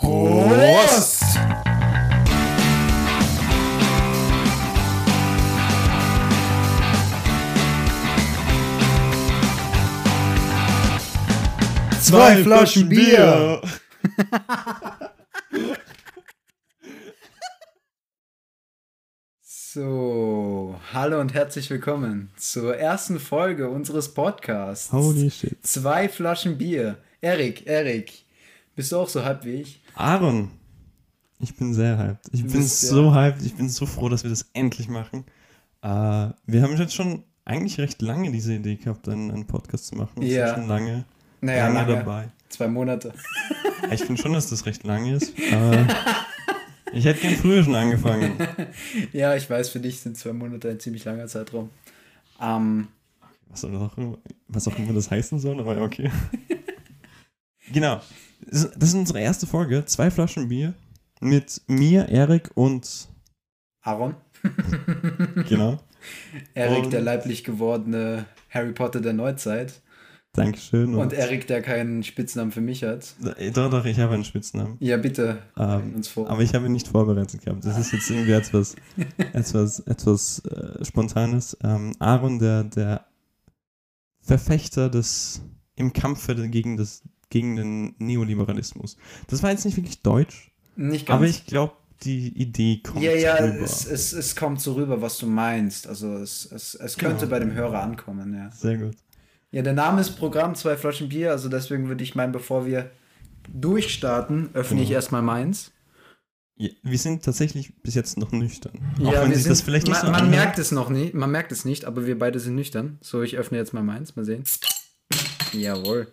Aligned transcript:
Prost! 0.00 1.24
Zwei 12.00 12.42
Flaschen 12.42 12.88
Bier! 12.88 13.60
So, 19.70 20.80
hallo 20.92 21.20
und 21.20 21.34
herzlich 21.34 21.68
willkommen 21.70 22.30
zur 22.36 22.76
ersten 22.78 23.20
Folge 23.20 23.68
unseres 23.68 24.14
Podcasts. 24.14 24.90
Holy 24.90 25.30
shit. 25.30 25.64
Zwei 25.64 26.08
Flaschen 26.08 26.56
Bier. 26.56 26.96
Erik, 27.20 27.66
Erik, 27.66 28.24
bist 28.78 28.92
du 28.92 28.96
auch 28.96 29.08
so 29.08 29.24
hyped 29.24 29.44
wie 29.44 29.54
ich? 29.54 29.82
Aaron, 29.96 30.52
ich 31.40 31.56
bin 31.56 31.74
sehr 31.74 31.98
hyped. 31.98 32.28
Ich 32.32 32.42
Du 32.44 32.52
bin 32.52 32.62
so 32.62 33.12
hyped. 33.12 33.42
Ich 33.44 33.56
bin 33.56 33.68
so 33.68 33.86
froh, 33.86 34.08
dass 34.08 34.22
wir 34.22 34.30
das 34.30 34.48
endlich 34.52 34.88
machen. 34.88 35.24
Äh, 35.82 35.88
wir 36.46 36.62
haben 36.62 36.76
jetzt 36.76 36.94
schon 36.94 37.24
eigentlich 37.44 37.78
recht 37.80 38.00
lange 38.02 38.30
diese 38.30 38.54
Idee 38.54 38.76
gehabt, 38.76 39.08
einen, 39.08 39.32
einen 39.32 39.46
Podcast 39.48 39.88
zu 39.88 39.96
machen. 39.96 40.22
Ja. 40.22 40.54
schon 40.54 40.68
lange, 40.68 41.04
Naja, 41.40 41.66
lange, 41.66 41.78
lange. 41.92 41.94
dabei. 42.04 42.28
Zwei 42.50 42.68
Monate. 42.68 43.12
Ich 43.90 44.02
finde 44.04 44.22
schon, 44.22 44.32
dass 44.32 44.48
das 44.48 44.64
recht 44.64 44.84
lange 44.84 45.14
ist. 45.16 45.32
Ich 46.92 47.04
hätte 47.04 47.20
gern 47.20 47.34
früher 47.34 47.64
schon 47.64 47.74
angefangen. 47.74 48.32
Ja, 49.12 49.34
ich 49.34 49.50
weiß, 49.50 49.70
für 49.70 49.80
dich 49.80 49.98
sind 50.00 50.16
zwei 50.16 50.32
Monate 50.32 50.70
ein 50.70 50.78
ziemlich 50.78 51.04
langer 51.04 51.26
Zeitraum. 51.26 51.70
Ähm, 52.40 52.86
Was 53.50 53.64
auch, 53.64 53.96
was 54.46 54.68
auch 54.68 54.78
immer 54.78 54.92
das 54.92 55.10
heißen 55.10 55.40
soll, 55.40 55.58
aber 55.58 55.76
ja, 55.76 55.82
okay. 55.82 56.10
genau. 57.72 58.00
Das 58.50 58.64
ist- 58.64 58.94
unsere 58.94 59.20
erste 59.20 59.46
Folge. 59.46 59.84
Zwei 59.84 60.10
Flaschen 60.10 60.48
Bier 60.48 60.74
mit 61.20 61.60
mir, 61.66 62.08
Erik 62.08 62.50
und 62.54 63.08
Aaron. 63.82 64.14
genau. 65.48 65.78
Erik, 66.54 66.84
Und- 66.84 66.92
der 66.92 67.00
leiblich 67.00 67.44
gewordene 67.44 68.26
Harry 68.50 68.72
Potter 68.72 69.00
der 69.00 69.12
Neuzeit. 69.12 69.80
Dankeschön. 70.32 70.94
Und 70.94 71.12
Erik, 71.12 71.46
der 71.48 71.62
keinen 71.62 72.04
Spitznamen 72.04 72.52
für 72.52 72.60
mich 72.60 72.84
hat. 72.84 73.14
Doch, 73.54 73.70
doch, 73.70 73.84
ich 73.86 73.98
habe 73.98 74.14
einen 74.14 74.24
Spitznamen. 74.24 74.76
Ja, 74.78 74.96
bitte, 74.96 75.38
Ähm, 75.56 76.00
aber 76.26 76.42
ich 76.42 76.54
habe 76.54 76.66
ihn 76.66 76.72
nicht 76.72 76.86
vorbereitet 76.86 77.42
gehabt. 77.44 77.64
Das 77.64 77.76
ist 77.78 77.92
jetzt 77.92 78.08
irgendwie 78.08 78.32
etwas, 78.32 78.76
etwas, 79.32 79.80
etwas 79.80 80.38
äh, 80.44 80.84
Spontanes. 80.84 81.56
Ähm, 81.64 81.92
Aaron, 81.98 82.38
der, 82.38 82.64
der 82.64 83.06
Verfechter 84.20 84.88
des 84.90 85.40
im 85.74 85.92
Kampfe 85.92 86.34
gegen, 86.48 86.76
das, 86.76 87.02
gegen 87.30 87.56
den 87.56 87.94
Neoliberalismus. 87.98 88.96
Das 89.28 89.42
war 89.42 89.50
jetzt 89.50 89.64
nicht 89.64 89.76
wirklich 89.76 90.02
deutsch, 90.02 90.50
Nicht 90.76 91.06
ganz. 91.06 91.16
aber 91.16 91.26
ich 91.26 91.46
glaube, 91.46 91.74
die 92.02 92.28
Idee 92.40 92.80
kommt 92.82 93.02
ja, 93.02 93.12
ja, 93.12 93.34
rüber. 93.36 93.64
es, 93.64 93.84
es, 93.84 94.12
es 94.12 94.36
kommt 94.36 94.60
so 94.60 94.74
rüber, 94.74 95.02
was 95.02 95.18
du 95.18 95.26
meinst. 95.26 95.86
Also 95.88 96.14
es, 96.14 96.50
es, 96.52 96.74
es 96.74 96.96
könnte 96.96 97.20
Genau. 97.26 97.30
bei 97.30 97.38
dem 97.40 97.52
Hörer 97.52 97.82
ankommen, 97.82 98.32
ja. 98.34 98.50
Sehr 98.52 98.76
gut. 98.78 98.96
Ja, 99.50 99.62
der 99.62 99.72
Name 99.72 100.00
ist 100.00 100.10
Programm, 100.10 100.54
zwei 100.54 100.76
Flaschen 100.76 101.08
Bier, 101.08 101.30
also 101.32 101.48
deswegen 101.48 101.88
würde 101.88 102.04
ich 102.04 102.14
meinen, 102.14 102.32
bevor 102.32 102.66
wir 102.66 102.90
durchstarten, 103.52 104.50
öffne 104.54 104.80
ich 104.82 104.88
Genau. 104.88 104.96
erstmal 104.96 105.22
meins. 105.22 105.72
Ja, 106.56 106.68
wir 106.82 106.98
sind 106.98 107.24
tatsächlich 107.24 107.72
bis 107.82 107.94
jetzt 107.94 108.18
noch 108.18 108.32
nüchtern. 108.32 108.72
Auch 109.04 109.12
ja, 109.12 109.22
wenn 109.22 109.32
sich 109.32 109.44
sind, 109.44 109.50
das 109.52 109.62
vielleicht 109.62 109.86
nicht 109.86 109.94
man, 109.96 110.06
so 110.06 110.12
man 110.12 110.20
anhört. 110.24 110.36
merkt 110.44 110.58
es 110.58 110.70
noch 110.72 110.90
nicht, 110.90 111.14
man 111.14 111.30
merkt 111.30 111.52
es 111.52 111.64
nicht, 111.64 111.84
aber 111.84 112.04
wir 112.06 112.18
beide 112.18 112.40
sind 112.40 112.56
nüchtern. 112.56 112.98
So, 113.00 113.22
ich 113.22 113.36
öffne 113.38 113.58
jetzt 113.58 113.72
mal 113.72 113.82
meins, 113.82 114.16
mal 114.16 114.24
sehen. 114.24 114.44
Jawohl. 115.52 116.12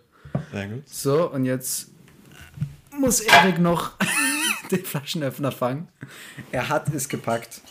Sehr 0.51 0.67
gut. 0.67 0.89
So, 0.89 1.31
und 1.31 1.45
jetzt 1.45 1.89
muss 2.99 3.19
Erik 3.21 3.59
noch 3.59 3.93
den 4.71 4.83
Flaschenöffner 4.83 5.51
fangen. 5.51 5.87
Er 6.51 6.69
hat 6.69 6.93
es 6.93 7.09
gepackt. 7.09 7.61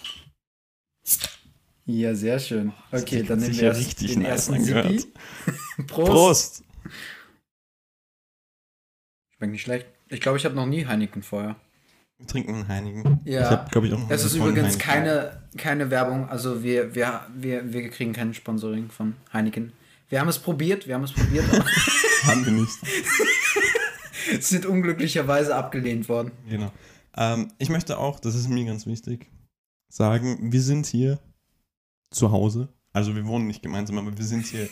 Ja, 1.87 2.15
sehr 2.15 2.39
schön. 2.39 2.73
Okay, 2.93 3.23
dann 3.23 3.41
nehmen 3.41 3.59
wir 3.59 3.77
richtig 3.77 4.15
den 4.15 4.25
ersten. 4.25 4.63
Sippi. 4.63 5.05
Prost. 5.87 6.11
Prost! 6.11 6.65
Schmeckt 9.37 9.53
nicht 9.53 9.63
schlecht. 9.63 9.87
Ich 10.09 10.21
glaube, 10.21 10.39
ich 10.39 10.45
habe 10.45 10.55
noch 10.55 10.67
nie 10.67 10.87
Heineken 10.87 11.23
vorher. 11.23 11.57
Wir 12.19 12.27
trinken 12.27 12.55
einen 12.55 12.69
Heinigen. 12.69 13.21
Ja. 13.25 13.67
Auch 13.67 13.75
noch 13.75 14.11
Es 14.11 14.25
ist 14.25 14.37
übrigens 14.37 14.59
Heineken. 14.61 14.79
keine, 14.81 15.43
keine 15.59 15.91
Werbung. 15.91 16.29
Also 16.29 16.63
wir, 16.63 16.95
wir, 16.95 17.27
wir, 17.35 17.73
wir 17.73 17.91
kriegen 17.91 18.13
kein 18.13 18.33
Sponsoring 18.33 18.89
von 18.89 19.17
Heineken. 19.33 19.73
Wir 20.09 20.21
haben 20.21 20.29
es 20.29 20.39
probiert, 20.39 20.87
wir 20.87 20.95
haben 20.95 21.05
es 21.05 21.13
probiert, 21.13 21.45
Haben 22.25 22.45
wir 22.45 22.53
nicht. 22.53 22.79
sind 24.41 24.65
unglücklicherweise 24.67 25.55
abgelehnt 25.55 26.09
worden. 26.09 26.33
Genau. 26.49 26.73
Ähm, 27.17 27.53
ich 27.59 27.69
möchte 27.69 27.99
auch, 27.99 28.19
das 28.21 28.35
ist 28.35 28.49
mir 28.49 28.65
ganz 28.65 28.87
wichtig, 28.87 29.31
sagen, 29.89 30.53
wir 30.53 30.63
sind 30.63 30.87
hier 30.87 31.19
zu 32.11 32.31
Hause. 32.33 32.69
Also 32.93 33.15
wir 33.17 33.27
wohnen 33.27 33.47
nicht 33.47 33.63
gemeinsam, 33.63 33.99
aber 33.99 34.17
wir 34.17 34.25
sind 34.25 34.47
hier 34.47 34.69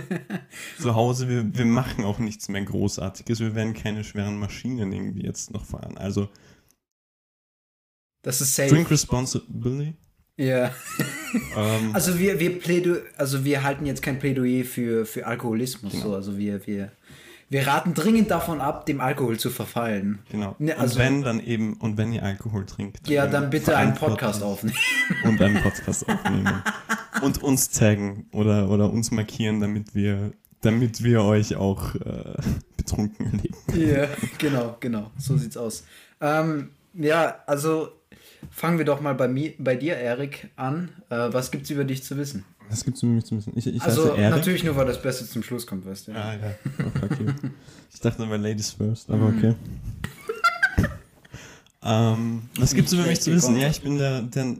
zu 0.80 0.94
Hause. 0.94 1.28
Wir, 1.28 1.56
wir 1.56 1.64
machen 1.64 2.04
auch 2.04 2.18
nichts 2.18 2.48
mehr 2.48 2.62
Großartiges. 2.64 3.40
Wir 3.40 3.54
werden 3.54 3.72
keine 3.72 4.04
schweren 4.04 4.38
Maschinen 4.38 4.92
irgendwie 4.92 5.22
jetzt 5.24 5.52
noch 5.52 5.64
fahren. 5.64 5.96
Also 5.96 6.28
Das 8.22 8.40
ist 8.40 8.54
safe. 8.56 8.68
drink 8.70 8.90
responsibly. 8.90 9.94
Ja. 10.36 10.70
Ähm, 11.56 11.90
Also 11.92 12.18
wir, 12.18 12.38
wir 12.40 12.58
Plädo 12.58 12.96
also 13.16 13.44
wir 13.44 13.62
halten 13.62 13.86
jetzt 13.86 14.02
kein 14.02 14.18
Plädoyer 14.18 14.64
für, 14.64 15.06
für 15.06 15.26
Alkoholismus. 15.26 15.92
Genau. 15.92 16.04
So. 16.04 16.14
Also 16.14 16.38
wir, 16.38 16.66
wir, 16.66 16.92
wir 17.48 17.66
raten 17.66 17.94
dringend 17.94 18.30
davon 18.30 18.60
ab, 18.60 18.86
dem 18.86 19.00
Alkohol 19.00 19.38
zu 19.38 19.50
verfallen. 19.50 20.18
genau. 20.30 20.56
ne, 20.58 20.76
also- 20.76 20.98
und 20.98 21.04
wenn 21.04 21.22
dann 21.22 21.40
eben, 21.40 21.74
und 21.74 21.96
wenn 21.96 22.12
ihr 22.12 22.22
Alkohol 22.22 22.66
trinkt. 22.66 23.08
Ja, 23.08 23.26
dann 23.26 23.50
bitte 23.50 23.76
einen 23.76 23.94
Podcast 23.94 24.42
aufnehmen. 24.42 24.76
Und 25.24 25.40
einen 25.40 25.62
Podcast 25.62 26.08
aufnehmen. 26.08 26.62
Und 27.22 27.42
uns 27.42 27.70
taggen 27.70 28.26
oder, 28.32 28.68
oder 28.68 28.90
uns 28.92 29.10
markieren, 29.10 29.60
damit 29.60 29.94
wir, 29.94 30.32
damit 30.60 31.02
wir 31.02 31.22
euch 31.22 31.56
auch 31.56 31.94
äh, 31.94 32.34
betrunken 32.76 33.26
erleben. 33.26 33.90
Ja, 33.90 34.08
genau, 34.38 34.76
genau. 34.80 35.10
So 35.18 35.36
sieht's 35.36 35.56
aus. 35.56 35.84
Ähm, 36.20 36.70
ja, 36.94 37.36
also 37.46 37.90
fangen 38.50 38.78
wir 38.78 38.84
doch 38.84 39.00
mal 39.00 39.14
bei, 39.14 39.28
mir, 39.28 39.52
bei 39.58 39.76
dir, 39.76 39.96
Erik, 39.96 40.50
an. 40.56 40.90
Äh, 41.10 41.32
was 41.32 41.50
gibt's 41.50 41.70
über 41.70 41.84
dich 41.84 42.02
zu 42.02 42.16
wissen? 42.16 42.44
Was 42.68 42.84
gibt's 42.84 43.02
über 43.02 43.12
mich 43.12 43.24
zu 43.24 43.36
wissen? 43.36 43.52
Ich, 43.56 43.66
ich 43.66 43.82
also 43.82 44.16
natürlich 44.16 44.64
nur, 44.64 44.76
weil 44.76 44.86
das 44.86 45.00
Beste 45.00 45.26
zum 45.26 45.42
Schluss 45.42 45.66
kommt, 45.66 45.86
weißt 45.86 46.08
du. 46.08 46.12
Ah, 46.12 46.34
ja. 46.34 46.54
Okay. 47.02 47.26
Ich 47.92 48.00
dachte 48.00 48.22
immer 48.24 48.38
Ladies 48.38 48.72
first, 48.72 49.08
aber 49.08 49.28
okay. 49.28 49.54
ähm, 51.82 52.42
was 52.58 52.74
gibt's 52.74 52.92
über 52.92 53.04
mich 53.04 53.20
zu 53.20 53.32
wissen? 53.32 53.56
Ja, 53.56 53.68
ich 53.68 53.80
bin 53.80 53.98
der, 53.98 54.22
der, 54.22 54.56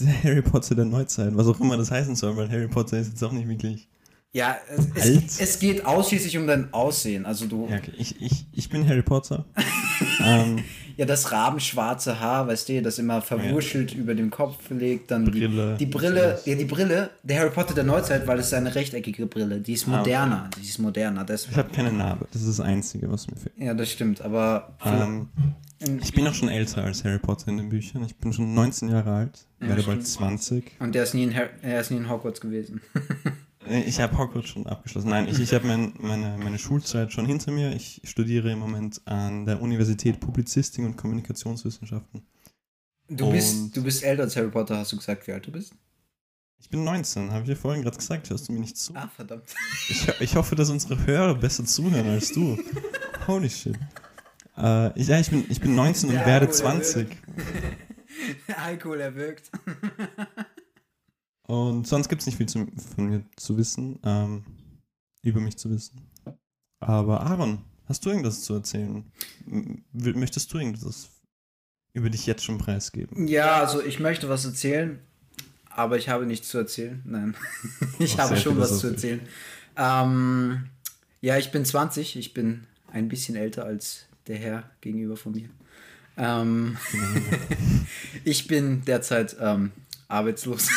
der 0.00 0.24
Harry 0.24 0.42
Potter 0.42 0.74
der 0.74 0.86
Neuzeit, 0.86 1.36
was 1.36 1.46
auch 1.46 1.60
immer 1.60 1.76
das 1.76 1.90
heißen 1.90 2.16
soll, 2.16 2.36
weil 2.36 2.50
Harry 2.50 2.68
Potter 2.68 2.98
ist 2.98 3.08
jetzt 3.08 3.22
auch 3.22 3.32
nicht 3.32 3.48
wirklich. 3.48 3.88
Ja, 4.32 4.56
es, 4.68 4.88
es, 4.96 5.40
es 5.40 5.58
geht 5.60 5.86
ausschließlich 5.86 6.36
um 6.38 6.48
dein 6.48 6.72
Aussehen. 6.72 7.24
Also 7.24 7.46
du, 7.46 7.68
Ja, 7.70 7.76
okay. 7.76 7.92
ich, 7.96 8.20
ich, 8.20 8.46
ich 8.50 8.68
bin 8.68 8.88
Harry 8.88 9.02
Potter. 9.02 9.44
ähm, 10.24 10.64
ja, 10.96 11.04
das 11.06 11.32
rabenschwarze 11.32 12.20
Haar, 12.20 12.46
weißt 12.46 12.68
du, 12.68 12.82
das 12.82 12.98
immer 12.98 13.20
verwuschelt 13.22 13.94
über 13.94 14.14
dem 14.14 14.30
Kopf 14.30 14.58
liegt, 14.70 15.10
dann 15.10 15.24
Brille. 15.24 15.76
die, 15.78 15.86
die 15.86 15.90
Brille, 15.90 16.38
ja, 16.44 16.54
die 16.54 16.64
Brille, 16.64 17.10
der 17.22 17.40
Harry 17.40 17.50
Potter 17.50 17.74
der 17.74 17.84
Neuzeit, 17.84 18.26
weil 18.26 18.38
es 18.38 18.46
ist 18.46 18.54
eine 18.54 18.74
rechteckige 18.74 19.26
Brille, 19.26 19.60
die 19.60 19.72
ist 19.74 19.86
Ah, 19.88 19.98
moderner, 19.98 20.50
die 20.60 20.66
ist 20.68 20.78
moderner, 20.78 21.20
ich 21.22 21.26
deswegen. 21.26 21.56
habe 21.56 21.70
keine 21.70 21.92
Narbe. 21.92 22.26
Das 22.32 22.42
ist 22.42 22.58
das 22.58 22.60
Einzige, 22.60 23.10
was 23.10 23.26
mir 23.28 23.36
fehlt. 23.36 23.54
Ja, 23.58 23.74
das 23.74 23.90
stimmt, 23.90 24.20
aber 24.22 24.74
Ähm, 24.84 25.28
ich 26.02 26.12
bin 26.14 26.26
auch 26.26 26.34
schon 26.34 26.48
älter 26.48 26.84
als 26.84 27.04
Harry 27.04 27.18
Potter 27.18 27.48
in 27.48 27.58
den 27.58 27.68
Büchern. 27.68 28.04
Ich 28.04 28.16
bin 28.16 28.32
schon 28.32 28.54
19 28.54 28.88
Jahre 28.88 29.12
alt, 29.12 29.46
Ja, 29.60 29.68
werde 29.68 29.82
bald 29.82 30.02
stimmt. 30.02 30.06
20. 30.06 30.72
und 30.80 30.94
der 30.94 31.02
ist 31.02 31.14
nie 31.14 31.24
in, 31.24 31.34
Har 31.36 31.48
er 31.62 31.80
ist 31.80 31.90
nie 31.90 31.98
in 31.98 32.08
Hogwarts 32.08 32.40
gewesen. 32.40 32.80
Ich 33.68 34.00
habe 34.00 34.16
Hogwarts 34.18 34.48
schon 34.48 34.66
abgeschlossen. 34.66 35.08
Nein, 35.08 35.26
ich, 35.28 35.40
ich 35.40 35.54
habe 35.54 35.66
mein, 35.66 35.94
meine, 35.98 36.36
meine 36.38 36.58
Schulzeit 36.58 37.12
schon 37.12 37.26
hinter 37.26 37.50
mir. 37.50 37.72
Ich 37.74 38.00
studiere 38.04 38.50
im 38.52 38.58
Moment 38.58 39.00
an 39.06 39.46
der 39.46 39.62
Universität 39.62 40.20
Publizistik 40.20 40.84
und 40.84 40.96
Kommunikationswissenschaften. 40.96 42.22
Du 43.08 43.26
Und- 43.26 43.32
bist, 43.32 43.76
du 43.76 43.82
bist 43.82 44.02
älter 44.02 44.24
als 44.24 44.36
Harry 44.36 44.50
Potter, 44.50 44.78
hast 44.78 44.92
du 44.92 44.96
gesagt, 44.96 45.26
wie 45.26 45.32
alt 45.32 45.46
du 45.46 45.52
bist? 45.52 45.72
Ich 46.58 46.70
bin 46.70 46.84
19, 46.84 47.30
habe 47.30 47.42
ich 47.42 47.48
dir 47.48 47.56
vorhin 47.56 47.82
gerade 47.82 47.96
gesagt. 47.96 48.30
Hörst 48.30 48.48
du 48.48 48.52
mir 48.52 48.60
nicht 48.60 48.76
zu? 48.76 48.94
Ah, 48.94 49.10
verdammt. 49.14 49.44
Ich, 49.88 50.08
ich 50.20 50.36
hoffe, 50.36 50.54
dass 50.56 50.70
unsere 50.70 51.04
Hörer 51.06 51.34
besser 51.34 51.64
zuhören 51.64 52.08
als 52.08 52.32
du. 52.32 52.58
Holy 53.26 53.50
shit. 53.50 53.76
Äh, 54.56 54.98
ich, 54.98 55.08
ja, 55.08 55.18
ich 55.20 55.28
bin, 55.30 55.44
ich 55.48 55.60
bin 55.60 55.74
19 55.74 56.08
und 56.10 56.14
Ja, 56.16 56.24
werde 56.26 56.46
gut, 56.46 56.54
20. 56.54 57.08
Alkohol 58.56 59.00
erwirkt. 59.00 59.50
Und 61.46 61.86
sonst 61.86 62.08
gibt 62.08 62.22
es 62.22 62.26
nicht 62.26 62.36
viel 62.36 62.48
zu, 62.48 62.66
von 62.96 63.06
mir 63.06 63.22
zu 63.36 63.56
wissen, 63.58 63.98
ähm, 64.04 64.44
über 65.22 65.40
mich 65.40 65.56
zu 65.56 65.70
wissen. 65.70 66.00
Aber 66.80 67.20
Aaron, 67.20 67.58
hast 67.86 68.04
du 68.04 68.10
irgendwas 68.10 68.42
zu 68.42 68.54
erzählen? 68.54 69.04
M- 69.46 69.84
Möchtest 69.92 70.52
du 70.52 70.58
irgendwas 70.58 71.10
über 71.92 72.10
dich 72.10 72.26
jetzt 72.26 72.44
schon 72.44 72.58
preisgeben? 72.58 73.26
Ja, 73.26 73.60
also 73.60 73.82
ich 73.82 74.00
möchte 74.00 74.28
was 74.28 74.44
erzählen, 74.44 74.98
aber 75.70 75.96
ich 75.98 76.08
habe 76.08 76.26
nichts 76.26 76.48
zu 76.48 76.58
erzählen. 76.58 77.02
Nein, 77.04 77.34
ich 77.98 78.14
Oh, 78.14 78.18
habe 78.18 78.36
schon 78.36 78.58
was 78.58 78.78
zu 78.78 78.88
erzählen. 78.88 79.20
Ähm, 79.76 80.66
ja, 81.20 81.36
ich 81.36 81.50
bin 81.52 81.64
20, 81.64 82.16
ich 82.16 82.32
bin 82.34 82.66
ein 82.92 83.08
bisschen 83.08 83.36
älter 83.36 83.64
als 83.64 84.06
der 84.28 84.36
Herr 84.36 84.70
gegenüber 84.80 85.16
von 85.16 85.32
mir. 85.32 85.48
Ähm, 86.16 86.76
ich 88.24 88.46
bin 88.46 88.84
derzeit 88.84 89.36
ähm, 89.40 89.72
arbeitslos. 90.08 90.68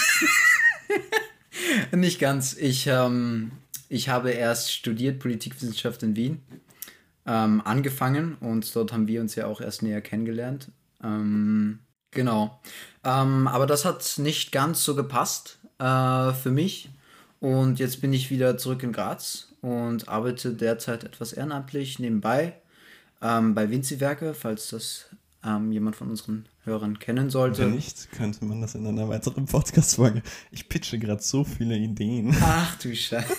Nicht 1.91 2.19
ganz. 2.19 2.55
Ich, 2.57 2.87
ähm, 2.87 3.51
ich 3.89 4.09
habe 4.09 4.31
erst 4.31 4.71
studiert 4.71 5.19
Politikwissenschaft 5.19 6.03
in 6.03 6.15
Wien. 6.15 6.41
Ähm, 7.25 7.61
angefangen 7.65 8.35
und 8.35 8.73
dort 8.73 8.93
haben 8.93 9.07
wir 9.07 9.19
uns 9.19 9.35
ja 9.35 9.47
auch 9.47 9.59
erst 9.59 9.83
näher 9.83 10.01
kennengelernt. 10.01 10.71
Ähm, 11.03 11.79
genau. 12.11 12.61
Ähm, 13.03 13.47
aber 13.47 13.65
das 13.65 13.83
hat 13.83 14.13
nicht 14.17 14.53
ganz 14.53 14.83
so 14.83 14.95
gepasst 14.95 15.59
äh, 15.79 16.31
für 16.33 16.51
mich. 16.51 16.89
Und 17.39 17.79
jetzt 17.79 18.01
bin 18.01 18.13
ich 18.13 18.31
wieder 18.31 18.57
zurück 18.57 18.81
in 18.81 18.93
Graz 18.93 19.49
und 19.61 20.07
arbeite 20.07 20.53
derzeit 20.53 21.03
etwas 21.03 21.33
ehrenamtlich 21.33 21.99
nebenbei 21.99 22.53
ähm, 23.21 23.53
bei 23.53 23.69
Vinci-Werke, 23.69 24.33
falls 24.33 24.69
das 24.69 25.09
ähm, 25.43 25.71
jemand 25.71 25.95
von 25.95 26.09
unseren 26.09 26.47
Hörern 26.67 26.99
kennen 26.99 27.31
sollte. 27.31 27.63
Wenn 27.63 27.75
nicht, 27.75 28.11
könnte 28.11 28.45
man 28.45 28.61
das 28.61 28.75
in 28.75 28.85
einer 28.85 29.09
weiteren 29.09 29.45
Podcast-Folge. 29.45 30.21
Ich 30.51 30.69
pitche 30.69 30.99
gerade 30.99 31.23
so 31.23 31.43
viele 31.43 31.75
Ideen. 31.75 32.35
Ach 32.41 32.77
du 32.77 32.95
Scheiße. 32.95 33.35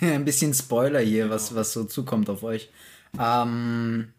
Ein 0.00 0.24
bisschen 0.24 0.52
Spoiler 0.52 1.00
hier, 1.00 1.30
was, 1.30 1.54
was 1.54 1.72
so 1.72 1.84
zukommt 1.84 2.28
auf 2.28 2.42
euch. 2.42 2.68
Ähm, 3.18 4.12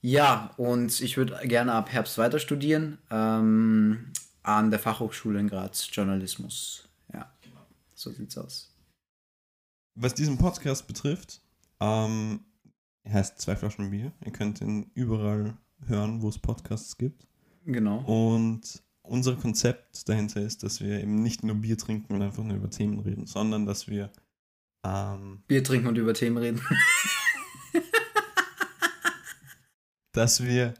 ja, 0.00 0.52
und 0.56 1.00
ich 1.00 1.16
würde 1.16 1.38
gerne 1.48 1.72
ab 1.72 1.90
Herbst 1.90 2.18
weiter 2.18 2.38
studieren 2.38 2.98
ähm, 3.10 4.12
an 4.42 4.70
der 4.70 4.78
Fachhochschule 4.78 5.40
in 5.40 5.48
Graz, 5.48 5.88
Journalismus. 5.90 6.88
Ja, 7.12 7.32
so 7.94 8.10
sieht's 8.10 8.36
aus. 8.36 8.74
Was 9.94 10.14
diesen 10.14 10.38
Podcast 10.38 10.86
betrifft, 10.86 11.40
ähm, 11.80 12.40
er 13.04 13.14
heißt 13.14 13.40
Zwei 13.40 13.56
Flaschen 13.56 13.90
Bier. 13.90 14.12
Ihr 14.24 14.32
könnt 14.32 14.60
ihn 14.60 14.90
überall 14.94 15.56
hören, 15.86 16.22
wo 16.22 16.28
es 16.28 16.38
Podcasts 16.38 16.96
gibt. 16.96 17.26
Genau. 17.64 17.98
Und 17.98 18.82
unser 19.02 19.36
Konzept 19.36 20.08
dahinter 20.08 20.40
ist, 20.40 20.62
dass 20.62 20.80
wir 20.80 21.00
eben 21.00 21.22
nicht 21.22 21.42
nur 21.42 21.56
Bier 21.56 21.76
trinken 21.76 22.14
und 22.14 22.22
einfach 22.22 22.44
nur 22.44 22.56
über 22.56 22.70
Themen 22.70 23.00
reden, 23.00 23.26
sondern 23.26 23.66
dass 23.66 23.88
wir 23.88 24.10
ähm, 24.84 25.42
Bier 25.46 25.62
trinken 25.62 25.88
und 25.88 25.98
über 25.98 26.14
Themen 26.14 26.38
reden. 26.38 26.60
dass 30.12 30.42
wir, 30.42 30.74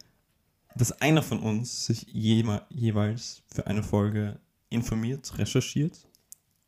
dass 0.77 0.93
einer 1.01 1.23
von 1.23 1.41
uns 1.41 1.87
sich 1.87 2.07
jema, 2.13 2.67
jeweils 2.71 3.43
für 3.49 3.67
eine 3.67 3.83
Folge 3.83 4.41
informiert, 4.71 5.39
recherchiert 5.39 6.09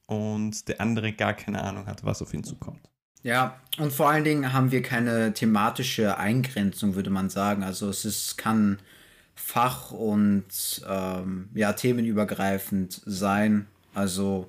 und 0.07 0.69
der 0.69 0.81
andere 0.81 1.13
gar 1.13 1.35
keine 1.35 1.63
Ahnung 1.63 1.87
hat, 1.87 2.05
was 2.05 2.23
auf 2.23 2.35
ihn 2.35 2.45
zukommt. 2.45 2.91
Ja, 3.25 3.59
und 3.79 3.93
vor 3.93 4.09
allen 4.09 4.23
Dingen 4.23 4.53
haben 4.53 4.71
wir 4.71 4.83
keine 4.83 5.33
thematische 5.33 6.19
Eingrenzung, 6.19 6.95
würde 6.95 7.11
man 7.11 7.31
sagen. 7.31 7.65
Also 7.65 7.89
es 7.89 8.05
ist, 8.05 8.37
kann 8.39 8.79
fach- 9.35 9.91
und 9.91 10.45
ähm, 10.89 11.49
ja, 11.55 11.73
themenübergreifend 11.73 13.01
sein. 13.07 13.67
Also 13.95 14.49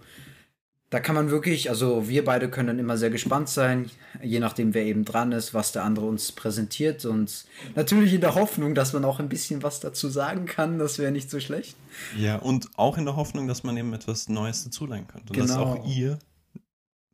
da 0.89 0.99
kann 0.99 1.15
man 1.15 1.29
wirklich, 1.31 1.69
also 1.69 2.07
wir 2.07 2.23
beide 2.23 2.49
können 2.49 2.67
dann 2.67 2.79
immer 2.79 2.97
sehr 2.97 3.09
gespannt 3.09 3.49
sein, 3.49 3.89
je 4.21 4.39
nachdem, 4.39 4.73
wer 4.73 4.83
eben 4.83 5.03
dran 5.03 5.31
ist, 5.31 5.53
was 5.53 5.71
der 5.71 5.83
andere 5.83 6.05
uns 6.05 6.31
präsentiert. 6.33 7.05
Und 7.05 7.45
natürlich 7.75 8.13
in 8.13 8.21
der 8.21 8.35
Hoffnung, 8.35 8.75
dass 8.75 8.93
man 8.93 9.03
auch 9.05 9.19
ein 9.19 9.29
bisschen 9.29 9.63
was 9.63 9.79
dazu 9.79 10.09
sagen 10.09 10.45
kann, 10.45 10.79
das 10.79 10.99
wäre 10.99 11.11
nicht 11.11 11.29
so 11.29 11.39
schlecht. 11.39 11.75
Ja, 12.17 12.35
und 12.37 12.69
auch 12.77 12.97
in 12.97 13.05
der 13.05 13.15
Hoffnung, 13.15 13.47
dass 13.47 13.63
man 13.63 13.75
eben 13.77 13.93
etwas 13.93 14.29
Neues 14.29 14.65
dazulernen 14.65 15.07
könnte. 15.07 15.31
Und 15.33 15.39
dass 15.39 15.51
Genau. 15.55 15.63
auch 15.63 15.87
ihr, 15.87 16.19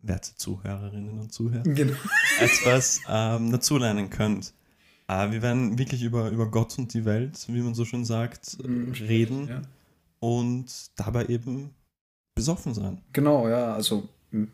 werte 0.04 0.36
Zuhörerinnen 0.36 1.20
und 1.20 1.32
Zuhörer, 1.34 1.64
Genau. 1.64 1.94
etwas 2.40 3.02
ähm, 3.10 3.52
dazulernen 3.52 4.10
könnt. 4.10 4.54
Äh, 5.08 5.32
wir 5.32 5.42
werden 5.42 5.78
wirklich 5.78 6.04
über, 6.04 6.30
über 6.30 6.50
Gott 6.50 6.78
und 6.78 6.94
die 6.94 7.06
Welt, 7.06 7.38
wie 7.48 7.62
man 7.62 7.74
so 7.76 7.86
schön 7.86 8.06
sagt, 8.06 8.58
Mhm. 8.66 8.92
reden 8.94 9.48
Ja. 9.48 9.62
und 10.20 10.68
dabei 10.96 11.26
eben 11.26 11.72
besoffen 12.36 12.74
sein. 12.74 13.02
Genau, 13.14 13.48
ja, 13.50 13.74
also 13.74 14.08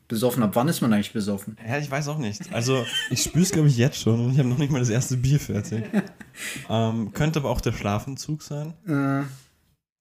besoffen. 0.08 0.42
Ab 0.42 0.52
wann 0.56 0.68
ist 0.68 0.82
man 0.82 0.92
eigentlich 0.92 1.14
besoffen? 1.14 1.56
Ja, 1.66 1.78
ich 1.78 1.90
weiß 1.92 2.08
auch 2.08 2.18
nicht. 2.18 2.52
Also, 2.52 2.84
ich 3.12 3.22
spüre 3.22 3.44
es, 3.44 3.52
glaube 3.52 3.68
ich, 3.68 3.78
jetzt 3.78 4.00
schon 4.00 4.20
und 4.20 4.32
ich 4.34 4.40
habe 4.40 4.50
noch 4.50 4.58
nicht 4.58 4.72
mal 4.72 4.80
das 4.80 4.90
erste 4.90 5.18
Bier 5.18 5.40
fertig. 5.40 5.84
ähm, 6.70 7.14
könnte 7.14 7.40
aber 7.40 7.50
auch 7.52 7.62
der 7.62 7.74
Schlafentzug 7.74 8.42
sein. 8.42 8.74
Äh, 8.88 9.24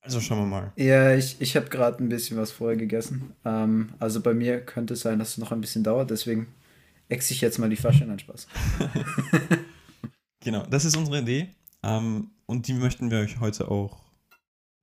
Also, 0.07 0.21
schauen 0.21 0.39
wir 0.39 0.45
mal. 0.45 0.71
Ja, 0.77 1.13
ich, 1.15 1.35
ich 1.39 1.55
habe 1.55 1.67
gerade 1.67 2.01
ein 2.03 2.09
bisschen 2.09 2.37
was 2.37 2.51
vorher 2.51 2.77
gegessen. 2.77 3.33
Ähm, 3.43 3.89
also 3.99 4.21
bei 4.21 4.33
mir 4.33 4.61
könnte 4.61 4.93
es 4.93 5.01
sein, 5.01 5.19
dass 5.19 5.31
es 5.31 5.37
noch 5.37 5.51
ein 5.51 5.61
bisschen 5.61 5.83
dauert, 5.83 6.09
deswegen 6.09 6.47
ex 7.09 7.29
ich 7.31 7.41
jetzt 7.41 7.57
mal 7.57 7.69
die 7.69 7.75
Flasche 7.75 8.03
in 8.05 8.17
Spaß. 8.19 8.47
Genau, 10.41 10.63
das 10.69 10.85
ist 10.85 10.95
unsere 10.95 11.19
Idee. 11.19 11.49
Ähm, 11.83 12.31
und 12.45 12.69
die 12.69 12.73
möchten 12.73 13.11
wir 13.11 13.19
euch 13.19 13.41
heute 13.41 13.69
auch 13.69 13.97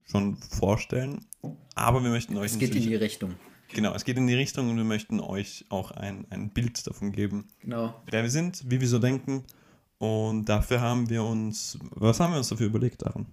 schon 0.04 0.36
vorstellen. 0.36 1.24
Aber 1.74 2.02
wir 2.02 2.10
möchten 2.10 2.36
euch 2.36 2.52
Es 2.52 2.58
geht 2.58 2.74
in 2.74 2.82
die 2.82 2.94
Richtung. 2.96 3.34
Genau, 3.72 3.94
es 3.94 4.04
geht 4.04 4.18
in 4.18 4.26
die 4.26 4.34
Richtung 4.34 4.68
und 4.68 4.76
wir 4.76 4.84
möchten 4.84 5.20
euch 5.20 5.64
auch 5.70 5.90
ein, 5.92 6.26
ein 6.28 6.50
Bild 6.50 6.86
davon 6.86 7.12
geben, 7.12 7.48
Genau. 7.62 7.94
wer 8.10 8.22
wir 8.22 8.30
sind, 8.30 8.62
wie 8.70 8.80
wir 8.80 8.88
so 8.88 8.98
denken. 8.98 9.44
Und 9.96 10.50
dafür 10.50 10.82
haben 10.82 11.08
wir 11.08 11.24
uns, 11.24 11.78
was 11.92 12.20
haben 12.20 12.32
wir 12.34 12.38
uns 12.38 12.50
dafür 12.50 12.66
überlegt, 12.66 13.06
Aaron? 13.06 13.26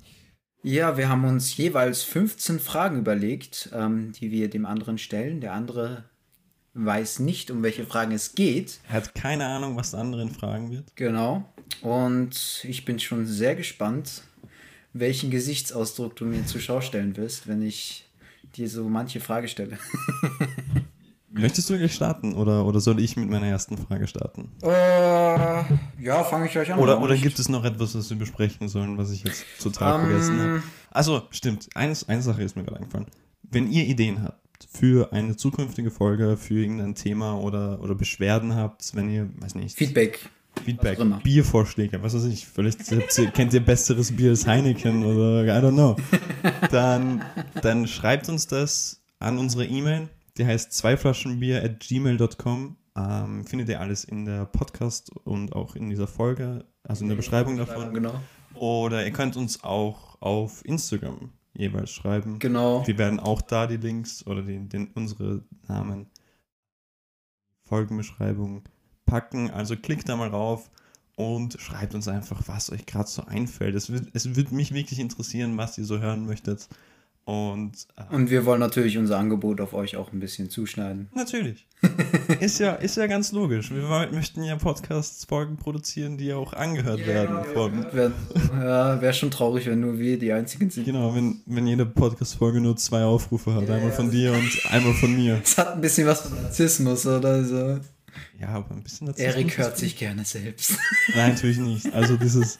Ja, 0.63 0.95
wir 0.95 1.09
haben 1.09 1.25
uns 1.25 1.57
jeweils 1.57 2.03
15 2.03 2.59
Fragen 2.59 2.99
überlegt, 2.99 3.69
ähm, 3.73 4.11
die 4.11 4.31
wir 4.31 4.49
dem 4.49 4.65
anderen 4.65 4.97
stellen. 4.97 5.41
Der 5.41 5.53
andere 5.53 6.03
weiß 6.73 7.19
nicht, 7.19 7.49
um 7.51 7.63
welche 7.63 7.85
Fragen 7.85 8.11
es 8.11 8.35
geht. 8.35 8.79
Er 8.87 8.95
hat 8.95 9.15
keine 9.15 9.47
Ahnung, 9.47 9.75
was 9.75 9.91
der 9.91 10.01
andere 10.01 10.27
fragen 10.29 10.71
wird. 10.71 10.95
Genau. 10.95 11.51
Und 11.81 12.63
ich 12.67 12.85
bin 12.85 12.99
schon 12.99 13.25
sehr 13.25 13.55
gespannt, 13.55 14.21
welchen 14.93 15.31
Gesichtsausdruck 15.31 16.15
du 16.15 16.25
mir 16.25 16.45
zur 16.45 16.61
Schau 16.61 16.81
stellen 16.81 17.17
wirst, 17.17 17.47
wenn 17.47 17.61
ich 17.61 18.05
dir 18.55 18.69
so 18.69 18.87
manche 18.87 19.19
Frage 19.19 19.47
stelle. 19.47 19.77
Möchtest 21.33 21.69
du 21.69 21.77
gleich 21.77 21.93
starten 21.93 22.33
oder, 22.33 22.65
oder 22.65 22.79
soll 22.79 22.99
ich 22.99 23.15
mit 23.15 23.29
meiner 23.29 23.47
ersten 23.47 23.77
Frage 23.77 24.07
starten? 24.07 24.49
Äh, 24.61 24.67
ja, 24.67 26.23
fange 26.23 26.47
ich 26.47 26.57
euch 26.57 26.71
an. 26.71 26.79
Oder, 26.79 27.01
oder 27.01 27.13
nicht? 27.13 27.23
gibt 27.23 27.39
es 27.39 27.47
noch 27.47 27.63
etwas, 27.63 27.95
was 27.95 28.09
wir 28.09 28.17
besprechen 28.17 28.67
sollen, 28.67 28.97
was 28.97 29.11
ich 29.11 29.23
jetzt 29.23 29.45
total 29.61 30.01
Ähm, 30.01 30.07
vergessen 30.07 30.39
habe? 30.39 30.63
Also, 30.91 31.23
stimmt. 31.31 31.69
Eines, 31.73 32.09
eine 32.09 32.21
Sache 32.21 32.43
ist 32.43 32.55
mir 32.55 32.63
gerade 32.63 32.77
eingefallen. 32.79 33.07
Wenn 33.43 33.71
ihr 33.71 33.85
Ideen 33.85 34.23
habt 34.23 34.67
für 34.69 35.13
eine 35.13 35.35
zukünftige 35.37 35.89
Folge, 35.89 36.37
für 36.37 36.55
irgendein 36.55 36.95
Thema 36.95 37.39
oder, 37.39 37.81
oder 37.81 37.95
Beschwerden 37.95 38.55
habt, 38.55 38.93
wenn 38.95 39.09
ihr, 39.09 39.29
weiß 39.39 39.55
nicht, 39.55 39.77
Feedback. 39.77 40.29
Feedback, 40.65 40.99
was. 40.99 41.23
Biervorschläge, 41.23 42.03
was 42.03 42.13
weiß 42.13 42.25
ich, 42.25 42.45
vielleicht 42.45 42.85
kennt 43.33 43.53
ihr 43.53 43.61
besseres 43.61 44.13
Bier 44.13 44.31
als 44.31 44.45
Heineken 44.45 45.05
oder 45.05 45.45
I 45.45 45.63
don't 45.63 45.71
know. 45.71 45.95
Dann, 46.71 47.23
dann 47.61 47.87
schreibt 47.87 48.27
uns 48.27 48.47
das 48.47 49.01
an 49.19 49.37
unsere 49.37 49.65
E-Mail, 49.65 50.09
die 50.41 50.47
heißt 50.47 50.73
zweiflaschenbier 50.73 51.63
at 51.63 51.79
gmail.com. 51.79 52.75
Ähm, 52.97 53.45
findet 53.45 53.69
ihr 53.69 53.79
alles 53.79 54.03
in 54.03 54.25
der 54.25 54.45
Podcast 54.45 55.15
und 55.23 55.53
auch 55.53 55.75
in 55.75 55.89
dieser 55.91 56.07
Folge, 56.07 56.65
also 56.83 57.03
in 57.03 57.09
der 57.09 57.15
Beschreibung 57.15 57.57
davon. 57.57 57.93
Genau. 57.93 58.19
Oder 58.55 59.05
ihr 59.05 59.11
könnt 59.11 59.37
uns 59.37 59.63
auch 59.63 60.19
auf 60.19 60.65
Instagram 60.65 61.29
jeweils 61.53 61.91
schreiben. 61.91 62.39
Genau. 62.39 62.85
Wir 62.87 62.97
werden 62.97 63.19
auch 63.19 63.41
da 63.41 63.67
die 63.67 63.77
Links 63.77 64.25
oder 64.25 64.41
die, 64.41 64.67
den, 64.67 64.87
unsere 64.95 65.43
Namen, 65.67 66.07
Folgenbeschreibung 67.63 68.63
packen. 69.05 69.51
Also 69.51 69.75
klickt 69.77 70.09
da 70.09 70.15
mal 70.15 70.29
rauf 70.29 70.71
und 71.15 71.61
schreibt 71.61 71.93
uns 71.93 72.07
einfach, 72.07 72.47
was 72.47 72.71
euch 72.71 72.87
gerade 72.87 73.07
so 73.07 73.23
einfällt. 73.25 73.75
Es 73.75 73.91
wird, 73.91 74.09
es 74.13 74.35
wird 74.35 74.51
mich 74.51 74.73
wirklich 74.73 74.99
interessieren, 74.99 75.55
was 75.55 75.77
ihr 75.77 75.85
so 75.85 75.99
hören 75.99 76.25
möchtet. 76.25 76.67
Und 77.23 77.87
äh, 77.95 78.13
Und 78.13 78.29
wir 78.29 78.45
wollen 78.45 78.59
natürlich 78.59 78.97
unser 78.97 79.17
Angebot 79.17 79.61
auf 79.61 79.73
euch 79.73 79.95
auch 79.95 80.11
ein 80.11 80.19
bisschen 80.19 80.49
zuschneiden. 80.49 81.09
natürlich. 81.13 81.67
ist, 82.39 82.59
ja, 82.59 82.73
ist 82.73 82.97
ja 82.97 83.07
ganz 83.07 83.31
logisch. 83.31 83.71
Wir 83.71 84.09
möchten 84.11 84.43
ja 84.43 84.55
Podcasts-Folgen 84.55 85.57
produzieren, 85.57 86.17
die 86.17 86.33
auch 86.33 86.53
angehört 86.53 87.05
werden 87.07 87.43
von. 87.53 87.85
Wäre 87.91 88.11
ja, 88.53 89.01
wär 89.01 89.13
schon 89.13 89.31
traurig, 89.31 89.65
wenn 89.67 89.79
nur 89.79 89.97
wir 89.97 90.19
die 90.19 90.31
einzigen 90.31 90.69
sind. 90.69 90.85
Genau, 90.85 91.15
wenn, 91.15 91.41
wenn 91.45 91.65
jede 91.65 91.85
Podcast-Folge 91.85 92.61
nur 92.61 92.75
zwei 92.77 93.03
Aufrufe 93.03 93.53
hat. 93.55 93.69
einmal 93.69 93.91
von 93.91 94.11
dir 94.11 94.33
und 94.33 94.71
einmal 94.71 94.93
von 94.93 95.15
mir. 95.15 95.39
Es 95.43 95.57
hat 95.57 95.73
ein 95.73 95.81
bisschen 95.81 96.05
was 96.07 96.21
von 96.21 96.41
Narzissmus 96.41 97.05
oder 97.05 97.43
so. 97.43 97.79
Ja, 98.39 98.49
aber 98.49 98.71
ein 98.71 98.83
bisschen 98.83 99.07
dazu. 99.07 99.21
Erik 99.21 99.57
hört 99.57 99.77
sich 99.77 99.97
gerne 99.97 100.25
selbst. 100.25 100.75
Nein, 101.15 101.33
natürlich 101.33 101.59
nicht. 101.59 101.93
Also 101.93 102.17
das 102.17 102.35
ist, 102.35 102.59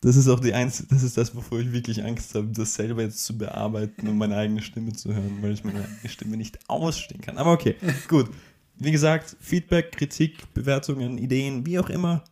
das 0.00 0.16
ist 0.16 0.28
auch 0.28 0.40
die 0.40 0.54
einzige, 0.54 0.88
das 0.88 1.02
ist 1.02 1.16
das, 1.16 1.34
wovor 1.34 1.60
ich 1.60 1.72
wirklich 1.72 2.04
Angst 2.04 2.34
habe, 2.34 2.48
das 2.48 2.74
selber 2.74 3.02
jetzt 3.02 3.24
zu 3.24 3.36
bearbeiten 3.36 4.06
und 4.06 4.16
meine 4.16 4.36
eigene 4.36 4.62
Stimme 4.62 4.92
zu 4.92 5.12
hören, 5.12 5.42
weil 5.42 5.52
ich 5.52 5.64
meine 5.64 5.82
eigene 5.82 6.08
Stimme 6.08 6.36
nicht 6.36 6.58
ausstehen 6.68 7.20
kann. 7.20 7.38
Aber 7.38 7.52
okay, 7.52 7.76
gut. 8.08 8.30
Wie 8.76 8.92
gesagt, 8.92 9.36
Feedback, 9.40 9.90
Kritik, 9.90 10.54
Bewertungen, 10.54 11.18
Ideen, 11.18 11.66
wie 11.66 11.80
auch 11.80 11.90
immer, 11.90 12.22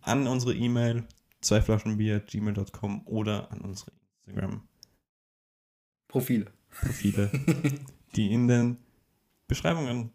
an 0.00 0.26
unsere 0.26 0.52
E-Mail 0.52 1.04
zweiflaschenbier.gmail.com 1.42 3.06
oder 3.06 3.52
an 3.52 3.60
unsere 3.60 3.92
Instagram-Profile, 4.26 6.46
Profile. 6.70 7.30
die 8.16 8.32
in 8.32 8.48
den 8.48 8.78
Beschreibungen 9.46 10.10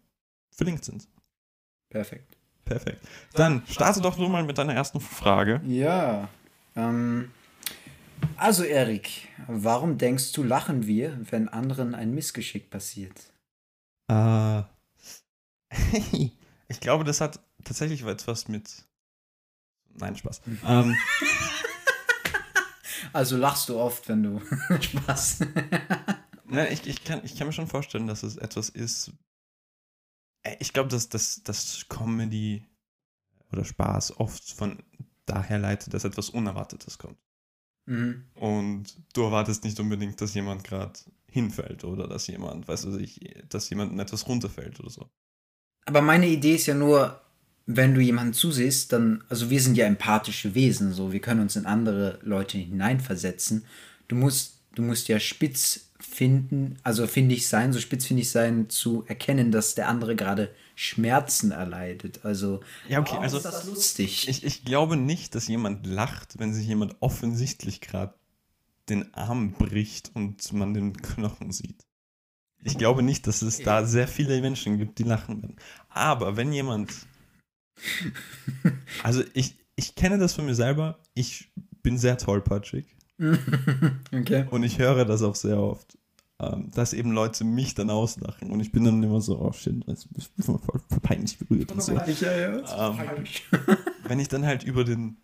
verlinkt 0.50 0.84
sind. 0.84 1.08
Perfekt. 1.88 2.36
Perfekt. 2.64 3.06
Dann 3.32 3.62
starte 3.66 4.02
doch 4.02 4.18
nur 4.18 4.28
mal 4.28 4.44
mit 4.44 4.58
deiner 4.58 4.74
ersten 4.74 5.00
Frage. 5.00 5.62
Ja. 5.66 6.28
Ähm, 6.76 7.30
also, 8.36 8.62
Erik, 8.64 9.28
warum 9.46 9.98
denkst 9.98 10.32
du, 10.32 10.42
lachen 10.42 10.86
wir, 10.86 11.18
wenn 11.30 11.48
anderen 11.48 11.94
ein 11.94 12.14
Missgeschick 12.14 12.70
passiert? 12.70 13.32
Äh, 14.10 14.62
ich 16.68 16.80
glaube, 16.80 17.04
das 17.04 17.20
hat 17.20 17.40
tatsächlich 17.64 18.04
etwas 18.04 18.48
mit. 18.48 18.84
Nein, 19.94 20.16
Spaß. 20.16 20.42
ähm, 20.64 20.96
Also 23.12 23.36
lachst 23.36 23.68
du 23.68 23.78
oft, 23.78 24.08
wenn 24.08 24.22
du 24.22 24.40
Spaß. 24.80 25.40
ne, 26.44 26.68
ich, 26.70 26.86
ich, 26.86 27.04
kann, 27.04 27.24
ich 27.24 27.36
kann 27.36 27.46
mir 27.46 27.52
schon 27.52 27.68
vorstellen, 27.68 28.06
dass 28.06 28.22
es 28.22 28.36
etwas 28.36 28.68
ist. 28.68 29.12
Äh, 30.42 30.56
Ich 30.60 30.72
glaube, 30.72 30.88
dass, 30.88 31.08
dass, 31.08 31.42
dass 31.42 31.86
Comedy 31.88 32.66
oder 33.52 33.64
Spaß 33.64 34.18
oft 34.18 34.52
von 34.52 34.82
daher 35.28 35.58
leitet, 35.58 35.94
dass 35.94 36.04
etwas 36.04 36.30
Unerwartetes 36.30 36.98
kommt. 36.98 37.18
Mhm. 37.86 38.24
Und 38.34 38.96
du 39.14 39.22
erwartest 39.22 39.64
nicht 39.64 39.78
unbedingt, 39.80 40.20
dass 40.20 40.34
jemand 40.34 40.64
gerade 40.64 40.98
hinfällt 41.30 41.84
oder 41.84 42.06
dass 42.06 42.26
jemand, 42.26 42.68
weißt 42.68 42.84
du, 42.84 42.92
sich, 42.92 43.20
dass 43.48 43.70
jemandem 43.70 43.98
etwas 44.00 44.28
runterfällt 44.28 44.78
oder 44.80 44.90
so. 44.90 45.08
Aber 45.86 46.02
meine 46.02 46.28
Idee 46.28 46.56
ist 46.56 46.66
ja 46.66 46.74
nur, 46.74 47.20
wenn 47.66 47.94
du 47.94 48.00
jemanden 48.00 48.34
zusiehst, 48.34 48.92
dann, 48.92 49.24
also 49.28 49.50
wir 49.50 49.60
sind 49.60 49.76
ja 49.76 49.86
empathische 49.86 50.54
Wesen, 50.54 50.92
so, 50.92 51.12
wir 51.12 51.20
können 51.20 51.40
uns 51.40 51.56
in 51.56 51.66
andere 51.66 52.18
Leute 52.22 52.58
hineinversetzen. 52.58 53.64
Du 54.06 54.16
musst, 54.16 54.60
du 54.74 54.82
musst 54.82 55.08
ja 55.08 55.18
spitz 55.20 55.90
finden, 55.98 56.78
also 56.82 57.06
findig 57.06 57.48
sein, 57.48 57.72
so 57.72 57.80
spitzfindig 57.80 58.30
sein, 58.30 58.70
zu 58.70 59.04
erkennen, 59.06 59.50
dass 59.50 59.74
der 59.74 59.88
andere 59.88 60.16
gerade 60.16 60.50
Schmerzen 60.78 61.50
erleidet. 61.50 62.24
Also, 62.24 62.60
Ja, 62.88 63.00
okay, 63.00 63.10
warum 63.10 63.24
also 63.24 63.38
ist 63.38 63.42
das 63.42 63.66
lustig. 63.66 64.28
Ich, 64.28 64.44
ich 64.44 64.64
glaube 64.64 64.96
nicht, 64.96 65.34
dass 65.34 65.48
jemand 65.48 65.84
lacht, 65.86 66.38
wenn 66.38 66.54
sich 66.54 66.68
jemand 66.68 66.94
offensichtlich 67.00 67.80
gerade 67.80 68.14
den 68.88 69.12
Arm 69.12 69.54
bricht 69.54 70.12
und 70.14 70.52
man 70.52 70.74
den 70.74 70.96
Knochen 70.96 71.50
sieht. 71.50 71.84
Ich 72.62 72.78
glaube 72.78 73.02
nicht, 73.02 73.26
dass 73.26 73.42
es 73.42 73.58
da 73.58 73.84
sehr 73.86 74.06
viele 74.06 74.40
Menschen 74.40 74.78
gibt, 74.78 75.00
die 75.00 75.02
lachen 75.02 75.42
werden. 75.42 75.56
Aber 75.88 76.36
wenn 76.36 76.52
jemand. 76.52 76.92
Also 79.02 79.22
ich, 79.34 79.54
ich 79.76 79.94
kenne 79.94 80.18
das 80.18 80.34
von 80.34 80.44
mir 80.44 80.54
selber. 80.54 80.98
Ich 81.14 81.52
bin 81.82 81.96
sehr 81.96 82.18
tollpatschig 82.18 82.96
okay. 84.12 84.46
und 84.50 84.64
ich 84.64 84.78
höre 84.78 85.04
das 85.04 85.22
auch 85.22 85.36
sehr 85.36 85.58
oft, 85.58 85.96
dass 86.38 86.92
eben 86.92 87.10
Leute 87.10 87.42
mich 87.44 87.74
dann 87.74 87.90
auslachen 87.90 88.50
und 88.52 88.60
ich 88.60 88.70
bin 88.70 88.84
dann 88.84 89.02
immer 89.02 89.20
so, 89.20 89.40
oh 89.40 89.52
shit, 89.52 89.82
das 89.88 90.06
ist 90.16 90.30
voll 90.38 90.58
voll 90.58 90.80
peinlich 91.02 91.36
berührt 91.38 91.72
und 91.72 91.82
so. 91.82 91.92
Ja, 91.94 92.36
ja, 92.36 92.90
Ähm, 92.90 93.24
wenn 94.06 94.20
ich 94.20 94.28
dann 94.28 94.46
halt 94.46 94.62
über 94.62 94.84
den 94.84 95.16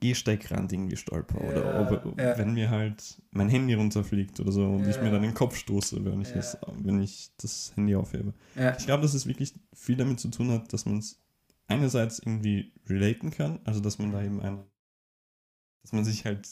Gehsteigrand 0.00 0.70
irgendwie 0.72 0.96
stolper 0.96 1.40
oder 1.40 1.64
Ja, 1.64 1.80
ob, 2.04 2.18
ja. 2.20 2.36
wenn 2.38 2.52
mir 2.52 2.70
halt 2.70 3.20
mein 3.32 3.48
Handy 3.48 3.74
runterfliegt 3.74 4.38
oder 4.38 4.52
so 4.52 4.66
und 4.66 4.86
ich 4.86 4.96
Ja. 4.96 5.02
mir 5.02 5.10
dann 5.10 5.22
den 5.22 5.34
Kopf 5.34 5.56
stoße, 5.56 6.04
wenn 6.04 6.20
ich, 6.20 6.32
das, 6.32 6.58
wenn 6.76 7.00
ich 7.00 7.30
das 7.38 7.72
Handy 7.74 7.96
aufhebe. 7.96 8.34
Ich 8.78 8.84
glaube, 8.86 9.02
dass 9.02 9.14
es 9.14 9.26
wirklich 9.26 9.54
viel 9.72 9.96
damit 9.96 10.20
zu 10.20 10.28
tun 10.28 10.50
hat, 10.52 10.72
dass 10.72 10.84
man 10.84 10.98
es 10.98 11.18
einerseits 11.68 12.18
irgendwie 12.18 12.72
relaten 12.86 13.30
kann, 13.30 13.60
also 13.64 13.80
dass 13.80 13.98
man 13.98 14.12
da 14.12 14.22
eben 14.22 14.40
eine, 14.40 14.64
dass 15.82 15.92
man 15.92 16.04
sich 16.04 16.24
halt, 16.24 16.46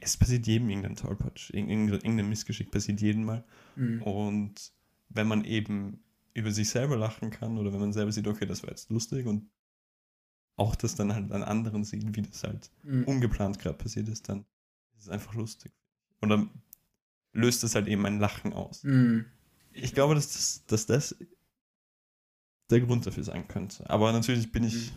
es 0.00 0.16
passiert 0.16 0.46
jedem 0.46 0.68
irgendein 0.70 0.96
Tollpatsch, 0.96 1.50
irgendein, 1.50 2.28
Missgeschick 2.28 2.70
passiert 2.70 3.00
jedem 3.00 3.24
mal 3.24 3.44
Mhm. 3.76 4.02
und 4.02 4.72
wenn 5.08 5.26
man 5.26 5.44
eben 5.44 6.00
über 6.32 6.50
sich 6.52 6.68
selber 6.70 6.96
lachen 6.96 7.30
kann 7.30 7.58
oder 7.58 7.72
wenn 7.72 7.80
man 7.80 7.92
selber 7.92 8.12
sieht, 8.12 8.26
okay, 8.26 8.46
das 8.46 8.62
war 8.62 8.70
jetzt 8.70 8.90
lustig 8.90 9.26
und 9.26 9.48
auch 10.56 10.74
das 10.76 10.94
dann 10.94 11.12
halt 11.14 11.32
an 11.32 11.42
anderen 11.42 11.84
sieht, 11.84 12.14
wie 12.16 12.22
das 12.22 12.44
halt 12.44 12.70
Mhm. 12.84 13.04
ungeplant 13.04 13.58
gerade 13.58 13.76
passiert 13.76 14.08
ist, 14.08 14.28
dann 14.28 14.40
ist 14.96 15.02
es 15.02 15.08
einfach 15.08 15.34
lustig. 15.34 15.72
Oder 16.22 16.48
löst 17.32 17.64
es 17.64 17.74
halt 17.74 17.88
eben 17.88 18.06
ein 18.06 18.20
Lachen 18.20 18.52
aus. 18.52 18.84
Mhm. 18.84 19.24
Ich 19.72 19.92
glaube, 19.92 20.14
dass 20.14 20.32
das, 20.32 20.64
dass 20.66 20.86
das 20.86 21.16
der 22.70 22.80
Grund 22.80 23.06
dafür 23.06 23.24
sein 23.24 23.46
könnte. 23.48 23.88
Aber 23.90 24.12
natürlich 24.12 24.50
bin 24.52 24.64
ich. 24.64 24.92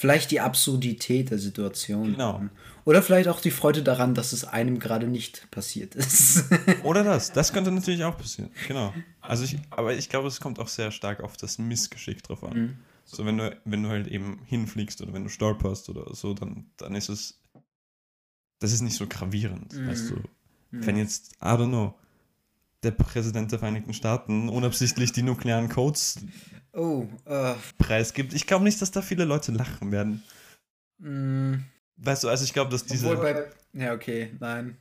Vielleicht 0.00 0.30
die 0.30 0.40
Absurdität 0.40 1.30
der 1.30 1.38
Situation. 1.38 2.12
Genau. 2.12 2.42
Oder 2.86 3.02
vielleicht 3.02 3.28
auch 3.28 3.38
die 3.38 3.50
Freude 3.50 3.82
daran, 3.82 4.14
dass 4.14 4.32
es 4.32 4.44
einem 4.46 4.78
gerade 4.78 5.06
nicht 5.06 5.50
passiert 5.50 5.94
ist. 5.94 6.44
Oder 6.84 7.04
das. 7.04 7.32
Das 7.32 7.52
könnte 7.52 7.70
natürlich 7.70 8.02
auch 8.04 8.16
passieren. 8.16 8.50
Genau. 8.66 8.94
Also 9.20 9.44
ich, 9.44 9.58
aber 9.68 9.92
ich 9.94 10.08
glaube, 10.08 10.28
es 10.28 10.40
kommt 10.40 10.58
auch 10.58 10.68
sehr 10.68 10.90
stark 10.90 11.22
auf 11.22 11.36
das 11.36 11.58
Missgeschick 11.58 12.22
drauf 12.22 12.42
an. 12.44 12.56
Mhm. 12.56 12.76
So, 13.04 13.26
wenn 13.26 13.36
du, 13.36 13.54
wenn 13.66 13.82
du 13.82 13.90
halt 13.90 14.06
eben 14.08 14.40
hinfliegst 14.46 15.02
oder 15.02 15.12
wenn 15.12 15.24
du 15.24 15.28
stolperst 15.28 15.90
oder 15.90 16.14
so, 16.14 16.32
dann, 16.32 16.70
dann 16.78 16.94
ist 16.94 17.10
es. 17.10 17.38
Das 18.58 18.72
ist 18.72 18.80
nicht 18.80 18.96
so 18.96 19.06
gravierend, 19.06 19.74
Mhm. 19.74 19.86
weißt 19.86 20.10
du. 20.12 20.14
Mhm. 20.14 20.86
Wenn 20.86 20.96
jetzt, 20.96 21.32
I 21.42 21.48
don't 21.48 21.68
know, 21.68 21.94
der 22.82 22.92
Präsident 22.92 23.52
der 23.52 23.58
Vereinigten 23.58 23.92
Staaten 23.92 24.48
unabsichtlich 24.48 25.12
die 25.12 25.22
nuklearen 25.22 25.68
Codes 25.68 26.20
Oh, 26.80 27.06
äh, 27.26 27.54
preisgibt, 27.78 28.32
ich 28.32 28.46
glaube 28.46 28.64
nicht, 28.64 28.80
dass 28.80 28.90
da 28.90 29.02
viele 29.02 29.24
Leute 29.24 29.52
lachen 29.52 29.92
werden. 29.92 30.22
mh, 30.98 31.58
Weißt 32.02 32.24
du, 32.24 32.28
also 32.28 32.44
ich 32.44 32.52
glaube, 32.54 32.70
dass 32.70 32.84
diese. 32.86 33.10
obwohl 33.10 33.22
bei. 33.34 33.44
Ja, 33.78 33.92
okay, 33.92 34.30
nein. 34.40 34.76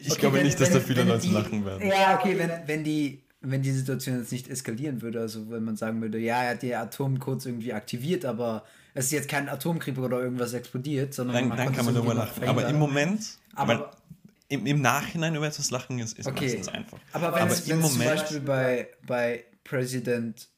ich 0.00 0.10
Okay, 0.10 0.20
glaube 0.20 0.38
wenn- 0.38 0.46
nicht, 0.46 0.58
dass 0.60 0.68
wenn- 0.68 0.74
da 0.74 0.80
viele 0.80 1.04
Leute 1.04 1.26
die- 1.28 1.32
lachen 1.32 1.64
werden. 1.64 1.86
Ja, 1.86 2.18
okay, 2.18 2.36
wenn, 2.38 2.50
wenn 2.66 2.84
die. 2.84 3.20
Wenn 3.44 3.60
die 3.60 3.72
Situation 3.72 4.18
jetzt 4.20 4.30
nicht 4.30 4.46
eskalieren 4.48 5.02
würde, 5.02 5.18
also 5.20 5.50
wenn 5.50 5.64
man 5.64 5.76
sagen 5.76 6.00
würde, 6.00 6.16
ja, 6.18 6.44
er 6.44 6.50
hat 6.52 6.62
die 6.62 6.76
Atomcodes 6.76 7.46
irgendwie 7.46 7.72
aktiviert, 7.72 8.24
aber 8.24 8.64
es 8.94 9.06
ist 9.06 9.10
jetzt 9.10 9.28
kein 9.28 9.48
Atomkrieg 9.48 9.98
oder 9.98 10.20
irgendwas 10.20 10.52
explodiert, 10.52 11.12
sondern 11.12 11.34
Dann, 11.34 11.48
dann 11.48 11.58
konnte 11.58 11.72
kann 11.76 11.84
man 11.86 11.94
darüber 11.96 12.14
lachen. 12.14 12.40
Aber 12.44 12.50
im 12.50 12.56
verhindern. 12.60 12.78
Moment, 12.78 13.38
Aber- 13.56 13.72
aber 13.74 13.96
im, 14.46 14.64
im 14.64 14.80
Nachhinein 14.80 15.34
über 15.34 15.48
etwas 15.48 15.72
lachen 15.72 15.98
ist, 15.98 16.16
ist 16.20 16.26
Okay. 16.28 16.44
meistens 16.44 16.68
einfach. 16.68 17.00
Aber 17.12 17.34
wenn 17.34 17.42
Aber 17.42 17.50
es 17.50 17.68
im 17.68 17.80
es 17.80 17.90
zum 17.90 17.98
Moment- 17.98 18.20
Beispiel 18.20 18.40
bei, 18.42 18.88
bei 19.08 19.44
Präsident 19.64 20.48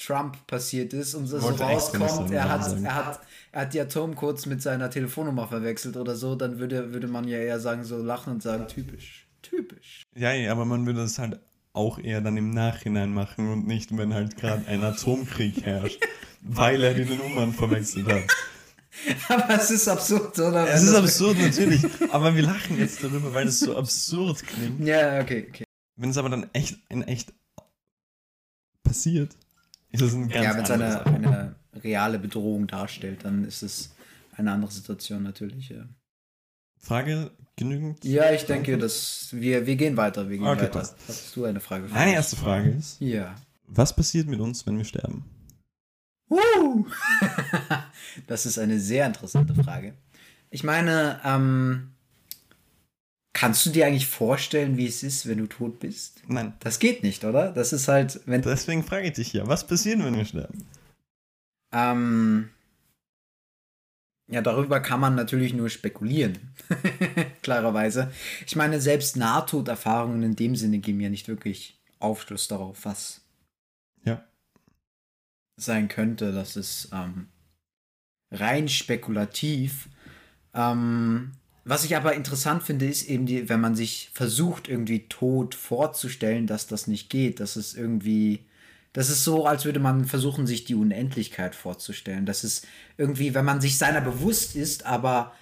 Trump 0.00 0.46
passiert 0.46 0.92
ist 0.92 1.14
und 1.14 1.26
so 1.26 1.40
Wollte 1.42 1.62
rauskommt, 1.62 2.02
er 2.02 2.16
wollte 2.16 2.42
hat, 2.50 2.84
er, 2.84 2.94
hat, 2.94 3.20
er 3.52 3.60
hat 3.62 3.74
die 3.74 3.80
Atomcodes 3.80 4.46
mit 4.46 4.62
seiner 4.62 4.90
Telefonnummer 4.90 5.46
verwechselt 5.46 5.96
oder 5.96 6.16
so, 6.16 6.34
dann 6.34 6.58
würde, 6.58 6.92
würde 6.92 7.06
man 7.06 7.28
ja 7.28 7.38
eher 7.38 7.60
sagen, 7.60 7.84
so 7.84 7.98
lachen 7.98 8.34
und 8.34 8.42
sagen, 8.42 8.66
typisch. 8.68 9.26
Typisch. 9.42 10.02
Ja, 10.14 10.32
ja, 10.32 10.52
aber 10.52 10.64
man 10.64 10.86
würde 10.86 11.00
das 11.00 11.18
halt 11.18 11.38
auch 11.72 11.98
eher 11.98 12.20
dann 12.20 12.36
im 12.36 12.50
Nachhinein 12.50 13.12
machen 13.12 13.52
und 13.52 13.66
nicht, 13.66 13.96
wenn 13.96 14.12
halt 14.14 14.36
gerade 14.36 14.66
ein 14.66 14.82
Atomkrieg 14.82 15.64
herrscht, 15.64 16.00
weil 16.40 16.82
er 16.82 16.94
die 16.94 17.04
Nummern 17.04 17.52
verwechselt 17.52 18.06
hat. 18.08 18.24
Aber 19.28 19.54
es 19.54 19.70
ist 19.70 19.88
absurd, 19.88 20.38
oder? 20.38 20.68
Es 20.68 20.82
ist 20.82 20.94
absurd 20.94 21.38
natürlich, 21.38 21.80
aber 22.10 22.34
wir 22.34 22.42
lachen 22.42 22.76
jetzt 22.76 23.02
darüber, 23.02 23.32
weil 23.32 23.46
es 23.46 23.60
so 23.60 23.76
absurd 23.76 24.44
klingt. 24.44 24.80
Ja, 24.80 25.20
okay, 25.20 25.46
okay. 25.48 25.64
Wenn 25.96 26.10
es 26.10 26.18
aber 26.18 26.28
dann 26.28 26.50
echt 26.52 26.76
in 26.88 27.02
echt 27.04 27.32
passiert, 28.82 29.36
ist 29.92 30.00
es 30.02 30.14
ein 30.14 30.28
ganz 30.28 30.44
ja, 30.44 30.54
wenn 30.56 30.62
es 30.64 30.70
eine, 30.70 31.06
eine 31.06 31.54
reale 31.82 32.18
Bedrohung 32.18 32.66
darstellt, 32.66 33.24
dann 33.24 33.44
ist 33.44 33.62
es 33.62 33.94
eine 34.36 34.52
andere 34.52 34.70
Situation 34.70 35.22
natürlich. 35.22 35.68
Ja, 35.70 35.84
Frage 36.78 37.30
genügend? 37.56 38.04
ja 38.04 38.32
ich 38.32 38.46
denke, 38.46 38.78
dass 38.78 39.28
wir, 39.32 39.66
wir 39.66 39.76
gehen 39.76 39.96
weiter. 39.96 40.28
Wir 40.30 40.38
gehen 40.38 40.46
Okay, 40.46 40.62
weiter. 40.62 40.78
passt. 40.78 40.96
Hast 41.08 41.36
du 41.36 41.44
eine 41.44 41.60
Frage? 41.60 41.88
Meine 41.88 42.14
erste 42.14 42.36
Frage 42.36 42.70
ist, 42.70 43.00
Ja. 43.00 43.34
was 43.66 43.94
passiert 43.94 44.28
mit 44.28 44.40
uns, 44.40 44.66
wenn 44.66 44.78
wir 44.78 44.84
sterben? 44.84 45.24
Uh! 46.30 46.86
das 48.26 48.46
ist 48.46 48.58
eine 48.58 48.78
sehr 48.78 49.06
interessante 49.06 49.54
Frage. 49.54 49.94
Ich 50.50 50.64
meine, 50.64 51.20
ähm, 51.24 51.92
kannst 53.32 53.64
du 53.66 53.70
dir 53.70 53.86
eigentlich 53.86 54.06
vorstellen, 54.06 54.76
wie 54.76 54.86
es 54.86 55.02
ist, 55.02 55.26
wenn 55.28 55.38
du 55.38 55.46
tot 55.46 55.78
bist? 55.80 56.22
Nein. 56.26 56.54
Das 56.60 56.78
geht 56.78 57.02
nicht, 57.02 57.24
oder? 57.24 57.52
Das 57.52 57.72
ist 57.72 57.88
halt, 57.88 58.20
wenn. 58.26 58.42
Deswegen 58.42 58.82
frage 58.84 59.06
ich 59.08 59.12
dich 59.14 59.32
ja, 59.32 59.46
was 59.46 59.66
passiert, 59.66 59.98
wenn 60.02 60.16
wir 60.16 60.24
sterben? 60.24 60.66
Ähm, 61.72 62.50
ja, 64.28 64.42
darüber 64.42 64.80
kann 64.80 65.00
man 65.00 65.14
natürlich 65.14 65.52
nur 65.54 65.70
spekulieren. 65.70 66.38
Klarerweise. 67.42 68.12
Ich 68.46 68.56
meine, 68.56 68.80
selbst 68.80 69.16
Nahtoderfahrungen 69.16 70.22
in 70.22 70.36
dem 70.36 70.56
Sinne 70.56 70.78
geben 70.78 71.00
ja 71.00 71.08
nicht 71.08 71.28
wirklich 71.28 71.80
Aufschluss 71.98 72.48
darauf, 72.48 72.84
was 72.84 73.22
Ja. 74.04 74.24
sein 75.56 75.88
könnte. 75.88 76.32
Das 76.32 76.56
ist 76.56 76.90
ähm, 76.92 77.28
rein 78.30 78.68
spekulativ. 78.68 79.88
Ähm, 80.54 81.32
was 81.64 81.84
ich 81.84 81.96
aber 81.96 82.14
interessant 82.14 82.62
finde, 82.62 82.86
ist 82.86 83.08
eben, 83.08 83.26
die, 83.26 83.48
wenn 83.48 83.60
man 83.60 83.74
sich 83.74 84.10
versucht, 84.14 84.68
irgendwie 84.68 85.06
tot 85.08 85.54
vorzustellen, 85.54 86.46
dass 86.46 86.66
das 86.66 86.86
nicht 86.86 87.10
geht. 87.10 87.40
Das 87.40 87.56
ist 87.56 87.76
irgendwie. 87.76 88.44
Das 88.92 89.08
ist 89.08 89.22
so, 89.22 89.46
als 89.46 89.64
würde 89.64 89.78
man 89.78 90.04
versuchen, 90.04 90.48
sich 90.48 90.64
die 90.64 90.74
Unendlichkeit 90.74 91.54
vorzustellen. 91.54 92.26
Das 92.26 92.42
ist 92.42 92.66
irgendwie, 92.96 93.34
wenn 93.34 93.44
man 93.44 93.60
sich 93.60 93.78
seiner 93.78 94.00
bewusst 94.00 94.56
ist, 94.56 94.84
aber 94.84 95.32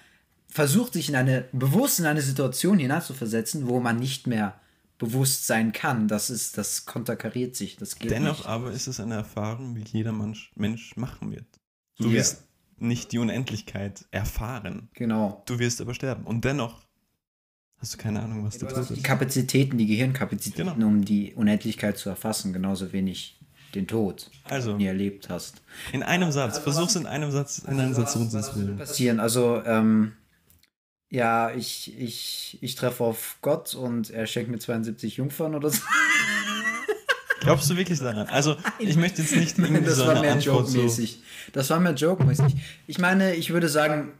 versucht, 0.47 0.93
sich 0.93 1.09
in 1.09 1.15
eine, 1.15 1.45
bewusst 1.51 1.99
in 1.99 2.05
eine 2.05 2.21
Situation 2.21 2.77
hineinzuversetzen, 2.77 3.67
wo 3.67 3.79
man 3.79 3.97
nicht 3.97 4.27
mehr 4.27 4.59
bewusst 4.99 5.47
sein 5.47 5.71
kann. 5.71 6.07
Das 6.07 6.29
ist, 6.29 6.59
das 6.59 6.85
konterkariert 6.85 7.55
sich. 7.55 7.75
Das 7.77 7.97
geht 7.97 8.11
Dennoch 8.11 8.39
nicht. 8.39 8.45
aber 8.47 8.71
ist 8.71 8.85
es 8.85 8.99
eine 8.99 9.15
Erfahrung, 9.15 9.75
wie 9.75 9.83
jeder 9.83 10.11
Mensch, 10.11 10.51
Mensch 10.55 10.95
machen 10.95 11.31
wird. 11.31 11.45
Du 11.97 12.09
Ja. 12.09 12.15
wirst 12.15 12.43
nicht 12.79 13.11
die 13.11 13.19
Unendlichkeit 13.19 14.05
erfahren. 14.11 14.89
Genau. 14.93 15.43
Du 15.45 15.59
wirst 15.59 15.81
aber 15.81 15.93
sterben. 15.93 16.23
Und 16.25 16.45
dennoch 16.45 16.81
hast 17.77 17.93
du 17.93 17.97
keine 17.97 18.21
Ahnung, 18.21 18.45
was 18.45 18.57
Du 18.57 18.65
der 18.65 18.75
hast 18.77 18.87
Tod 18.87 18.95
die 18.97 19.01
ist. 19.01 19.05
Kapazitäten, 19.05 19.77
die 19.77 19.87
Gehirnkapazitäten, 19.87 20.73
Genau. 20.75 20.87
um 20.87 21.05
die 21.05 21.33
Unendlichkeit 21.33 21.97
zu 21.97 22.09
erfassen, 22.09 22.53
genauso 22.53 22.91
wenig 22.93 23.39
den 23.75 23.87
Tod, 23.87 24.31
Also, 24.45 24.71
den 24.71 24.79
du 24.79 24.85
erlebt 24.85 25.29
hast. 25.29 25.61
in 25.93 26.01
einem 26.03 26.31
Satz, 26.31 26.57
versuch's 26.57 26.95
in 26.95 27.05
einem 27.05 27.31
Satz, 27.31 27.59
in 27.59 27.79
einem 27.79 27.93
Satz 27.93 28.15
runterzubilden. 28.15 28.77
passieren. 28.77 29.19
Also, 29.19 29.61
ähm, 29.63 30.13
ja, 31.11 31.51
ich, 31.51 31.97
ich, 31.99 32.57
ich 32.61 32.75
treffe 32.75 33.03
auf 33.03 33.37
Gott 33.41 33.73
und 33.75 34.09
er 34.11 34.25
schenkt 34.27 34.49
mir 34.51 34.59
72 34.59 35.17
Jungfern 35.17 35.55
oder 35.55 35.69
so. 35.69 35.81
Glaubst 37.39 37.69
du 37.69 37.77
wirklich 37.77 37.99
daran? 37.99 38.27
Also, 38.27 38.57
ich 38.79 38.95
möchte 38.95 39.21
jetzt 39.21 39.35
nicht 39.35 39.57
irgendwie 39.57 39.85
das 39.85 39.97
so 39.97 40.07
war 40.07 40.19
mehr 40.21 40.33
Antwort 40.33 40.67
so. 40.67 40.77
joke-mäßig. 40.77 41.23
Das 41.53 41.69
war 41.69 41.79
mehr 41.79 41.93
joke-mäßig. 41.93 42.55
Ich 42.87 42.99
meine, 42.99 43.35
ich 43.35 43.51
würde 43.51 43.69
sagen, 43.69 44.11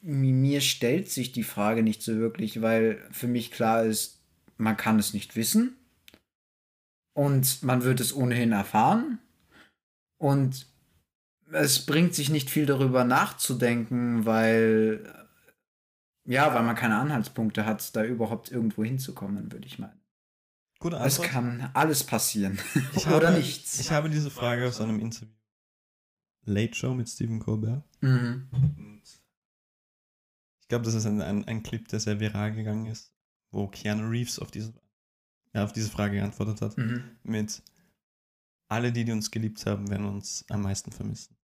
mir 0.00 0.60
stellt 0.60 1.10
sich 1.10 1.32
die 1.32 1.42
Frage 1.42 1.82
nicht 1.82 2.02
so 2.02 2.16
wirklich, 2.16 2.62
weil 2.62 3.02
für 3.10 3.26
mich 3.26 3.50
klar 3.50 3.84
ist, 3.84 4.20
man 4.56 4.76
kann 4.76 4.98
es 4.98 5.12
nicht 5.12 5.36
wissen 5.36 5.76
und 7.12 7.62
man 7.62 7.82
wird 7.82 8.00
es 8.00 8.14
ohnehin 8.14 8.52
erfahren 8.52 9.18
und 10.18 10.66
es 11.52 11.84
bringt 11.86 12.14
sich 12.14 12.30
nicht 12.30 12.50
viel 12.50 12.66
darüber 12.66 13.04
nachzudenken, 13.04 14.26
weil 14.26 15.26
ja, 16.24 16.52
weil 16.54 16.62
man 16.64 16.74
keine 16.74 16.96
Anhaltspunkte 16.96 17.66
hat, 17.66 17.94
da 17.94 18.04
überhaupt 18.04 18.50
irgendwo 18.50 18.84
hinzukommen, 18.84 19.52
würde 19.52 19.66
ich 19.66 19.78
meinen. 19.78 20.00
Gute 20.78 20.96
Es 20.96 21.18
Antwort. 21.18 21.28
kann 21.28 21.70
alles 21.74 22.04
passieren 22.04 22.58
Ich 22.94 23.06
oder 23.08 23.28
habe, 23.28 23.38
nichts. 23.38 23.80
Ich 23.80 23.90
habe 23.90 24.10
diese 24.10 24.30
Frage 24.30 24.66
aus 24.68 24.80
einem 24.80 25.00
Interview. 25.00 25.32
Late 26.44 26.74
Show 26.74 26.94
mit 26.94 27.08
Stephen 27.08 27.40
Colbert. 27.40 27.82
mhm. 28.02 28.48
Und 28.52 29.02
ich 30.60 30.68
glaube, 30.68 30.84
das 30.84 30.94
ist 30.94 31.06
ein, 31.06 31.20
ein, 31.22 31.44
ein 31.44 31.62
Clip, 31.62 31.86
der 31.88 32.00
sehr 32.00 32.20
viral 32.20 32.52
gegangen 32.52 32.86
ist, 32.86 33.12
wo 33.50 33.68
Keanu 33.68 34.08
Reeves 34.08 34.38
auf 34.38 34.50
diese, 34.50 34.74
ja, 35.54 35.64
auf 35.64 35.72
diese 35.72 35.90
Frage 35.90 36.16
geantwortet 36.16 36.60
hat. 36.60 36.76
Mhm. 36.76 37.16
Mit 37.22 37.62
alle, 38.68 38.92
die, 38.92 39.04
die 39.04 39.12
uns 39.12 39.30
geliebt 39.30 39.64
haben, 39.66 39.88
werden 39.90 40.06
uns 40.06 40.44
am 40.48 40.62
meisten 40.62 40.92
vermissen. 40.92 41.36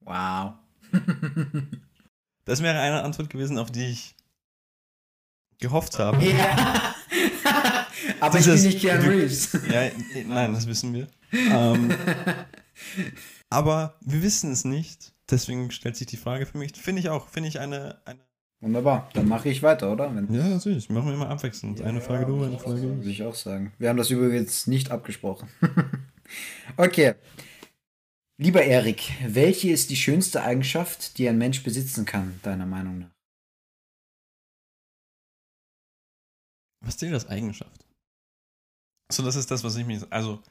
Wow. 0.00 0.54
Das 2.44 2.62
wäre 2.62 2.78
eine 2.78 3.02
Antwort 3.02 3.28
gewesen, 3.28 3.58
auf 3.58 3.72
die 3.72 3.86
ich 3.86 4.15
gehofft 5.58 5.98
habe. 5.98 6.24
ja. 6.24 6.94
Aber 8.20 8.38
Dieses- 8.38 8.64
ich 8.64 8.80
bin 8.80 8.90
nicht 8.92 9.02
Keanu 9.02 9.10
Reeves. 9.10 9.52
Ja, 9.72 9.90
nein, 10.26 10.52
das 10.54 10.66
wissen 10.66 10.92
wir. 10.94 11.06
Ähm, 11.32 11.92
aber 13.50 13.96
wir 14.00 14.22
wissen 14.22 14.52
es 14.52 14.64
nicht. 14.64 15.12
Deswegen 15.30 15.70
stellt 15.70 15.96
sich 15.96 16.06
die 16.06 16.16
Frage 16.16 16.46
für 16.46 16.56
mich. 16.58 16.72
Finde 16.72 17.00
ich 17.00 17.08
auch. 17.08 17.28
Finde 17.28 17.48
ich 17.48 17.58
eine, 17.60 17.98
eine. 18.04 18.20
Wunderbar, 18.60 19.10
dann 19.12 19.28
mache 19.28 19.48
ich 19.50 19.62
weiter, 19.62 19.92
oder? 19.92 20.14
Wenn, 20.14 20.32
Ja, 20.32 20.44
natürlich. 20.48 20.88
Machen 20.88 21.08
wir 21.08 21.14
immer 21.14 21.28
abwechselnd. 21.28 21.82
eine 21.82 22.00
Frage 22.00 22.24
du, 22.26 22.42
eine 22.44 22.58
Frage 22.58 22.80
Würde 22.82 23.02
du. 23.02 23.08
ich 23.08 23.22
auch 23.22 23.34
sagen. 23.34 23.72
Wir 23.78 23.88
haben 23.90 23.98
das 23.98 24.08
übrigens 24.10 24.66
nicht 24.66 24.90
abgesprochen. 24.90 25.48
okay. 26.76 27.14
Lieber 28.38 28.62
Erik, 28.62 29.12
welche 29.26 29.70
ist 29.70 29.90
die 29.90 29.96
schönste 29.96 30.42
Eigenschaft, 30.42 31.18
die 31.18 31.28
ein 31.28 31.38
Mensch 31.38 31.62
besitzen 31.64 32.04
kann, 32.06 32.38
deiner 32.42 32.66
Meinung 32.66 32.98
nach? 33.00 33.10
Was 36.86 36.96
zählt 36.96 37.12
als 37.14 37.26
Eigenschaft? 37.26 37.84
So, 39.10 39.22
das 39.24 39.36
ist 39.36 39.50
das, 39.50 39.64
was 39.64 39.76
ich 39.76 39.84
mich. 39.84 40.10
Also, 40.12 40.42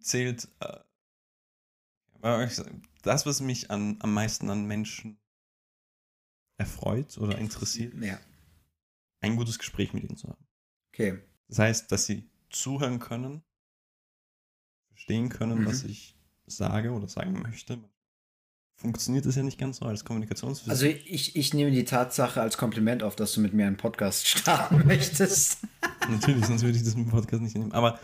zählt. 0.00 0.48
Äh, 0.60 0.78
das, 3.02 3.26
was 3.26 3.40
mich 3.40 3.70
an, 3.70 3.96
am 4.00 4.12
meisten 4.14 4.48
an 4.50 4.64
Menschen 4.66 5.18
erfreut 6.58 7.18
oder 7.18 7.38
interessiert, 7.38 7.94
Ja. 7.94 8.18
ein 9.20 9.36
gutes 9.36 9.58
Gespräch 9.58 9.92
mit 9.92 10.04
ihnen 10.04 10.16
zu 10.16 10.28
haben. 10.28 10.46
Okay. 10.92 11.22
Das 11.48 11.58
heißt, 11.58 11.92
dass 11.92 12.06
sie 12.06 12.28
zuhören 12.50 12.98
können, 12.98 13.44
verstehen 14.88 15.28
können, 15.28 15.60
Mhm. 15.60 15.66
was 15.66 15.84
ich 15.84 16.16
sage 16.46 16.90
oder 16.92 17.06
sagen 17.08 17.42
möchte. 17.42 17.78
Funktioniert 18.78 19.24
das 19.24 19.36
ja 19.36 19.42
nicht 19.42 19.58
ganz 19.58 19.78
so 19.78 19.86
als 19.86 20.04
Kommunikationswissenschaft. 20.04 20.70
Also 20.70 20.86
ich, 21.06 21.34
ich 21.34 21.54
nehme 21.54 21.70
die 21.70 21.84
Tatsache 21.84 22.40
als 22.42 22.58
Kompliment 22.58 23.02
auf, 23.02 23.16
dass 23.16 23.32
du 23.32 23.40
mit 23.40 23.54
mir 23.54 23.66
einen 23.66 23.78
Podcast 23.78 24.26
starten 24.28 24.86
möchtest. 24.86 25.58
Natürlich, 26.10 26.44
sonst 26.44 26.62
würde 26.62 26.76
ich 26.76 26.84
das 26.84 26.94
im 26.94 27.08
Podcast 27.08 27.42
nicht 27.42 27.56
nehmen. 27.56 27.72
Aber 27.72 27.98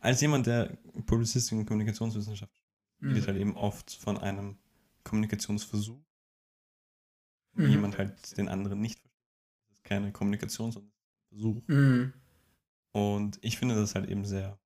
als 0.00 0.20
jemand, 0.20 0.46
der 0.46 0.76
Publizistik 1.06 1.56
und 1.58 1.66
Kommunikationswissenschaft 1.66 2.52
Mhm. 3.00 3.14
wird 3.14 3.28
halt 3.28 3.38
eben 3.38 3.56
oft 3.56 3.92
von 3.92 4.18
einem 4.18 4.58
Kommunikationsversuch, 5.04 6.00
Mhm. 7.54 7.70
jemand 7.70 7.96
halt 7.98 8.36
den 8.36 8.48
anderen 8.48 8.80
nicht 8.80 8.98
versteht. 8.98 9.22
Das 9.68 9.76
ist 9.78 9.84
keine 9.84 10.12
Kommunikation, 10.12 10.72
sondern 10.72 10.92
Versuch. 11.28 11.62
Mhm. 11.68 12.12
Und 12.92 13.38
ich 13.42 13.56
finde 13.56 13.76
das 13.76 13.94
halt 13.94 14.08
eben 14.10 14.24
sehr, 14.24 14.58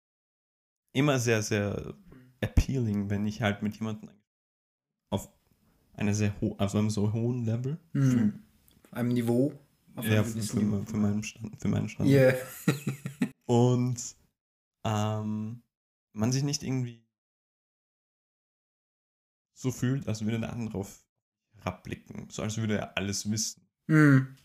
immer 0.93 1.19
sehr, 1.19 1.43
sehr 1.43 1.95
appealing, 2.41 3.11
wenn 3.11 3.27
ich 3.27 3.43
halt 3.43 3.63
mit 3.63 3.77
jemandem 3.77 4.11
auf 5.11 5.29
eine 5.95 6.15
sehr 6.15 6.39
ho 6.41 6.55
auf 6.59 6.75
einem 6.75 6.91
so 6.91 7.13
hohen 7.13 7.45
Level 7.45 7.79
Mhm. 7.93 8.43
Auf 8.85 8.93
einem 8.95 9.09
Niveau. 9.11 9.53
Auf 9.95 10.05
ja, 10.07 10.23
einem 10.23 10.25
für, 10.25 10.43
für, 10.43 10.57
Niveau. 10.61 10.85
für, 10.85 10.97
meinen 10.97 11.23
Stand, 11.23 11.61
für 11.61 11.69
meinen 11.69 11.89
Stand. 11.89 12.09
Yeah. 12.09 12.35
Und 13.47 14.17
ähm, 14.85 15.63
man 16.15 16.33
sich 16.33 16.43
nicht 16.43 16.63
irgendwie 16.63 17.05
so 19.55 19.71
fühlt, 19.71 20.09
als 20.09 20.25
würde 20.25 20.41
der 20.41 20.53
andere 20.53 20.79
auf 20.79 21.05
herabblicken, 21.59 22.29
so 22.31 22.43
als 22.43 22.57
würde 22.57 22.79
er 22.79 22.97
alles 22.97 23.31
wissen. 23.31 23.63
Mhm. 23.87 24.37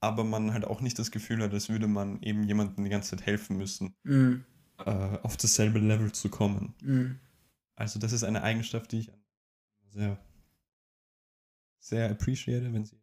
Aber 0.00 0.22
man 0.22 0.52
halt 0.52 0.64
auch 0.64 0.80
nicht 0.80 0.98
das 0.98 1.10
Gefühl 1.10 1.42
hat, 1.42 1.52
als 1.52 1.68
würde 1.68 1.88
man 1.88 2.22
eben 2.22 2.44
jemandem 2.44 2.84
die 2.84 2.90
ganze 2.90 3.10
Zeit 3.16 3.26
helfen 3.26 3.56
müssen, 3.56 3.94
Mhm. 4.04 4.44
äh, 4.78 5.18
auf 5.22 5.36
dasselbe 5.36 5.80
Level 5.80 6.12
zu 6.12 6.28
kommen. 6.28 6.74
Mhm. 6.82 7.18
Also 7.74 7.98
das 7.98 8.12
ist 8.12 8.22
eine 8.22 8.42
Eigenschaft, 8.42 8.92
die 8.92 9.00
ich 9.00 9.12
sehr, 9.88 10.18
sehr 11.78 12.10
appreciate, 12.10 12.72
wenn, 12.72 12.84
sie, 12.84 13.00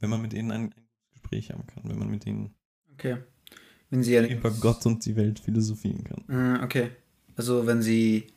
wenn 0.00 0.10
man 0.10 0.22
mit 0.22 0.32
ihnen 0.32 0.50
ein, 0.50 0.72
ein 0.72 0.88
Gespräch 1.10 1.50
haben 1.50 1.66
kann, 1.66 1.84
wenn 1.84 1.98
man 1.98 2.10
mit 2.10 2.26
ihnen 2.26 2.54
Okay. 2.92 3.18
Wenn 3.90 4.02
sie 4.02 4.16
über 4.16 4.50
Gott 4.50 4.84
und 4.86 5.04
die 5.04 5.14
Welt 5.16 5.38
philosophieren 5.38 6.02
kann. 6.04 6.24
Mhm, 6.26 6.64
Okay. 6.64 6.90
Also 7.36 7.66
wenn 7.66 7.82
sie. 7.82 8.28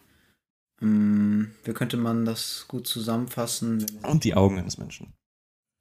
Ähm, 0.82 1.52
wie 1.64 1.74
könnte 1.74 1.98
man 1.98 2.26
das 2.26 2.66
gut 2.68 2.88
zusammenfassen? 2.88 3.86
Und 4.04 4.24
die 4.24 4.36
Augen 4.36 4.60
eines 4.60 4.78
Menschen. 4.78 5.14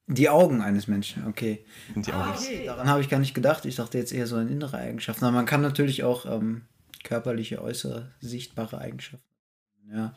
Die 0.07 0.29
Augen 0.29 0.63
eines 0.63 0.89
Menschen, 0.89 1.27
okay. 1.27 1.65
Und 1.95 2.07
die 2.07 2.13
Augen. 2.13 2.31
Ah, 2.31 2.35
okay. 2.37 2.65
Daran 2.65 2.89
habe 2.89 3.01
ich 3.01 3.09
gar 3.09 3.19
nicht 3.19 3.35
gedacht. 3.35 3.65
Ich 3.65 3.77
dachte 3.77 3.99
jetzt 3.99 4.13
eher 4.13 4.27
so 4.27 4.37
an 4.37 4.49
innere 4.49 4.79
Eigenschaften. 4.79 5.25
Aber 5.25 5.35
man 5.35 5.47
kann 5.47 5.61
natürlich 5.61 6.03
auch 6.05 6.25
ähm, 6.27 6.63
körperliche, 7.05 7.61
äußere, 7.61 8.13
sichtbare 8.21 8.79
Eigenschaften. 8.79 9.29
Ja. 9.93 10.17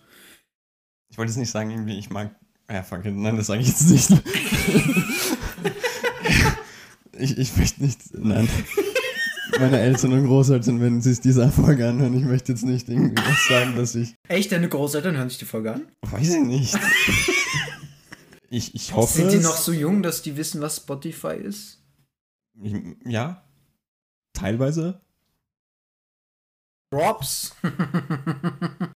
Ich 1.10 1.18
wollte 1.18 1.32
jetzt 1.32 1.40
nicht 1.40 1.52
sagen, 1.52 1.72
irgendwie, 1.72 1.98
ich 1.98 2.10
mag. 2.10 2.36
Ja, 2.70 2.84
fuck 2.84 3.06
it, 3.06 3.14
nein, 3.16 3.36
das 3.38 3.48
sage 3.48 3.62
ich 3.62 3.68
jetzt 3.68 3.90
nicht. 3.90 4.10
ich, 7.18 7.38
ich 7.38 7.58
möchte 7.58 7.84
nicht. 7.84 8.00
Nein. 8.14 8.48
Meine 9.60 9.80
Eltern 9.80 10.14
und 10.14 10.26
Großeltern, 10.26 10.80
wenn 10.80 11.02
sie 11.02 11.10
sich 11.12 11.22
diese 11.22 11.50
Folge 11.52 11.88
anhören, 11.90 12.14
ich 12.18 12.24
möchte 12.24 12.52
jetzt 12.54 12.64
nicht 12.64 12.88
irgendwie 12.88 13.18
was 13.18 13.48
sagen, 13.48 13.76
dass 13.76 13.96
ich. 13.96 14.16
Echt, 14.28 14.52
deine 14.52 14.70
Großeltern 14.70 15.18
hören 15.18 15.30
sich 15.30 15.38
die 15.40 15.46
Folge 15.46 15.74
an? 15.74 15.88
Weiß 16.02 16.30
ich 16.36 16.42
nicht. 16.42 16.78
Ich, 18.50 18.74
ich 18.76 18.94
hoffe. 18.94 19.18
Sind 19.20 19.32
die 19.34 19.40
noch 19.40 19.58
so 19.58 19.72
jung, 19.74 20.02
dass 20.04 20.22
die 20.22 20.38
wissen, 20.38 20.62
was 20.62 20.78
Spotify 20.78 21.36
ist? 21.36 21.84
Ich, 22.62 22.74
ja. 23.06 23.44
Teilweise. 24.34 25.02
Props. 26.90 27.54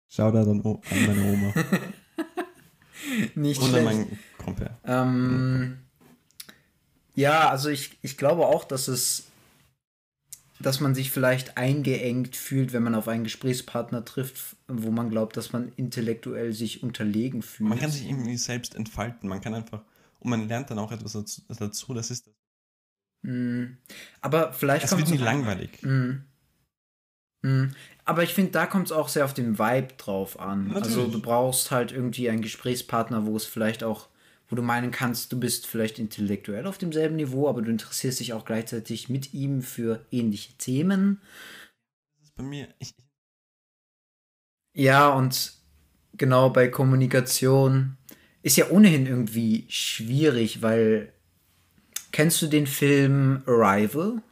Shoutout 0.08 0.50
an, 0.50 0.60
O- 0.62 0.80
an 0.90 1.06
meine 1.06 1.32
Oma. 1.32 1.54
nicht 3.34 3.62
schlecht. 3.62 3.84
meinen 3.84 4.18
Compare. 4.38 4.76
Ähm, 4.84 5.78
ja, 7.14 7.48
also 7.48 7.68
ich, 7.68 7.96
ich 8.02 8.16
glaube 8.18 8.46
auch, 8.46 8.64
dass 8.64 8.88
es, 8.88 9.24
dass 10.60 10.80
man 10.80 10.94
sich 10.94 11.10
vielleicht 11.10 11.56
eingeengt 11.58 12.36
fühlt, 12.36 12.72
wenn 12.72 12.82
man 12.82 12.94
auf 12.94 13.08
einen 13.08 13.24
Gesprächspartner 13.24 14.04
trifft, 14.04 14.56
wo 14.68 14.90
man 14.90 15.10
glaubt, 15.10 15.36
dass 15.36 15.52
man 15.52 15.72
intellektuell 15.76 16.52
sich 16.52 16.82
unterlegen 16.82 17.42
fühlt. 17.42 17.68
Man 17.70 17.78
kann 17.78 17.90
sich 17.90 18.06
irgendwie 18.08 18.36
selbst 18.36 18.74
entfalten. 18.74 19.28
Man 19.28 19.40
kann 19.40 19.54
einfach. 19.54 19.82
Und 20.20 20.30
man 20.30 20.48
lernt 20.48 20.70
dann 20.70 20.78
auch 20.78 20.92
etwas 20.92 21.12
dazu. 21.12 21.42
dazu 21.58 21.94
das 21.94 22.10
ist. 22.10 22.30
Mm, 23.22 23.64
Aber 24.20 24.52
vielleicht 24.52 24.84
Es 24.86 24.96
wird 24.96 25.08
nie 25.10 25.18
auch- 25.18 25.24
langweilig. 25.24 25.82
Mm. 25.82 26.24
Mm. 27.42 27.66
Aber 28.04 28.22
ich 28.22 28.34
finde, 28.34 28.52
da 28.52 28.66
kommt 28.66 28.86
es 28.86 28.92
auch 28.92 29.08
sehr 29.08 29.24
auf 29.24 29.34
den 29.34 29.58
Vibe 29.58 29.94
drauf 29.98 30.38
an. 30.38 30.68
Natürlich. 30.68 30.96
Also 30.96 31.06
du 31.08 31.20
brauchst 31.20 31.70
halt 31.70 31.92
irgendwie 31.92 32.30
einen 32.30 32.42
Gesprächspartner, 32.42 33.26
wo 33.26 33.36
es 33.36 33.44
vielleicht 33.44 33.82
auch, 33.82 34.08
wo 34.48 34.56
du 34.56 34.62
meinen 34.62 34.92
kannst, 34.92 35.32
du 35.32 35.40
bist 35.40 35.66
vielleicht 35.66 35.98
intellektuell 35.98 36.66
auf 36.66 36.78
demselben 36.78 37.16
Niveau, 37.16 37.48
aber 37.48 37.62
du 37.62 37.70
interessierst 37.70 38.20
dich 38.20 38.32
auch 38.32 38.44
gleichzeitig 38.44 39.08
mit 39.08 39.34
ihm 39.34 39.62
für 39.62 40.06
ähnliche 40.10 40.52
Themen. 40.58 41.20
Das 42.16 42.28
ist 42.28 42.36
bei 42.36 42.42
mir. 42.44 42.68
Ich, 42.78 42.94
ja, 44.74 45.08
und 45.08 45.54
genau 46.16 46.50
bei 46.50 46.68
Kommunikation 46.68 47.96
ist 48.42 48.56
ja 48.56 48.70
ohnehin 48.70 49.06
irgendwie 49.06 49.66
schwierig, 49.68 50.62
weil 50.62 51.12
kennst 52.12 52.40
du 52.42 52.46
den 52.46 52.66
Film 52.66 53.42
Arrival? 53.46 54.22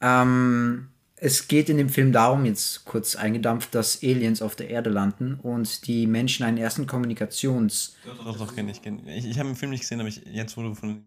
Ähm, 0.00 0.93
es 1.24 1.48
geht 1.48 1.70
in 1.70 1.78
dem 1.78 1.88
Film 1.88 2.12
darum, 2.12 2.44
jetzt 2.44 2.84
kurz 2.84 3.16
eingedampft, 3.16 3.74
dass 3.74 4.02
Aliens 4.02 4.42
auf 4.42 4.56
der 4.56 4.68
Erde 4.68 4.90
landen 4.90 5.40
und 5.42 5.86
die 5.86 6.06
Menschen 6.06 6.44
einen 6.44 6.58
ersten 6.58 6.86
Kommunikations... 6.86 7.96
Doch, 8.04 8.22
doch, 8.22 8.36
doch, 8.36 8.54
kenne 8.54 8.70
ich, 8.70 8.82
kenn 8.82 9.08
ich. 9.08 9.24
Ich 9.24 9.38
habe 9.38 9.48
den 9.48 9.56
Film 9.56 9.70
nicht 9.70 9.80
gesehen, 9.80 10.00
aber 10.00 10.10
ich, 10.10 10.20
jetzt 10.26 10.54
wurde 10.58 10.74
von 10.74 11.06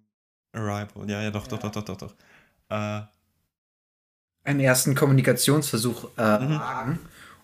Arrival, 0.54 1.08
ja, 1.08 1.22
ja, 1.22 1.30
doch, 1.30 1.46
doch, 1.46 1.60
doch, 1.60 1.70
doch, 1.70 1.84
doch, 1.84 1.98
doch. 1.98 2.16
Äh, 2.70 3.02
einen 4.44 4.60
ersten 4.60 4.96
Kommunikationsversuch 4.96 6.10
äh, 6.18 6.40
mhm. 6.40 7.00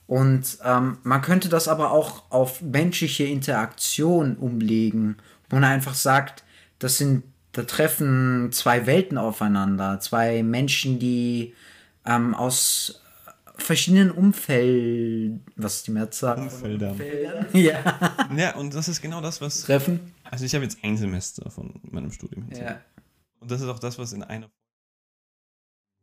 Und 0.08 0.58
ähm, 0.64 0.98
man 1.04 1.22
könnte 1.22 1.50
das 1.50 1.68
aber 1.68 1.92
auch 1.92 2.24
auf 2.32 2.64
menschliche 2.64 3.26
Interaktion 3.26 4.36
umlegen, 4.36 5.18
wo 5.48 5.58
man 5.58 5.66
einfach 5.66 5.94
sagt, 5.94 6.44
das 6.80 6.98
sind, 6.98 7.24
da 7.52 7.62
treffen 7.64 8.52
zwei 8.52 8.88
Welten 8.88 9.20
aufeinander, 9.20 10.00
zwei 10.00 10.42
Menschen, 10.42 10.98
die 10.98 11.54
ähm, 12.06 12.36
aus 12.36 13.02
verschiedenen 13.56 14.12
Umfelden, 14.12 15.46
was 15.56 15.76
ist 15.76 15.88
die 15.88 15.92
Mehrzahl? 15.92 16.40
Umfeldern. 16.40 16.92
Umfeldern. 16.92 17.48
Ja. 17.54 18.30
Ja, 18.36 18.56
und 18.56 18.74
das 18.74 18.88
ist 18.88 19.02
genau 19.02 19.22
das, 19.22 19.42
was. 19.42 19.62
Treffen. 19.62 20.14
Also 20.24 20.46
ich 20.46 20.56
habe 20.56 20.64
jetzt 20.64 20.80
ein 20.84 20.98
Semester 20.98 21.50
von 21.52 21.80
meinem 21.84 22.12
Studium 22.12 22.46
hinter. 22.46 22.64
Ja. 22.64 22.82
Und 23.40 23.52
das 23.52 23.62
ist 23.62 23.68
auch 23.68 23.80
das, 23.80 24.00
was 24.00 24.14
in 24.14 24.24
einer 24.24 24.50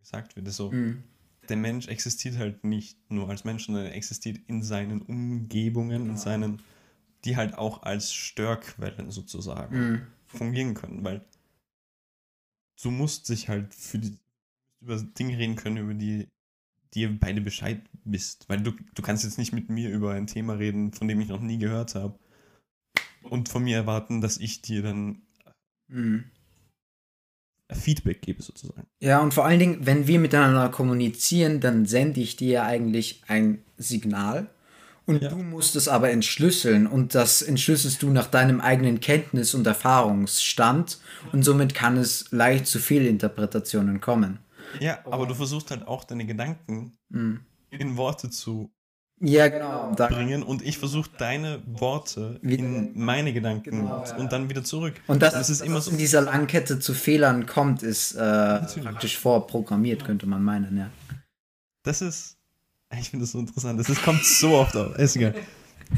gesagt 0.01 0.37
wird. 0.37 0.49
So, 0.49 0.71
mhm 0.71 1.03
der 1.51 1.57
Mensch 1.57 1.89
existiert 1.89 2.39
halt 2.39 2.65
nicht 2.65 2.97
nur 3.11 3.29
als 3.29 3.45
Mensch, 3.45 3.67
sondern 3.67 3.87
er 3.87 3.95
existiert 3.95 4.39
in 4.47 4.63
seinen 4.63 5.03
Umgebungen, 5.03 6.11
in 6.11 6.17
seinen, 6.17 6.63
die 7.25 7.37
halt 7.37 7.55
auch 7.59 7.83
als 7.83 8.13
Störquellen 8.13 9.11
sozusagen 9.11 9.77
mhm. 9.77 10.07
fungieren 10.27 10.75
können, 10.75 11.05
weil 11.05 11.25
du 12.83 12.91
musst 12.91 13.27
sich 13.27 13.49
halt 13.49 13.75
für 13.75 13.99
die, 13.99 14.17
über 14.81 14.97
Dinge 14.97 15.39
reden 15.39 15.57
können, 15.57 15.77
über 15.79 15.95
die 15.95 16.29
dir 16.95 17.17
beide 17.19 17.41
Bescheid 17.41 17.83
bist, 18.05 18.49
weil 18.49 18.61
du, 18.61 18.73
du 18.95 19.03
kannst 19.03 19.25
jetzt 19.25 19.39
nicht 19.39 19.53
mit 19.53 19.69
mir 19.69 19.91
über 19.91 20.13
ein 20.13 20.27
Thema 20.27 20.55
reden, 20.55 20.93
von 20.93 21.07
dem 21.07 21.21
ich 21.21 21.29
noch 21.29 21.41
nie 21.41 21.59
gehört 21.59 21.95
habe 21.95 22.19
und 23.23 23.49
von 23.49 23.63
mir 23.63 23.77
erwarten, 23.77 24.21
dass 24.21 24.39
ich 24.39 24.63
dir 24.63 24.83
dann 24.83 25.23
mhm. 25.89 26.25
Feedback 27.73 28.23
gebe 28.23 28.43
sozusagen. 28.43 28.87
Ja, 28.99 29.21
und 29.21 29.35
vor 29.35 29.45
allen 29.45 29.61
Dingen, 29.61 29.87
wenn 29.87 30.07
wir 30.09 30.19
miteinander 30.19 30.69
kommunizieren, 30.71 31.61
dann 31.61 31.87
sende 31.87 32.21
ich 32.21 32.37
dir 32.37 32.65
eigentlich 32.65 33.23
ein 33.29 33.63
Signal 33.77 34.51
und 35.07 35.23
ja. 35.23 35.29
du 35.29 35.37
musst 35.37 35.77
es 35.77 35.89
aber 35.89 36.11
entschlüsseln 36.11 36.87
und 36.87 37.15
das 37.15 37.43
entschlüsselst 37.43 38.03
du 38.03 38.11
nach 38.11 38.27
deinem 38.27 38.61
eigenen 38.61 39.01
Kenntnis- 39.01 39.55
und 39.55 39.67
Erfahrungsstand 39.67 40.99
und 41.33 41.45
somit 41.45 41.75
kann 41.75 41.97
es 41.97 42.27
leicht 42.31 42.67
zu 42.67 42.79
Fehlinterpretationen 42.79 44.01
kommen. 44.01 44.39
Ja, 44.79 44.99
aber 45.05 45.27
du 45.27 45.35
versuchst 45.35 45.71
halt 45.71 45.87
auch 45.87 46.05
deine 46.05 46.27
Gedanken 46.27 46.99
mhm. 47.09 47.41
in 47.71 47.97
Worte 47.97 48.31
zu 48.31 48.71
ja, 49.23 49.49
genau. 49.49 49.95
bringen 49.95 50.43
und 50.43 50.63
ich 50.63 50.79
versuche 50.79 51.11
deine 51.19 51.63
Worte 51.67 52.39
wieder, 52.43 52.65
in 52.65 52.93
meine 52.99 53.33
Gedanken 53.35 53.71
genau, 53.71 54.05
ja. 54.05 54.17
und 54.17 54.33
dann 54.33 54.49
wieder 54.49 54.65
zurück. 54.65 54.95
Und 55.09 55.21
das, 55.21 55.35
das 55.35 55.51
ist 55.51 55.61
immer 55.61 55.81
so. 55.81 55.91
in 55.91 55.99
dieser 55.99 56.23
Langkette 56.23 56.79
zu 56.79 56.95
Fehlern 56.95 57.45
kommt, 57.45 57.83
ist 57.83 58.15
äh, 58.15 58.61
praktisch 58.83 59.19
vorprogrammiert, 59.19 60.05
könnte 60.05 60.27
man 60.27 60.43
meinen, 60.43 60.77
ja. 60.77 60.91
Das 61.83 62.01
ist, 62.01 62.39
ich 62.99 63.11
finde 63.11 63.25
das 63.25 63.33
so 63.33 63.39
interessant. 63.39 63.79
Das 63.79 63.89
ist, 63.89 64.03
kommt 64.03 64.25
so 64.25 64.55
oft 64.55 64.77
auf. 64.77 64.97
Ist 64.97 65.17
egal. 65.17 65.35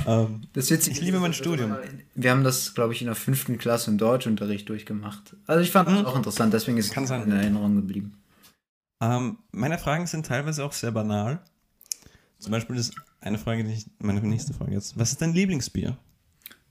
Ähm, 0.06 0.42
das 0.52 0.70
ich 0.70 1.00
liebe 1.00 1.20
mein 1.20 1.32
Studium. 1.32 1.76
Wir 2.14 2.30
haben 2.30 2.44
das, 2.44 2.74
glaube 2.74 2.92
ich, 2.92 3.02
in 3.02 3.06
der 3.06 3.14
fünften 3.14 3.58
Klasse 3.58 3.90
im 3.90 3.98
Deutschunterricht 3.98 4.68
durchgemacht. 4.68 5.36
Also 5.46 5.62
ich 5.62 5.70
fand 5.70 5.88
das 5.88 6.00
mhm. 6.00 6.06
auch 6.06 6.16
interessant, 6.16 6.52
deswegen 6.54 6.78
ist 6.78 6.96
es 6.96 7.10
in 7.10 7.32
Erinnerung 7.32 7.76
geblieben. 7.76 8.21
Ähm, 9.02 9.38
meine 9.50 9.78
Fragen 9.78 10.06
sind 10.06 10.26
teilweise 10.26 10.64
auch 10.64 10.72
sehr 10.72 10.92
banal. 10.92 11.40
Zum 12.38 12.52
Beispiel 12.52 12.76
ist 12.76 12.94
eine 13.20 13.36
Frage, 13.36 13.64
die 13.64 13.72
ich, 13.72 13.86
meine 13.98 14.20
nächste 14.20 14.54
Frage 14.54 14.72
jetzt. 14.72 14.96
Was 14.96 15.10
ist 15.10 15.20
dein 15.20 15.32
Lieblingsbier? 15.32 15.96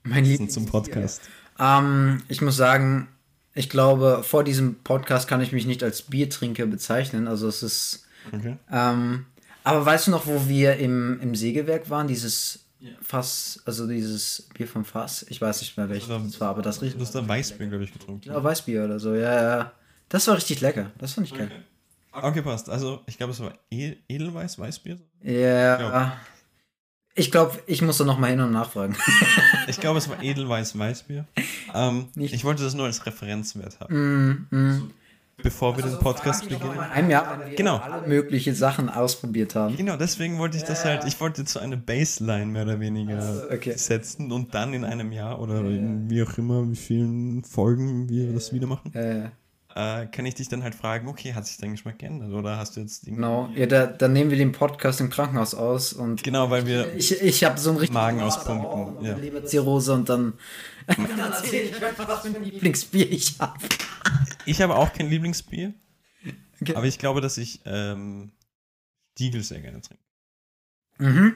Mein 0.02 0.24
Lieblingsbier. 0.24 0.64
Zum 0.64 0.66
Podcast. 0.66 1.20
Ähm, 1.58 2.22
ich 2.28 2.40
muss 2.40 2.56
sagen, 2.56 3.08
ich 3.52 3.68
glaube, 3.68 4.22
vor 4.24 4.44
diesem 4.44 4.76
Podcast 4.76 5.28
kann 5.28 5.42
ich 5.42 5.52
mich 5.52 5.66
nicht 5.66 5.82
als 5.82 6.02
Biertrinker 6.02 6.64
bezeichnen. 6.64 7.28
Also 7.28 7.48
es 7.48 7.62
ist. 7.62 8.06
Okay. 8.32 8.56
Ähm, 8.70 9.26
aber 9.62 9.84
weißt 9.84 10.06
du 10.06 10.12
noch, 10.12 10.26
wo 10.26 10.48
wir 10.48 10.76
im, 10.76 11.20
im 11.20 11.34
Sägewerk 11.34 11.90
waren? 11.90 12.08
Dieses 12.08 12.64
Fass, 13.02 13.60
also 13.66 13.86
dieses 13.86 14.48
Bier 14.54 14.66
vom 14.66 14.86
Fass. 14.86 15.26
Ich 15.28 15.40
weiß 15.40 15.60
nicht 15.60 15.76
mehr 15.76 15.90
welches 15.90 16.08
das 16.08 16.40
war, 16.40 16.48
aber 16.48 16.62
das 16.62 16.80
riecht. 16.80 16.96
Du 16.96 17.00
hast 17.00 17.14
da 17.14 17.28
Weißbier, 17.28 17.66
glaube 17.66 17.84
ich, 17.84 17.92
getrunken. 17.92 18.30
Ja, 18.30 18.42
Weißbier 18.42 18.84
oder 18.84 18.98
so, 18.98 19.14
ja, 19.14 19.42
ja. 19.42 19.72
Das 20.08 20.26
war 20.26 20.36
richtig 20.36 20.62
lecker. 20.62 20.90
Das 20.98 21.12
fand 21.12 21.26
ich 21.26 21.34
geil. 21.34 21.50
Okay. 22.12 22.26
Okay, 22.28 22.42
passt. 22.42 22.68
Also, 22.68 23.00
ich 23.06 23.16
glaube, 23.16 23.32
es 23.32 23.40
war 23.40 23.54
Edelweiß, 23.70 24.58
Weißbier. 24.58 24.98
Ja. 25.22 26.16
Ich 27.14 27.30
glaube, 27.30 27.58
ich 27.66 27.82
muss 27.82 27.98
da 27.98 28.04
nochmal 28.04 28.30
hin 28.30 28.40
und 28.40 28.52
nachfragen. 28.52 28.96
ich 29.66 29.78
glaube, 29.78 29.98
es 29.98 30.08
war 30.08 30.22
Edelweiß 30.22 30.78
Weißbier. 30.78 31.26
Ähm, 31.74 32.08
ich 32.16 32.44
wollte 32.44 32.62
das 32.62 32.74
nur 32.74 32.86
als 32.86 33.04
Referenzwert 33.04 33.80
haben. 33.80 34.48
Mm, 34.50 34.56
mm. 34.56 34.90
Bevor 35.42 35.76
wir 35.76 35.84
also 35.84 35.96
den 35.96 36.02
Podcast 36.02 36.48
beginnen. 36.48 36.72
In 36.72 36.78
einem 36.78 37.10
Jahr, 37.10 37.38
wenn 37.38 37.50
wir 37.50 37.56
genau. 37.56 37.78
alle 37.78 38.06
möglichen 38.06 38.54
Sachen 38.54 38.88
ausprobiert 38.88 39.54
haben. 39.54 39.76
Genau, 39.76 39.96
deswegen 39.96 40.38
wollte 40.38 40.56
ich 40.56 40.62
das 40.62 40.84
halt, 40.84 41.04
ich 41.04 41.20
wollte 41.20 41.44
so 41.46 41.58
eine 41.58 41.76
Baseline 41.76 42.46
mehr 42.46 42.62
oder 42.62 42.80
weniger 42.80 43.18
also, 43.18 43.50
okay. 43.50 43.74
setzen 43.76 44.30
und 44.32 44.54
dann 44.54 44.72
in 44.72 44.84
einem 44.84 45.12
Jahr 45.12 45.40
oder 45.40 45.60
in 45.60 46.08
wie 46.08 46.22
auch 46.22 46.38
immer, 46.38 46.70
wie 46.70 46.76
vielen 46.76 47.44
Folgen 47.44 48.08
wir 48.08 48.32
das 48.32 48.52
wieder 48.52 48.66
machen. 48.66 48.94
Äh 48.94 49.30
äh, 49.74 50.06
kann 50.06 50.26
ich 50.26 50.34
dich 50.34 50.48
dann 50.48 50.62
halt 50.62 50.74
fragen, 50.74 51.08
okay, 51.08 51.34
hat 51.34 51.46
sich 51.46 51.56
dein 51.56 51.72
Geschmack 51.72 51.98
geändert 51.98 52.32
oder 52.32 52.58
hast 52.58 52.76
du 52.76 52.80
jetzt 52.80 53.04
Genau, 53.04 53.48
ja, 53.54 53.66
da, 53.66 53.86
dann 53.86 54.12
nehmen 54.12 54.30
wir 54.30 54.38
den 54.38 54.52
Podcast 54.52 55.00
im 55.00 55.10
Krankenhaus 55.10 55.54
aus 55.54 55.92
und 55.92 56.22
genau, 56.22 56.50
weil 56.50 56.66
wir 56.66 56.94
ich, 56.94 57.20
ich 57.20 57.44
habe 57.44 57.58
so 57.58 57.70
einen 57.70 57.78
richtigen 57.78 57.98
Magen 57.98 58.20
auspumpen, 58.20 59.04
ja. 59.04 59.16
Leberzirrhose 59.16 59.94
und 59.94 60.08
dann, 60.08 60.34
dann 60.86 61.18
erzähle 61.18 61.62
ich 61.64 61.84
einfach, 61.84 62.08
was 62.08 62.20
für 62.20 62.28
ein 62.28 62.44
Lieblingsbier 62.44 63.10
ich 63.10 63.38
habe. 63.38 63.58
Ich 64.44 64.60
habe 64.60 64.76
auch 64.76 64.92
kein 64.92 65.08
Lieblingsbier, 65.08 65.72
okay. 66.60 66.74
aber 66.74 66.86
ich 66.86 66.98
glaube, 66.98 67.20
dass 67.20 67.38
ich 67.38 67.60
ähm, 67.64 68.32
Stiegel 69.14 69.42
sehr 69.42 69.60
gerne 69.60 69.80
trinke. 69.80 70.02
Mhm. 70.98 71.34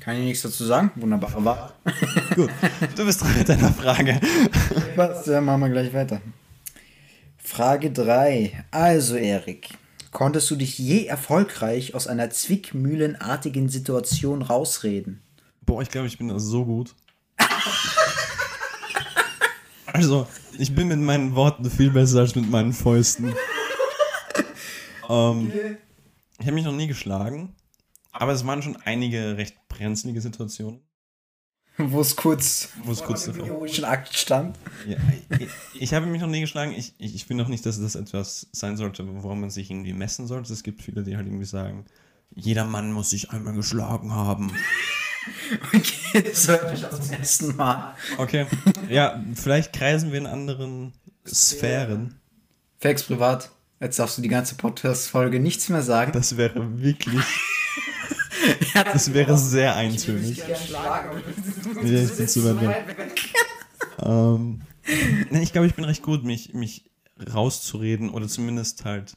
Kann 0.00 0.16
ich 0.16 0.24
nichts 0.24 0.42
dazu 0.42 0.64
sagen? 0.64 0.90
Wunderbar. 0.96 1.34
Aber 1.36 1.72
Gut, 2.34 2.50
du 2.96 3.04
bist 3.04 3.20
dran 3.20 3.36
mit 3.36 3.48
deiner 3.48 3.72
Frage. 3.72 4.20
Was? 4.96 5.26
Ja, 5.26 5.40
machen 5.40 5.60
wir 5.60 5.68
gleich 5.68 5.92
weiter. 5.92 6.20
Frage 7.42 7.90
3. 7.90 8.64
Also, 8.70 9.16
Erik, 9.16 9.70
konntest 10.12 10.50
du 10.50 10.56
dich 10.56 10.78
je 10.78 11.06
erfolgreich 11.06 11.94
aus 11.94 12.06
einer 12.06 12.30
zwickmühlenartigen 12.30 13.68
Situation 13.68 14.42
rausreden? 14.42 15.22
Boah, 15.62 15.82
ich 15.82 15.88
glaube, 15.88 16.06
ich 16.06 16.18
bin 16.18 16.28
da 16.28 16.38
so 16.38 16.64
gut. 16.64 16.94
also, 19.86 20.26
ich 20.58 20.74
bin 20.74 20.88
mit 20.88 21.00
meinen 21.00 21.34
Worten 21.34 21.70
viel 21.70 21.90
besser 21.90 22.20
als 22.20 22.34
mit 22.34 22.48
meinen 22.50 22.72
Fäusten. 22.72 23.34
ähm, 25.08 25.52
ich 26.38 26.46
habe 26.46 26.52
mich 26.52 26.64
noch 26.64 26.72
nie 26.72 26.86
geschlagen, 26.86 27.54
aber 28.12 28.32
es 28.32 28.46
waren 28.46 28.62
schon 28.62 28.76
einige 28.76 29.36
recht 29.36 29.56
brenzlige 29.68 30.20
Situationen. 30.20 30.80
Wo 31.88 32.00
es 32.00 32.16
kurz, 32.16 32.68
wo 32.84 32.92
es 32.92 33.02
kurz 33.02 33.26
im 33.26 33.42
heroischen 33.42 33.84
Akt 33.84 34.14
stand. 34.16 34.58
Ja, 34.86 34.96
ich, 35.38 35.48
ich, 35.80 35.94
habe 35.94 36.06
mich 36.06 36.20
noch 36.20 36.28
nie 36.28 36.40
geschlagen. 36.40 36.72
Ich, 36.72 36.94
ich, 36.98 37.14
ich 37.14 37.24
finde 37.24 37.44
auch 37.44 37.48
nicht, 37.48 37.64
dass 37.64 37.80
das 37.80 37.94
etwas 37.94 38.48
sein 38.52 38.76
sollte, 38.76 39.04
woran 39.22 39.40
man 39.40 39.50
sich 39.50 39.70
irgendwie 39.70 39.92
messen 39.92 40.26
sollte. 40.26 40.52
Es 40.52 40.62
gibt 40.62 40.82
viele, 40.82 41.02
die 41.02 41.16
halt 41.16 41.26
irgendwie 41.26 41.46
sagen, 41.46 41.86
jeder 42.34 42.64
Mann 42.64 42.92
muss 42.92 43.10
sich 43.10 43.30
einmal 43.30 43.54
geschlagen 43.54 44.12
haben. 44.12 44.52
Okay, 45.74 46.22
das 46.22 46.48
höre 46.48 46.72
ich 46.72 46.80
zum 46.80 47.12
ersten 47.12 47.56
Mal. 47.56 47.94
Okay, 48.16 48.46
ja, 48.88 49.22
vielleicht 49.34 49.74
kreisen 49.74 50.12
wir 50.12 50.18
in 50.18 50.26
anderen 50.26 50.94
Sphären. 51.26 52.18
Fax 52.78 53.02
privat. 53.02 53.50
Jetzt 53.80 53.98
darfst 53.98 54.16
du 54.18 54.22
die 54.22 54.28
ganze 54.28 54.54
Podcast-Folge 54.54 55.38
nichts 55.38 55.68
mehr 55.68 55.82
sagen. 55.82 56.12
Das 56.12 56.36
wäre 56.36 56.82
wirklich 56.82 57.22
das 58.74 59.12
wäre 59.12 59.36
sehr 59.38 59.76
eintönig. 59.76 60.42
Nee, 61.82 62.04
ich 62.04 62.16
bin 62.16 62.28
zu 62.28 62.44
weit 62.44 62.60
weg. 62.60 63.34
ähm, 63.98 64.62
ich 65.30 65.52
glaube, 65.52 65.66
ich 65.66 65.74
bin 65.74 65.84
recht 65.84 66.02
gut, 66.02 66.24
mich, 66.24 66.54
mich 66.54 66.90
rauszureden 67.32 68.10
oder 68.10 68.28
zumindest 68.28 68.84
halt 68.84 69.16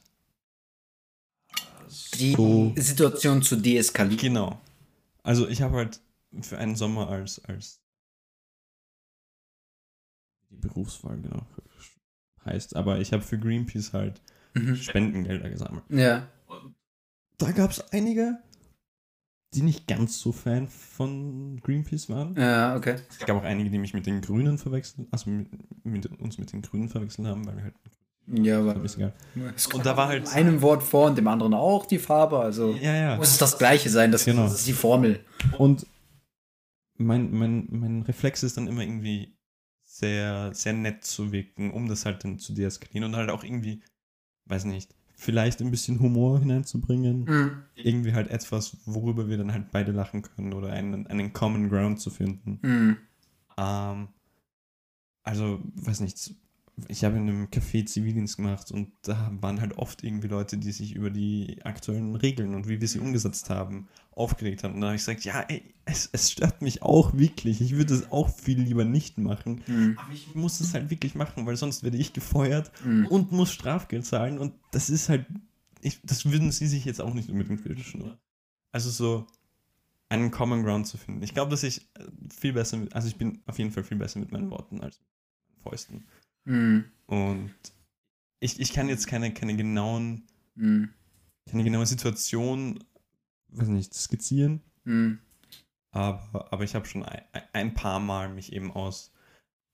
die 2.14 2.32
so. 2.32 2.72
Situation 2.76 3.42
zu 3.42 3.56
deeskalieren. 3.56 4.18
Genau. 4.18 4.60
Also 5.22 5.48
ich 5.48 5.62
habe 5.62 5.76
halt 5.76 6.00
für 6.42 6.58
einen 6.58 6.76
Sommer 6.76 7.08
als, 7.08 7.44
als 7.44 7.80
die 10.50 10.56
Berufswahl 10.56 11.18
genau 11.20 11.46
heißt. 12.44 12.76
Aber 12.76 12.98
ich 13.00 13.12
habe 13.12 13.22
für 13.22 13.38
Greenpeace 13.38 13.92
halt 13.92 14.20
Mhm. 14.54 14.76
Spendengelder 14.76 15.50
gesammelt. 15.50 15.82
Ja. 15.88 16.28
Da 17.38 17.50
gab 17.50 17.72
es 17.72 17.80
einige, 17.92 18.38
die 19.54 19.62
nicht 19.62 19.86
ganz 19.86 20.18
so 20.18 20.32
Fan 20.32 20.68
von 20.68 21.60
Greenpeace 21.62 22.08
waren. 22.08 22.34
Ja, 22.36 22.76
okay. 22.76 22.96
Es 23.10 23.26
gab 23.26 23.36
auch 23.36 23.44
einige, 23.44 23.70
die 23.70 23.78
mich 23.78 23.94
mit 23.94 24.06
den 24.06 24.20
Grünen 24.20 24.58
verwechseln, 24.58 25.06
also 25.10 25.30
mit, 25.30 25.48
mit 25.84 26.20
uns 26.20 26.38
mit 26.38 26.52
den 26.52 26.62
Grünen 26.62 26.88
verwechselt 26.88 27.26
haben, 27.28 27.46
weil 27.46 27.56
wir 27.56 27.64
halt. 27.64 27.74
Ja, 28.26 28.60
aber. 28.60 28.76
Und 28.76 29.86
da 29.86 29.96
war 29.96 30.08
halt. 30.08 30.32
einem 30.34 30.62
Wort 30.62 30.82
vor 30.82 31.06
und 31.08 31.18
dem 31.18 31.28
anderen 31.28 31.52
auch 31.52 31.84
die 31.84 31.98
Farbe, 31.98 32.38
also 32.38 32.72
Ja, 32.74 32.94
ja. 32.94 33.16
muss 33.16 33.28
es 33.28 33.38
das 33.38 33.58
gleiche 33.58 33.90
sein, 33.90 34.12
das, 34.12 34.24
Genau. 34.24 34.44
das 34.44 34.54
ist 34.54 34.66
die 34.66 34.72
Formel. 34.72 35.20
Und 35.58 35.86
mein, 36.96 37.32
mein, 37.32 37.66
mein 37.70 38.02
Reflex 38.02 38.42
ist 38.42 38.56
dann 38.56 38.66
immer 38.66 38.82
irgendwie 38.82 39.36
sehr, 39.84 40.54
sehr 40.54 40.72
nett 40.72 41.04
zu 41.04 41.32
wirken, 41.32 41.70
um 41.70 41.88
das 41.88 42.06
halt 42.06 42.24
dann 42.24 42.38
zu 42.38 42.54
deeskalieren 42.54 43.04
und 43.04 43.16
halt 43.16 43.30
auch 43.30 43.44
irgendwie, 43.44 43.82
weiß 44.46 44.64
nicht, 44.64 44.94
vielleicht 45.16 45.60
ein 45.60 45.70
bisschen 45.70 46.00
Humor 46.00 46.40
hineinzubringen. 46.40 47.24
Mhm. 47.24 47.62
Irgendwie 47.74 48.12
halt 48.14 48.30
etwas, 48.30 48.76
worüber 48.84 49.28
wir 49.28 49.38
dann 49.38 49.52
halt 49.52 49.70
beide 49.70 49.92
lachen 49.92 50.22
können 50.22 50.52
oder 50.52 50.72
einen, 50.72 51.06
einen 51.06 51.32
Common 51.32 51.68
Ground 51.68 52.00
zu 52.00 52.10
finden. 52.10 52.58
Mhm. 52.62 52.96
Ähm, 53.56 54.08
also, 55.22 55.60
weiß 55.76 56.00
nicht, 56.00 56.34
ich 56.88 57.04
habe 57.04 57.16
in 57.16 57.28
einem 57.28 57.46
Café 57.46 57.86
Zivildienst 57.86 58.36
gemacht 58.36 58.72
und 58.72 58.90
da 59.02 59.30
waren 59.40 59.60
halt 59.60 59.78
oft 59.78 60.02
irgendwie 60.02 60.26
Leute, 60.28 60.56
die 60.58 60.72
sich 60.72 60.94
über 60.94 61.10
die 61.10 61.58
aktuellen 61.62 62.16
Regeln 62.16 62.54
und 62.54 62.68
wie 62.68 62.80
wir 62.80 62.88
sie 62.88 62.98
umgesetzt 62.98 63.48
haben, 63.48 63.88
aufgeregt 64.12 64.64
haben. 64.64 64.74
Und 64.74 64.80
da 64.80 64.88
habe 64.88 64.96
ich 64.96 65.02
gesagt, 65.02 65.24
ja, 65.24 65.40
ey, 65.42 65.62
es, 65.84 66.08
es 66.12 66.32
stört 66.32 66.62
mich 66.62 66.82
auch 66.82 67.14
wirklich. 67.14 67.60
Ich 67.60 67.76
würde 67.76 67.94
es 67.94 68.10
auch 68.10 68.28
viel 68.28 68.60
lieber 68.60 68.84
nicht 68.84 69.18
machen. 69.18 69.62
Mhm. 69.66 69.98
Aber 69.98 70.12
ich 70.12 70.34
muss 70.34 70.60
es 70.60 70.74
halt 70.74 70.90
wirklich 70.90 71.14
machen, 71.14 71.46
weil 71.46 71.56
sonst 71.56 71.84
werde 71.84 71.96
ich 71.96 72.12
gefeuert 72.12 72.72
Mhm. 72.84 73.06
und 73.06 73.30
muss 73.32 73.52
Strafgeld 73.52 74.04
zahlen. 74.04 74.38
Und 74.38 74.54
das 74.72 74.90
ist 74.90 75.08
halt, 75.08 75.26
ich, 75.80 76.00
das 76.02 76.24
würden 76.30 76.50
sie 76.50 76.66
sich 76.66 76.84
jetzt 76.84 77.00
auch 77.00 77.14
nicht 77.14 77.30
unbedingt 77.30 77.64
wünschen. 77.64 78.02
Oder? 78.02 78.18
Also 78.72 78.90
so 78.90 79.26
einen 80.08 80.30
Common 80.32 80.64
Ground 80.64 80.86
zu 80.88 80.96
finden. 80.96 81.22
Ich 81.22 81.34
glaube, 81.34 81.50
dass 81.50 81.62
ich 81.62 81.82
äh, 81.94 82.04
viel 82.36 82.52
besser 82.52 82.76
mit, 82.78 82.94
also 82.94 83.06
ich 83.08 83.16
bin 83.16 83.42
auf 83.46 83.58
jeden 83.58 83.70
Fall 83.70 83.84
viel 83.84 83.96
besser 83.96 84.18
mit 84.18 84.32
meinen 84.32 84.50
Worten 84.50 84.80
als 84.80 84.98
mit 84.98 85.08
meinen 85.08 85.62
Fäusten. 85.62 86.04
Mhm. 86.44 86.84
Und 87.06 87.54
ich, 88.40 88.60
ich 88.60 88.72
kann 88.72 88.88
jetzt 88.88 89.06
keine, 89.06 89.32
keine 89.32 89.56
genauen, 89.56 90.22
Mhm. 90.54 90.90
keine 91.50 91.64
genaue 91.64 91.86
Situation, 91.86 92.82
weiß 93.48 93.68
nicht, 93.68 93.94
skizzieren, 93.94 94.60
Mhm. 94.84 95.18
aber, 95.90 96.52
aber 96.52 96.64
ich 96.64 96.74
habe 96.74 96.86
schon 96.86 97.02
ein, 97.04 97.22
ein 97.52 97.74
paar 97.74 98.00
Mal 98.00 98.28
mich 98.28 98.52
eben 98.52 98.70
aus. 98.72 99.10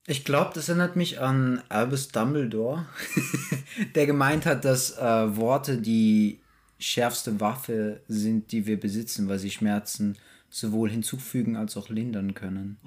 Ich 0.07 0.25
glaube, 0.25 0.51
das 0.55 0.67
erinnert 0.69 0.95
mich 0.95 1.19
an 1.21 1.61
Albus 1.69 2.07
Dumbledore, 2.09 2.87
der 3.95 4.05
gemeint 4.07 4.45
hat, 4.45 4.65
dass 4.65 4.97
äh, 4.97 5.35
Worte 5.37 5.77
die 5.79 6.39
schärfste 6.79 7.39
Waffe 7.39 8.01
sind, 8.07 8.51
die 8.51 8.65
wir 8.65 8.79
besitzen, 8.79 9.27
weil 9.27 9.37
sie 9.37 9.51
Schmerzen 9.51 10.17
sowohl 10.49 10.89
hinzufügen 10.89 11.55
als 11.55 11.77
auch 11.77 11.89
lindern 11.89 12.33
können. 12.33 12.79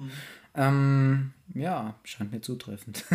Ähm, 0.55 1.33
ja, 1.53 1.99
scheint 2.03 2.31
mir 2.31 2.41
zutreffend. 2.41 3.05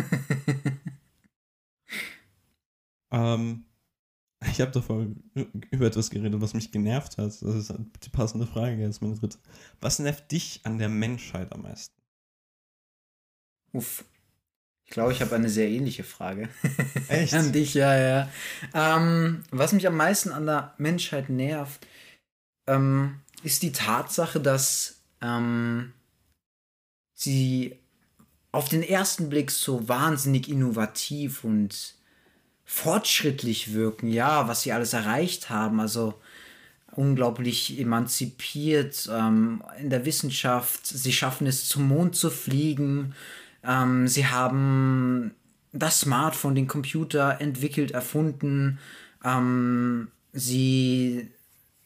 Ähm, 3.11 3.65
ich 4.49 4.59
habe 4.59 4.71
davor 4.71 5.05
über 5.69 5.85
etwas 5.85 6.09
geredet, 6.09 6.41
was 6.41 6.53
mich 6.53 6.71
genervt 6.71 7.17
hat. 7.17 7.27
Das 7.27 7.41
ist 7.41 7.73
die 8.03 8.09
passende 8.09 8.47
Frage 8.47 8.77
jetzt, 8.77 9.01
meine 9.01 9.15
dritte. 9.15 9.37
Was 9.81 9.99
nervt 9.99 10.31
dich 10.31 10.61
an 10.63 10.79
der 10.79 10.89
Menschheit 10.89 11.51
am 11.51 11.61
meisten? 11.61 11.93
Uff. 13.73 14.05
Ich 14.85 14.93
glaube, 14.93 15.13
ich 15.13 15.21
habe 15.21 15.35
eine 15.35 15.49
sehr 15.49 15.69
ähnliche 15.69 16.03
Frage. 16.03 16.49
Echt? 17.07 17.33
an 17.33 17.53
dich, 17.53 17.75
ja, 17.75 17.97
ja. 17.97 18.29
Ähm, 18.73 19.43
was 19.51 19.71
mich 19.71 19.87
am 19.87 19.95
meisten 19.95 20.31
an 20.31 20.45
der 20.45 20.73
Menschheit 20.79 21.29
nervt, 21.29 21.87
ähm, 22.67 23.21
ist 23.43 23.63
die 23.63 23.71
Tatsache, 23.71 24.41
dass 24.41 25.01
ähm, 25.21 25.93
sie 27.21 27.77
auf 28.51 28.67
den 28.67 28.83
ersten 28.83 29.29
Blick 29.29 29.51
so 29.51 29.87
wahnsinnig 29.87 30.49
innovativ 30.49 31.43
und 31.43 31.95
fortschrittlich 32.65 33.73
wirken. 33.73 34.07
Ja, 34.07 34.47
was 34.47 34.63
sie 34.63 34.71
alles 34.71 34.93
erreicht 34.93 35.49
haben. 35.49 35.79
Also 35.79 36.15
unglaublich 36.93 37.79
emanzipiert 37.79 39.09
ähm, 39.11 39.63
in 39.79 39.89
der 39.89 40.05
Wissenschaft. 40.05 40.85
Sie 40.85 41.13
schaffen 41.13 41.47
es, 41.47 41.67
zum 41.67 41.87
Mond 41.87 42.15
zu 42.15 42.29
fliegen. 42.29 43.13
Ähm, 43.63 44.07
sie 44.07 44.27
haben 44.27 45.33
das 45.71 46.01
Smartphone, 46.01 46.55
den 46.55 46.67
Computer 46.67 47.39
entwickelt, 47.39 47.91
erfunden. 47.91 48.79
Ähm, 49.23 50.09
sie, 50.33 51.29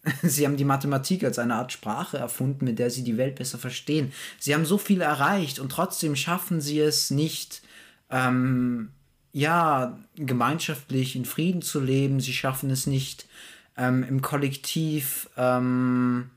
sie 0.23 0.45
haben 0.45 0.57
die 0.57 0.65
Mathematik 0.65 1.23
als 1.23 1.39
eine 1.39 1.55
Art 1.55 1.71
Sprache 1.71 2.17
erfunden, 2.17 2.65
mit 2.65 2.79
der 2.79 2.89
sie 2.91 3.03
die 3.03 3.17
Welt 3.17 3.35
besser 3.35 3.57
verstehen. 3.57 4.11
Sie 4.39 4.53
haben 4.53 4.65
so 4.65 4.77
viel 4.77 5.01
erreicht 5.01 5.59
und 5.59 5.71
trotzdem 5.71 6.15
schaffen 6.15 6.61
sie 6.61 6.79
es 6.79 7.11
nicht, 7.11 7.61
ähm, 8.09 8.89
ja, 9.33 9.97
gemeinschaftlich 10.15 11.15
in 11.15 11.25
Frieden 11.25 11.61
zu 11.61 11.79
leben. 11.79 12.19
Sie 12.19 12.33
schaffen 12.33 12.69
es 12.69 12.87
nicht, 12.87 13.25
ähm, 13.77 14.03
im 14.03 14.21
Kollektiv 14.21 15.29
ähm, 15.37 16.29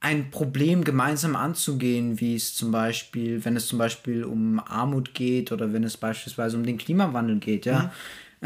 ein 0.00 0.30
Problem 0.32 0.82
gemeinsam 0.82 1.36
anzugehen, 1.36 2.18
wie 2.20 2.34
es 2.34 2.54
zum 2.56 2.72
Beispiel, 2.72 3.44
wenn 3.44 3.54
es 3.56 3.68
zum 3.68 3.78
Beispiel 3.78 4.24
um 4.24 4.58
Armut 4.58 5.14
geht 5.14 5.52
oder 5.52 5.72
wenn 5.72 5.84
es 5.84 5.96
beispielsweise 5.96 6.56
um 6.56 6.64
den 6.66 6.76
Klimawandel 6.78 7.38
geht, 7.38 7.66
ja. 7.66 7.92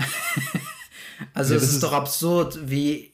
also 1.35 1.55
Ja, 1.55 1.57
es 1.57 1.63
das 1.63 1.71
ist, 1.71 1.73
ist- 1.77 1.83
doch 1.83 1.93
absurd, 1.93 2.59
wie 2.71 3.13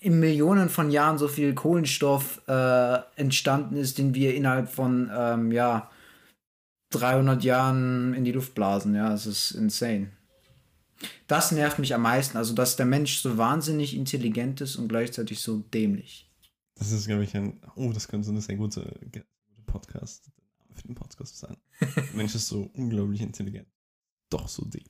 in 0.00 0.18
Millionen 0.18 0.68
von 0.68 0.90
Jahren 0.90 1.18
so 1.18 1.28
viel 1.28 1.54
Kohlenstoff 1.54 2.40
äh, 2.48 2.98
entstanden 3.16 3.76
ist, 3.76 3.98
den 3.98 4.14
wir 4.14 4.34
innerhalb 4.34 4.68
von, 4.68 5.10
ähm, 5.14 5.52
ja, 5.52 5.90
300 6.90 7.44
Jahren 7.44 8.14
in 8.14 8.24
die 8.24 8.32
Luft 8.32 8.54
blasen, 8.54 8.94
ja, 8.94 9.12
es 9.12 9.26
ist 9.26 9.52
insane. 9.52 10.10
Das 11.28 11.52
nervt 11.52 11.78
mich 11.78 11.94
am 11.94 12.02
meisten, 12.02 12.36
also 12.36 12.54
dass 12.54 12.76
der 12.76 12.86
Mensch 12.86 13.18
so 13.18 13.38
wahnsinnig 13.38 13.96
intelligent 13.96 14.60
ist 14.60 14.76
und 14.76 14.88
gleichzeitig 14.88 15.40
so 15.40 15.58
dämlich. 15.58 16.28
Das 16.74 16.90
ist, 16.92 17.06
glaube 17.06 17.24
ich, 17.24 17.36
ein. 17.36 17.60
Oh, 17.76 17.92
das 17.92 18.08
könnte 18.08 18.26
so 18.26 18.32
eine 18.32 18.40
sehr 18.40 18.56
gute, 18.56 18.98
Podcast 19.66 20.30
für 20.74 20.88
den 20.88 20.94
Podcast 20.94 21.38
sein. 21.38 21.56
Der 21.80 22.04
Mensch 22.14 22.34
ist 22.34 22.48
so 22.48 22.70
unglaublich 22.74 23.20
intelligent. 23.20 23.68
Doch 24.30 24.48
so, 24.48 24.64
däm 24.64 24.84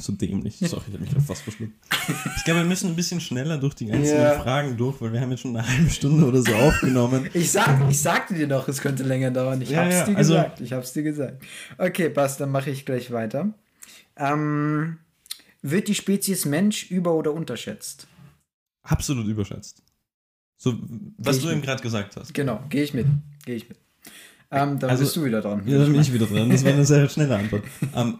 so 0.00 0.12
dämlich. 0.12 0.56
Sorry, 0.58 0.82
ich 0.88 0.94
habe 0.94 0.98
mich 1.04 1.24
fast 1.26 1.42
verschluckt. 1.42 1.72
Ich 2.36 2.44
glaube, 2.44 2.60
wir 2.60 2.66
müssen 2.66 2.88
ein 2.90 2.96
bisschen 2.96 3.20
schneller 3.20 3.58
durch 3.58 3.74
die 3.74 3.86
ganzen 3.86 4.16
Ja. 4.16 4.38
Fragen 4.40 4.76
durch, 4.76 5.00
weil 5.00 5.12
wir 5.12 5.20
haben 5.20 5.30
jetzt 5.30 5.40
schon 5.40 5.56
eine 5.56 5.66
halbe 5.66 5.88
Stunde 5.90 6.26
oder 6.26 6.42
so 6.42 6.52
aufgenommen. 6.54 7.28
Ich, 7.34 7.50
sag, 7.52 7.88
ich 7.90 8.00
sagte 8.00 8.34
dir 8.34 8.48
doch, 8.48 8.66
es 8.68 8.80
könnte 8.80 9.02
länger 9.02 9.30
dauern. 9.30 9.60
Ich 9.62 9.70
Ja, 9.70 9.84
hab's 9.84 9.94
ja, 9.94 10.04
dir 10.06 10.16
also- 10.16 10.32
gesagt. 10.34 10.60
Ich 10.60 10.72
hab's 10.72 10.92
dir 10.92 11.02
gesagt. 11.02 11.42
Okay, 11.78 12.08
passt, 12.10 12.40
dann 12.40 12.50
mache 12.50 12.70
ich 12.70 12.84
gleich 12.84 13.10
weiter. 13.12 13.52
Ähm, 14.16 14.98
wird 15.62 15.88
die 15.88 15.94
Spezies 15.94 16.44
Mensch 16.44 16.90
über- 16.90 17.14
oder 17.14 17.32
unterschätzt? 17.32 18.06
Absolut 18.82 19.26
überschätzt. 19.26 19.82
So, 20.56 20.74
was 21.18 21.36
ich 21.38 21.42
du 21.44 21.50
eben 21.50 21.62
gerade 21.62 21.82
gesagt 21.82 22.16
hast. 22.16 22.34
Genau, 22.34 22.62
gehe 22.68 22.82
ich 22.82 22.92
mit. 22.94 23.06
Gehe 23.44 23.56
ich 23.56 23.68
mit. 23.68 23.78
Ähm, 24.50 24.78
dann 24.78 24.90
Also- 24.90 25.04
bist 25.04 25.16
du 25.16 25.24
wieder 25.24 25.40
dran. 25.40 25.62
Ja, 25.66 25.78
da 25.78 25.84
bin 25.84 25.94
ich 26.00 26.12
wieder 26.12 26.26
dran. 26.26 26.50
Das 26.50 26.64
war 26.64 26.72
eine 26.72 26.84
sehr 26.84 27.08
schnelle 27.08 27.36
Antwort. 27.36 27.62
Ähm, 27.94 28.18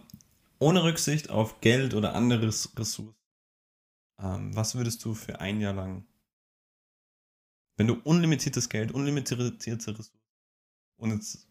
ohne 0.61 0.83
Rücksicht 0.83 1.29
auf 1.29 1.61
Geld 1.61 1.93
oder 1.93 2.13
andere 2.15 2.47
Ressourcen, 2.47 3.15
ähm, 4.19 4.55
was 4.55 4.75
würdest 4.75 5.03
du 5.05 5.13
für 5.13 5.39
ein 5.39 5.59
Jahr 5.59 5.73
lang, 5.73 6.05
wenn 7.77 7.87
du 7.87 7.95
unlimitiertes 8.03 8.69
Geld, 8.69 8.91
unlimitierte 8.91 9.43
Ressourcen 9.91 10.19
und 10.97 11.11
jetzt 11.11 11.47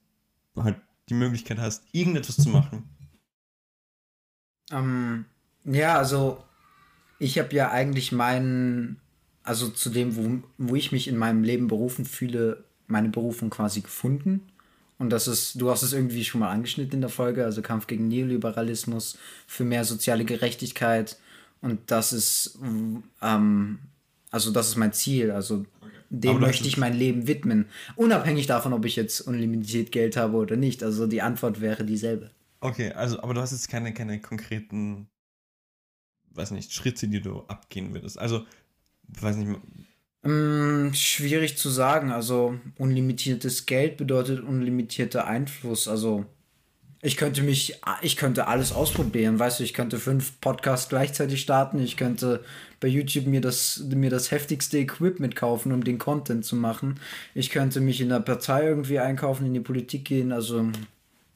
halt 0.57 0.81
die 1.09 1.14
Möglichkeit 1.14 1.59
hast, 1.59 1.85
irgendetwas 1.92 2.37
zu 2.37 2.49
machen, 2.51 2.88
Ähm, 4.70 5.25
ja, 5.64 5.99
also 5.99 6.42
ich 7.18 7.38
habe 7.38 7.55
ja 7.55 7.70
eigentlich 7.70 8.12
meinen, 8.12 9.01
also 9.42 9.68
zu 9.68 9.90
dem, 9.90 10.16
wo, 10.16 10.42
wo 10.59 10.75
ich 10.77 10.92
mich 10.92 11.09
in 11.09 11.16
meinem 11.16 11.42
Leben 11.42 11.68
berufen 11.68 12.05
fühle, 12.05 12.64
meine 12.87 13.09
Berufung 13.09 13.51
quasi 13.51 13.81
gefunden. 13.81 14.53
Und 15.01 15.09
das 15.09 15.29
ist, 15.29 15.59
du 15.59 15.71
hast 15.71 15.83
es 15.83 15.95
irgendwie 15.95 16.27
schon 16.27 16.41
mal 16.41 16.51
angeschnitten 16.51 16.97
in 16.97 17.01
der 17.01 17.09
Folge, 17.09 17.47
also 17.47 17.63
Kampf 17.63 17.87
gegen 17.87 18.09
Neoliberalismus, 18.09 19.17
für 19.47 19.65
mehr 19.65 19.87
soziale 19.87 20.27
Gerechtigkeit. 20.27 21.19
Und 21.63 21.91
das 21.91 22.13
ist, 22.13 22.59
ähm, 23.23 23.79
also 24.31 24.51
das 24.51 24.69
ist 24.69 24.77
mein 24.77 24.93
Ziel. 24.93 25.31
Also 25.31 25.65
dem 26.11 26.33
Aber 26.33 26.41
du 26.41 26.47
möchte 26.47 26.69
ich 26.69 26.77
mein 26.77 26.93
Leben 26.93 27.27
widmen. 27.27 27.65
Unabhängig 27.97 28.47
davon, 28.47 28.75
ob 28.75 28.85
ich 28.85 28.95
jetzt 28.95 29.23
unlimitiert 29.23 29.91
Geld 29.91 30.19
habe 30.19 30.37
oder 30.37 30.57
nicht. 30.57 30.83
Also 30.83 31.07
die 31.07 31.23
Antwort 31.23 31.63
wäre 31.63 31.87
dieselbe. 31.87 32.31
Okay, 32.61 32.93
also, 32.93 33.23
aber 33.23 33.33
du 33.33 33.41
hast 33.41 33.53
jetzt 33.53 33.71
keine, 33.71 33.95
keine 33.95 34.21
konkreten, 34.21 35.09
weiß 36.33 36.51
nicht, 36.51 36.75
Schritte, 36.75 37.09
die 37.09 37.23
du 37.23 37.41
abgehen 37.45 37.95
würdest. 37.95 38.19
Also, 38.19 38.45
weiß 39.09 39.37
nicht, 39.37 39.59
Mm, 40.22 40.92
schwierig 40.92 41.56
zu 41.56 41.70
sagen. 41.70 42.11
Also 42.12 42.59
unlimitiertes 42.78 43.66
Geld 43.66 43.96
bedeutet 43.96 44.40
unlimitierter 44.44 45.26
Einfluss. 45.26 45.88
Also 45.88 46.26
Ich 47.02 47.16
könnte 47.16 47.42
mich, 47.42 47.80
ich 48.02 48.18
könnte 48.18 48.46
alles 48.46 48.72
ausprobieren, 48.72 49.38
weißt 49.38 49.61
du, 49.61 49.64
ich 49.64 49.72
könnte 49.72 49.98
fünf 49.98 50.38
Podcasts 50.42 50.90
gleichzeitig 50.90 51.40
starten, 51.40 51.78
ich 51.78 51.96
könnte 51.96 52.44
bei 52.78 52.88
YouTube 52.88 53.24
mir 53.26 53.40
das, 53.40 53.83
mir 53.88 54.11
das 54.11 54.30
heftigste 54.30 54.76
Equipment 54.76 55.35
kaufen, 55.35 55.72
um 55.72 55.83
den 55.83 55.96
Content 55.98 56.44
zu 56.44 56.56
machen. 56.56 57.00
Ich 57.35 57.48
könnte 57.48 57.80
mich 57.80 58.02
in 58.02 58.11
der 58.11 58.20
Partei 58.20 58.64
irgendwie 58.66 58.98
einkaufen, 58.98 59.46
in 59.46 59.54
die 59.54 59.61
Politik 59.61 60.04
gehen, 60.04 60.30
also 60.30 60.68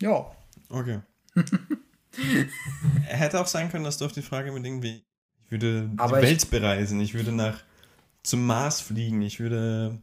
ja. 0.02 0.26
Okay. 0.68 1.00
Hätte 3.06 3.40
auch 3.40 3.46
sein 3.46 3.70
können, 3.70 3.84
dass 3.84 3.96
du 3.96 4.04
auf 4.04 4.12
die 4.12 4.20
Frage 4.22 4.52
mit 4.52 4.66
irgendwie, 4.66 5.02
ich 5.46 5.50
würde 5.50 5.88
Aber 5.96 6.18
die 6.20 6.24
ich- 6.26 6.30
Welt 6.30 6.50
bereisen, 6.50 7.00
ich 7.00 7.14
würde 7.14 7.32
nach 7.32 7.62
zum 8.24 8.46
Mars 8.46 8.80
fliegen, 8.80 9.22
ich 9.22 9.38
würde, 9.38 9.98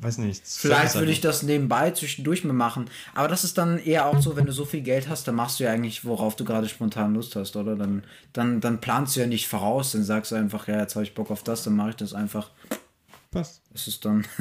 weiß 0.00 0.18
nicht. 0.18 0.42
Vielleicht 0.44 0.94
würde 0.94 1.12
ich 1.12 1.18
Sachen. 1.18 1.28
das 1.28 1.42
nebenbei 1.42 1.90
zwischendurch 1.90 2.42
mal 2.44 2.54
machen. 2.54 2.86
Aber 3.14 3.28
das 3.28 3.44
ist 3.44 3.58
dann 3.58 3.78
eher 3.78 4.06
auch 4.06 4.20
so, 4.20 4.36
wenn 4.36 4.46
du 4.46 4.52
so 4.52 4.64
viel 4.64 4.80
Geld 4.80 5.08
hast, 5.08 5.28
dann 5.28 5.34
machst 5.34 5.60
du 5.60 5.64
ja 5.64 5.70
eigentlich, 5.70 6.04
worauf 6.04 6.34
du 6.34 6.44
gerade 6.44 6.68
spontan 6.68 7.14
Lust 7.14 7.36
hast, 7.36 7.54
oder? 7.54 7.76
Dann, 7.76 8.02
dann, 8.32 8.60
dann 8.60 8.80
planst 8.80 9.14
du 9.14 9.20
ja 9.20 9.26
nicht 9.26 9.46
voraus, 9.48 9.92
dann 9.92 10.02
sagst 10.02 10.32
du 10.32 10.36
einfach, 10.36 10.66
ja, 10.66 10.80
jetzt 10.80 10.96
habe 10.96 11.04
ich 11.04 11.14
Bock 11.14 11.30
auf 11.30 11.42
das, 11.42 11.62
dann 11.62 11.76
mache 11.76 11.90
ich 11.90 11.96
das 11.96 12.14
einfach. 12.14 12.50
Passt. 13.30 13.62
Das 13.72 13.86
ist 13.86 14.04
dann. 14.04 14.24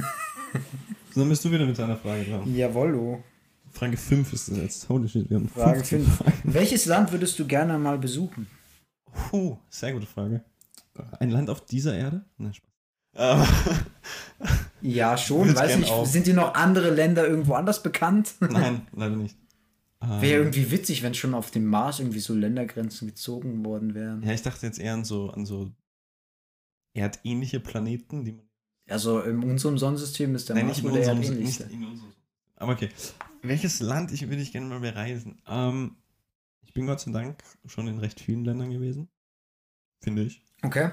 So, 1.14 1.22
dann 1.22 1.30
bist 1.30 1.46
du 1.46 1.52
wieder 1.52 1.66
mit 1.66 1.78
deiner 1.80 1.96
Frage 1.96 2.26
dran. 2.26 2.56
Jawollo. 2.56 3.24
Frage 3.72 3.96
5 3.96 4.34
ist 4.34 4.50
das 4.50 4.58
jetzt. 4.58 4.90
Holy 4.90 5.08
shit, 5.08 5.30
wir 5.30 5.38
haben 5.38 5.48
Frage 5.48 5.80
15 5.80 6.04
5. 6.04 6.18
Fragen. 6.18 6.42
Welches 6.44 6.86
Land 6.86 7.12
würdest 7.14 7.40
du 7.40 7.46
gerne 7.46 7.78
mal 7.78 7.98
besuchen? 7.98 8.48
Puh, 9.30 9.58
sehr 9.70 9.94
gute 9.94 10.06
Frage. 10.06 10.44
Ein 11.20 11.30
Land 11.32 11.50
auf 11.50 11.66
dieser 11.66 11.98
Erde? 11.98 12.26
Nein, 12.38 12.54
Spaß. 12.54 12.75
Ähm, 13.16 13.44
Ja, 14.82 15.18
schon. 15.18 15.56
Weiß 15.56 15.78
nicht, 15.78 15.92
auch. 15.92 16.06
sind 16.06 16.28
dir 16.28 16.34
noch 16.36 16.54
andere 16.54 16.92
Länder 16.94 17.28
irgendwo 17.28 17.54
anders 17.54 17.82
bekannt? 17.82 18.36
Nein, 18.40 18.86
leider 18.94 19.16
nicht. 19.16 19.36
Ähm, 20.02 20.22
Wäre 20.22 20.42
irgendwie 20.44 20.70
witzig, 20.72 21.02
wenn 21.02 21.14
schon 21.16 21.34
auf 21.34 21.50
dem 21.52 21.66
Mars 21.66 22.00
irgendwie 22.00 22.20
so 22.20 22.34
Ländergrenzen 22.34 23.08
gezogen 23.08 23.66
worden 23.66 23.96
wären. 23.96 24.22
ja, 24.22 24.32
ich 24.34 24.42
dachte 24.44 24.66
jetzt 24.66 24.80
eher 24.80 24.94
an 24.94 25.04
so, 25.06 25.30
an 25.32 25.46
so 25.46 25.72
erdähnliche 26.94 27.60
Planeten, 27.60 28.26
die 28.26 28.34
man. 28.34 28.46
Also 28.88 29.22
in 29.22 29.42
unserem 29.44 29.80
Sonnensystem 29.80 30.36
ist 30.36 30.50
der 30.50 30.58
Nein, 30.58 30.68
Mars 30.68 30.78
nicht 30.78 30.86
in 30.86 30.92
wohl 30.92 31.00
der 31.00 31.12
unserem, 31.16 31.40
nicht 31.40 31.60
in 31.62 31.84
unserem. 31.84 32.14
Aber 32.58 32.74
okay. 32.74 32.90
Welches 33.42 33.80
Land 33.80 34.12
ich, 34.12 34.30
würde 34.30 34.42
ich 34.42 34.52
gerne 34.52 34.68
mal 34.68 34.80
bereisen? 34.80 35.42
Ähm, 35.48 35.96
ich 36.62 36.74
bin 36.74 36.86
Gott 36.86 37.00
sei 37.00 37.12
Dank 37.12 37.44
schon 37.66 37.88
in 37.88 37.98
recht 38.00 38.20
vielen 38.20 38.46
Ländern 38.46 38.70
gewesen. 38.70 39.10
Finde 40.04 40.24
ich. 40.24 40.44
Okay. 40.62 40.92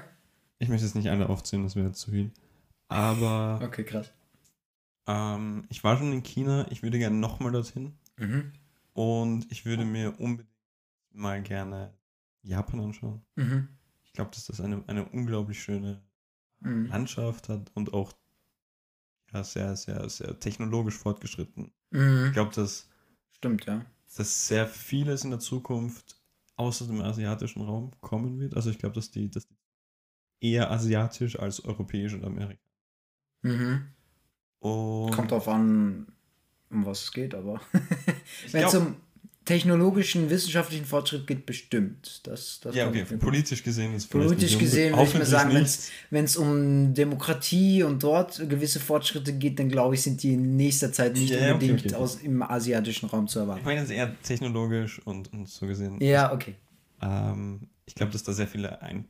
Ich 0.63 0.69
möchte 0.69 0.85
jetzt 0.85 0.95
nicht 0.95 1.09
alle 1.09 1.27
aufzählen, 1.27 1.63
das 1.63 1.75
wäre 1.75 1.91
zu 1.91 2.11
viel. 2.11 2.31
Aber 2.87 3.59
Okay, 3.61 3.83
krass. 3.83 4.13
ähm, 5.07 5.65
ich 5.69 5.83
war 5.83 5.97
schon 5.97 6.13
in 6.13 6.23
China, 6.23 6.65
ich 6.71 6.83
würde 6.83 6.99
gerne 6.99 7.17
nochmal 7.17 7.51
dorthin. 7.51 7.97
Mhm. 8.17 8.53
Und 8.93 9.51
ich 9.51 9.65
würde 9.65 9.83
mir 9.83 10.17
unbedingt 10.21 10.49
mal 11.11 11.41
gerne 11.41 11.93
Japan 12.43 12.79
anschauen. 12.79 13.21
Mhm. 13.35 13.67
Ich 14.05 14.13
glaube, 14.13 14.31
dass 14.31 14.45
das 14.45 14.61
eine, 14.61 14.83
eine 14.87 15.05
unglaublich 15.09 15.61
schöne 15.61 16.01
Mhm. 16.61 16.85
Landschaft 16.85 17.49
hat 17.49 17.71
und 17.73 17.91
auch 17.93 18.13
ja, 19.33 19.43
sehr, 19.43 19.75
sehr, 19.75 20.07
sehr 20.09 20.39
technologisch 20.39 20.95
fortgeschritten. 20.95 21.73
Mhm. 21.91 22.27
Ich 22.27 22.33
glaube, 22.33 22.55
dass, 22.55 22.87
Stimmt, 23.31 23.65
ja. 23.65 23.85
dass 24.15 24.47
sehr 24.47 24.65
vieles 24.67 25.25
in 25.25 25.31
der 25.31 25.39
Zukunft 25.41 26.21
außer 26.55 26.85
dem 26.87 27.01
asiatischen 27.01 27.63
Raum 27.63 27.91
kommen 27.99 28.39
wird. 28.39 28.55
Also 28.55 28.69
ich 28.69 28.77
glaube, 28.77 28.95
dass 28.95 29.11
die, 29.11 29.29
dass 29.29 29.45
die 29.45 29.52
eher 30.43 30.69
asiatisch 30.69 31.39
als 31.39 31.63
europäisch 31.63 32.13
und 32.13 32.25
Amerika. 32.25 32.59
Mhm. 33.41 33.87
Und 34.59 35.11
Kommt 35.11 35.31
drauf 35.31 35.47
an, 35.47 36.07
um 36.69 36.85
was 36.85 37.03
es 37.03 37.11
geht, 37.11 37.33
aber 37.33 37.61
ich 38.45 38.53
wenn 38.53 38.65
es 38.65 38.75
um 38.75 38.95
technologischen, 39.45 40.29
wissenschaftlichen 40.29 40.85
Fortschritt 40.85 41.27
geht, 41.27 41.45
bestimmt. 41.45 42.25
Das, 42.25 42.61
das 42.61 42.75
ja, 42.75 42.87
okay, 42.87 43.05
ich 43.09 43.19
politisch 43.19 43.61
gesehen 43.61 43.93
ist 43.93 44.09
vielleicht 44.09 44.29
Politisch 44.29 44.57
gesehen 44.57 44.93
würde 44.93 45.03
ich 45.03 45.07
hoffentlich 45.07 45.29
sagen, 45.29 45.67
wenn 46.11 46.25
es 46.25 46.37
um 46.37 46.93
Demokratie 46.93 47.83
und 47.83 48.01
dort 48.03 48.37
gewisse 48.49 48.79
Fortschritte 48.79 49.33
geht, 49.33 49.59
dann 49.59 49.67
glaube 49.67 49.95
ich, 49.95 50.01
sind 50.01 50.23
die 50.23 50.33
in 50.33 50.55
nächster 50.55 50.93
Zeit 50.93 51.13
nicht 51.13 51.29
Ja, 51.29 51.37
ja, 51.37 51.43
okay, 51.43 51.53
unbedingt 51.53 51.85
okay. 51.87 51.95
Aus, 51.95 52.15
im 52.15 52.41
asiatischen 52.41 53.09
Raum 53.09 53.27
zu 53.27 53.39
Ich 53.39 53.43
erwarten. 53.43 53.65
meine 53.65 53.81
jetzt 53.81 53.91
eher 53.91 54.15
technologisch 54.21 54.99
und, 55.05 55.31
und 55.33 55.49
so 55.49 55.67
gesehen. 55.67 55.99
Ja, 56.01 56.31
okay. 56.31 56.55
Ähm, 57.01 57.67
ich 57.85 57.95
glaube, 57.95 58.13
dass 58.13 58.23
da 58.23 58.31
sehr 58.31 58.47
viele 58.47 58.81
ein 58.81 59.09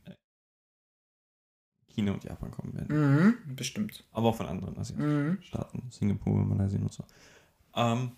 China 1.93 2.13
und 2.13 2.23
Japan 2.23 2.51
kommen 2.51 2.73
werden. 2.73 3.15
Mhm, 3.45 3.55
bestimmt. 3.55 4.03
Aber 4.11 4.29
auch 4.29 4.35
von 4.35 4.47
anderen 4.47 4.77
asiatischen 4.77 5.27
Mhm. 5.29 5.41
Staaten. 5.41 5.91
Singapur, 5.91 6.43
Malaysia 6.45 6.79
und 6.79 6.91
so. 6.93 7.05
Ähm, 7.75 8.11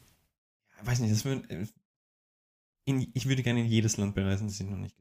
weiß 0.83 0.99
nicht, 0.99 1.13
das 1.13 1.25
würd, 1.25 1.49
äh, 1.49 1.65
in, 2.85 3.09
ich 3.13 3.27
würde 3.27 3.43
gerne 3.43 3.61
in 3.61 3.65
jedes 3.67 3.97
Land 3.97 4.15
bereisen, 4.15 4.47
das 4.47 4.59
ich 4.59 4.67
noch 4.67 4.77
nicht 4.77 4.95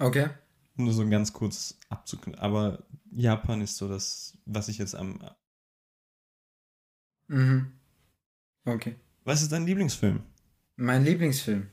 Okay. 0.00 0.28
Um 0.76 0.84
Nur 0.84 0.94
so 0.94 1.08
ganz 1.08 1.32
kurz 1.32 1.76
abzuknüpfen. 1.88 2.40
Aber 2.40 2.84
Japan 3.10 3.60
ist 3.60 3.76
so 3.76 3.88
das, 3.88 4.38
was 4.46 4.68
ich 4.68 4.78
jetzt 4.78 4.94
am. 4.94 5.18
Mhm. 7.26 7.72
Okay. 8.64 8.94
Was 9.24 9.42
ist 9.42 9.50
dein 9.52 9.66
Lieblingsfilm? 9.66 10.22
Mein 10.76 11.04
Lieblingsfilm. 11.04 11.68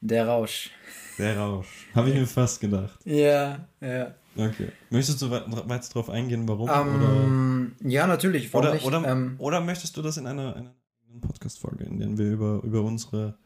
Der 0.00 0.26
Rausch. 0.26 0.70
Der 1.16 1.38
Rausch. 1.38 1.88
Habe 1.94 2.10
ich 2.10 2.16
mir 2.16 2.26
fast 2.26 2.60
gedacht. 2.60 2.98
Ja, 3.06 3.66
ja. 3.80 4.14
Okay. 4.36 4.68
Möchtest 4.90 5.20
du 5.22 5.30
we- 5.30 5.44
weiter 5.68 5.88
darauf 5.92 6.08
eingehen, 6.10 6.48
warum? 6.48 6.68
oder, 6.68 7.24
Ähm, 7.24 7.72
ja, 7.80 8.06
natürlich. 8.06 8.52
Warum 8.52 8.64
oder, 8.66 8.74
nicht? 8.74 8.84
oder, 8.86 9.04
ähm, 9.06 9.34
oder 9.38 9.60
möchtest 9.60 9.96
du 9.96 10.02
das 10.02 10.16
in 10.16 10.26
einer, 10.26 10.56
einer 10.56 10.74
Podcast-Folge, 11.20 11.84
in 11.84 11.98
der 11.98 12.16
wir 12.18 12.32
über, 12.32 12.60
über 12.64 12.82
unsere 12.82 13.36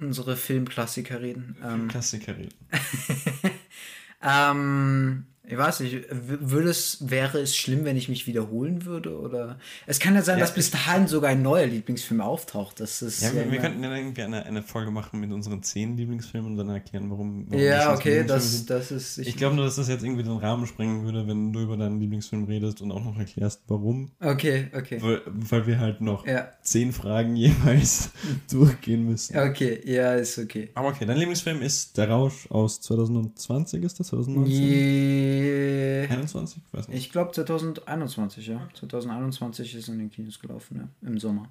unsere 0.00 0.36
Filmklassiker 0.36 1.20
reden. 1.20 1.56
Ähm, 1.62 1.86
Klassiker 1.88 2.36
reden? 2.36 2.54
ähm, 4.22 5.26
ich 5.46 5.58
weiß 5.58 5.80
nicht, 5.80 6.06
würde 6.10 6.70
es, 6.70 6.98
wäre 7.10 7.38
es 7.38 7.54
schlimm, 7.54 7.84
wenn 7.84 7.96
ich 7.98 8.08
mich 8.08 8.26
wiederholen 8.26 8.86
würde? 8.86 9.18
Oder 9.18 9.58
es 9.86 9.98
kann 10.00 10.14
ja 10.14 10.22
sein, 10.22 10.38
Ja, 10.38 10.44
dass 10.44 10.54
bis 10.54 10.70
dahin 10.70 11.06
sogar 11.06 11.30
ein 11.30 11.42
neuer 11.42 11.66
Lieblingsfilm 11.66 12.22
auftaucht. 12.22 12.80
Das 12.80 13.02
ist 13.02 13.20
Ja, 13.20 13.34
wir, 13.34 13.50
wir 13.52 13.58
könnten 13.58 13.82
dann 13.82 13.94
irgendwie 13.94 14.22
eine, 14.22 14.46
eine 14.46 14.62
Folge 14.62 14.90
machen 14.90 15.20
mit 15.20 15.30
unseren 15.32 15.62
zehn 15.62 15.96
Lieblingsfilmen 15.98 16.52
und 16.52 16.56
dann 16.56 16.70
erklären, 16.70 17.10
warum. 17.10 17.44
warum 17.48 17.62
ja, 17.62 17.92
okay, 17.94 18.24
das, 18.26 18.64
das 18.64 18.90
ist. 18.90 19.16
sind. 19.16 19.26
Ich 19.26 19.36
glaube 19.36 19.54
nur, 19.56 19.66
dass 19.66 19.76
das 19.76 19.88
jetzt 19.88 20.02
irgendwie 20.02 20.22
den 20.22 20.36
Rahmen 20.38 20.66
sprengen 20.66 21.04
würde, 21.04 21.26
wenn 21.26 21.52
du 21.52 21.60
über 21.60 21.76
deinen 21.76 22.00
Lieblingsfilm 22.00 22.44
redest 22.44 22.80
und 22.80 22.90
auch 22.90 23.04
noch 23.04 23.18
erklärst, 23.18 23.62
warum. 23.68 24.12
Okay, 24.20 24.68
okay. 24.74 24.98
Weil, 25.02 25.20
weil 25.26 25.66
wir 25.66 25.78
halt 25.78 26.00
noch 26.00 26.26
Ja, 26.26 26.48
zehn 26.62 26.92
Fragen 26.92 27.36
jeweils 27.36 28.10
durchgehen 28.50 29.04
müssen. 29.04 29.36
okay, 29.38 29.80
ja, 29.84 30.14
ist 30.14 30.38
okay. 30.38 30.70
Aber 30.74 30.88
okay, 30.88 31.04
dein 31.04 31.18
Lieblingsfilm 31.18 31.60
ist 31.60 31.98
Der 31.98 32.08
Rausch 32.08 32.50
aus 32.50 32.80
2020, 32.80 33.82
ist 33.84 34.00
das? 34.00 34.06
2019? 34.08 35.33
Je, 35.42 36.06
21? 36.08 36.62
Ich 36.66 36.72
weiß 36.78 36.88
nicht. 36.88 36.98
ich 36.98 37.10
glaube 37.10 37.32
2021, 37.32 38.46
ja. 38.46 38.68
2021 38.74 39.74
ist 39.74 39.88
in 39.88 39.98
den 39.98 40.10
Kinos 40.10 40.38
gelaufen, 40.38 40.76
ja. 41.02 41.08
Im 41.08 41.18
Sommer. 41.18 41.48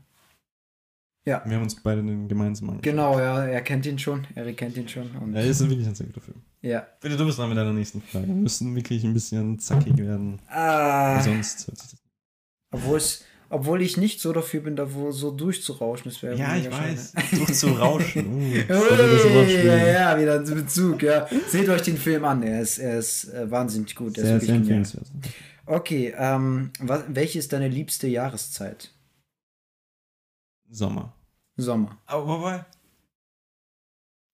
Ja, 1.25 1.41
Wir 1.45 1.55
haben 1.55 1.63
uns 1.63 1.81
beide 1.81 2.03
den 2.03 2.27
gemeinsam 2.27 2.69
angeschaut. 2.69 2.83
genau, 2.83 3.17
ja. 3.19 3.45
Er 3.45 3.61
kennt 3.61 3.85
ihn 3.85 3.97
schon. 3.97 4.27
Erik 4.35 4.57
kennt 4.57 4.75
ihn 4.75 4.87
schon. 4.89 5.09
Und 5.17 5.33
Ja, 5.33 5.39
ist 5.41 5.61
wirklich 5.67 5.87
ein 5.87 5.95
sehr 5.95 6.07
guter 6.07 6.19
Film. 6.21 6.41
ja. 6.61 6.85
Bitte, 6.99 7.15
du 7.15 7.25
bist 7.25 7.37
dran 7.39 7.47
mit 7.49 7.57
deiner 7.57 7.71
nächsten 7.71 8.01
Frage. 8.01 8.27
Wir 8.27 8.33
müssen 8.35 8.75
wirklich 8.75 9.03
ein 9.05 9.13
bisschen 9.13 9.57
zackig 9.59 9.97
werden. 9.97 10.39
Ah, 10.49 11.21
Sonst 11.21 11.71
obwohl, 12.71 12.97
es, 12.97 13.23
obwohl 13.53 13.81
ich 13.83 13.97
nicht 13.97 14.19
so 14.19 14.33
dafür 14.33 14.61
bin, 14.61 14.75
da 14.75 14.93
wo 14.93 15.11
so 15.11 15.29
durchzurauschen. 15.29 16.11
Das 16.11 16.23
wäre 16.23 16.35
Ja, 16.35 16.55
ich 16.55 16.63
mega 16.63 16.77
weiß. 16.77 17.13
Durchzurauschen. 17.31 18.25
Uh, 18.25 18.55
ja, 18.67 19.87
ja, 19.87 20.19
wieder 20.19 20.39
ein 20.39 20.45
Bezug, 20.45 21.03
ja. 21.03 21.27
Seht 21.47 21.69
euch 21.69 21.83
den 21.83 21.97
Film 21.97 22.25
an, 22.25 22.41
er 22.41 22.61
ist, 22.61 22.79
er 22.79 22.97
ist 22.97 23.25
äh, 23.25 23.49
wahnsinnig 23.49 23.95
gut. 23.95 24.17
Er 24.17 24.25
Sehr, 24.25 24.37
ist 24.37 24.45
sehr 24.47 24.55
empfehlenswert. 24.55 25.05
Okay, 25.67 26.13
ähm, 26.17 26.71
was, 26.79 27.03
welche 27.09 27.39
ist 27.39 27.53
deine 27.53 27.67
liebste 27.67 28.07
Jahreszeit? 28.07 28.91
Sommer. 30.69 31.13
Sommer. 31.55 31.97
Aber 32.07 32.27
wobei. 32.27 32.65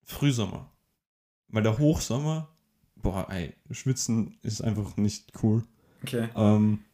Frühsommer. 0.06 0.72
Weil 1.50 1.64
der 1.64 1.78
Hochsommer, 1.78 2.48
boah, 2.96 3.28
ey, 3.30 3.54
schwitzen 3.72 4.40
ist 4.44 4.62
einfach 4.62 4.96
nicht 4.96 5.34
cool. 5.44 5.66
Okay. 6.04 6.30
Ähm, 6.36 6.86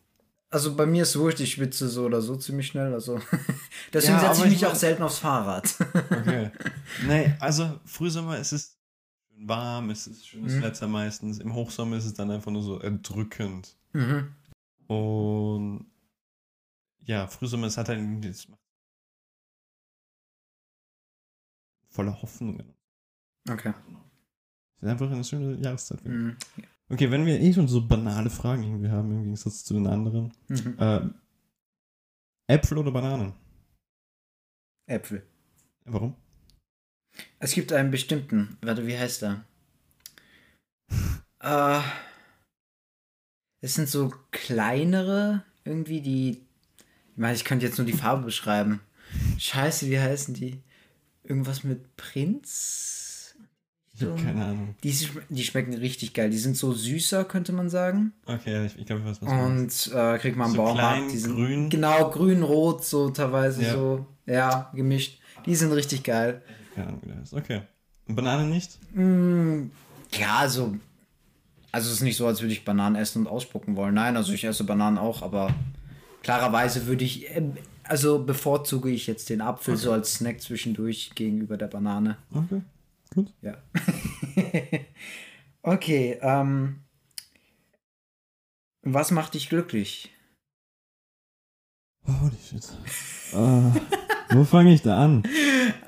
Also 0.55 0.73
bei 0.75 0.85
mir 0.85 1.03
ist 1.03 1.17
wurscht, 1.19 1.41
ich 1.41 1.51
schwitze 1.51 1.89
so 1.89 2.05
oder 2.05 2.21
so 2.21 2.37
ziemlich 2.37 2.67
schnell. 2.67 2.93
Also 2.93 3.19
deswegen 3.93 4.13
Ja, 4.13 4.19
setze 4.21 4.39
ich 4.41 4.45
ich 4.47 4.51
mich 4.53 4.61
mein- 4.61 4.71
auch 4.71 4.75
selten 4.75 5.03
aufs 5.03 5.17
Fahrrad. 5.19 5.75
okay. 6.11 6.51
nee, 7.07 7.35
also 7.39 7.77
Frühsommer 7.85 8.37
ist 8.37 8.53
es 8.53 8.77
schön 9.29 9.47
warm, 9.49 9.89
es 9.89 10.07
ist 10.07 10.25
schönes 10.27 10.53
Mhm. 10.53 10.61
Wetter 10.63 10.87
meistens. 10.87 11.39
Im 11.39 11.53
Hochsommer 11.53 11.97
ist 11.97 12.05
es 12.05 12.13
dann 12.13 12.31
einfach 12.31 12.51
nur 12.51 12.63
so 12.63 12.79
erdrückend. 12.79 13.75
mhm. 13.91 14.33
Und 14.87 15.91
ja, 17.03 17.27
Frühsommer, 17.27 17.67
es 17.67 17.77
hat 17.77 17.89
halt 17.89 17.99
das 18.23 18.47
macht 18.47 18.61
voller 21.89 22.21
Hoffnungen. 22.21 22.73
Okay. 23.49 23.73
Es 24.77 24.83
ist 24.83 24.89
einfach 24.89 25.11
eine 25.11 25.23
schöne 25.23 25.55
Jahreszeit. 25.61 26.03
Mhm. 26.05 26.37
ich. 26.57 26.63
Okay, 26.89 27.09
wenn 27.09 27.25
wir 27.25 27.39
eh 27.39 27.53
schon 27.53 27.67
so 27.67 27.87
banale 27.87 28.29
Fragen 28.29 28.63
irgendwie 28.63 28.89
haben, 28.89 29.11
im 29.11 29.23
Gegensatz 29.23 29.63
zu 29.63 29.73
den 29.73 29.87
anderen. 29.87 30.31
Mhm. 30.47 30.75
Äh, 30.77 31.09
Äpfel 32.47 32.77
oder 32.77 32.91
Bananen? 32.91 33.33
Äpfel. 34.87 35.25
Warum? 35.85 36.15
Es 37.39 37.53
gibt 37.53 37.73
einen 37.73 37.89
bestimmten. 37.89 38.57
Warte, 38.61 38.85
wie 38.85 38.97
heißt 38.97 39.23
er? 39.23 39.45
äh, 41.39 41.81
es 43.61 43.73
sind 43.73 43.89
so 43.89 44.13
kleinere, 44.31 45.43
irgendwie 45.63 46.01
die. 46.01 46.45
Ich 47.13 47.17
meine, 47.17 47.35
ich 47.35 47.45
könnte 47.45 47.65
jetzt 47.65 47.77
nur 47.77 47.87
die 47.87 47.93
Farbe 47.93 48.25
beschreiben. 48.25 48.81
Scheiße, 49.39 49.89
wie 49.89 49.99
heißen 49.99 50.33
die? 50.35 50.61
Irgendwas 51.23 51.63
mit 51.63 51.95
Prinz? 51.95 53.04
Habe 54.01 54.15
keine 54.23 54.45
Ahnung. 54.45 54.75
Die, 54.83 54.93
die 55.29 55.43
schmecken 55.43 55.73
richtig 55.75 56.13
geil. 56.13 56.29
Die 56.29 56.37
sind 56.37 56.57
so 56.57 56.73
süßer, 56.73 57.23
könnte 57.25 57.53
man 57.53 57.69
sagen. 57.69 58.13
Okay, 58.25 58.65
ich, 58.65 58.77
ich 58.77 58.85
glaube, 58.85 59.01
ich 59.03 59.07
weiß, 59.09 59.21
was 59.21 59.29
meinst. 59.29 59.87
Und 59.87 59.95
äh, 59.97 60.17
kriegt 60.19 60.37
man 60.37 60.51
So 60.51 60.57
Baumarkt. 60.57 61.11
die 61.11 61.17
sind 61.17 61.35
grün. 61.35 61.69
Genau, 61.69 62.09
grün-rot, 62.09 62.83
so 62.83 63.09
teilweise 63.09 63.63
Ja. 63.63 63.73
so. 63.73 64.05
Ja, 64.25 64.71
gemischt. 64.73 65.19
Die 65.45 65.55
sind 65.55 65.71
richtig 65.71 66.03
geil. 66.03 66.41
Keine 66.73 66.87
Ahnung, 66.87 66.99
wie 67.03 67.09
der 67.09 67.19
heißt. 67.19 67.33
Okay. 67.33 67.61
Und 68.07 68.15
Banane 68.15 68.45
nicht? 68.45 68.77
Mm, 68.95 69.65
ja, 70.17 70.37
also. 70.39 70.75
Also 71.71 71.87
es 71.89 71.95
ist 71.97 72.01
nicht 72.01 72.17
so, 72.17 72.25
als 72.25 72.41
würde 72.41 72.53
ich 72.53 72.63
Bananen 72.65 72.95
essen 72.95 73.19
und 73.23 73.27
ausspucken 73.27 73.75
wollen. 73.75 73.93
Nein, 73.95 74.15
also 74.17 74.31
ich 74.33 74.43
esse 74.45 74.63
Bananen 74.63 74.97
auch, 74.97 75.21
aber 75.21 75.53
klarerweise 76.23 76.85
würde 76.87 77.03
ich. 77.03 77.29
ähm, 77.35 77.53
Also 77.83 78.23
bevorzuge 78.23 78.89
ich 78.89 79.07
jetzt 79.07 79.29
den 79.29 79.41
Apfel 79.41 79.77
so 79.77 79.91
als 79.91 80.15
Snack 80.15 80.41
zwischendurch 80.41 81.11
gegenüber 81.15 81.57
der 81.57 81.67
Banane. 81.67 82.17
Okay. 82.33 82.61
Gut. 83.13 83.33
Ja. 83.41 83.57
okay, 85.61 86.17
ähm. 86.21 86.81
Was 88.81 89.09
macht 89.11 89.33
dich 89.33 89.49
glücklich? 89.49 90.11
Holy 92.07 92.35
shit. 92.47 92.63
Äh, 93.33 94.35
wo 94.35 94.43
fange 94.43 94.73
ich 94.73 94.83
da 94.83 95.03
an? 95.03 95.23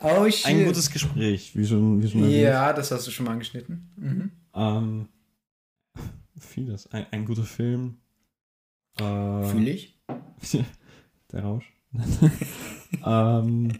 Oh 0.02 0.30
shit. 0.30 0.48
Ein 0.48 0.66
gutes 0.66 0.90
Gespräch, 0.90 1.56
wie 1.56 1.66
schon, 1.66 2.02
wie 2.02 2.10
schon 2.10 2.24
erwähnt. 2.24 2.42
ja, 2.42 2.74
das 2.74 2.90
hast 2.92 3.06
du 3.06 3.12
schon 3.12 3.26
mal 3.28 3.34
angeschnitten. 3.34 3.92
Mhm. 3.98 4.32
Ähm, 4.56 5.10
vieles. 6.40 6.88
Ein, 6.92 7.06
ein 7.12 7.26
guter 7.26 7.44
Film. 7.44 7.98
Äh, 9.00 9.44
Fühle 9.44 9.72
ich. 9.72 10.00
Der 11.32 11.44
Rausch. 11.44 11.72
ähm, 13.06 13.80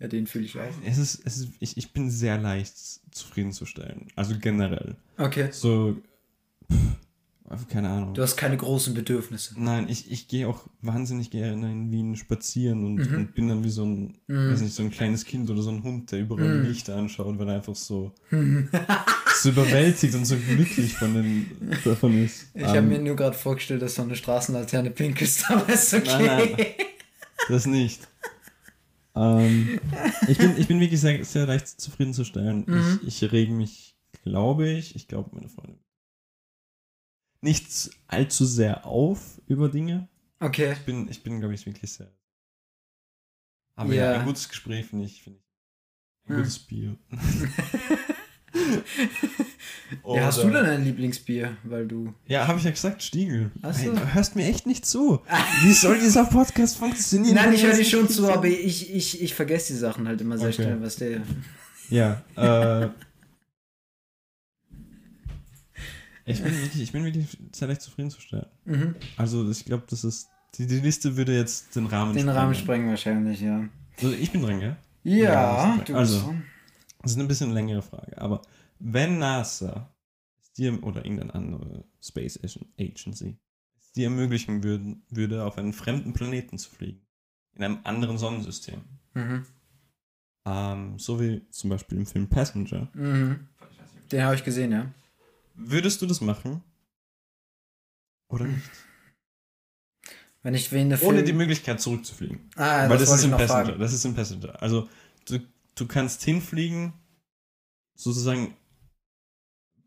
Ja, 0.00 0.06
den 0.08 0.26
fühle 0.28 0.44
ich 0.44 0.56
auch. 0.58 0.62
es 0.84 0.98
ist, 0.98 1.22
es 1.24 1.38
ist, 1.38 1.48
ich, 1.58 1.76
ich 1.76 1.92
bin 1.92 2.10
sehr 2.10 2.38
leicht 2.38 2.74
zufriedenzustellen. 3.10 4.06
Also 4.14 4.34
generell. 4.40 4.94
Okay. 5.16 5.48
So, 5.50 5.96
pff, 6.70 7.66
keine 7.68 7.88
Ahnung. 7.88 8.14
Du 8.14 8.22
hast 8.22 8.36
keine 8.36 8.56
großen 8.56 8.94
Bedürfnisse. 8.94 9.54
Nein, 9.56 9.88
ich, 9.88 10.10
ich 10.12 10.28
gehe 10.28 10.46
auch 10.46 10.68
wahnsinnig 10.82 11.30
gerne 11.30 11.72
in 11.72 11.90
Wien 11.90 12.14
spazieren 12.14 12.84
und, 12.84 13.10
Mhm. 13.10 13.16
und 13.16 13.34
bin 13.34 13.48
dann 13.48 13.64
wie 13.64 13.70
so 13.70 13.84
ein, 13.84 14.18
Mhm. 14.28 14.52
weiß 14.52 14.60
nicht, 14.60 14.74
so 14.74 14.82
ein 14.84 14.90
kleines 14.90 15.24
Kind 15.24 15.50
oder 15.50 15.62
so 15.62 15.70
ein 15.70 15.82
Hund, 15.82 16.12
der 16.12 16.20
überall 16.20 16.46
Mhm. 16.48 16.62
die 16.62 16.68
Lichter 16.68 16.94
anschaut, 16.96 17.36
weil 17.38 17.48
er 17.48 17.56
einfach 17.56 17.74
so, 17.74 18.12
so 19.42 19.48
überwältigt 19.48 20.14
und 20.14 20.26
so 20.26 20.36
glücklich 20.36 20.92
von 20.94 21.14
den, 21.14 21.46
davon 21.84 22.22
ist. 22.24 22.46
Ich 22.54 22.62
habe 22.64 22.78
Ähm, 22.78 22.88
mir 22.88 22.98
nur 23.00 23.16
gerade 23.16 23.36
vorgestellt, 23.36 23.82
dass 23.82 23.96
so 23.96 24.02
eine 24.02 24.14
Straßenlaterne 24.14 24.90
pink 24.90 25.20
ist, 25.22 25.44
aber 25.50 25.68
ist 25.72 25.92
okay. 25.94 26.26
Nein, 26.26 26.48
nein. 26.56 26.66
das 27.48 27.66
nicht. 27.66 28.06
Ähm, 29.18 29.80
ich, 30.28 30.38
bin, 30.38 30.56
ich 30.58 30.68
bin 30.68 30.80
wirklich 30.80 31.00
sehr, 31.00 31.24
sehr 31.24 31.46
leicht 31.46 31.66
zufriedenzustellen. 31.68 32.64
Mhm. 32.66 33.00
Ich, 33.06 33.22
ich 33.24 33.32
rege 33.32 33.52
mich, 33.52 33.96
glaube 34.22 34.68
ich, 34.68 34.94
ich 34.94 35.08
glaube, 35.08 35.30
meine 35.34 35.48
Freundin, 35.48 35.78
nicht 37.40 37.90
allzu 38.06 38.44
sehr 38.44 38.86
auf 38.86 39.40
über 39.46 39.68
Dinge. 39.68 40.08
Okay. 40.40 40.72
Ich 40.72 40.80
bin, 40.80 41.08
ich 41.08 41.22
bin 41.22 41.40
glaube 41.40 41.54
ich, 41.54 41.66
wirklich 41.66 41.92
sehr. 41.92 42.12
Aber 43.76 43.92
Ja. 43.94 44.12
ja, 44.12 44.20
ein 44.20 44.26
gutes 44.26 44.48
Gespräch 44.48 44.86
finde 44.86 45.04
ich, 45.04 45.22
finde 45.22 45.38
ich. 45.38 45.44
Ein 46.26 46.34
Hm. 46.34 46.36
gutes 46.42 46.58
Bier. 46.58 46.96
ja, 50.06 50.24
hast 50.24 50.38
du 50.38 50.46
Oder- 50.48 50.62
denn 50.62 50.70
ein 50.70 50.84
Lieblingsbier? 50.84 51.56
Weil 51.64 51.86
du. 51.86 52.12
Ja, 52.26 52.46
habe 52.46 52.58
ich 52.58 52.64
ja 52.64 52.70
gesagt, 52.70 53.02
Stiegel. 53.02 53.50
So. 53.62 53.68
Hey, 53.70 53.90
du 53.90 54.14
hörst 54.14 54.36
mir 54.36 54.46
echt 54.46 54.66
nicht 54.66 54.84
zu. 54.86 55.20
Wie 55.62 55.72
soll 55.72 55.98
dieser 55.98 56.24
Podcast 56.24 56.76
funktionieren? 56.76 57.34
Nein, 57.34 57.52
ich 57.52 57.60
du 57.62 57.68
höre 57.68 57.76
dir 57.76 57.84
schon 57.84 58.08
zu, 58.08 58.30
aber 58.30 58.46
ich, 58.46 58.94
ich, 58.94 59.20
ich 59.22 59.34
vergesse 59.34 59.72
die 59.72 59.78
Sachen 59.78 60.06
halt 60.08 60.20
immer 60.20 60.38
sehr 60.38 60.48
Okay. 60.48 60.62
schnell, 60.62 60.80
was 60.82 60.96
der. 60.96 61.22
Ja, 61.90 62.22
äh. 62.36 62.88
ich, 66.26 66.42
bin 66.42 66.52
wirklich, 66.60 66.82
ich 66.82 66.92
bin 66.92 67.04
wirklich 67.04 67.38
sehr 67.52 67.68
leicht 67.68 67.80
zufriedenzustellen. 67.82 68.46
Mhm. 68.64 68.94
Also, 69.16 69.48
ich 69.50 69.64
glaube, 69.64 69.84
das 69.88 70.04
ist. 70.04 70.28
Die, 70.56 70.66
die 70.66 70.80
Liste 70.80 71.16
würde 71.16 71.36
jetzt 71.36 71.76
den 71.76 71.86
Rahmen 71.86 72.14
Den 72.14 72.22
sprengen. 72.22 72.36
Rahmen 72.38 72.54
sprengen 72.54 72.88
wahrscheinlich, 72.90 73.40
ja. 73.40 73.64
Also, 74.02 74.12
ich 74.14 74.30
bin 74.30 74.42
dran, 74.42 74.60
gell? 74.60 74.76
Ja, 75.04 75.16
Ja, 75.76 75.78
du 75.84 75.94
also. 75.94 76.14
bist 76.14 76.26
dran. 76.26 76.42
Das 77.02 77.12
ist 77.12 77.18
eine 77.18 77.28
bisschen 77.28 77.52
längere 77.52 77.80
Frage, 77.82 78.20
aber 78.20 78.42
wenn 78.80 79.18
NASA 79.18 79.92
dir 80.56 80.82
oder 80.82 81.04
irgendeine 81.04 81.34
andere 81.34 81.84
Space 82.02 82.38
Agency 82.78 83.38
es 83.78 83.92
dir 83.92 84.04
ermöglichen 84.04 84.62
würden, 84.62 85.02
würde, 85.10 85.44
auf 85.44 85.56
einen 85.58 85.72
fremden 85.72 86.12
Planeten 86.12 86.58
zu 86.58 86.70
fliegen, 86.70 87.00
in 87.54 87.64
einem 87.64 87.78
anderen 87.84 88.18
Sonnensystem, 88.18 88.82
Mhm. 89.14 89.46
ähm, 90.46 90.98
so 90.98 91.20
wie 91.20 91.48
zum 91.50 91.70
Beispiel 91.70 91.98
im 91.98 92.06
Film 92.06 92.28
Passenger, 92.28 92.88
Mhm. 92.94 93.48
Den 94.10 94.22
habe 94.22 94.34
ich 94.34 94.44
gesehen, 94.44 94.72
ja. 94.72 94.90
würdest 95.54 96.00
du 96.02 96.06
das 96.06 96.20
machen? 96.20 96.62
Oder 98.30 98.44
Hm. 98.46 98.54
nicht? 98.54 98.70
Wenn 100.42 100.54
ich 100.54 100.70
wen 100.72 100.86
eine 100.92 101.00
Ohne 101.02 101.16
Film- 101.16 101.26
die 101.26 101.32
Möglichkeit 101.32 101.80
zurückzufliegen. 101.80 102.38
Ah, 102.56 102.88
Weil 102.88 102.98
das, 102.98 103.10
das, 103.10 103.18
ist 103.18 103.24
im 103.24 103.30
Passenger. 103.32 103.64
fragen. 103.66 103.80
Das 103.80 103.92
ist 103.92 104.04
im 104.04 104.14
Passenger. 104.14 104.62
Also 104.62 104.88
du, 105.26 105.40
du 105.74 105.86
kannst 105.86 106.22
hinfliegen, 106.22 106.92
sozusagen, 107.94 108.54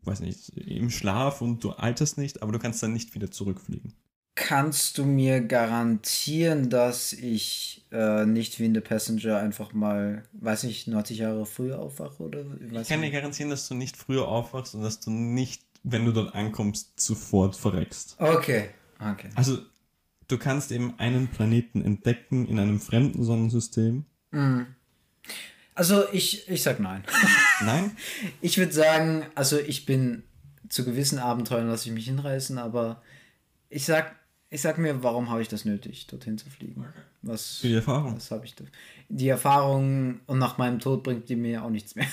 weiß 0.04 0.20
nicht, 0.20 0.50
im 0.50 0.90
Schlaf 0.90 1.40
und 1.40 1.62
du 1.64 1.70
alterst 1.70 2.18
nicht, 2.18 2.42
aber 2.42 2.52
du 2.52 2.58
kannst 2.58 2.82
dann 2.82 2.92
nicht 2.92 3.14
wieder 3.14 3.30
zurückfliegen. 3.30 3.94
Kannst 4.34 4.96
du 4.96 5.04
mir 5.04 5.42
garantieren, 5.42 6.70
dass 6.70 7.12
ich 7.12 7.86
äh, 7.92 8.24
nicht 8.24 8.58
wie 8.58 8.64
in 8.64 8.74
The 8.74 8.80
Passenger 8.80 9.38
einfach 9.38 9.74
mal, 9.74 10.22
weiß 10.32 10.62
nicht, 10.64 10.88
90 10.88 11.18
Jahre 11.18 11.44
früher 11.44 11.78
aufwache 11.78 12.22
oder 12.22 12.44
Ich 12.60 12.88
kann 12.88 13.02
dir 13.02 13.10
garantieren, 13.10 13.50
dass 13.50 13.68
du 13.68 13.74
nicht 13.74 13.96
früher 13.96 14.26
aufwachst 14.26 14.74
und 14.74 14.82
dass 14.82 15.00
du 15.00 15.10
nicht, 15.10 15.62
wenn 15.82 16.06
du 16.06 16.12
dort 16.12 16.34
ankommst, 16.34 16.98
sofort 16.98 17.56
verreckst. 17.56 18.16
Okay, 18.18 18.70
okay. 18.98 19.28
Also 19.34 19.58
du 20.28 20.38
kannst 20.38 20.72
eben 20.72 20.98
einen 20.98 21.28
Planeten 21.28 21.84
entdecken 21.84 22.46
in 22.48 22.58
einem 22.58 22.80
fremden 22.80 23.24
Sonnensystem. 23.24 24.06
Mhm. 24.30 24.66
Also 25.74 26.04
ich, 26.12 26.48
ich 26.48 26.62
sag 26.62 26.80
nein. 26.80 27.04
Nein? 27.64 27.96
Ich 28.40 28.58
würde 28.58 28.72
sagen, 28.72 29.26
also 29.34 29.58
ich 29.58 29.86
bin 29.86 30.22
zu 30.68 30.84
gewissen 30.84 31.18
Abenteuern 31.18 31.68
lasse 31.68 31.88
ich 31.88 31.94
mich 31.94 32.06
hinreißen, 32.06 32.58
aber 32.58 33.02
ich 33.68 33.84
sag, 33.84 34.16
ich 34.50 34.60
sag 34.60 34.78
mir, 34.78 35.02
warum 35.02 35.30
habe 35.30 35.42
ich 35.42 35.48
das 35.48 35.64
nötig, 35.64 36.06
dorthin 36.06 36.38
zu 36.38 36.48
fliegen? 36.48 36.86
Was, 37.22 37.60
die 37.62 37.74
Erfahrung. 37.74 38.16
was 38.16 38.30
habe 38.30 38.44
ich 38.44 38.54
da? 38.54 38.64
Die 39.08 39.28
Erfahrung 39.28 40.20
und 40.26 40.38
nach 40.38 40.58
meinem 40.58 40.78
Tod 40.78 41.02
bringt 41.02 41.28
die 41.28 41.36
mir 41.36 41.64
auch 41.64 41.70
nichts 41.70 41.94
mehr. 41.94 42.06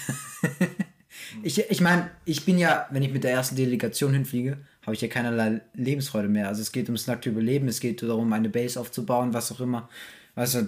ich 1.43 1.59
ich 1.69 1.81
meine, 1.81 2.11
ich 2.25 2.45
bin 2.45 2.57
ja, 2.57 2.87
wenn 2.91 3.03
ich 3.03 3.11
mit 3.11 3.23
der 3.23 3.31
ersten 3.31 3.55
Delegation 3.55 4.13
hinfliege, 4.13 4.57
habe 4.81 4.93
ich 4.93 5.01
ja 5.01 5.07
keinerlei 5.07 5.61
Lebensfreude 5.73 6.27
mehr. 6.27 6.47
Also 6.47 6.61
es 6.61 6.71
geht 6.71 6.87
ums 6.87 7.07
nackte 7.07 7.29
Überleben, 7.29 7.67
es 7.67 7.79
geht 7.79 8.01
darum, 8.03 8.31
eine 8.33 8.49
Base 8.49 8.79
aufzubauen, 8.79 9.33
was 9.33 9.51
auch 9.51 9.59
immer. 9.59 9.89
Weißt 10.35 10.55
du, 10.55 10.67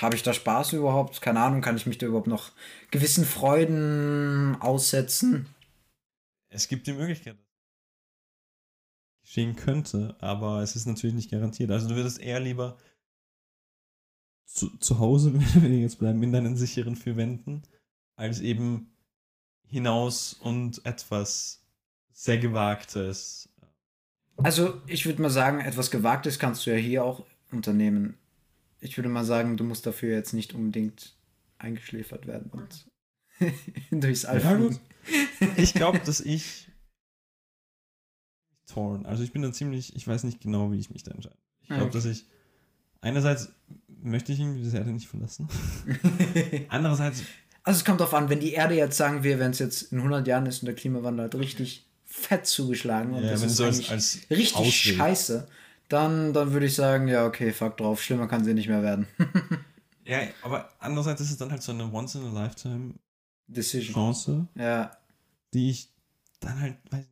habe 0.00 0.14
ich 0.16 0.22
da 0.22 0.32
Spaß 0.32 0.72
überhaupt? 0.72 1.20
Keine 1.20 1.40
Ahnung, 1.40 1.60
kann 1.60 1.76
ich 1.76 1.86
mich 1.86 1.98
da 1.98 2.06
überhaupt 2.06 2.28
noch 2.28 2.52
gewissen 2.90 3.24
Freuden 3.24 4.56
aussetzen? 4.60 5.46
Es 6.48 6.68
gibt 6.68 6.86
die 6.86 6.92
Möglichkeit, 6.92 7.36
dass 7.36 7.46
es 9.16 9.20
geschehen 9.22 9.56
könnte, 9.56 10.16
aber 10.20 10.62
es 10.62 10.76
ist 10.76 10.86
natürlich 10.86 11.14
nicht 11.14 11.30
garantiert. 11.30 11.70
Also 11.70 11.88
du 11.88 11.96
würdest 11.96 12.20
eher 12.20 12.40
lieber 12.40 12.78
zu, 14.44 14.76
zu 14.78 14.98
Hause, 14.98 15.30
mehr 15.30 15.56
oder 15.56 15.68
jetzt 15.68 15.98
bleiben, 15.98 16.22
in 16.22 16.32
deinen 16.32 16.56
sicheren 16.56 16.96
vier 16.96 17.16
Wänden, 17.16 17.62
als 18.16 18.40
eben 18.40 18.92
hinaus 19.66 20.34
und 20.34 20.84
etwas 20.84 21.64
sehr 22.12 22.38
Gewagtes. 22.38 23.48
Also, 24.36 24.80
ich 24.86 25.06
würde 25.06 25.22
mal 25.22 25.30
sagen, 25.30 25.60
etwas 25.60 25.90
Gewagtes 25.90 26.38
kannst 26.38 26.66
du 26.66 26.70
ja 26.70 26.76
hier 26.76 27.04
auch 27.04 27.24
unternehmen. 27.50 28.18
Ich 28.82 28.96
würde 28.98 29.08
mal 29.08 29.24
sagen, 29.24 29.56
du 29.56 29.64
musst 29.64 29.86
dafür 29.86 30.14
jetzt 30.14 30.32
nicht 30.34 30.54
unbedingt 30.54 31.16
eingeschläfert 31.58 32.26
werden 32.26 32.50
und 32.50 32.86
durchs 33.90 34.24
All 34.24 34.40
Ja, 34.42 34.56
fliegen. 34.56 34.78
Ich 35.56 35.72
glaube, 35.74 35.98
dass 36.04 36.20
ich 36.20 36.68
torn. 38.66 39.06
Also 39.06 39.22
ich 39.22 39.32
bin 39.32 39.42
da 39.42 39.52
ziemlich, 39.52 39.94
ich 39.96 40.06
weiß 40.06 40.24
nicht 40.24 40.40
genau, 40.40 40.72
wie 40.72 40.78
ich 40.78 40.90
mich 40.90 41.02
da 41.02 41.12
entscheide. 41.12 41.36
Ich 41.62 41.68
glaube, 41.68 41.84
Okay. 41.84 41.92
dass 41.94 42.04
ich 42.06 42.26
einerseits 43.00 43.50
möchte 43.88 44.32
ich 44.32 44.40
irgendwie 44.40 44.62
diese 44.62 44.78
Erde 44.78 44.92
nicht 44.92 45.08
verlassen. 45.08 45.48
Andererseits 46.68 47.22
Also 47.62 47.78
es 47.78 47.84
kommt 47.84 48.00
darauf 48.00 48.14
an, 48.14 48.28
wenn 48.28 48.40
die 48.40 48.52
Erde 48.52 48.74
jetzt, 48.74 48.96
sagen 48.96 49.22
wir, 49.22 49.38
wenn 49.38 49.52
es 49.52 49.58
jetzt 49.58 49.92
in 49.92 49.98
100 49.98 50.26
Jahren 50.26 50.46
ist 50.46 50.62
und 50.62 50.66
der 50.66 50.74
Klimawandel 50.74 51.26
hat 51.26 51.34
richtig 51.36 51.86
fett 52.04 52.46
zugeschlagen 52.46 53.14
und 53.14 53.24
Ja, 53.24 53.30
das 53.30 53.40
wenn 53.42 53.48
ist 53.48 53.56
so 53.56 53.64
als- 53.64 53.88
als 53.90 54.18
richtig 54.30 54.56
Ausweg. 54.56 54.96
scheiße, 54.96 55.48
dann, 55.92 56.32
dann 56.32 56.52
würde 56.52 56.66
ich 56.66 56.74
sagen, 56.74 57.08
ja 57.08 57.26
okay, 57.26 57.52
fuck 57.52 57.76
drauf, 57.76 58.02
schlimmer 58.02 58.26
kann 58.28 58.44
sie 58.44 58.54
nicht 58.54 58.68
mehr 58.68 58.82
werden. 58.82 59.06
Ja, 60.04 60.18
aber 60.42 60.68
andererseits 60.80 61.20
ist 61.20 61.30
es 61.30 61.36
dann 61.36 61.52
halt 61.52 61.62
so 61.62 61.70
eine 61.70 61.84
Once-in-a-Lifetime 61.92 62.94
Decision. 63.46 63.94
Chance, 63.94 64.48
Ja. 64.56 64.90
die 65.54 65.70
ich 65.70 65.90
dann 66.40 66.60
halt, 66.60 66.74
weiß 66.90 66.98
nicht. 66.98 67.08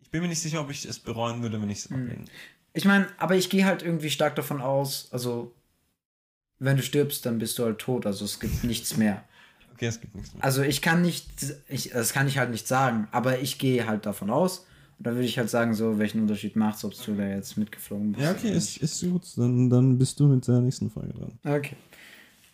Ich 0.00 0.10
bin 0.10 0.22
mir 0.22 0.28
nicht 0.28 0.40
sicher, 0.40 0.62
ob 0.62 0.70
ich 0.70 0.86
es 0.86 0.98
bereuen 0.98 1.42
würde, 1.42 1.60
wenn 1.60 1.68
ich 1.68 1.80
es 1.80 1.90
Hm. 1.90 2.00
ablehne. 2.02 2.24
Ich 2.72 2.86
meine, 2.86 3.08
aber 3.18 3.34
ich 3.36 3.50
gehe 3.50 3.66
halt 3.66 3.82
irgendwie 3.82 4.08
stark 4.08 4.36
davon 4.36 4.62
aus, 4.62 5.08
also 5.12 5.54
wenn 6.58 6.78
du 6.78 6.82
stirbst, 6.82 7.26
dann 7.26 7.38
bist 7.38 7.58
du 7.58 7.64
halt 7.64 7.78
tot, 7.78 8.06
also 8.06 8.24
es 8.24 8.40
gibt 8.40 8.64
nichts 8.64 8.96
mehr. 8.96 9.22
Okay, 9.74 9.84
es 9.86 10.00
gibt 10.00 10.14
nichts 10.14 10.32
mehr. 10.32 10.42
Also 10.42 10.62
ich 10.62 10.80
kann 10.80 11.02
nicht, 11.02 11.28
ich, 11.68 11.90
das 11.90 12.14
kann 12.14 12.26
ich 12.26 12.38
halt 12.38 12.50
nicht 12.50 12.66
sagen, 12.66 13.06
aber 13.12 13.40
ich 13.40 13.58
gehe 13.58 13.86
halt 13.86 14.06
davon 14.06 14.30
aus. 14.30 14.64
Und 14.98 15.06
dann 15.06 15.14
würde 15.14 15.26
ich 15.26 15.38
halt 15.38 15.50
sagen, 15.50 15.74
so, 15.74 15.98
welchen 15.98 16.20
Unterschied 16.20 16.56
macht 16.56 16.76
es, 16.76 16.84
ob 16.84 16.94
du 17.04 17.14
da 17.14 17.28
jetzt 17.28 17.56
mitgeflogen 17.56 18.12
bist. 18.12 18.24
Ja, 18.24 18.32
okay, 18.32 18.52
ist, 18.52 18.76
ist 18.78 19.02
gut. 19.02 19.26
Dann, 19.36 19.68
dann 19.68 19.98
bist 19.98 20.20
du 20.20 20.26
mit 20.26 20.46
der 20.46 20.60
nächsten 20.60 20.90
Frage 20.90 21.12
dran. 21.12 21.32
Okay. 21.44 21.76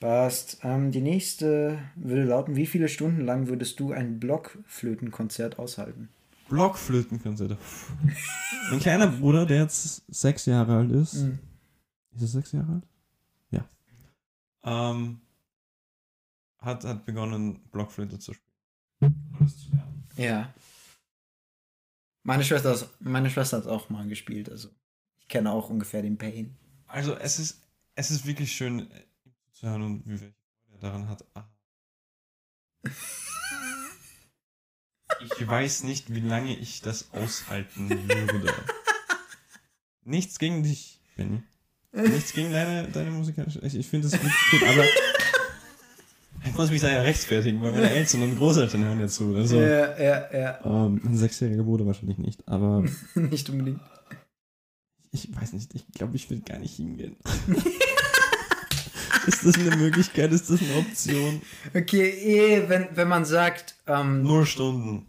Passt. 0.01 0.59
Ähm, 0.63 0.93
die 0.93 1.01
nächste 1.01 1.79
würde 1.97 2.25
lauten, 2.25 2.57
wie 2.57 2.67
viele 2.67 2.89
Stunden 2.89 3.25
lang 3.25 3.49
würdest 3.49 3.81
du 3.81 3.93
ein 3.93 4.21
Blockflötenkonzert 4.21 5.59
aushalten? 5.59 6.09
Blockflötenkonzerte. 6.49 7.59
mein 8.71 8.81
kleiner 8.81 9.09
Bruder, 9.09 9.45
der 9.45 9.63
jetzt 9.63 10.05
sechs 10.09 10.47
Jahre 10.47 10.77
alt 10.77 10.91
ist. 10.93 11.15
Mhm. 11.15 11.39
Ist 12.15 12.23
er 12.23 12.29
sechs 12.29 12.53
Jahre 12.53 12.73
alt? 12.73 12.85
Ja. 13.51 13.65
Ähm, 14.65 15.21
hat, 16.59 16.85
hat 16.85 17.05
begonnen, 17.05 17.61
Blockflöte 17.71 18.19
zu 18.19 18.35
spielen. 18.35 19.31
Oder 19.39 19.49
zu 19.49 19.71
lernen. 19.71 20.05
Ja. 20.17 20.55
Meine 22.23 22.45
Schwester, 22.45 22.75
ist, 22.75 22.89
meine 23.01 23.31
Schwester 23.31 23.59
hat 23.59 23.67
auch 23.67 23.89
mal 23.91 24.07
gespielt, 24.07 24.51
also 24.51 24.69
ich 25.19 25.29
kenne 25.29 25.51
auch 25.51 25.71
ungefähr 25.71 26.03
den 26.03 26.19
Pain. 26.19 26.57
Also 26.87 27.15
es 27.15 27.39
ist, 27.39 27.63
es 27.95 28.11
ist 28.11 28.27
wirklich 28.27 28.53
schön 28.53 28.91
äh, 28.91 29.05
zu 29.53 29.69
hören 29.69 29.83
und 29.83 30.07
wie 30.07 30.21
welche 30.21 30.35
Freude 30.67 30.81
daran 30.81 31.09
hat. 31.09 31.25
Ah. 31.35 31.49
Ich 35.21 35.47
weiß 35.47 35.85
nicht, 35.85 36.15
wie 36.15 36.21
lange 36.21 36.57
ich 36.57 36.81
das 36.81 37.13
aushalten 37.13 37.89
würde. 38.09 38.55
Nichts 40.05 40.39
gegen 40.39 40.63
dich, 40.63 41.01
Benny. 41.17 41.43
Nichts 41.93 42.33
gegen 42.33 42.53
deine, 42.53 42.89
deine 42.89 43.11
musikalische. 43.11 43.61
Ich, 43.61 43.75
ich 43.75 43.89
finde 43.89 44.09
das 44.09 44.21
wirklich 44.21 44.51
gut, 44.51 44.63
aber 44.69 44.85
ich 46.51 46.57
muss 46.57 46.71
mich 46.71 46.81
da 46.81 46.89
ja 46.91 47.03
rechtfertigen, 47.03 47.61
weil 47.63 47.73
meine 47.73 47.91
Eltern 47.91 48.23
und 48.23 48.37
Großeltern 48.39 48.85
hören 48.85 49.01
ja 49.01 49.09
zu. 49.09 49.35
Also, 49.35 49.61
Ja, 49.61 49.99
ja, 49.99 50.29
ja. 50.33 50.59
ähm, 50.65 51.01
mein 51.03 51.17
sechsjähriger 51.17 51.63
Bruder 51.63 51.87
wahrscheinlich 51.87 52.19
nicht, 52.19 52.47
aber 52.49 52.85
nicht 53.15 53.49
unbedingt. 53.51 53.81
ich 55.13 55.29
weiß 55.35 55.53
nicht, 55.55 55.75
ich 55.75 55.87
glaube, 55.93 56.17
ich 56.17 56.29
will 56.31 56.41
gar 56.41 56.59
nicht 56.59 56.77
hingehen. 56.77 57.17
ist 59.27 59.45
das 59.47 59.55
eine 59.57 59.77
Möglichkeit? 59.77 60.33
Ist 60.33 60.51
das 60.51 60.61
eine 60.61 60.75
Option? 60.79 61.43
Okay, 61.75 62.09
eh, 62.09 62.69
wenn, 62.69 62.89
wenn 62.95 63.09
man 63.09 63.25
sagt, 63.25 63.75
ähm, 63.87 64.23
Nur 64.23 64.47
Stunden. 64.47 65.07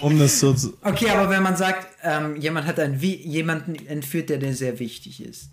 um 0.00 0.18
das 0.18 0.38
so 0.40 0.52
zu. 0.54 0.76
okay, 0.82 1.08
aber 1.10 1.30
wenn 1.30 1.42
man 1.42 1.56
sagt, 1.56 1.86
ähm, 2.02 2.36
jemand 2.36 2.66
hat 2.66 2.78
einen, 2.78 3.00
wie, 3.00 3.16
jemanden 3.16 3.74
entführt, 3.86 4.28
der 4.30 4.38
dir 4.38 4.54
sehr 4.54 4.78
wichtig 4.78 5.22
ist. 5.24 5.50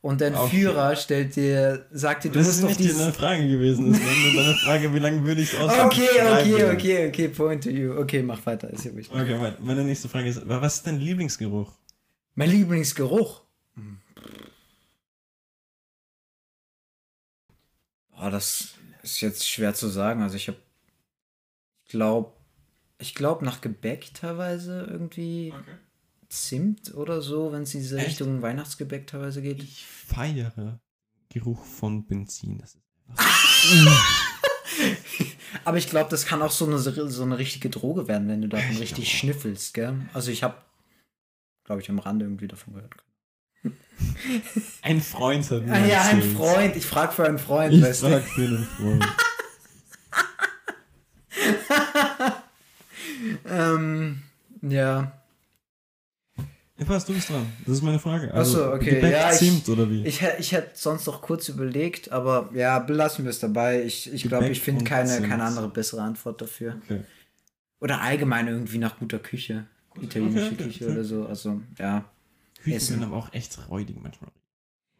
Und 0.00 0.20
der 0.20 0.30
Okay. 0.32 0.42
Entführer 0.42 0.94
stellt 0.94 1.34
dir, 1.34 1.86
sagt 1.90 2.22
dir, 2.24 2.28
du 2.30 2.38
Das 2.38 2.46
musst 2.46 2.56
ist 2.58 2.62
doch 2.62 2.68
nicht 2.68 2.80
dieses. 2.80 3.00
eine 3.02 3.12
Frage 3.12 3.48
gewesen. 3.48 3.92
War 3.92 4.32
nur 4.32 4.42
deine 4.42 4.54
Frage, 4.54 4.94
wie 4.94 4.98
lange 5.00 5.24
würde 5.24 5.40
ich 5.42 5.52
es 5.52 5.58
aushalten? 5.58 5.86
Okay, 5.86 6.08
okay, 6.22 6.64
okay, 6.72 7.08
okay, 7.08 7.28
point 7.28 7.64
to 7.64 7.70
you. 7.70 7.92
Okay, 7.98 8.22
mach 8.22 8.44
weiter, 8.46 8.70
ist 8.70 8.84
ja 8.84 8.94
wichtig. 8.94 9.12
Okay, 9.18 9.38
warte. 9.40 9.60
Meine 9.60 9.82
nächste 9.84 10.08
Frage 10.08 10.28
ist, 10.28 10.40
was 10.48 10.76
ist 10.76 10.86
dein 10.86 11.00
Lieblingsgeruch? 11.00 11.72
Mein 12.36 12.50
Lieblingsgeruch. 12.50 13.42
Oh, 18.20 18.30
das 18.30 18.74
ist 19.02 19.20
jetzt 19.20 19.48
schwer 19.48 19.74
zu 19.74 19.88
sagen. 19.88 20.22
Also 20.22 20.36
ich 20.36 20.48
habe, 20.48 20.58
ich 21.84 21.90
glaube, 21.90 22.32
ich 22.98 23.14
glaube 23.14 23.44
nach 23.44 23.60
Gebäck 23.60 24.12
teilweise 24.14 24.86
irgendwie 24.90 25.52
Zimt 26.28 26.94
oder 26.94 27.22
so, 27.22 27.52
wenn 27.52 27.62
es 27.62 27.74
in 27.74 27.80
diese 27.80 27.98
Echt? 27.98 28.08
Richtung 28.08 28.42
Weihnachtsgebäck 28.42 29.06
teilweise 29.06 29.40
geht. 29.42 29.62
Ich 29.62 29.84
feiere 29.86 30.80
Geruch 31.30 31.64
von 31.64 32.06
Benzin. 32.06 32.58
Das 32.58 32.74
ist 32.74 32.82
einfach 33.08 33.18
Aber 35.64 35.78
ich 35.78 35.88
glaube, 35.88 36.10
das 36.10 36.26
kann 36.26 36.42
auch 36.42 36.50
so 36.50 36.66
eine, 36.66 36.78
so 36.78 37.22
eine 37.22 37.38
richtige 37.38 37.70
Droge 37.70 38.06
werden, 38.08 38.28
wenn 38.28 38.42
du 38.42 38.48
davon 38.48 38.70
Echt? 38.72 38.80
richtig 38.80 39.18
schnüffelst, 39.18 39.72
gell? 39.74 39.96
Also 40.12 40.30
ich 40.30 40.42
habe, 40.42 40.56
glaube 41.64 41.80
ich, 41.80 41.88
am 41.88 41.98
Rande 41.98 42.26
irgendwie 42.26 42.48
davon 42.48 42.74
gehört. 42.74 42.92
ein 44.82 45.00
Freund 45.00 45.50
hat 45.50 45.64
mir 45.64 45.72
Ah, 45.72 45.86
ja, 45.86 46.02
ein. 46.02 46.22
Freund. 46.22 46.76
Ich 46.76 46.84
frage 46.86 47.12
für 47.12 47.24
einen 47.26 47.38
Freund, 47.38 47.72
Ich 47.74 47.82
weißt 47.82 48.02
du. 48.02 48.08
frag 48.08 48.22
für 48.24 48.42
einen 48.42 48.64
Freund. 48.66 49.06
Ähm, 53.46 54.22
ja. 54.62 55.17
Ja, 56.78 56.84
passt, 56.84 57.08
du 57.08 57.12
bist 57.14 57.28
dran. 57.28 57.46
Das 57.66 57.74
ist 57.76 57.82
meine 57.82 57.98
Frage. 57.98 58.30
Ach 58.32 58.44
so, 58.44 58.72
okay. 58.72 58.94
Gebäck 58.96 59.12
Ja, 59.12 59.32
ich- 59.32 59.38
Zimt 59.38 59.68
oder 59.68 59.90
wie? 59.90 60.06
Ich, 60.06 60.20
ich 60.38 60.52
hätte 60.52 60.70
sonst 60.74 61.06
noch 61.06 61.20
kurz 61.22 61.48
überlegt, 61.48 62.12
aber 62.12 62.50
ja, 62.54 62.78
belassen 62.78 63.24
wir 63.24 63.30
es 63.30 63.40
dabei. 63.40 63.82
Ich, 63.82 64.12
ich 64.12 64.22
glaube, 64.22 64.48
ich 64.48 64.60
finde 64.60 64.84
keine, 64.84 65.08
Zimt. 65.10 65.28
keine 65.28 65.42
andere 65.42 65.68
bessere 65.68 66.02
Antwort 66.02 66.40
dafür. 66.40 66.76
okay. 66.84 67.00
Oder 67.80 68.00
allgemein 68.00 68.48
irgendwie 68.48 68.78
nach 68.78 68.98
guter 68.98 69.18
Küche. 69.18 69.66
Italienische 70.00 70.52
Okay, 70.52 70.64
Küche 70.64 70.84
okay. 70.84 70.92
oder 70.94 71.04
so. 71.04 71.26
Also, 71.26 71.60
ja. 71.78 72.04
Küchen 72.62 72.80
sind 72.80 73.02
aber 73.04 73.16
auch 73.16 73.32
echt 73.32 73.58
räudig 73.68 73.96
manchmal. 74.00 74.30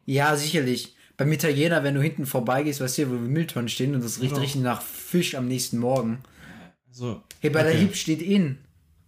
Ja, 0.04 0.36
sicherlich. 0.36 0.96
Beim 1.16 1.32
Italiener, 1.32 1.82
wenn 1.82 1.94
du 1.96 2.00
hinten 2.02 2.26
vorbeigehst, 2.26 2.80
weißt 2.80 2.98
du, 2.98 3.10
wo 3.10 3.14
die 3.14 3.20
Mülltonnen 3.20 3.68
stehen 3.68 3.94
und 3.94 4.02
das 4.04 4.20
riecht 4.20 4.30
Genau. 4.30 4.40
richtig 4.42 4.62
nach 4.62 4.80
Fisch 4.82 5.34
am 5.34 5.48
nächsten 5.48 5.78
Morgen. 5.78 6.18
Also, 6.88 7.22
Hey, 7.40 7.50
bei 7.50 7.62
der. 7.64 7.72
Hip 7.72 7.94
steht 7.96 8.22
in 8.22 8.58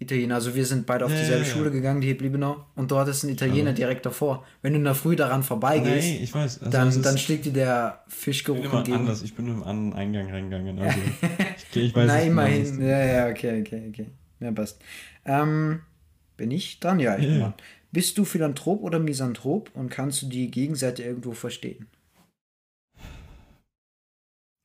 Italiener. 0.01 0.34
Also 0.36 0.55
wir 0.55 0.64
sind 0.66 0.86
beide 0.86 1.05
auf 1.05 1.12
dieselbe. 1.14 1.44
Schule 1.44 1.70
gegangen, 1.70 2.01
die 2.01 2.09
Hip 2.09 2.22
Liebenau. 2.22 2.64
Und 2.74 2.90
dort 2.90 3.07
ist 3.09 3.22
ein 3.22 3.28
Italiener 3.30 3.72
direkt 3.74 4.07
davor. 4.07 4.44
Wenn 4.62 4.72
du 4.72 4.78
in 4.78 4.84
der 4.84 4.94
Früh 4.94 5.14
daran 5.14 5.42
vorbeigehst, 5.42 6.09
nee, 6.09 6.16
ich 6.22 6.34
weiß. 6.34 6.61
Also 6.61 6.70
dann, 6.70 7.03
dann 7.03 7.18
schlägt 7.18 7.44
dir 7.44 7.53
der 7.53 8.03
ich 8.09 8.14
bin 8.14 8.20
Fischgeruch 8.22 8.72
entgegen. 8.72 8.96
anders. 8.96 9.22
Ich 9.22 9.34
bin 9.34 9.46
nur 9.46 9.57
im 9.57 9.62
anderen 9.62 9.92
Eingang 9.92 10.30
reingegangen. 10.30 10.78
Also, 10.78 10.98
ich, 11.72 11.76
ich 11.76 11.94
weiß 11.94 12.12
nicht, 12.12 12.26
immerhin. 12.28 12.80
Ja, 12.82 13.05
ja, 13.05 13.28
okay, 13.28 13.61
okay, 13.61 13.86
okay. 13.90 14.07
Ja, 14.40 14.51
passt. 14.53 14.80
Ähm, 15.26 15.80
bin 16.38 16.51
ich 16.51 16.80
dran? 16.80 16.98
Ja, 16.98 17.18
ich 17.18 17.26
bin 17.26 17.38
dran. 17.40 17.55
Bist 17.92 18.16
du 18.16 18.24
Philanthrop 18.24 18.82
oder 18.82 18.98
Misanthrop 19.01 19.70
und 19.74 19.90
kannst 19.90 20.22
du 20.22 20.26
die 20.28 20.51
Gegenseite 20.51 21.03
irgendwo 21.03 21.32
verstehen? 21.32 21.88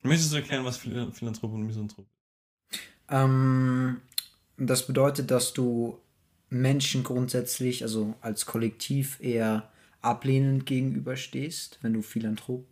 Möchtest 0.04 0.32
du 0.32 0.38
erklären, 0.38 0.64
was 0.64 0.78
Phil- 0.78 1.12
Philanthrop 1.12 1.52
und 1.54 1.64
Misanthrop 1.66 2.06
ist? 2.06 2.80
Ähm, 3.10 4.02
das 4.58 4.88
bedeutet, 4.88 5.32
dass 5.32 5.54
du 5.54 6.00
Menschen 6.50 7.04
grundsätzlich, 7.04 7.84
also 7.84 8.16
als 8.22 8.46
Kollektiv, 8.46 9.20
eher 9.20 9.70
ablehnend 10.02 10.66
gegenüberstehst, 10.66 11.80
wenn 11.82 11.94
du 11.94 12.02
Philanthrop 12.02 12.66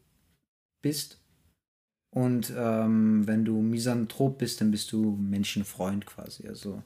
bist. 0.81 1.19
Und 2.11 2.53
ähm, 2.55 3.25
wenn 3.27 3.43
du 3.43 3.59
Misanthrop 3.61 4.37
bist, 4.37 4.61
dann 4.61 4.69
bist 4.69 4.91
du 4.91 5.17
Menschenfreund 5.19 6.05
quasi. 6.05 6.47
Also. 6.47 6.83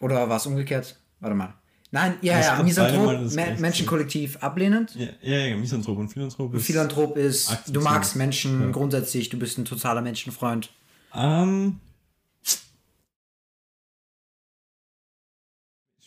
Oder 0.00 0.28
war 0.28 0.38
es 0.38 0.46
umgekehrt? 0.46 0.98
Warte 1.20 1.36
mal. 1.36 1.54
Nein, 1.90 2.14
ja, 2.20 2.38
ja, 2.40 2.62
Misanthrop, 2.62 3.32
Me 3.34 3.56
Menschenkollektiv 3.58 4.36
ablehnend. 4.38 4.94
Ja, 4.94 5.08
ja, 5.22 5.46
ja, 5.46 5.56
Misanthrop 5.56 5.98
und 5.98 6.08
Philanthrop 6.08 6.54
ist. 6.54 6.66
Philanthrop 6.66 7.16
ist, 7.16 7.62
du 7.68 7.80
magst 7.80 8.14
Menschen 8.14 8.60
Ja. 8.60 8.70
grundsätzlich, 8.70 9.30
du 9.30 9.38
bist 9.38 9.56
ein 9.56 9.64
totaler 9.64 10.02
Menschenfreund. 10.02 10.70
Ähm. 11.14 11.80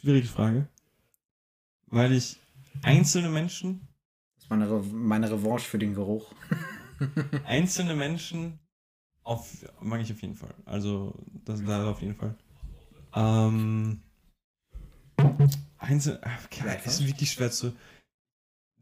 Schwierige 0.01 0.27
Frage. 0.27 0.67
Weil 1.87 2.13
ich 2.13 2.39
einzelne 2.81 3.29
Menschen, 3.29 3.87
Das 4.35 4.45
ist 4.45 4.49
meine, 4.49 4.69
Re 4.69 4.81
meine 4.91 5.29
Revanche 5.29 5.67
für 5.67 5.77
den 5.77 5.93
Geruch. 5.93 6.33
einzelne 7.45 7.95
Menschen 7.95 8.59
auf, 9.23 9.47
mag 9.79 10.01
ich 10.01 10.11
auf 10.11 10.21
jeden 10.21 10.35
Fall. 10.35 10.53
Also, 10.65 11.13
das 11.45 11.63
da 11.63 11.91
auf 11.91 12.01
jeden 12.01 12.15
Fall. 12.15 12.35
Ähm. 13.13 14.01
Einzel, 15.77 16.19
ach, 16.23 16.45
okay, 16.45 16.63
ist 16.85 17.05
wirklich 17.05 17.31
schwer 17.31 17.51
zu. 17.51 17.73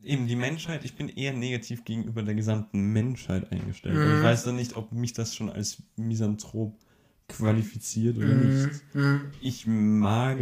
Eben 0.02 0.28
die 0.28 0.38
Menschheit, 0.38 0.86
ich 0.86 0.96
bin 0.96 1.10
eher 1.10 1.34
negativ 1.34 1.84
gegenüber 1.84 2.24
der 2.24 2.36
gesamten 2.36 2.94
Menschheit 2.94 3.52
eingestellt. 3.52 3.98
Aber 3.98 4.06
Mhm. 4.06 4.18
Ich 4.18 4.24
weiß 4.24 4.46
dann 4.46 4.56
nicht, 4.56 4.78
ob 4.78 4.94
mich 4.94 5.12
das 5.12 5.36
schon 5.36 5.50
als 5.50 5.84
Misanthrop 5.98 6.80
qualifiziert 7.28 8.18
oder 8.18 8.28
nicht. 8.28 8.82
Mhm. 8.94 9.02
Mhm. 9.02 9.32
ich 9.42 9.68
mag 9.68 10.40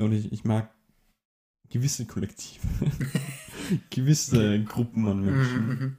oder 0.00 0.14
ich, 0.14 0.32
ich 0.32 0.44
mag 0.44 0.70
gewisse 1.68 2.06
Kollektive, 2.06 2.66
gewisse 3.90 4.62
Gruppen 4.64 5.06
an 5.08 5.20
Menschen, 5.24 5.68
Mhm. 5.68 5.96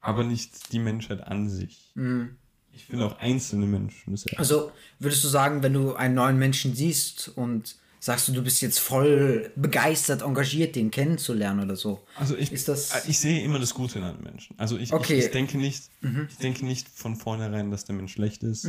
aber 0.00 0.24
nicht 0.24 0.72
die 0.72 0.78
Menschheit 0.78 1.20
an 1.26 1.48
sich. 1.48 1.92
Mhm. 1.94 2.36
Ich 2.72 2.84
finde 2.84 3.04
auch 3.06 3.18
einzelne 3.18 3.66
Menschen. 3.66 4.14
Also 4.36 4.70
würdest 5.00 5.24
du 5.24 5.28
sagen, 5.28 5.62
wenn 5.62 5.72
du 5.72 5.94
einen 5.94 6.14
neuen 6.14 6.38
Menschen 6.38 6.72
siehst 6.74 7.28
und 7.36 7.76
sagst 7.98 8.28
du, 8.28 8.32
du 8.32 8.42
bist 8.42 8.62
jetzt 8.62 8.78
voll 8.78 9.50
begeistert, 9.56 10.22
engagiert, 10.22 10.76
den 10.76 10.90
kennenzulernen 10.92 11.64
oder 11.64 11.74
so? 11.76 12.06
Also 12.16 12.36
ich, 12.36 12.52
Ist 12.52 12.68
das- 12.68 13.06
ich 13.08 13.18
sehe 13.18 13.42
immer 13.42 13.58
das 13.58 13.74
Gute 13.74 13.98
in 13.98 14.04
einem 14.04 14.22
Menschen. 14.22 14.56
Also 14.58 14.78
ich, 14.78 14.92
Okay. 14.92 15.18
ich, 15.18 15.24
ich 15.26 15.30
denke 15.32 15.58
nicht, 15.58 15.90
Mhm. 16.00 16.28
ich 16.30 16.36
denke 16.38 16.64
nicht 16.64 16.88
von 16.88 17.16
vornherein, 17.16 17.70
dass 17.72 17.84
der 17.84 17.96
Mensch 17.96 18.12
schlecht 18.12 18.42
ist. 18.44 18.66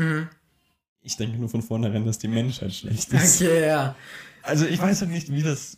Ich 1.01 1.17
denke 1.17 1.37
nur 1.37 1.49
von 1.49 1.61
vornherein, 1.61 2.05
dass 2.05 2.19
die 2.19 2.27
Menschheit 2.27 2.73
schlecht 2.73 3.11
ist. 3.11 3.41
Okay, 3.41 3.67
ja. 3.67 3.95
Also 4.43 4.65
ich 4.65 4.79
weiß 4.79 5.01
halt 5.01 5.11
nicht, 5.11 5.31
wie 5.31 5.41
das, 5.43 5.77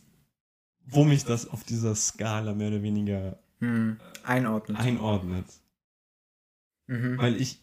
wo 0.85 1.03
mich 1.05 1.23
das 1.25 1.47
auf 1.47 1.63
dieser 1.63 1.95
Skala 1.95 2.53
mehr 2.53 2.67
oder 2.69 2.81
weniger 2.81 3.39
Hm. 3.59 3.99
Einordnet. 4.23 4.77
einordnet. 4.77 5.45
Mhm. 6.87 7.17
Weil 7.17 7.39
ich, 7.39 7.61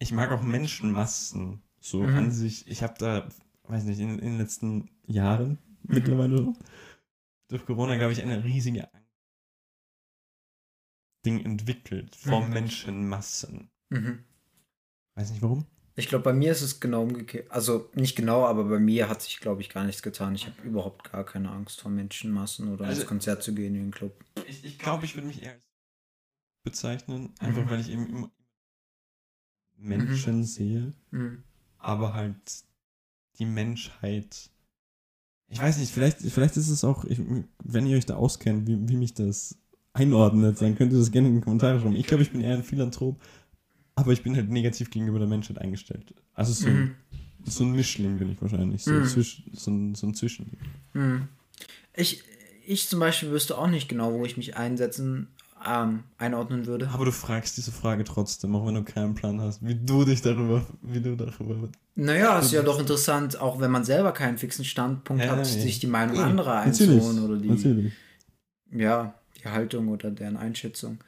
ich 0.00 0.10
mag 0.12 0.32
auch 0.32 0.42
Menschenmassen 0.42 1.62
so 1.80 2.02
Mhm. 2.02 2.16
an 2.16 2.30
sich. 2.32 2.66
Ich 2.66 2.82
habe 2.82 2.94
da, 2.98 3.28
weiß 3.64 3.84
nicht, 3.84 4.00
in, 4.00 4.18
in 4.18 4.32
den 4.32 4.38
letzten 4.38 4.90
Jahren 5.06 5.58
mittlerweile 5.84 6.38
so, 6.38 6.54
durch 7.48 7.64
Corona, 7.64 7.96
glaube 7.96 8.12
ich, 8.12 8.22
eine 8.22 8.42
riesige 8.42 8.88
Ding 11.24 11.44
entwickelt 11.44 12.14
vor 12.16 12.44
Mhm. 12.44 12.52
Menschenmassen. 12.52 13.70
Mhm. 13.90 14.24
Weiß 15.14 15.30
nicht 15.30 15.42
warum. 15.42 15.64
Ich 15.98 16.08
glaube, 16.08 16.24
bei 16.24 16.32
mir 16.34 16.52
ist 16.52 16.60
es 16.60 16.78
genau 16.78 17.02
umgekehrt. 17.02 17.50
Also 17.50 17.88
nicht 17.94 18.16
genau, 18.16 18.44
aber 18.44 18.64
bei 18.64 18.78
mir 18.78 19.08
hat 19.08 19.22
sich, 19.22 19.40
glaube 19.40 19.62
ich, 19.62 19.70
gar 19.70 19.84
nichts 19.84 20.02
getan. 20.02 20.34
Ich 20.34 20.44
habe 20.46 20.60
überhaupt 20.62 21.10
gar 21.10 21.24
keine 21.24 21.50
Angst 21.50 21.80
vor 21.80 21.90
Menschenmassen 21.90 22.68
oder 22.72 22.84
Also- 22.84 23.00
ins 23.00 23.08
Konzert 23.08 23.42
zu 23.42 23.54
gehen 23.54 23.74
in 23.74 23.84
den 23.84 23.90
Club. 23.92 24.12
Ich, 24.46 24.62
ich 24.64 24.78
glaube, 24.78 25.06
ich 25.06 25.14
würde 25.16 25.26
mich 25.26 25.42
eher 25.42 25.52
als 25.52 25.62
bezeichnen, 26.64 27.32
einfach 27.38 27.64
Mhm. 27.64 27.70
weil 27.70 27.80
ich 27.80 27.90
eben 27.90 28.06
immer 28.08 28.30
Menschen 29.78 30.44
sehe, 30.44 30.92
Mhm. 31.10 31.42
aber 31.78 32.14
halt 32.14 32.36
die 33.38 33.44
Menschheit. 33.44 34.50
Ich 35.48 35.60
weiß 35.60 35.78
nicht, 35.78 35.92
vielleicht, 35.92 36.18
vielleicht 36.20 36.56
ist 36.56 36.68
es 36.68 36.82
auch, 36.84 37.04
ich, 37.04 37.20
wenn 37.62 37.86
ihr 37.86 37.96
euch 37.96 38.06
da 38.06 38.16
auskennt, 38.16 38.66
wie, 38.66 38.88
wie 38.88 38.96
mich 38.96 39.14
das 39.14 39.56
einordnet, 39.92 40.60
dann 40.60 40.76
könnt 40.76 40.92
ihr 40.92 40.98
das 40.98 41.10
gerne 41.12 41.28
in 41.28 41.36
die 41.36 41.40
Kommentare 41.40 41.80
schreiben. 41.80 41.96
Ich 41.96 42.06
glaube, 42.06 42.22
ich 42.22 42.32
bin 42.32 42.40
eher 42.40 42.54
ein 42.56 42.64
Philanthrop, 42.64 43.20
aber 43.96 44.12
ich 44.12 44.22
bin 44.22 44.36
halt 44.36 44.50
negativ 44.50 44.90
gegenüber 44.90 45.18
der 45.18 45.26
Menschheit 45.28 45.58
eingestellt. 45.58 46.14
Also 46.34 46.52
so, 46.52 46.68
Mhm. 46.68 46.94
so 47.44 47.64
ein 47.64 47.72
Mischling 47.72 48.18
bin 48.18 48.30
ich 48.30 48.40
wahrscheinlich, 48.40 48.84
so, 48.84 48.92
Mhm. 48.92 49.04
zwisch, 49.04 49.42
so, 49.54 49.70
ein, 49.70 49.94
so 49.94 50.06
ein 50.06 50.14
Zwischending. 50.14 50.58
Mhm. 50.92 51.28
Ich, 51.94 52.22
ich 52.66 52.88
zum 52.88 53.00
Beispiel 53.00 53.30
wüsste 53.30 53.56
auch 53.56 53.68
nicht 53.68 53.88
genau, 53.88 54.12
wo 54.12 54.24
ich 54.24 54.36
mich 54.36 54.56
einsetzen, 54.56 55.28
ähm, 55.66 56.04
einordnen 56.18 56.66
würde. 56.66 56.88
Aber 56.90 57.06
du 57.06 57.12
fragst 57.12 57.56
diese 57.56 57.72
Frage 57.72 58.04
trotzdem, 58.04 58.54
auch 58.54 58.66
wenn 58.66 58.74
du 58.74 58.84
keinen 58.84 59.14
Plan 59.14 59.40
hast, 59.40 59.64
wie 59.66 59.74
du 59.74 60.04
dich 60.04 60.20
darüber, 60.20 60.66
wie 60.82 61.00
du 61.00 61.16
darüber. 61.16 61.70
Naja, 61.94 62.38
ist 62.38 62.52
ja 62.52 62.62
doch 62.62 62.78
interessant, 62.78 63.40
auch 63.40 63.58
wenn 63.58 63.70
man 63.70 63.82
selber 63.82 64.12
keinen 64.12 64.36
fixen 64.36 64.66
Standpunkt 64.66 65.24
Ja, 65.24 65.30
hat, 65.30 65.46
sich 65.46 65.78
die 65.80 65.86
Meinung 65.86 66.16
Ja, 66.16 66.24
anderer 66.24 66.60
einzuholen 66.60 67.24
oder 67.24 67.38
die, 67.38 67.48
Natürlich. 67.48 67.92
ja, 68.70 69.14
die 69.38 69.48
Haltung 69.48 69.88
oder 69.88 70.10
deren 70.10 70.36
Einschätzung. 70.36 70.98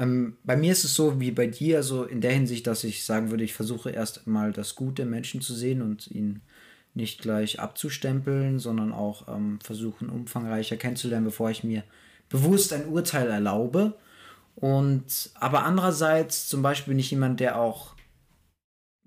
Ähm, 0.00 0.38
bei 0.44 0.56
mir 0.56 0.72
ist 0.72 0.84
es 0.84 0.94
so 0.94 1.20
wie 1.20 1.30
bei 1.30 1.46
dir, 1.46 1.76
also 1.76 2.04
in 2.04 2.22
der 2.22 2.32
Hinsicht, 2.32 2.66
dass 2.66 2.84
ich 2.84 3.04
sagen 3.04 3.30
würde, 3.30 3.44
ich 3.44 3.52
versuche 3.52 3.90
erst 3.90 4.26
mal 4.26 4.50
das 4.50 4.74
Gute 4.74 5.02
im 5.02 5.10
Menschen 5.10 5.42
zu 5.42 5.52
sehen 5.52 5.82
und 5.82 6.10
ihn 6.10 6.40
nicht 6.94 7.20
gleich 7.20 7.60
abzustempeln, 7.60 8.58
sondern 8.58 8.92
auch 8.92 9.28
ähm, 9.28 9.58
versuchen, 9.62 10.08
umfangreicher 10.08 10.78
kennenzulernen, 10.78 11.26
bevor 11.26 11.50
ich 11.50 11.64
mir 11.64 11.84
bewusst 12.30 12.72
ein 12.72 12.86
Urteil 12.86 13.28
erlaube. 13.28 13.92
Und 14.56 15.30
aber 15.34 15.64
andererseits 15.64 16.48
zum 16.48 16.62
Beispiel 16.62 16.92
bin 16.92 16.98
ich 16.98 17.10
jemand, 17.10 17.38
der 17.38 17.60
auch 17.60 17.94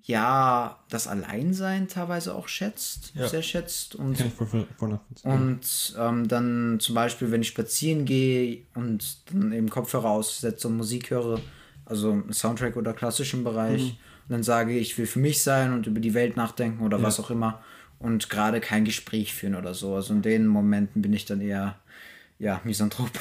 ja 0.06 0.80
das 0.89 1.08
Alleinsein 1.08 1.88
teilweise 1.88 2.36
auch 2.36 2.47
schätzt, 2.47 3.14
Ja. 3.16 3.28
sehr 3.28 3.41
schätzt 3.41 3.95
und 3.95 4.18
und 5.24 5.95
ähm, 5.97 6.28
dann 6.28 6.80
zum 6.80 6.95
Beispiel, 6.95 7.32
wenn 7.32 7.41
ich 7.41 7.47
spazieren 7.47 8.04
gehe 8.06 8.64
und 8.76 9.18
dann 9.32 9.54
eben 9.54 9.70
Kopfhörer 9.70 10.10
aussetze 10.10 10.68
und 10.68 10.78
Musik 10.78 11.10
höre, 11.10 11.39
also 11.86 12.22
Soundtrack 12.32 12.76
oder 12.76 12.93
klassischen 12.93 13.43
Bereich, 13.43 13.82
Mhm. 13.82 13.88
und 14.28 14.30
dann 14.30 14.43
sage 14.43 14.74
ich, 14.74 14.91
ich 14.91 14.97
will 14.97 15.06
für 15.08 15.20
mich 15.20 15.41
sein 15.41 15.74
und 15.74 15.88
über 15.88 15.99
die 16.01 16.14
Welt 16.14 16.36
nachdenken 16.38 16.84
oder 16.84 16.97
Ja. 16.97 17.04
was 17.04 17.20
auch 17.20 17.30
immer 17.32 17.62
und 17.99 18.30
gerade 18.30 18.60
kein 18.60 18.84
Gespräch 18.84 19.34
führen 19.34 19.56
oder 19.56 19.74
so. 19.74 19.95
Also 19.95 20.14
in 20.14 20.22
den 20.22 20.47
Momenten 20.47 21.01
bin 21.01 21.14
ich 21.14 21.24
dann 21.26 21.39
eher, 21.39 21.78
ja, 22.39 22.60
Misanthrop. 22.66 23.10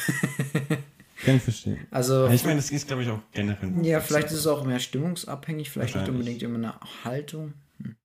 Kann 1.24 1.36
ich 1.36 1.42
verstehen. 1.42 1.78
also, 1.90 2.26
ich 2.28 2.44
meine, 2.44 2.56
das 2.56 2.70
ist, 2.70 2.86
glaube 2.86 3.02
ich, 3.02 3.08
auch 3.08 3.20
generell. 3.32 3.72
ja, 3.84 4.00
vielleicht 4.00 4.28
ist 4.28 4.38
es 4.38 4.46
auch 4.46 4.64
mehr 4.64 4.80
stimmungsabhängig, 4.80 5.70
vielleicht 5.70 5.94
nicht 5.94 6.08
unbedingt 6.08 6.42
immer 6.42 6.56
eine 6.56 6.80
Haltung. 7.04 7.54
Hm. 7.82 7.96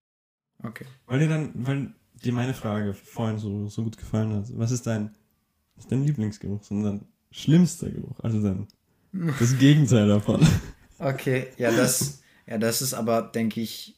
Okay. 0.64 0.86
Weil 1.06 1.20
dir 1.20 1.30
dann, 1.30 1.52
weil 1.56 1.94
dir 2.24 2.34
meine 2.34 2.54
Frage 2.54 2.94
vorhin 2.94 3.38
so, 3.40 3.68
so 3.70 3.84
gut 3.84 3.98
gefallen 3.98 4.34
hat. 4.34 4.46
Was 4.58 4.72
ist 4.72 4.88
dein, 4.88 5.12
nicht 5.76 5.92
dein 5.92 6.04
Lieblingsgeruch, 6.04 6.64
sondern 6.64 7.00
dein 7.00 7.08
schlimmster 7.32 7.90
Geruch? 7.90 8.20
Also 8.22 8.42
dann 8.42 8.68
das 9.40 9.58
Gegenteil 9.60 10.08
davon. 10.08 10.46
Okay, 11.00 11.48
ja, 11.58 11.72
das, 11.72 12.22
ja, 12.48 12.58
das 12.58 12.82
ist 12.82 12.94
aber, 12.94 13.22
denke 13.22 13.62
ich, 13.62 13.96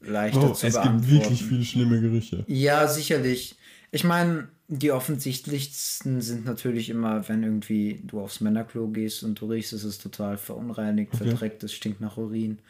leichter 0.00 0.50
Oh, 0.50 0.52
zu 0.52 0.66
es 0.66 0.74
gibt 0.74 0.84
beantworten. 0.84 1.10
wirklich 1.10 1.44
viele 1.44 1.64
schlimme 1.64 2.00
Gerüche. 2.00 2.44
Ja, 2.48 2.88
sicherlich. 2.88 3.56
Ich 3.90 4.04
meine, 4.04 4.48
die 4.68 4.92
offensichtlichsten 4.92 6.20
sind 6.20 6.44
natürlich 6.44 6.90
immer, 6.90 7.28
wenn 7.28 7.42
irgendwie 7.42 8.00
du 8.04 8.20
aufs 8.20 8.40
Männerklo 8.40 8.88
gehst 8.88 9.24
und 9.24 9.40
du 9.40 9.46
riechst, 9.46 9.72
es 9.72 9.82
ist 9.82 10.00
total 10.00 10.36
verunreinigt, 10.38 11.12
Okay. 11.14 11.28
verdreckt, 11.28 11.64
es 11.64 11.72
stinkt 11.72 12.00
nach 12.00 12.16
Urin. 12.16 12.60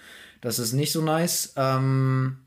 Das 0.40 0.58
ist 0.58 0.72
nicht 0.72 0.92
so 0.92 1.02
nice. 1.02 1.52
Ähm, 1.56 2.38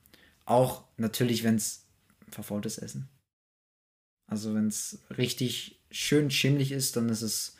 auch 0.45 0.85
natürlich, 0.97 1.43
wenn 1.43 1.55
es 1.55 1.85
verfaultes 2.29 2.79
Essen. 2.79 3.09
Also 4.27 4.55
wenn 4.55 4.67
es 4.67 4.99
richtig 5.17 5.79
schön 5.91 6.31
schimmlig 6.31 6.71
ist, 6.71 6.95
dann 6.95 7.09
ist 7.09 7.21
es, 7.21 7.55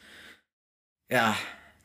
ja, 1.11 1.37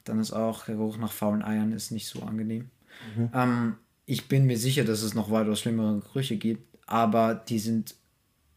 dann 0.05 0.19
ist 0.21 0.33
auch 0.33 0.65
der 0.65 0.77
Geruch 0.77 0.97
nach 0.97 1.13
faulen 1.13 1.43
Eiern 1.43 1.73
ist 1.73 1.91
nicht 1.91 2.09
so 2.09 2.23
angenehm. 2.23 2.71
Okay. 3.13 3.29
Ähm, 3.35 3.77
ich 4.07 4.27
bin 4.29 4.47
mir 4.47 4.57
sicher, 4.57 4.85
dass 4.85 5.03
es 5.03 5.13
noch 5.13 5.31
weitaus 5.31 5.61
schlimmere 5.61 6.01
Gerüche 6.01 6.39
gibt, 6.39 6.79
aber 6.87 7.35
die 7.35 7.59
sind, 7.59 7.95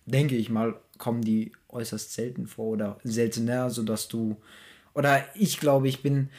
denke 0.05 0.35
ich 0.35 0.49
mal, 0.49 0.75
kommen 0.97 1.21
die 1.21 1.51
äußerst 1.69 2.13
selten 2.13 2.47
vor 2.47 2.67
oder 2.67 2.99
seltener, 3.03 3.69
sodass 3.69 4.07
du, 4.07 4.37
oder 4.93 5.23
ich 5.35 5.59
glaube, 5.59 5.87
ich 5.87 6.01
bin, 6.01 6.29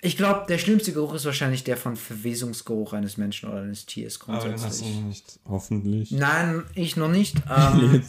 ich 0.00 0.16
glaube, 0.16 0.46
der 0.48 0.58
schlimmste 0.58 0.92
Geruch 0.92 1.14
ist 1.14 1.24
wahrscheinlich 1.24 1.64
der 1.64 1.76
von 1.76 1.96
Verwesungsgeruch 1.96 2.92
eines 2.92 3.16
Menschen 3.16 3.48
oder 3.48 3.62
eines 3.62 3.86
Tiers 3.86 4.18
Aber 4.26 4.38
den 4.38 4.52
hast 4.52 4.80
du 4.80 4.84
grundsätzlich. 4.84 4.96
noch 4.96 5.04
nicht, 5.08 5.38
hoffentlich. 5.48 6.10
Nein, 6.10 6.64
ich 6.74 6.96
noch 6.96 7.10
nicht. 7.10 7.36
Ähm, 7.50 8.02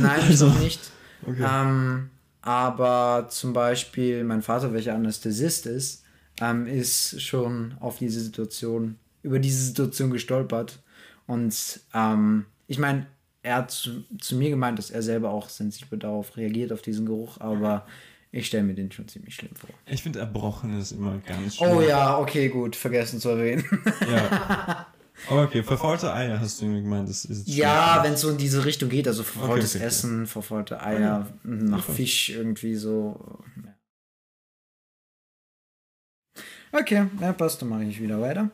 nein, 0.00 0.20
ich 0.20 0.30
Also, 0.30 0.48
noch 0.48 0.60
nicht. 0.60 0.80
Okay. 1.26 1.44
Ähm, 1.48 2.10
aber 2.40 3.28
zum 3.30 3.52
Beispiel 3.52 4.24
mein 4.24 4.42
Vater, 4.42 4.72
welcher 4.72 4.94
Anästhesist 4.94 5.66
ist, 5.66 6.02
ähm, 6.40 6.66
ist 6.66 7.20
schon 7.22 7.74
auf 7.78 7.98
diese 7.98 8.20
Situation, 8.20 8.98
über 9.22 9.38
diese 9.38 9.64
Situation 9.64 10.10
gestolpert. 10.10 10.82
Und 11.26 11.80
ähm, 11.94 12.46
ich 12.66 12.78
meine, 12.78 13.06
er 13.42 13.56
hat 13.56 13.70
zu, 13.70 14.04
zu 14.20 14.36
mir 14.36 14.50
gemeint, 14.50 14.78
dass 14.78 14.90
er 14.90 15.02
selber 15.02 15.30
auch 15.30 15.48
sensibel 15.48 15.98
darauf 15.98 16.36
reagiert, 16.36 16.72
auf 16.72 16.82
diesen 16.82 17.06
Geruch, 17.06 17.40
aber 17.40 17.86
ich 18.30 18.46
stelle 18.46 18.62
mir 18.62 18.74
den 18.74 18.90
schon 18.90 19.08
ziemlich 19.08 19.34
schlimm 19.34 19.54
vor. 19.54 19.70
Ich 19.86 20.02
finde, 20.02 20.20
Erbrochen 20.20 20.78
ist 20.80 20.92
immer 20.92 21.18
ganz 21.18 21.56
schlimm. 21.56 21.70
Oh 21.70 21.80
ja, 21.82 22.18
okay, 22.18 22.48
gut, 22.48 22.76
vergessen 22.76 23.20
zu 23.20 23.30
erwähnen. 23.30 23.64
ja. 24.10 24.86
Aber 25.28 25.42
okay, 25.44 25.62
verfaulte 25.62 26.12
Eier 26.14 26.40
hast 26.40 26.60
du 26.60 26.64
irgendwie 26.64 26.82
gemeint. 26.82 27.08
Das 27.08 27.24
ist 27.24 27.48
Ja, 27.48 28.00
wenn 28.02 28.14
es 28.14 28.22
so 28.22 28.30
in 28.30 28.38
diese 28.38 28.64
Richtung 28.64 28.88
geht, 28.88 29.06
also 29.06 29.22
verfaultes 29.22 29.74
okay, 29.74 29.84
okay. 29.84 29.86
Essen, 29.86 30.26
verfaulte 30.26 30.82
Eier, 30.82 31.26
nach. 31.42 31.84
Fisch 31.84 32.30
irgendwie 32.30 32.76
so. 32.76 33.42
Okay, 36.72 37.06
ja, 37.20 37.32
passt, 37.34 37.60
dann 37.60 37.68
mache 37.68 37.84
ich 37.84 38.00
wieder 38.00 38.18
weiter. 38.20 38.50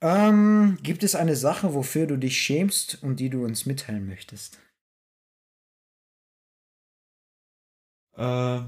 Ähm, 0.00 0.78
gibt 0.82 1.02
es 1.02 1.14
eine 1.14 1.36
Sache, 1.36 1.74
wofür 1.74 2.06
du 2.06 2.16
dich 2.16 2.38
schämst 2.38 3.02
und 3.02 3.18
die 3.18 3.30
du 3.30 3.44
uns 3.44 3.64
mitteilen 3.66 4.06
möchtest? 4.06 4.58
Äh, 8.14 8.60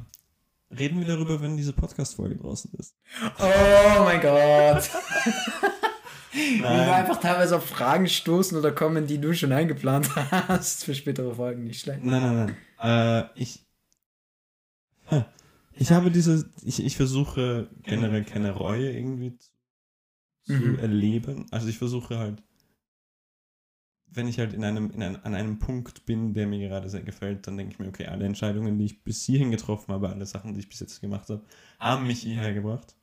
reden 0.71 1.01
wir 1.01 1.07
darüber, 1.07 1.41
wenn 1.41 1.57
diese 1.57 1.73
Podcast-Folge 1.73 2.37
draußen 2.37 2.73
ist. 2.79 2.95
Oh 3.39 4.05
mein 4.05 4.21
Gott! 4.21 4.91
Wie 6.33 6.61
wir 6.61 6.95
einfach 6.95 7.21
teilweise 7.21 7.57
auf 7.57 7.67
Fragen 7.67 8.07
stoßen 8.07 8.57
oder 8.57 8.71
kommen, 8.71 9.07
die 9.07 9.19
du 9.19 9.35
schon 9.35 9.53
eingeplant 9.53 10.15
hast 10.15 10.85
für 10.85 10.95
spätere 10.95 11.35
Folgen, 11.35 11.65
nicht 11.65 11.81
schlecht. 11.81 12.05
Nein, 12.05 12.23
nein, 12.23 12.57
nein. 12.79 13.29
Äh, 13.35 13.41
ich. 13.41 13.67
Ich 15.81 15.93
habe 15.93 16.11
diese. 16.11 16.51
Ich, 16.65 16.85
ich 16.85 16.97
versuche 16.97 17.71
generell 17.85 18.25
keine 18.25 18.51
Reue 18.51 18.91
irgendwie 18.91 19.39
zu, 19.39 19.49
zu 20.49 20.53
Mhm. 20.55 20.79
erleben. 20.79 21.47
Also 21.51 21.69
ich 21.69 21.79
versuche 21.79 22.19
halt. 22.19 22.43
Wenn 24.11 24.27
ich 24.27 24.39
halt 24.39 24.55
in 24.55 24.65
einem, 24.65 24.91
in 24.91 25.03
ein, 25.03 25.23
an 25.23 25.35
einem 25.35 25.59
Punkt 25.59 26.07
bin, 26.07 26.33
der 26.33 26.47
mir 26.47 26.67
gerade 26.67 26.89
sehr 26.89 27.03
gefällt, 27.03 27.47
dann 27.47 27.59
denke 27.59 27.75
ich 27.75 27.79
mir, 27.79 27.89
okay, 27.89 28.07
alle 28.07 28.25
Entscheidungen, 28.25 28.79
die 28.79 28.87
ich 28.87 29.05
bis 29.05 29.23
hierhin 29.25 29.51
getroffen 29.51 29.93
habe, 29.93 30.09
alle 30.09 30.25
Sachen, 30.25 30.55
die 30.55 30.61
ich 30.61 30.69
bis 30.69 30.81
jetzt 30.81 31.01
gemacht 31.03 31.29
habe, 31.29 31.43
haben 31.79 32.07
mich 32.07 32.21
hierher 32.23 32.55
gebracht. 32.55 32.95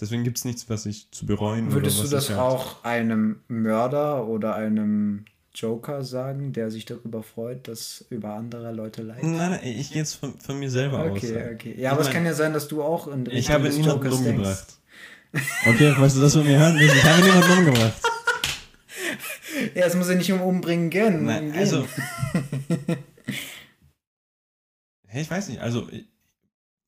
Deswegen 0.00 0.22
gibt 0.22 0.38
es 0.38 0.44
nichts, 0.44 0.70
was 0.70 0.86
ich 0.86 1.10
zu 1.10 1.26
bereuen 1.26 1.72
Würdest 1.72 2.04
du 2.04 2.08
das 2.08 2.24
ich 2.24 2.30
halt- 2.30 2.38
auch 2.40 2.84
einem 2.84 3.40
Mörder 3.48 4.26
oder 4.28 4.54
einem 4.54 5.24
Joker 5.54 6.04
sagen, 6.04 6.52
der 6.52 6.70
sich 6.70 6.84
darüber 6.84 7.22
freut, 7.24 7.66
dass 7.68 8.04
über 8.10 8.34
andere 8.34 8.72
Leute 8.72 9.02
leiden? 9.02 9.36
Nein, 9.36 9.50
nein, 9.52 9.60
ich 9.64 9.88
gehe 9.90 9.98
jetzt 9.98 10.14
von, 10.14 10.38
von 10.40 10.58
mir 10.58 10.70
selber 10.70 11.00
aus. 11.00 11.18
Okay, 11.18 11.52
okay. 11.54 11.74
Ja, 11.80 11.92
aber 11.92 12.00
Ich 12.02 12.06
es 12.08 12.12
mein, 12.14 12.14
kann 12.22 12.26
ja 12.26 12.34
sein, 12.34 12.52
dass 12.52 12.68
du 12.68 12.82
auch 12.82 13.08
in 13.08 13.26
Ich 13.26 13.32
Richtung 13.34 13.54
habe 13.54 13.64
des 13.66 13.76
niemanden 13.76 14.12
umgebracht. 14.12 14.78
Okay, 15.66 15.92
falls 15.96 16.14
du 16.14 16.20
das 16.20 16.32
von 16.34 16.44
mir 16.44 16.58
hören 16.58 16.78
willst, 16.78 16.94
ich 16.96 17.04
habe 17.04 17.22
niemanden 17.22 17.58
umgebracht. 17.58 17.92
Ja, 19.74 19.86
es 19.86 19.94
muss 19.96 20.08
ja 20.08 20.14
nicht 20.14 20.30
um 20.32 20.40
umbringen 20.40 20.90
gehen. 20.90 21.24
Nein, 21.24 21.50
gehen. 21.52 21.58
also. 21.58 21.86
Hey, 25.06 25.22
ich 25.22 25.30
weiß 25.30 25.48
nicht, 25.48 25.60
also 25.60 25.88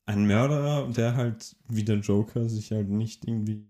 ein 0.06 0.26
Mörderer, 0.26 0.88
der 0.92 1.16
halt 1.16 1.56
wie 1.68 1.84
der 1.84 1.96
Joker 1.96 2.48
sich 2.48 2.70
halt 2.72 2.88
nicht 2.88 3.24
irgendwie. 3.26 3.66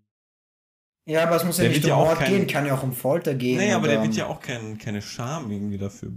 Ja, 1.08 1.22
aber 1.24 1.36
es 1.36 1.44
muss 1.44 1.58
ja 1.58 1.64
Der 1.64 1.72
nicht 1.72 1.84
um 1.84 1.90
ja 1.90 1.96
Mord 1.96 2.18
kein- 2.18 2.30
gehen, 2.32 2.46
kann 2.46 2.66
ja 2.66 2.74
auch 2.74 2.82
um 2.82 2.92
Folter 2.92 3.34
gehen. 3.34 3.58
Naja, 3.58 3.76
aber 3.76 3.86
der 3.88 4.02
wird 4.02 4.14
ja 4.14 4.26
auch 4.26 4.40
kein, 4.40 4.76
keine 4.76 5.00
Scham 5.02 5.50
irgendwie 5.50 5.78
dafür, 5.78 6.10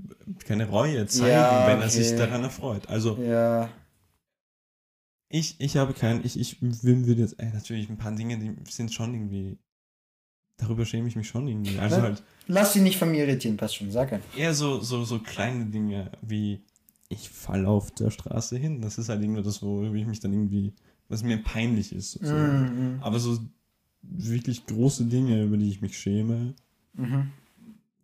keine 0.45 0.67
Reue 0.67 1.05
zeigen, 1.05 1.29
Ja, 1.31 1.67
wenn 1.67 1.81
er 1.81 1.89
sich 1.89 2.07
okay. 2.07 2.17
daran 2.17 2.43
erfreut. 2.43 2.87
Also 2.89 3.17
Ja, 3.21 3.69
ich, 5.29 5.55
ich 5.59 5.77
habe 5.77 5.93
keinen, 5.93 6.25
ich, 6.25 6.39
ich 6.39 6.61
würde 6.61 7.21
jetzt, 7.21 7.39
ey, 7.39 7.51
natürlich 7.53 7.89
ein 7.89 7.97
paar 7.97 8.11
Dinge, 8.15 8.37
die 8.39 8.55
sind 8.71 8.91
schon 8.93 9.13
irgendwie, 9.13 9.57
darüber 10.57 10.85
schäme 10.85 11.07
ich 11.07 11.15
mich 11.15 11.27
schon 11.27 11.47
irgendwie. 11.47 11.77
Also 11.79 11.97
Ne? 11.97 12.01
halt 12.03 12.23
lass 12.47 12.73
dich 12.73 12.81
nicht 12.81 12.97
von 12.97 13.11
mir 13.11 13.25
irritieren, 13.25 13.55
passt 13.57 13.75
schon, 13.75 13.91
sag 13.91 14.11
einfach. 14.11 14.37
eher 14.37 14.53
so, 14.53 14.81
so, 14.81 15.03
so 15.05 15.19
kleine 15.19 15.65
Dinge 15.67 16.11
wie, 16.21 16.61
ich 17.09 17.29
falle 17.29 17.67
auf 17.67 17.91
der 17.91 18.11
Straße 18.11 18.57
hin. 18.57 18.81
Das 18.81 18.97
ist 18.97 19.09
halt 19.09 19.21
irgendwie 19.21 19.41
das, 19.43 19.61
worüber 19.61 19.95
ich 19.95 20.05
mich 20.05 20.19
dann 20.19 20.33
irgendwie, 20.33 20.73
was 21.07 21.23
mir 21.23 21.37
peinlich 21.37 21.91
ist. 21.93 22.11
sozusagen. 22.11 22.95
Mhm. 22.95 23.03
Aber 23.03 23.19
so 23.19 23.39
wirklich 24.01 24.65
große 24.65 25.05
Dinge, 25.05 25.43
über 25.43 25.57
die 25.57 25.69
ich 25.69 25.81
mich 25.81 25.97
schäme, 25.97 26.53
Mhm. 26.93 27.31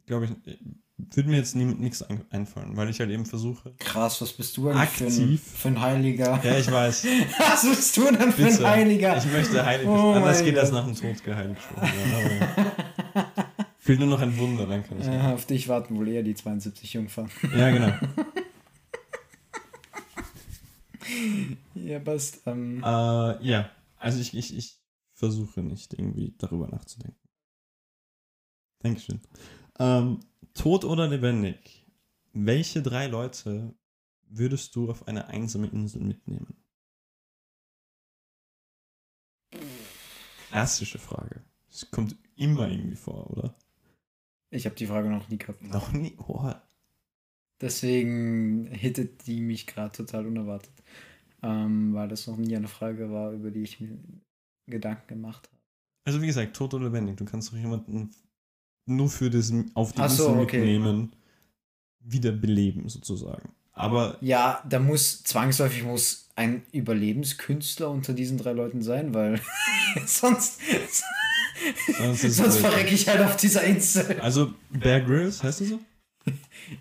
glaube 0.05 0.25
ich, 0.25 0.57
würde 0.97 1.29
mir 1.29 1.37
jetzt 1.37 1.55
nichts 1.55 2.03
einfallen, 2.31 2.77
weil 2.77 2.89
ich 2.89 2.99
halt 2.99 3.09
eben 3.09 3.25
versuche. 3.25 3.73
Krass, 3.79 4.21
was 4.21 4.31
bist 4.33 4.55
du 4.55 4.69
eigentlich 4.69 4.89
für 4.89 5.05
ein, 5.05 5.11
Aktiv. 5.11 5.41
für 5.43 5.67
ein 5.67 5.81
Heiliger? 5.81 6.39
Ja, 6.43 6.57
ich 6.57 6.71
weiß. 6.71 7.05
Was 7.37 7.63
bist 7.67 7.97
du 7.97 8.03
denn 8.05 8.31
für 8.31 8.45
Bitte. 8.45 8.65
ein 8.65 8.71
Heiliger? 8.71 9.17
Ich 9.17 9.25
möchte 9.25 9.65
heilig 9.65 9.87
Oh 9.87 10.13
Anders 10.13 10.41
geht 10.43 10.55
das 10.55 10.71
nach 10.71 10.85
dem 10.85 10.95
Tod 10.95 11.21
geheiligt 11.23 11.61
werden. 11.75 11.91
Ja, 13.13 13.33
fehlt 13.77 13.99
nur 13.99 14.07
noch 14.07 14.21
ein 14.21 14.37
Wunder, 14.37 14.65
dann 14.65 14.83
kann 14.87 14.99
ich. 14.99 15.05
Ja, 15.05 15.33
auf 15.33 15.45
dich 15.45 15.67
warten 15.67 15.97
wohl 15.97 16.07
eher 16.07 16.23
die 16.23 16.33
72 16.35 16.93
Jungfrauen. 16.93 17.29
Ja, 17.55 17.69
genau. 17.71 17.91
Ja, 21.75 21.99
passt. 21.99 22.41
Ähm, 22.45 22.79
Äh, 22.83 23.45
ja, 23.47 23.69
also 23.97 24.19
ich, 24.19 24.35
ich, 24.35 24.55
ich 24.57 24.79
versuche 25.13 25.61
nicht 25.61 25.93
irgendwie 25.93 26.33
darüber 26.37 26.67
nachzudenken. 26.67 27.19
Dankeschön. 28.79 29.21
Ähm, 29.79 30.19
tot 30.55 30.83
oder 30.83 31.07
lebendig? 31.07 31.85
Welche 32.33 32.81
drei 32.81 33.07
Leute 33.07 33.75
würdest 34.27 34.75
du 34.75 34.89
auf 34.89 35.07
eine 35.07 35.27
einsame 35.27 35.67
Insel 35.67 36.01
mitnehmen? 36.01 36.57
Klassische 40.49 40.99
Frage. 40.99 41.43
Es 41.69 41.91
kommt 41.91 42.15
immer 42.35 42.67
irgendwie 42.69 42.95
vor, 42.95 43.29
oder? 43.29 43.55
ich 44.49 44.65
habe 44.65 44.75
die 44.75 44.87
Frage 44.87 45.09
noch 45.09 45.27
nie 45.29 45.37
gehabt. 45.37 45.61
Noch 45.61 45.91
nie. 45.91 46.15
Oh, 46.17 46.51
Deswegen 47.61 48.67
hittet 48.67 49.27
die 49.27 49.41
mich 49.41 49.67
gerade 49.67 49.91
total 49.91 50.25
unerwartet. 50.25 50.73
Ähm, 51.41 51.93
weil 51.93 52.07
das 52.07 52.27
noch 52.27 52.37
nie 52.37 52.55
eine 52.55 52.67
Frage 52.67 53.11
war, 53.11 53.31
über 53.31 53.51
die 53.51 53.63
ich 53.63 53.79
mir 53.79 53.97
Gedanken 54.67 55.07
gemacht 55.07 55.47
habe. 55.47 55.61
Also 56.05 56.21
wie 56.21 56.27
gesagt, 56.27 56.55
tot 56.55 56.73
oder 56.73 56.85
lebendig. 56.85 57.17
Du 57.17 57.25
kannst 57.25 57.51
doch 57.51 57.57
jemanden 57.57 58.11
nur 58.85 59.09
für 59.09 59.29
das 59.29 59.51
auf 59.73 59.93
die 59.93 59.99
Ach 59.99 60.09
so, 60.09 60.27
Insel 60.27 60.43
okay. 60.43 60.57
mitnehmen, 60.59 61.13
wieder 61.99 62.31
beleben 62.31 62.87
sozusagen. 62.89 63.49
Aber 63.73 64.17
Ja, 64.21 64.63
da 64.67 64.79
muss 64.79 65.23
zwangsläufig 65.23 65.83
muss 65.83 66.29
ein 66.35 66.63
Überlebenskünstler 66.71 67.89
unter 67.89 68.13
diesen 68.13 68.37
drei 68.37 68.53
Leuten 68.53 68.81
sein, 68.81 69.13
weil 69.13 69.39
sonst, 70.05 70.59
sonst 71.97 72.21
sonst 72.21 72.57
verrecke 72.57 72.93
ich 72.93 73.07
halt 73.07 73.21
auf 73.21 73.37
dieser 73.37 73.63
Insel. 73.63 74.19
Also 74.19 74.53
Bear 74.69 75.01
Grylls, 75.01 75.43
heißt 75.43 75.61
du 75.61 75.65
so? 75.65 75.79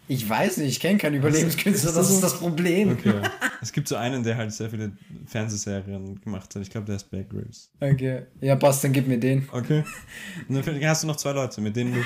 Ich 0.09 0.29
weiß 0.29 0.59
nicht, 0.59 0.69
ich 0.69 0.81
kenne 0.81 0.99
keinen 0.99 1.17
Überlebenskünstler, 1.17 1.93
das 1.93 2.11
ist 2.11 2.23
das 2.23 2.39
Problem. 2.39 2.93
Okay. 2.93 3.21
es 3.61 3.73
gibt 3.73 3.89
so 3.89 3.97
einen, 3.97 4.23
der 4.23 4.37
halt 4.37 4.53
sehr 4.53 4.71
viele 4.71 4.93
Fernsehserien 5.27 6.21
gemacht 6.21 6.55
hat. 6.55 6.63
Ich 6.63 6.71
glaube, 6.71 6.87
der 6.87 6.97
ist 6.97 7.11
Bear 7.11 7.25
Grylls. 7.25 7.71
Okay. 7.81 8.23
Ja, 8.41 8.57
passt, 8.57 8.83
dann 8.85 8.93
gib 8.93 9.07
mir 9.07 9.19
den. 9.19 9.47
Okay. 9.53 9.85
Und 10.49 10.67
dann 10.67 10.85
hast 10.85 11.03
du 11.03 11.07
noch 11.07 11.17
zwei 11.17 11.33
Leute, 11.33 11.61
mit 11.61 11.77
denen 11.77 11.95
du, 11.95 12.01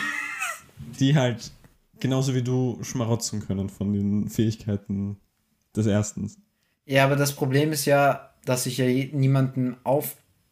die 0.99 1.15
halt 1.15 1.53
genauso 2.01 2.35
wie 2.35 2.43
du 2.43 2.79
schmarotzen 2.83 3.47
können 3.47 3.69
von 3.69 3.93
den 3.93 4.29
Fähigkeiten 4.29 5.17
des 5.77 5.87
Ersten. 5.87 6.31
Ja, 6.87 7.05
aber 7.05 7.17
das 7.17 7.35
Problem 7.35 7.73
ist 7.73 7.85
ja, 7.85 8.31
dass 8.45 8.67
ich 8.67 8.79
ja 8.79 8.87
niemanden 8.87 9.77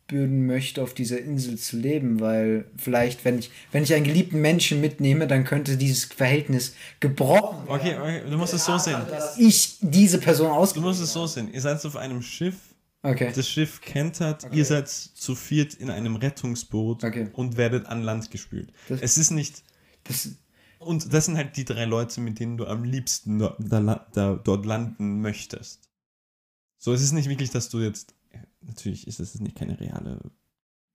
aufbürden 0.07 0.47
möchte, 0.47 0.83
auf 0.83 0.95
dieser 0.95 1.19
Insel 1.19 1.59
zu 1.59 1.77
leben, 1.77 2.21
weil 2.21 2.67
vielleicht, 2.77 3.25
wenn 3.25 3.39
ich, 3.41 3.51
wenn 3.73 3.83
ich 3.83 3.93
einen 3.95 4.05
geliebten 4.05 4.41
Menschen 4.41 4.81
mitnehme, 4.81 5.27
dann 5.27 5.45
könnte 5.45 5.77
dieses 5.77 6.05
Verhältnis 6.05 6.75
gebrochen 7.01 7.67
werden. 7.67 7.81
Okay, 7.81 7.97
okay, 7.99 8.31
du 8.31 8.37
musst 8.37 8.55
es 8.55 8.65
so 8.65 8.79
sehen. 8.79 9.01
Dass 9.11 9.37
ich 9.37 9.79
diese 9.81 10.19
Person 10.19 10.49
Du 10.49 10.55
aus. 10.55 10.77
musst 10.77 11.03
es 11.03 11.13
so 11.13 11.27
sehen. 11.27 11.53
Ihr 11.53 11.61
seid 11.61 11.85
auf 11.85 11.97
einem 11.97 12.23
Schiff, 12.23 12.55
Okay. 13.03 13.33
das 13.35 13.49
Schiff 13.49 13.81
kentert, 13.81 14.45
Okay. 14.45 14.57
ihr 14.57 14.65
seid 14.65 14.89
zu 14.89 15.35
viert 15.35 15.75
in 15.75 15.91
einem 15.91 16.15
Rettungsboot 16.17 17.03
Okay. 17.05 17.29
und 17.33 17.57
werdet 17.57 17.87
an 17.87 18.03
Land 18.03 18.31
gespült. 18.31 18.73
Das- 18.89 19.01
es 19.03 19.19
ist 19.19 19.31
nicht. 19.33 19.63
Das, 20.05 20.29
Und 20.79 21.13
das 21.13 21.25
sind 21.25 21.37
halt 21.37 21.57
die 21.57 21.65
drei 21.65 21.85
Leute, 21.85 22.21
mit 22.21 22.39
denen 22.39 22.57
du 22.59 22.67
am 22.67 22.85
liebsten 22.85 23.39
da, 23.41 23.57
da, 23.59 24.07
da, 24.13 24.35
dort 24.37 24.67
landen 24.67 25.21
möchtest. 25.21 25.89
So, 26.79 26.93
es 26.93 27.03
ist 27.03 27.11
nicht 27.13 27.29
wirklich, 27.29 27.51
dass 27.51 27.69
du 27.71 27.81
jetzt. 27.81 28.15
Natürlich 28.67 29.07
ist 29.07 29.21
es 29.21 29.39
nicht 29.41 29.57
keine 29.57 29.79
reale 29.81 30.21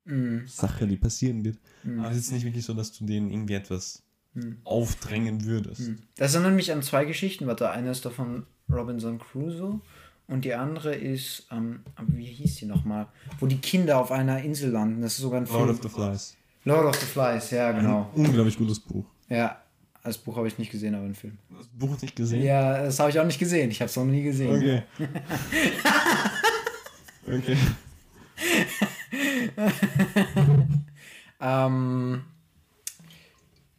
mm, 0.05 0.45
Sache, 0.45 0.87
die 0.87 0.97
passieren 0.97 1.43
wird. 1.43 1.57
mm, 1.83 1.99
Aber 1.99 2.11
es 2.11 2.17
ist 2.17 2.31
nicht 2.31 2.45
wirklich 2.45 2.65
so, 2.65 2.73
dass 2.73 2.91
du 2.97 3.05
denen 3.05 3.29
irgendwie 3.29 3.53
etwas 3.53 4.03
mm, 4.33 4.51
aufdrängen 4.63 5.45
würdest. 5.45 5.81
mm. 5.89 5.95
Das 6.15 6.33
erinnert 6.35 6.55
mich 6.55 6.71
an 6.71 6.83
zwei 6.83 7.05
Geschichten. 7.05 7.47
Warte, 7.47 7.69
eine 7.71 7.91
ist 7.91 8.05
davon 8.05 8.45
Robinson 8.69 9.19
Crusoe 9.19 9.79
und 10.27 10.45
die 10.45 10.53
andere 10.53 10.95
ist, 10.95 11.47
ähm, 11.51 11.81
wie 12.07 12.25
hieß 12.25 12.55
die 12.57 12.65
nochmal? 12.65 13.07
Wo 13.39 13.47
die 13.47 13.57
Kinder 13.57 13.99
auf 13.99 14.11
einer 14.11 14.41
Insel 14.41 14.71
landen. 14.71 15.01
Das 15.01 15.13
ist 15.13 15.19
sogar 15.19 15.41
ein 15.41 15.47
Film. 15.47 15.59
Lord 15.65 15.71
of 15.71 15.81
the 15.83 15.89
Flies. 15.89 16.37
Lord 16.63 16.85
of 16.85 16.95
the 16.95 17.05
Flies, 17.05 17.49
ja, 17.51 17.71
genau. 17.71 18.09
Ein 18.15 18.27
unglaublich 18.27 18.57
gutes 18.57 18.79
Buch. 18.79 19.05
Ja, 19.29 19.61
das 20.03 20.17
Buch 20.17 20.35
habe 20.37 20.47
ich 20.47 20.57
nicht 20.57 20.71
gesehen, 20.71 20.95
aber 20.95 21.05
ein 21.05 21.15
Film. 21.15 21.37
Das 21.57 21.67
Buch 21.67 22.01
nicht 22.01 22.15
gesehen? 22.15 22.43
Ja, 22.43 22.83
das 22.83 22.99
habe 22.99 23.09
ich 23.09 23.19
auch 23.19 23.25
nicht 23.25 23.39
gesehen. 23.39 23.71
Ich 23.71 23.81
habe 23.81 23.89
es 23.89 23.95
noch 23.95 24.05
nie 24.05 24.23
gesehen. 24.23 24.55
Okay. 24.55 24.83
okay. 27.27 27.57
Ähm, 31.41 32.23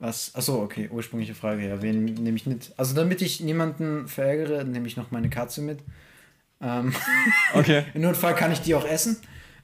was? 0.01 0.35
Achso, 0.35 0.61
okay, 0.63 0.89
ursprüngliche 0.91 1.35
Frage. 1.35 1.69
Ja, 1.69 1.81
wen 1.81 2.05
nehme 2.05 2.37
ich 2.37 2.47
mit? 2.47 2.73
Also, 2.77 2.95
damit 2.95 3.23
ich 3.23 3.41
niemanden 3.41 4.09
verärgere, 4.09 4.65
nehme 4.65 4.89
ich 4.89 4.97
noch 4.97 5.13
meine 5.13 5.31
Katze 5.31 5.63
mit. 5.63 5.79
Ähm, 6.61 6.93
Okay. 7.55 7.85
Im 7.95 8.03
Notfall 8.03 8.35
kann 8.35 8.53
ich 8.53 8.61
die 8.61 8.75
auch 8.75 8.85
essen. 8.85 9.17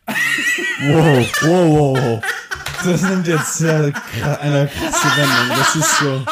Wow, 0.07 1.27
wow, 1.43 1.43
wow, 1.43 1.99
wow. 1.99 2.25
Das 2.85 3.03
nimmt 3.03 3.27
jetzt 3.27 3.55
sehr 3.55 3.93
eine 4.41 4.69
krasse 4.69 5.09
Wendung. 5.17 5.59
Das 5.59 5.75
ist 5.75 5.99
so. 5.99 6.25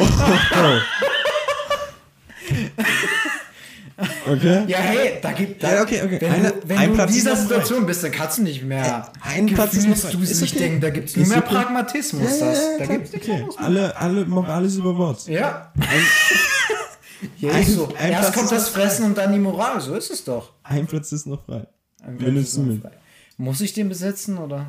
Oh, 0.00 0.08
oh. 0.56 0.80
Okay. 4.26 4.64
Ja, 4.68 4.78
hey, 4.78 5.18
da 5.20 5.32
gibt 5.32 5.62
Ja, 5.62 5.82
okay, 5.82 6.02
okay. 6.04 6.18
Wenn, 6.20 6.32
Eine- 6.32 6.52
du, 6.52 6.68
wenn 6.68 6.78
ein 6.78 6.84
du 6.84 6.90
in 6.90 6.94
Platz 6.94 7.10
ist 7.10 7.16
dieser. 7.16 7.36
Situation 7.36 7.86
bist, 7.86 8.04
dann 8.04 8.12
kannst 8.12 8.38
du 8.38 8.42
nicht 8.42 8.62
mehr 8.62 9.10
Ein 9.20 9.46
Platz 9.46 9.74
ist 9.74 9.86
noch 9.88 9.94
gefühlsduselig 9.96 10.30
Ist 10.42 10.52
okay. 10.52 10.58
denken. 10.64 10.80
Da 10.80 10.90
gibt 10.90 11.08
es 11.08 11.16
nur 11.16 11.26
mehr 11.26 11.38
okay. 11.38 11.54
Pragmatismus. 11.54 12.38
das, 12.38 12.58
da 12.78 12.86
gibt's 12.86 13.12
nichts 13.12 13.28
okay. 13.28 13.46
Alle, 13.56 13.96
alle 13.96 14.24
Moral 14.26 14.64
ist 14.64 14.76
über 14.76 14.94
Bord. 14.94 15.26
Ja. 15.26 15.72
Ein, 15.76 15.86
ja 17.38 17.52
Ein- 17.52 17.66
so. 17.66 17.88
ein 17.98 18.12
Erst 18.12 18.20
Platz 18.32 18.34
kommt 18.36 18.52
das 18.52 18.68
frei. 18.68 18.80
Fressen 18.82 19.04
und 19.06 19.18
dann 19.18 19.32
die 19.32 19.38
Moral. 19.38 19.80
So 19.80 19.94
ist 19.94 20.10
es 20.10 20.24
doch. 20.24 20.52
ein 20.62 20.86
Platz 20.86 21.10
ist 21.12 21.26
noch 21.26 21.44
frei. 21.44 21.66
Ein 22.04 22.18
du 22.18 22.26
ist 22.26 22.56
noch 22.58 22.80
frei. 22.80 22.90
Muss 23.38 23.60
ich 23.60 23.72
den 23.72 23.88
besetzen 23.88 24.38
oder? 24.38 24.66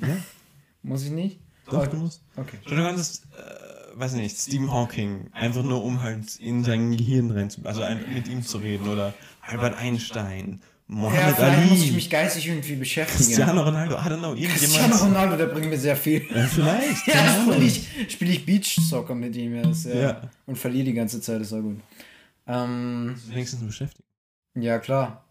Ja. 0.00 0.16
Muss 0.82 1.02
ich 1.04 1.10
nicht? 1.10 1.40
Doch, 1.70 1.86
du 1.86 1.96
musst. 1.96 2.20
Okay. 2.36 2.58
Du 2.66 2.74
kannst, 2.76 3.24
äh, 3.24 3.63
weiß 3.96 4.12
nicht, 4.14 4.36
Stephen 4.36 4.70
Hawking, 4.72 5.28
einfach 5.32 5.62
nur 5.62 5.84
um 5.84 6.02
halt 6.02 6.36
in 6.36 6.64
sein 6.64 6.96
Gehirn 6.96 7.30
rein 7.30 7.50
zu, 7.50 7.60
also 7.64 7.82
ein, 7.82 8.00
mit 8.12 8.28
ihm 8.28 8.42
zu 8.42 8.58
reden 8.58 8.88
oder 8.88 9.14
Albert 9.42 9.76
Einstein, 9.78 10.60
Ja, 10.60 10.66
Mohammed 10.86 11.36
vielleicht 11.36 11.70
muss 11.70 11.78
ich 11.80 11.84
Ali, 11.86 11.92
mich 11.92 12.10
geistig 12.10 12.48
irgendwie 12.48 12.76
beschäftigen. 12.76 13.24
Cristiano 13.24 13.62
Ronaldo, 13.62 13.94
I 13.94 13.98
don't 13.98 14.18
know, 14.18 14.34
Cristiano 14.34 14.74
irgendjemand. 14.84 15.02
Ronaldo, 15.02 15.36
der 15.36 15.46
bringt 15.46 15.70
mir 15.70 15.78
sehr 15.78 15.96
viel. 15.96 16.22
Ja, 16.34 16.46
vielleicht. 16.46 17.06
Ja, 17.06 17.42
spiele 17.42 17.64
ich, 17.66 17.88
spiel 18.12 18.30
ich 18.30 18.46
Beach-Soccer 18.46 19.14
mit 19.14 19.34
ihm. 19.36 19.54
Ja, 19.54 19.68
ist, 19.70 19.86
ja. 19.86 19.94
Ja. 19.94 20.20
Und 20.46 20.56
verliere 20.58 20.84
die 20.86 20.92
ganze 20.94 21.20
Zeit, 21.20 21.40
ist 21.40 21.52
auch 21.52 21.60
gut. 21.62 21.80
Ähm, 22.46 23.14
Wenigstens 23.28 23.60
beschäftigt. 23.62 24.04
ja, 24.54 24.78
klar. 24.78 25.24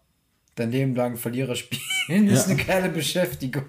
Dein 0.56 0.70
Leben 0.70 0.94
lang 0.94 1.16
Verlierer 1.16 1.54
spielen 1.56 2.28
ist 2.28 2.46
Ja. 2.48 2.54
eine 2.54 2.62
geile 2.64 2.88
Beschäftigung. 2.88 3.64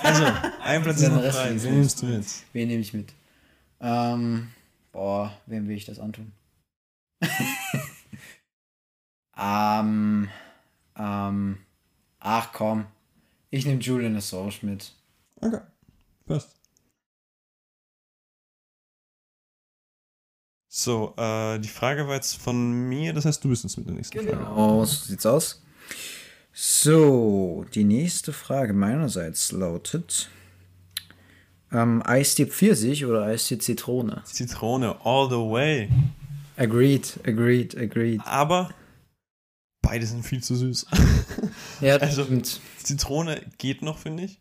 Also, 0.00 0.24
ein 0.62 0.82
Platz 0.82 1.00
ist 1.00 1.08
noch 1.08 1.22
Rest 1.22 1.38
frei. 1.38 1.54
Wen 1.56 1.74
nimmst 1.74 2.02
du 2.02 2.06
mit? 2.06 2.24
Wen 2.52 2.68
nehme 2.68 2.80
ich 2.80 2.94
mit? 2.94 3.12
Ähm, 3.80 4.52
boah, 4.92 5.32
wem 5.46 5.68
will 5.68 5.76
ich 5.76 5.84
das 5.84 5.98
antun? 5.98 6.32
ähm, 9.36 10.28
ähm, 10.96 11.58
ach 12.18 12.52
komm, 12.52 12.86
ich 13.50 13.66
nehme 13.66 13.80
Julian 13.80 14.16
Assange 14.16 14.54
mit. 14.62 14.92
Okay, 15.40 15.60
passt. 16.26 16.56
So, 20.68 21.14
äh, 21.16 21.58
die 21.58 21.68
Frage 21.68 22.06
war 22.06 22.16
jetzt 22.16 22.36
von 22.36 22.88
mir, 22.88 23.14
das 23.14 23.24
heißt, 23.24 23.42
du 23.42 23.48
bist 23.48 23.64
jetzt 23.64 23.78
mit 23.78 23.86
der 23.86 23.94
nächsten 23.94 24.18
Frage. 24.18 24.36
Genau, 24.36 24.84
so 24.84 25.06
sieht's 25.06 25.24
aus. 25.24 25.62
So, 26.52 27.64
die 27.74 27.84
nächste 27.84 28.34
Frage 28.34 28.74
meinerseits 28.74 29.52
lautet: 29.52 30.28
ähm, 31.76 32.02
Eistee 32.04 32.46
Pfirsich 32.46 33.04
oder 33.06 33.22
Eistee 33.24 33.58
Zitrone? 33.58 34.22
Zitrone, 34.24 34.96
all 35.04 35.28
the 35.28 35.36
way. 35.36 35.88
Agreed, 36.56 37.18
agreed, 37.26 37.76
agreed. 37.76 38.20
Aber 38.24 38.70
beide 39.82 40.06
sind 40.06 40.24
viel 40.24 40.42
zu 40.42 40.54
süß. 40.56 40.86
Ja, 41.80 41.96
Also- 41.96 42.24
stimmt. 42.24 42.60
Zitrone 42.82 43.40
geht 43.58 43.82
noch, 43.82 43.98
finde 43.98 44.24
ich. 44.24 44.40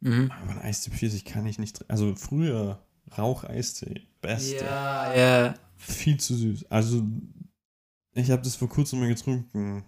Mhm. 0.00 0.30
Aber 0.42 0.52
ein 0.52 0.58
Eistee 0.62 0.90
Pfirsich 0.90 1.24
kann 1.24 1.46
ich 1.46 1.58
nicht. 1.58 1.88
Also 1.90 2.14
früher 2.14 2.82
Raucheistee, 3.16 4.02
beste. 4.20 4.64
Ja, 4.64 5.14
ja. 5.16 5.54
Viel 5.76 6.18
zu 6.18 6.34
süß. 6.36 6.66
Also 6.70 7.02
ich 8.14 8.30
habe 8.30 8.42
das 8.42 8.56
vor 8.56 8.68
kurzem 8.68 9.00
mal 9.00 9.08
getrunken. 9.08 9.82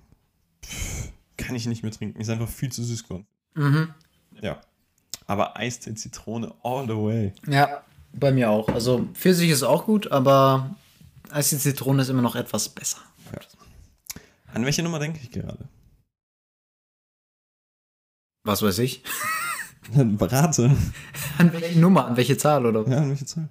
Pff, 0.65 1.13
kann 1.37 1.55
ich 1.55 1.67
nicht 1.67 1.83
mehr 1.83 1.93
trinken. 1.93 2.21
Ist 2.21 2.31
einfach 2.31 2.49
viel 2.49 2.73
zu 2.73 2.83
süß 2.83 3.05
geworden. 3.05 3.27
Mhm. 3.55 3.95
Ja. 4.41 4.61
Aber 5.27 5.57
Eistee 5.57 5.95
Zitrone 5.95 6.55
all 6.63 6.85
the 6.87 6.95
way. 6.97 7.33
Ja, 7.47 7.83
bei 8.13 8.31
mir 8.33 8.51
auch. 8.51 8.69
Also 8.69 9.09
Pfirsich 9.15 9.51
ist 9.51 9.63
auch 9.63 9.85
gut, 9.87 10.11
aber 10.13 10.75
Eistee 11.31 11.59
Zitrone 11.59 12.03
ist 12.03 12.09
immer 12.09 12.23
noch 12.23 12.37
etwas 12.37 12.69
besser. 12.69 12.99
An 14.55 14.65
welche 14.65 14.83
Nummer 14.83 14.99
denke 14.99 15.19
ich 15.23 15.31
gerade? 15.31 15.69
Was 18.45 18.63
weiß 18.63 18.79
ich? 18.79 19.03
Rate. 19.95 20.77
An 21.39 21.53
welche 21.53 21.79
Nummer? 21.79 22.07
An 22.07 22.17
welche 22.17 22.37
Zahl 22.39 22.65
oder? 22.65 22.89
Ja, 22.89 22.99
an 22.99 23.09
welche 23.11 23.27
Zahl? 23.27 23.49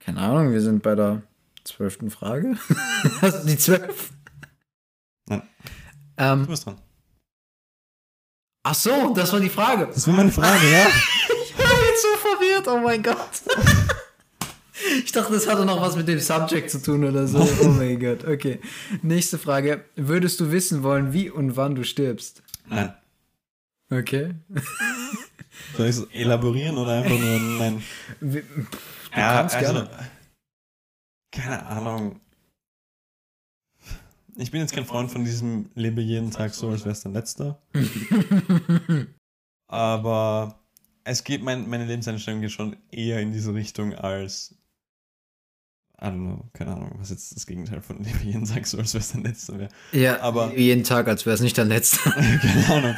Keine 0.00 0.20
Ahnung, 0.20 0.52
wir 0.52 0.60
sind 0.60 0.82
bei 0.82 0.94
der 0.94 1.22
zwölften 1.64 2.10
Frage. 2.10 2.56
also 3.20 3.46
die 3.46 3.58
zwölf. 3.58 4.12
Nein. 5.28 5.42
Du 6.16 6.24
Ähm, 6.24 6.46
bist 6.46 6.66
dran. 6.66 6.78
Ach 8.70 8.74
so, 8.74 9.12
das 9.14 9.32
war 9.32 9.40
die 9.40 9.48
Frage. 9.48 9.88
Das 9.92 10.06
wäre 10.06 10.16
meine 10.16 10.32
Frage, 10.32 10.70
ja? 10.70 10.86
Ich 11.50 11.54
bin 11.54 11.66
jetzt 11.90 12.02
so 12.02 12.08
verwirrt, 12.18 12.68
oh 12.68 12.78
mein 12.78 13.02
Gott. 13.02 13.16
Ich 15.04 15.10
dachte, 15.10 15.32
das 15.32 15.48
hatte 15.48 15.64
noch 15.64 15.80
was 15.82 15.96
mit 15.96 16.06
dem 16.06 16.20
Subject 16.20 16.70
zu 16.70 16.80
tun 16.80 17.04
oder 17.04 17.26
so. 17.26 17.40
Oh 17.62 17.68
mein 17.68 17.98
Gott, 18.04 18.24
okay. 18.24 18.60
Nächste 19.02 19.36
Frage. 19.36 19.84
Würdest 19.96 20.38
du 20.38 20.52
wissen 20.52 20.84
wollen, 20.84 21.12
wie 21.12 21.30
und 21.30 21.56
wann 21.56 21.74
du 21.74 21.82
stirbst? 21.82 22.42
Nein. 22.68 22.94
Okay. 23.90 24.34
Soll 25.76 25.86
ich 25.86 25.96
es 25.96 26.02
elaborieren 26.12 26.78
oder 26.78 26.92
einfach 26.92 27.10
nur 27.18 27.38
nein? 27.58 27.82
Du 28.20 28.36
Ja, 28.38 28.42
kannst 29.38 29.56
also, 29.56 29.72
gerne. 29.72 29.90
keine 31.32 31.66
Ahnung. 31.66 32.20
Ich 34.40 34.52
bin 34.52 34.60
jetzt 34.60 34.72
kein 34.72 34.84
Freund 34.86 35.10
von 35.10 35.24
diesem 35.24 35.68
Lebe 35.74 36.00
jeden 36.00 36.30
Tag 36.30 36.54
so, 36.54 36.68
als 36.70 36.82
wäre 36.82 36.92
es 36.92 37.02
dein 37.02 37.12
letzter. 37.12 37.60
Aber 39.66 40.60
es 41.04 41.24
geht, 41.24 41.42
mein, 41.42 41.68
meine 41.68 41.84
Lebenseinstellung 41.86 42.40
geht 42.40 42.52
schon 42.52 42.76
eher 42.90 43.20
in 43.20 43.32
diese 43.32 43.52
Richtung 43.52 43.94
als. 43.94 44.54
I 46.00 46.04
don't 46.04 46.14
know, 46.14 46.48
keine 46.52 46.76
Ahnung, 46.76 46.92
was 46.98 47.10
jetzt 47.10 47.34
das 47.34 47.44
Gegenteil 47.46 47.80
von 47.82 48.00
Lebe 48.04 48.22
jeden 48.22 48.44
Tag 48.44 48.64
so, 48.68 48.78
als 48.78 48.94
wäre 48.94 49.02
es 49.02 49.10
dein 49.10 49.24
letzter 49.24 49.58
wäre. 49.58 49.70
Ja, 49.90 50.20
aber- 50.20 50.56
jeden 50.56 50.84
Tag, 50.84 51.08
als 51.08 51.26
wäre 51.26 51.34
es 51.34 51.40
nicht 51.40 51.58
dein 51.58 51.66
letzter. 51.68 52.10
keine 52.12 52.66
Ahnung. 52.68 52.96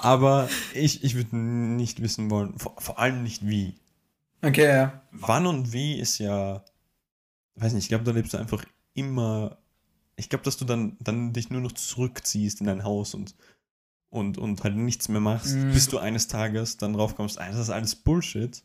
Aber 0.00 0.48
ich, 0.74 1.02
ich 1.02 1.14
würde 1.14 1.34
nicht 1.36 2.02
wissen 2.02 2.30
wollen, 2.30 2.58
vor, 2.58 2.74
vor 2.78 2.98
allem 2.98 3.22
nicht 3.22 3.48
wie. 3.48 3.74
Okay, 4.42 4.66
ja. 4.66 5.02
Wann 5.10 5.46
und 5.46 5.72
wie 5.72 5.98
ist 5.98 6.18
ja, 6.18 6.62
weiß 7.56 7.72
nicht, 7.72 7.84
ich 7.84 7.88
glaube, 7.88 8.04
da 8.04 8.10
lebst 8.12 8.34
du 8.34 8.38
einfach 8.38 8.62
immer, 8.94 9.57
ich 10.18 10.28
glaube, 10.28 10.44
dass 10.44 10.56
du 10.56 10.64
dann, 10.64 10.96
dann 11.00 11.32
dich 11.32 11.48
nur 11.50 11.60
noch 11.60 11.72
zurückziehst 11.72 12.60
in 12.60 12.66
dein 12.66 12.84
Haus 12.84 13.14
und, 13.14 13.34
und, 14.10 14.36
und 14.36 14.62
halt 14.64 14.74
nichts 14.76 15.08
mehr 15.08 15.20
machst, 15.20 15.54
Mhm. 15.54 15.72
bis 15.72 15.88
du 15.88 15.98
eines 15.98 16.26
Tages 16.28 16.76
dann 16.76 16.92
drauf 16.92 17.14
kommst, 17.16 17.40
ah, 17.40 17.48
das 17.48 17.58
ist 17.58 17.70
alles 17.70 17.94
Bullshit. 17.94 18.62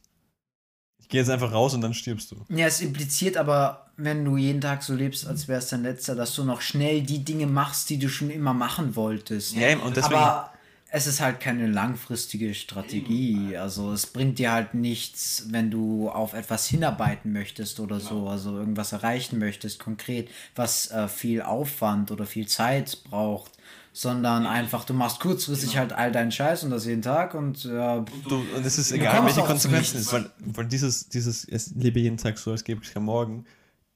Ich 0.98 1.10
gehe 1.10 1.20
jetzt 1.22 1.30
einfach 1.30 1.52
raus 1.52 1.74
und 1.74 1.82
dann 1.82 1.94
stirbst 1.94 2.32
du. 2.32 2.46
Ja, 2.50 2.66
es 2.68 2.80
impliziert 2.82 3.36
aber, 3.38 3.92
wenn 3.98 4.24
du 4.26 4.38
jeden 4.38 4.62
Tag 4.62 4.82
so 4.84 4.96
lebst, 4.96 5.28
als 5.28 5.48
wäre 5.48 5.60
es 5.60 5.68
dein 5.68 5.84
letzter, 5.84 6.16
dass 6.16 6.34
du 6.34 6.44
noch 6.46 6.62
schnell 6.62 7.04
die 7.04 7.24
Dinge 7.24 7.46
machst, 7.46 7.90
die 7.90 8.00
du 8.00 8.10
schon 8.10 8.30
immer 8.30 8.54
machen 8.54 8.96
wolltest. 8.96 9.54
Ja, 9.54 9.68
eben, 9.70 9.82
und 9.82 9.98
deswegen, 9.98 10.16
aber 10.16 10.53
es 10.96 11.08
ist 11.08 11.22
halt 11.22 11.40
keine 11.40 11.66
langfristige 11.66 12.54
Strategie. 12.54 13.58
Also 13.58 13.92
es 13.94 14.06
bringt 14.06 14.38
dir 14.38 14.52
halt 14.52 14.76
nichts, 14.76 15.48
wenn 15.50 15.72
du 15.72 16.08
auf 16.08 16.34
etwas 16.34 16.68
hinarbeiten 16.68 17.34
möchtest 17.34 17.80
oder 17.80 18.00
so, 18.00 18.28
also 18.28 18.60
irgendwas 18.60 18.92
erreichen 18.92 19.40
möchtest, 19.40 19.80
konkret, 19.80 20.30
was 20.56 20.92
äh, 20.92 21.08
viel 21.08 21.42
Aufwand 21.42 22.12
oder 22.12 22.28
viel 22.28 22.48
Zeit 22.48 23.00
braucht. 23.10 23.54
Sondern 23.92 24.46
einfach, 24.46 24.86
du 24.86 24.94
machst 24.94 25.20
kurzfristig 25.20 25.78
halt 25.78 25.94
all 25.94 26.12
deinen 26.12 26.32
Scheiß 26.32 26.64
und 26.64 26.72
das 26.72 26.86
jeden 26.86 27.04
Tag 27.04 27.36
und 27.36 27.64
ja, 27.64 28.04
du, 28.28 28.38
und 28.56 28.66
es 28.66 28.80
ist 28.80 28.92
egal, 28.92 29.24
welche 29.24 29.42
Konsequenzen 29.42 29.98
es 29.98 30.12
weil, 30.12 30.32
weil 30.40 30.66
dieses, 30.66 31.10
dieses, 31.10 31.46
es 31.46 31.74
lebe 31.76 32.00
jeden 32.00 32.18
Tag 32.18 32.40
so, 32.40 32.52
als 32.52 32.64
gäbe 32.64 32.82
es 32.84 32.92
kein 32.92 33.04
Morgen, 33.04 33.46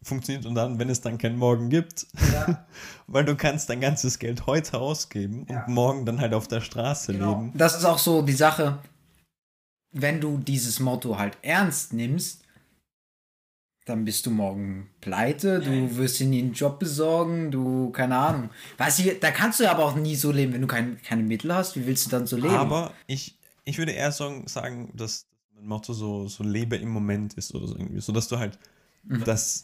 funktioniert 0.02 0.46
und 0.46 0.56
dann, 0.56 0.80
wenn 0.80 0.90
es 0.90 1.02
dann 1.02 1.18
keinen 1.18 1.38
Morgen 1.38 1.70
gibt, 1.70 2.08
weil 3.08 3.26
du 3.26 3.36
kannst 3.36 3.70
dein 3.70 3.82
ganzes 3.82 4.20
Geld 4.20 4.46
heute 4.46 4.80
ausgeben 4.80 5.46
und 5.50 5.68
morgen 5.68 6.06
dann 6.06 6.22
halt 6.22 6.34
auf 6.34 6.48
der 6.48 6.62
Straße 6.62 7.12
leben. 7.12 7.52
Das 7.56 7.76
ist 7.76 7.86
auch 7.86 7.98
so 7.98 8.22
die 8.22 8.34
Sache, 8.34 8.80
wenn 9.92 10.22
du 10.22 10.38
dieses 10.38 10.80
Motto 10.80 11.18
halt 11.18 11.38
ernst 11.42 11.94
nimmst, 11.94 12.44
dann 13.86 14.04
bist 14.04 14.26
du 14.26 14.32
morgen 14.32 14.90
pleite, 15.00 15.62
du 15.62 15.96
wirst 15.96 16.20
dir 16.20 16.28
nie 16.28 16.40
einen 16.40 16.52
Job 16.52 16.78
besorgen, 16.78 17.52
du, 17.52 17.90
keine 17.92 18.18
Ahnung. 18.18 18.50
Weißt 18.78 19.00
du, 19.00 19.16
da 19.16 19.32
kannst 19.32 19.60
du 19.60 19.64
ja 19.64 19.72
aber 19.72 19.86
auch 19.86 19.96
nie 19.96 20.16
so 20.16 20.32
leben, 20.32 20.54
wenn 20.54 20.62
du 20.62 20.68
kein, 20.68 21.02
keine 21.02 21.24
Mittel 21.24 21.54
hast, 21.54 21.78
wie 21.78 21.88
willst 21.88 22.06
du 22.06 22.10
dann 22.10 22.28
so 22.28 22.36
leben? 22.36 22.50
Aber 22.50 22.92
ich, 23.08 23.38
ich 23.64 23.78
würde 23.78 23.94
eher 23.94 24.12
sagen, 24.12 24.46
sagen, 24.48 24.92
dass 24.94 25.26
mein 25.56 25.68
Motto 25.68 25.94
so, 25.94 26.28
so 26.28 26.44
lebe 26.44 26.76
im 26.76 26.90
Moment 26.90 27.36
ist 27.36 27.56
oder 27.56 27.68
so 27.68 27.76
irgendwie. 27.76 28.02
So 28.02 28.12
dass 28.12 28.28
du 28.28 28.38
halt 28.38 28.60
das 29.26 29.64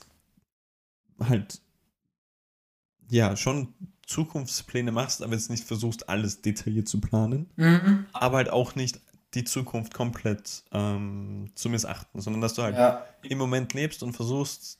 halt 1.19 1.61
ja 3.09 3.35
schon 3.35 3.73
Zukunftspläne 4.05 4.91
machst, 4.91 5.21
aber 5.21 5.33
jetzt 5.33 5.49
nicht 5.49 5.63
versuchst, 5.65 6.09
alles 6.09 6.41
detailliert 6.41 6.87
zu 6.87 6.99
planen, 6.99 7.49
Mhm. 7.55 8.05
aber 8.13 8.37
halt 8.37 8.49
auch 8.49 8.75
nicht 8.75 8.99
die 9.33 9.43
Zukunft 9.43 9.93
komplett 9.93 10.63
ähm, 10.71 11.49
zu 11.55 11.69
missachten, 11.69 12.21
sondern 12.21 12.41
dass 12.41 12.53
du 12.53 12.61
halt 12.63 12.75
Ja. 12.75 13.05
im 13.23 13.37
Moment 13.37 13.73
lebst 13.73 14.03
und 14.03 14.13
versuchst, 14.13 14.79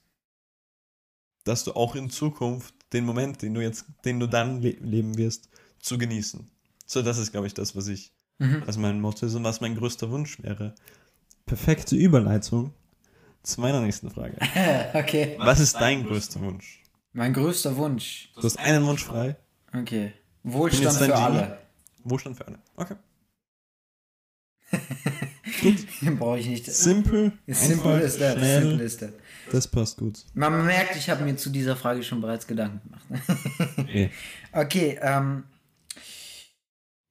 dass 1.44 1.64
du 1.64 1.74
auch 1.74 1.96
in 1.96 2.10
Zukunft 2.10 2.74
den 2.94 3.06
Moment, 3.06 3.42
den 3.42 3.54
du 3.54 3.62
jetzt, 3.62 3.86
den 4.06 4.20
du 4.20 4.28
dann 4.28 4.62
le 4.62 4.72
leben 4.82 5.18
wirst, 5.18 5.50
zu 5.80 5.98
genießen. 5.98 6.50
So, 6.86 7.02
das 7.02 7.18
ist, 7.18 7.32
glaube 7.32 7.48
ich, 7.48 7.54
das, 7.54 7.76
was 7.76 7.88
ich, 7.88 8.12
Mhm. 8.40 8.64
was 8.66 8.78
mein 8.78 9.02
Motto 9.02 9.26
ist 9.26 9.36
und 9.36 9.44
was 9.44 9.62
mein 9.62 9.76
größter 9.76 10.10
Wunsch 10.12 10.42
wäre. 10.44 10.76
Perfekte 11.46 11.96
Überleitung 11.96 12.74
zu 13.44 13.62
meiner 13.62 13.82
nächsten 13.82 14.10
Frage. 14.10 14.36
okay. 14.94 15.36
Was 15.40 15.60
ist 15.60 15.76
dein 15.76 16.04
größter 16.06 16.40
Wunsch? 16.40 16.82
Mein 17.12 17.34
größter 17.34 17.76
Wunsch. 17.76 18.32
Du 18.36 18.44
hast 18.44 18.58
einen 18.58 18.86
Wunsch 18.86 19.04
frei. 19.04 19.36
Okay. 19.74 20.14
Wohlstand 20.44 20.98
für 20.98 21.08
Genie? 21.08 21.22
alle. 21.22 21.60
Wohlstand 22.04 22.38
für 22.38 22.48
alle. 22.48 22.60
Okay. 22.76 22.96
Brauche 26.18 26.40
ich 26.40 26.48
nicht. 26.48 26.66
Simple 26.66 27.32
ist 27.46 27.66
schnell. 27.66 28.62
Simple 28.62 28.84
ist 28.84 29.02
das. 29.02 29.12
Das 29.52 29.68
passt 29.68 29.98
gut. 29.98 30.26
Man 30.34 30.66
merkt, 30.66 30.96
ich 30.96 31.10
habe 31.10 31.24
mir 31.24 31.36
zu 31.36 31.50
dieser 31.50 31.76
Frage 31.76 32.04
schon 32.04 32.22
bereits 32.22 32.48
Gedanken 32.48 32.82
gemacht. 32.84 33.04
Eh. 33.88 34.10
Okay, 34.52 35.00
ähm. 35.02 35.44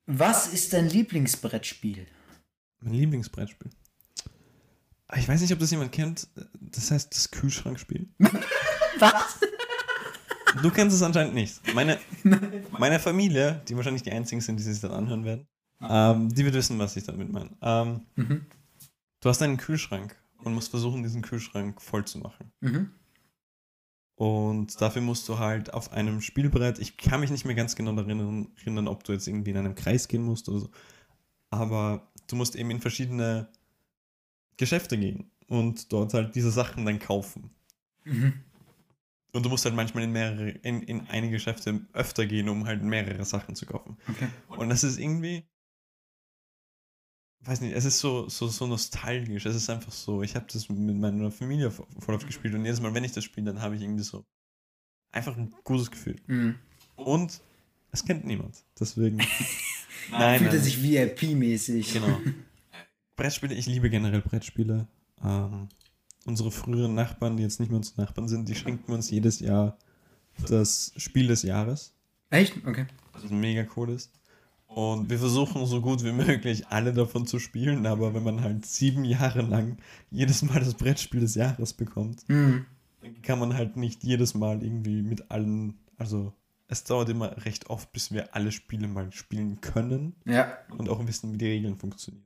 Was 0.07 0.53
ist 0.53 0.72
dein 0.72 0.89
Lieblingsbrettspiel? 0.89 2.07
Mein 2.80 2.95
Lieblingsbrettspiel. 2.95 3.70
Ah, 5.14 5.18
Ich 5.18 5.28
weiß 5.28 5.40
nicht, 5.42 5.52
ob 5.52 5.58
das 5.58 5.70
jemand 5.70 5.92
kennt. 5.92 6.26
Das 6.60 6.90
heißt 6.90 7.14
das 7.14 7.30
Kühlschrankspiel. 7.30 8.08
Was? 8.98 9.38
Du 10.62 10.70
kennst 10.70 10.96
es 10.96 11.02
anscheinend 11.02 11.34
nicht. 11.34 11.60
Meine, 11.74 11.98
meine 12.78 12.98
Familie, 12.98 13.60
die 13.68 13.76
wahrscheinlich 13.76 14.02
die 14.02 14.12
einzigen 14.12 14.40
sind, 14.40 14.56
die 14.58 14.62
sich 14.62 14.80
das 14.80 14.90
anhören 14.90 15.24
werden, 15.24 15.46
ähm, 15.82 16.28
die 16.28 16.44
wird 16.44 16.54
wissen, 16.54 16.78
was 16.78 16.96
ich 16.96 17.04
damit 17.04 17.30
meine. 17.30 17.50
Ähm, 17.60 18.06
Mhm. 18.16 18.46
Du 19.20 19.28
hast 19.28 19.40
einen 19.42 19.56
Kühlschrank 19.56 20.16
und 20.38 20.54
musst 20.54 20.70
versuchen, 20.70 21.02
diesen 21.02 21.22
Kühlschrank 21.22 21.80
voll 21.80 22.04
zu 22.04 22.18
machen. 22.18 22.50
Mhm. 22.60 22.90
Und 24.16 24.80
dafür 24.80 25.02
musst 25.02 25.28
du 25.28 25.38
halt 25.38 25.72
auf 25.74 25.92
einem 25.92 26.20
Spielbrett, 26.20 26.78
ich 26.78 26.96
kann 26.96 27.20
mich 27.20 27.30
nicht 27.30 27.44
mehr 27.44 27.54
ganz 27.54 27.74
genau 27.76 27.92
daran 27.92 28.48
erinnern, 28.56 28.88
ob 28.88 29.04
du 29.04 29.12
jetzt 29.12 29.26
irgendwie 29.28 29.50
in 29.50 29.56
einem 29.56 29.74
Kreis 29.74 30.08
gehen 30.08 30.22
musst 30.22 30.48
oder 30.48 30.60
so, 30.60 30.70
aber 31.50 32.10
du 32.28 32.36
musst 32.36 32.54
eben 32.56 32.70
in 32.70 32.80
verschiedene 32.80 33.48
Geschäfte 34.62 34.96
gehen 34.96 35.30
und 35.48 35.92
dort 35.92 36.14
halt 36.14 36.36
diese 36.36 36.52
Sachen 36.52 36.86
dann 36.86 37.00
kaufen. 37.00 37.50
Mhm. 38.04 38.34
Und 39.32 39.44
du 39.44 39.48
musst 39.48 39.64
halt 39.64 39.74
manchmal 39.74 40.04
in 40.04 40.12
mehrere, 40.12 40.50
in, 40.50 40.82
in 40.82 41.08
einige 41.08 41.32
Geschäfte 41.32 41.80
öfter 41.92 42.26
gehen, 42.26 42.48
um 42.48 42.64
halt 42.66 42.82
mehrere 42.82 43.24
Sachen 43.24 43.56
zu 43.56 43.66
kaufen. 43.66 43.96
Okay. 44.08 44.28
Und 44.48 44.68
das 44.68 44.84
ist 44.84 44.98
irgendwie, 44.98 45.44
weiß 47.40 47.60
nicht, 47.62 47.74
es 47.74 47.84
ist 47.84 47.98
so, 47.98 48.28
so, 48.28 48.46
so 48.46 48.68
nostalgisch. 48.68 49.46
Es 49.46 49.56
ist 49.56 49.68
einfach 49.68 49.90
so, 49.90 50.22
ich 50.22 50.36
habe 50.36 50.46
das 50.52 50.68
mit 50.68 50.96
meiner 50.96 51.32
Familie 51.32 51.72
voll 51.72 52.14
oft 52.14 52.26
gespielt 52.26 52.54
und 52.54 52.64
jedes 52.64 52.80
Mal, 52.80 52.94
wenn 52.94 53.04
ich 53.04 53.12
das 53.12 53.24
spiele, 53.24 53.46
dann 53.46 53.62
habe 53.62 53.74
ich 53.74 53.82
irgendwie 53.82 54.04
so 54.04 54.24
einfach 55.10 55.36
ein 55.36 55.52
gutes 55.64 55.90
Gefühl. 55.90 56.16
Mhm. 56.28 56.54
Und 56.94 57.40
es 57.90 58.04
kennt 58.04 58.24
niemand. 58.24 58.62
Deswegen. 58.78 59.16
nein, 60.10 60.38
Fühlt 60.38 60.52
er 60.52 60.56
nein. 60.56 60.62
sich 60.62 60.76
VIP-mäßig. 60.82 61.92
Genau. 61.94 62.20
Brettspiele, 63.16 63.54
ich 63.54 63.66
liebe 63.66 63.90
generell 63.90 64.20
Brettspiele. 64.22 64.86
Ähm, 65.24 65.68
unsere 66.24 66.50
früheren 66.50 66.94
Nachbarn, 66.94 67.36
die 67.36 67.42
jetzt 67.42 67.60
nicht 67.60 67.68
mehr 67.70 67.76
unsere 67.78 68.00
Nachbarn 68.02 68.28
sind, 68.28 68.48
die 68.48 68.54
schenken 68.54 68.92
uns 68.92 69.10
jedes 69.10 69.40
Jahr 69.40 69.76
das 70.48 70.92
Spiel 70.96 71.26
des 71.26 71.42
Jahres, 71.42 71.94
Echt? 72.30 72.56
Okay. 72.66 72.86
was 73.12 73.28
mega 73.30 73.66
cool 73.76 73.90
ist. 73.90 74.10
Und 74.66 75.10
wir 75.10 75.18
versuchen 75.18 75.66
so 75.66 75.82
gut 75.82 76.02
wie 76.02 76.12
möglich 76.12 76.66
alle 76.68 76.94
davon 76.94 77.26
zu 77.26 77.38
spielen, 77.38 77.84
aber 77.84 78.14
wenn 78.14 78.22
man 78.22 78.40
halt 78.40 78.64
sieben 78.64 79.04
Jahre 79.04 79.42
lang 79.42 79.76
jedes 80.10 80.42
Mal 80.42 80.60
das 80.60 80.74
Brettspiel 80.74 81.20
des 81.20 81.34
Jahres 81.34 81.74
bekommt, 81.74 82.26
Mhm. 82.28 82.64
dann 83.02 83.20
kann 83.20 83.38
man 83.38 83.54
halt 83.54 83.76
nicht 83.76 84.02
jedes 84.02 84.32
Mal 84.34 84.62
irgendwie 84.62 85.02
mit 85.02 85.30
allen, 85.30 85.74
also 85.98 86.32
es 86.68 86.84
dauert 86.84 87.10
immer 87.10 87.36
recht 87.44 87.68
oft, 87.68 87.92
bis 87.92 88.12
wir 88.12 88.34
alle 88.34 88.50
Spiele 88.50 88.88
mal 88.88 89.12
spielen 89.12 89.60
können 89.60 90.14
Ja. 90.24 90.56
und 90.78 90.88
auch 90.88 91.06
wissen, 91.06 91.34
wie 91.34 91.38
die 91.38 91.46
Regeln 91.48 91.76
funktionieren. 91.76 92.24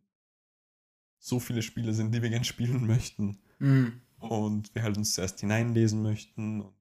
So 1.29 1.41
viele 1.41 1.61
Spiele 1.63 1.93
sind, 1.93 2.15
die 2.15 2.23
wir 2.23 2.31
gerne 2.31 2.45
spielen 2.45 2.87
möchten 2.87 3.39
Mhm. 3.59 4.01
und 4.21 4.73
wir 4.77 4.83
halt 4.85 4.97
uns 4.97 5.15
zuerst 5.15 5.41
hineinlesen 5.41 6.01
möchten 6.03 6.61
und 6.61 6.73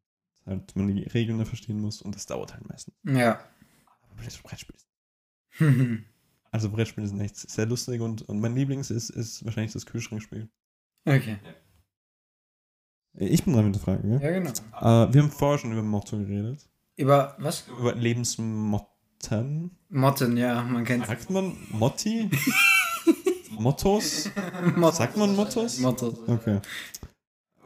halt 0.45 0.75
man 0.75 0.87
die 0.87 1.01
Regeln 1.03 1.43
verstehen 1.47 1.79
muss 1.81 1.99
und 2.03 2.13
das 2.13 2.27
dauert 2.27 2.53
halt 2.53 2.67
meistens. 2.69 2.93
Ja. 3.03 3.39
Aber 4.03 4.15
Brett- 4.21 4.43
Brettspiele, 4.43 4.77
also 6.51 6.69
Brettspiele 6.69 7.07
sind 7.07 7.19
echt 7.21 7.37
sehr 7.37 7.65
lustig 7.65 8.01
und, 8.01 8.21
und 8.29 8.39
mein 8.39 8.53
Lieblings 8.55 8.91
ist, 8.91 9.09
ist 9.09 9.43
wahrscheinlich 9.45 9.73
das 9.73 9.87
Kühlschrankspiel. 9.87 10.47
Okay. 11.05 11.37
Ich 13.17 13.43
bin 13.45 13.53
dran 13.53 13.65
mit 13.65 13.75
der 13.75 13.81
Frage, 13.81 14.07
gell? 14.07 14.21
Ja, 14.21 14.31
genau. 14.31 14.49
Äh, 14.51 15.11
wir 15.13 15.23
haben 15.23 15.31
vorher 15.31 15.57
schon 15.57 15.71
über 15.71 15.81
Motto 15.81 16.17
geredet. 16.17 16.69
Über 16.97 17.35
was? 17.39 17.67
Über 17.79 17.95
Lebensmotten. 17.95 19.71
Motten, 19.89 20.37
ja, 20.37 20.61
man 20.63 20.83
kennt 20.83 21.07
Sagt 21.07 21.31
man 21.31 21.55
Motti? 21.71 22.29
Mottos? 23.59 24.29
Mottos. 24.75 24.97
Sagt 24.97 25.17
man 25.17 25.35
Mottos? 25.35 25.79
Mottos. 25.79 26.15
Okay. 26.27 26.59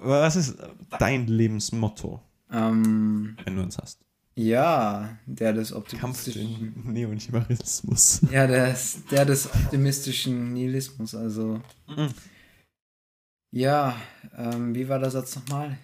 Was 0.01 0.35
ist 0.35 0.55
dein 0.97 1.27
Lebensmotto, 1.27 2.21
Ähm, 2.51 3.37
wenn 3.43 3.55
du 3.55 3.63
eins 3.63 3.77
hast? 3.77 3.99
ja, 4.35 5.17
der 5.25 5.51
des 5.51 5.71
Kampf 5.71 5.77
optimistischen. 5.91 6.73
den 6.85 6.93
Neonchimarismus. 6.93 8.21
Ja, 8.31 8.47
der, 8.47 8.75
der 9.11 9.25
des 9.25 9.47
optimistischen 9.53 10.53
Nihilismus, 10.53 11.13
also. 11.15 11.61
Mhm. 11.87 12.13
Ja, 13.51 13.95
ähm, 14.37 14.73
wie 14.75 14.87
war 14.87 14.99
der 14.99 15.09
Satz 15.11 15.35
nochmal? 15.35 15.77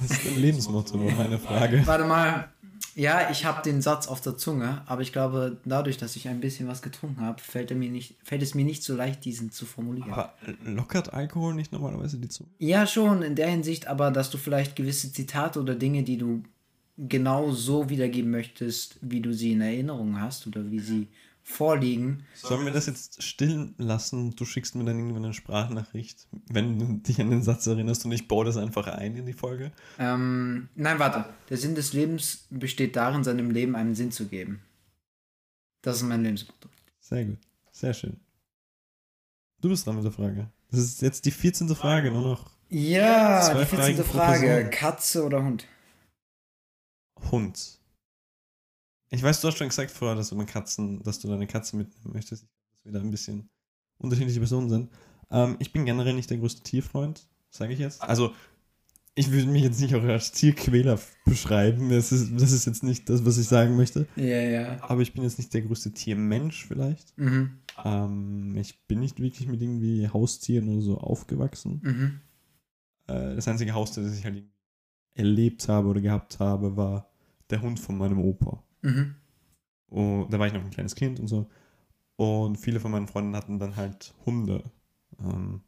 Das 0.00 0.10
ist 0.10 0.26
dein 0.26 0.36
Lebensmotto, 0.40 0.98
war 1.02 1.12
meine 1.12 1.38
Frage. 1.38 1.86
Warte 1.86 2.04
mal. 2.04 2.52
Ja, 2.94 3.30
ich 3.30 3.44
habe 3.44 3.62
den 3.62 3.82
Satz 3.82 4.06
auf 4.06 4.20
der 4.20 4.36
Zunge, 4.36 4.82
aber 4.86 5.02
ich 5.02 5.12
glaube, 5.12 5.58
dadurch, 5.64 5.96
dass 5.96 6.16
ich 6.16 6.28
ein 6.28 6.40
bisschen 6.40 6.68
was 6.68 6.82
getrunken 6.82 7.20
habe, 7.20 7.40
fällt, 7.40 7.70
er 7.70 7.76
mir 7.76 7.90
nicht, 7.90 8.16
fällt 8.22 8.42
es 8.42 8.54
mir 8.54 8.64
nicht 8.64 8.82
so 8.82 8.94
leicht, 8.94 9.24
diesen 9.24 9.50
zu 9.50 9.66
formulieren. 9.66 10.12
Aber 10.12 10.34
lockert 10.64 11.12
Alkohol 11.12 11.54
nicht 11.54 11.72
normalerweise 11.72 12.18
die 12.18 12.28
Zunge? 12.28 12.50
Ja, 12.58 12.86
schon 12.86 13.22
in 13.22 13.34
der 13.34 13.48
Hinsicht, 13.48 13.86
aber 13.88 14.10
dass 14.10 14.30
du 14.30 14.38
vielleicht 14.38 14.76
gewisse 14.76 15.12
Zitate 15.12 15.60
oder 15.60 15.74
Dinge, 15.74 16.04
die 16.04 16.18
du 16.18 16.42
genau 16.96 17.50
so 17.50 17.90
wiedergeben 17.90 18.30
möchtest, 18.30 18.98
wie 19.00 19.20
du 19.20 19.32
sie 19.32 19.52
in 19.52 19.60
Erinnerung 19.60 20.20
hast 20.20 20.46
oder 20.46 20.70
wie 20.70 20.78
sie 20.78 21.08
vorliegen. 21.46 22.24
Sollen 22.34 22.64
wir 22.64 22.72
das 22.72 22.86
jetzt 22.86 23.22
stillen 23.22 23.74
lassen? 23.76 24.34
Du 24.34 24.44
schickst 24.46 24.74
mir 24.74 24.84
dann 24.84 24.96
irgendwann 24.98 25.24
eine 25.26 25.34
Sprachnachricht, 25.34 26.26
wenn 26.48 26.78
du 26.78 26.86
dich 26.94 27.20
an 27.20 27.30
den 27.30 27.42
Satz 27.42 27.66
erinnerst 27.66 28.04
und 28.06 28.12
ich 28.12 28.26
baue 28.26 28.46
das 28.46 28.56
einfach 28.56 28.86
ein 28.88 29.14
in 29.14 29.26
die 29.26 29.34
Folge. 29.34 29.70
Ähm, 29.98 30.68
nein, 30.74 30.98
warte. 30.98 31.26
Der 31.50 31.58
Sinn 31.58 31.74
des 31.74 31.92
Lebens 31.92 32.46
besteht 32.50 32.96
darin, 32.96 33.22
seinem 33.24 33.50
Leben 33.50 33.76
einen 33.76 33.94
Sinn 33.94 34.10
zu 34.10 34.26
geben. 34.26 34.62
Das 35.82 35.96
ist 35.96 36.02
mein 36.04 36.22
Lebensmotto. 36.22 36.68
Sehr 36.98 37.26
gut. 37.26 37.38
Sehr 37.70 37.92
schön. 37.92 38.16
Du 39.60 39.68
bist 39.68 39.86
dran 39.86 39.96
mit 39.96 40.04
der 40.04 40.12
Frage. 40.12 40.50
Das 40.70 40.80
ist 40.80 41.02
jetzt 41.02 41.26
die 41.26 41.30
14. 41.30 41.68
Frage, 41.76 42.10
nur 42.10 42.22
noch 42.22 42.50
Ja, 42.70 43.52
die 43.54 43.66
14. 43.66 44.02
Fragen 44.02 44.04
Frage. 44.04 44.70
Katze 44.70 45.24
oder 45.24 45.42
Hund? 45.44 45.66
Hund. 47.30 47.78
Ich 49.14 49.22
weiß, 49.22 49.40
du 49.40 49.48
hast 49.48 49.58
schon 49.58 49.68
gesagt 49.68 49.90
vorher, 49.90 50.16
dass 50.16 50.30
du 50.30 50.44
Katzen, 50.44 51.02
dass 51.02 51.20
du 51.20 51.28
deine 51.28 51.46
Katze 51.46 51.76
mitnehmen 51.76 52.12
möchtest. 52.12 52.46
Dass 52.72 52.84
wir 52.84 52.92
da 52.92 53.00
ein 53.00 53.10
bisschen 53.10 53.48
unterschiedliche 53.98 54.40
Personen 54.40 54.68
sind. 54.68 54.90
Ähm, 55.30 55.56
ich 55.60 55.72
bin 55.72 55.84
generell 55.84 56.14
nicht 56.14 56.30
der 56.30 56.38
größte 56.38 56.62
Tierfreund, 56.62 57.26
sage 57.50 57.72
ich 57.72 57.78
jetzt. 57.78 58.02
Also, 58.02 58.34
ich 59.14 59.30
würde 59.30 59.46
mich 59.46 59.62
jetzt 59.62 59.80
nicht 59.80 59.94
auch 59.94 60.02
als 60.02 60.32
Tierquäler 60.32 60.98
beschreiben. 61.24 61.90
Das 61.90 62.10
ist, 62.10 62.32
das 62.34 62.50
ist 62.50 62.66
jetzt 62.66 62.82
nicht 62.82 63.08
das, 63.08 63.24
was 63.24 63.38
ich 63.38 63.46
sagen 63.46 63.76
möchte. 63.76 64.08
Ja, 64.16 64.40
ja. 64.40 64.82
Aber 64.82 65.02
ich 65.02 65.12
bin 65.12 65.22
jetzt 65.22 65.38
nicht 65.38 65.54
der 65.54 65.62
größte 65.62 65.92
Tiermensch 65.92 66.66
vielleicht. 66.66 67.16
Mhm. 67.16 67.58
Ähm, 67.84 68.56
ich 68.56 68.84
bin 68.86 68.98
nicht 68.98 69.20
wirklich 69.20 69.46
mit 69.46 69.62
irgendwie 69.62 70.08
Haustieren 70.08 70.68
oder 70.68 70.82
so 70.82 70.98
aufgewachsen. 70.98 71.80
Mhm. 71.84 72.20
Äh, 73.06 73.36
das 73.36 73.46
einzige 73.46 73.74
Haustier, 73.74 74.02
das 74.02 74.18
ich 74.18 74.24
halt 74.24 74.42
erlebt 75.14 75.68
habe 75.68 75.86
oder 75.86 76.00
gehabt 76.00 76.40
habe, 76.40 76.76
war 76.76 77.08
der 77.50 77.62
Hund 77.62 77.78
von 77.78 77.96
meinem 77.96 78.18
Opa. 78.18 78.64
Mhm. 78.84 79.14
Und 79.88 80.30
da 80.30 80.38
war 80.38 80.46
ich 80.46 80.52
noch 80.52 80.62
ein 80.62 80.70
kleines 80.70 80.94
Kind 80.94 81.18
und 81.18 81.28
so. 81.28 81.48
Und 82.16 82.56
viele 82.56 82.80
von 82.80 82.90
meinen 82.90 83.08
Freunden 83.08 83.34
hatten 83.34 83.58
dann 83.58 83.76
halt 83.76 84.14
Hunde. 84.24 84.62
Ähm, 85.18 85.62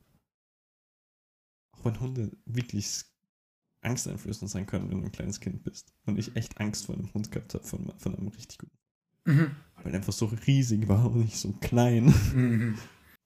auch 1.73 1.85
wenn 1.85 2.01
Hunde 2.01 2.37
wirklich 2.45 3.05
angsteinflößend 3.81 4.51
sein 4.51 4.67
können, 4.67 4.91
wenn 4.91 5.01
du 5.01 5.07
ein 5.07 5.13
kleines 5.13 5.41
Kind 5.41 5.63
bist. 5.65 5.93
Und 6.05 6.19
ich 6.19 6.37
echt 6.37 6.61
Angst 6.61 6.87
vor 6.87 6.95
einem 6.95 7.13
Hund 7.15 7.31
gehabt 7.31 7.55
habe, 7.55 7.65
von, 7.65 7.93
von 7.99 8.15
einem 8.15 8.29
richtig 8.29 8.59
guten. 8.59 8.79
Mhm. 9.25 9.57
Weil 9.77 9.93
er 9.93 9.99
einfach 9.99 10.13
so 10.13 10.27
riesig 10.47 10.89
war 10.89 11.11
und 11.11 11.21
nicht 11.21 11.39
so 11.39 11.53
klein. 11.53 12.13
Mhm. 12.35 12.79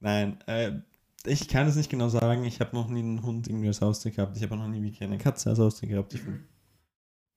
Nein, 0.02 0.40
äh, 0.46 0.80
ich 1.26 1.46
kann 1.48 1.66
es 1.66 1.76
nicht 1.76 1.90
genau 1.90 2.08
sagen. 2.08 2.44
Ich 2.44 2.60
habe 2.60 2.74
noch 2.74 2.88
nie 2.88 3.00
einen 3.00 3.22
Hund 3.22 3.48
irgendwie 3.48 3.66
als 3.66 3.82
Haustier 3.82 4.12
gehabt. 4.12 4.34
Ich 4.36 4.42
habe 4.42 4.54
auch 4.54 4.58
noch 4.58 4.68
nie 4.68 4.82
wirklich 4.82 5.02
eine 5.02 5.18
Katze 5.18 5.50
als 5.50 5.58
Haustier 5.58 5.90
gehabt. 5.90 6.14
Ich 6.14 6.22
find, 6.22 6.40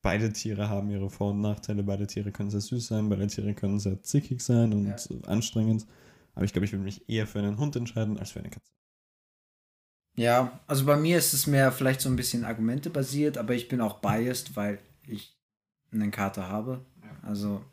beide 0.03 0.31
Tiere 0.31 0.69
haben 0.69 0.91
ihre 0.91 1.09
Vor- 1.09 1.31
und 1.31 1.41
Nachteile. 1.41 1.81
Beide 1.81 2.05
Tiere 2.05 2.31
können 2.31 2.51
sehr 2.51 2.61
süß 2.61 2.87
sein, 2.87 3.09
beide 3.09 3.25
Tiere 3.25 3.55
können 3.55 3.79
sehr 3.79 4.03
zickig 4.03 4.41
sein 4.41 4.71
und 4.73 4.85
Ja. 4.87 4.95
anstrengend. 5.27 5.87
Aber 6.35 6.45
ich 6.45 6.53
glaube, 6.53 6.65
ich 6.65 6.71
würde 6.71 6.83
mich 6.83 7.09
eher 7.09 7.25
für 7.25 7.39
einen 7.39 7.57
Hund 7.57 7.75
entscheiden 7.75 8.19
als 8.19 8.31
für 8.31 8.39
eine 8.39 8.49
Katze. 8.49 8.71
Ja, 10.15 10.59
also 10.67 10.85
bei 10.85 10.95
mir 10.95 11.17
ist 11.17 11.33
es 11.33 11.47
mehr 11.47 11.71
vielleicht 11.71 12.01
so 12.01 12.09
ein 12.09 12.15
bisschen 12.15 12.45
Argumente 12.45 12.91
basiert, 12.91 13.37
aber 13.39 13.55
ich 13.55 13.67
bin 13.67 13.81
auch 13.81 13.99
biased, 13.99 14.55
weil 14.55 14.79
ich 15.07 15.35
einen 15.91 16.11
Kater 16.11 16.49
habe. 16.49 16.85
Also, 17.23 17.63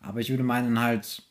aber 0.00 0.20
ich 0.20 0.30
würde 0.30 0.44
meinen 0.44 0.80
halt, 0.80 1.22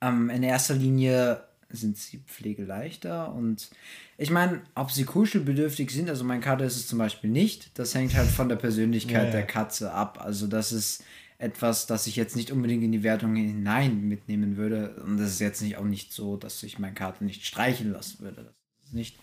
ähm, 0.00 0.30
in 0.30 0.42
erster 0.42 0.74
Linie 0.74 1.44
sind 1.72 1.96
sie 1.96 2.18
pflegeleichter 2.26 3.32
und 3.32 3.70
ich 4.18 4.30
meine, 4.30 4.62
ob 4.74 4.90
sie 4.90 5.04
kuschelbedürftig 5.04 5.90
sind, 5.90 6.08
also 6.08 6.24
mein 6.24 6.40
Kater 6.40 6.64
ist 6.64 6.76
es 6.76 6.86
zum 6.86 6.98
Beispiel 6.98 7.30
nicht, 7.30 7.78
das 7.78 7.94
hängt 7.94 8.14
halt 8.14 8.28
von 8.28 8.48
der 8.48 8.56
Persönlichkeit 8.56 9.26
Ja, 9.26 9.30
der 9.30 9.46
Katze 9.46 9.92
ab. 9.92 10.18
Also 10.20 10.46
das 10.46 10.72
ist 10.72 11.04
etwas, 11.38 11.86
das 11.86 12.06
ich 12.06 12.16
jetzt 12.16 12.36
nicht 12.36 12.50
unbedingt 12.50 12.84
in 12.84 12.92
die 12.92 13.02
Wertung 13.02 13.34
hinein 13.34 14.02
mitnehmen 14.08 14.56
würde. 14.56 14.94
Und 15.02 15.16
das 15.16 15.30
ist 15.30 15.40
jetzt 15.40 15.62
nicht 15.62 15.78
auch 15.78 15.84
nicht 15.84 16.12
so, 16.12 16.36
dass 16.36 16.62
ich 16.62 16.78
meinen 16.78 16.94
Kater 16.94 17.24
nicht 17.24 17.46
streicheln 17.46 17.92
lassen 17.92 18.20
würde. 18.20 18.44
Das 18.44 18.88
ist 18.88 18.94
nicht. 18.94 19.18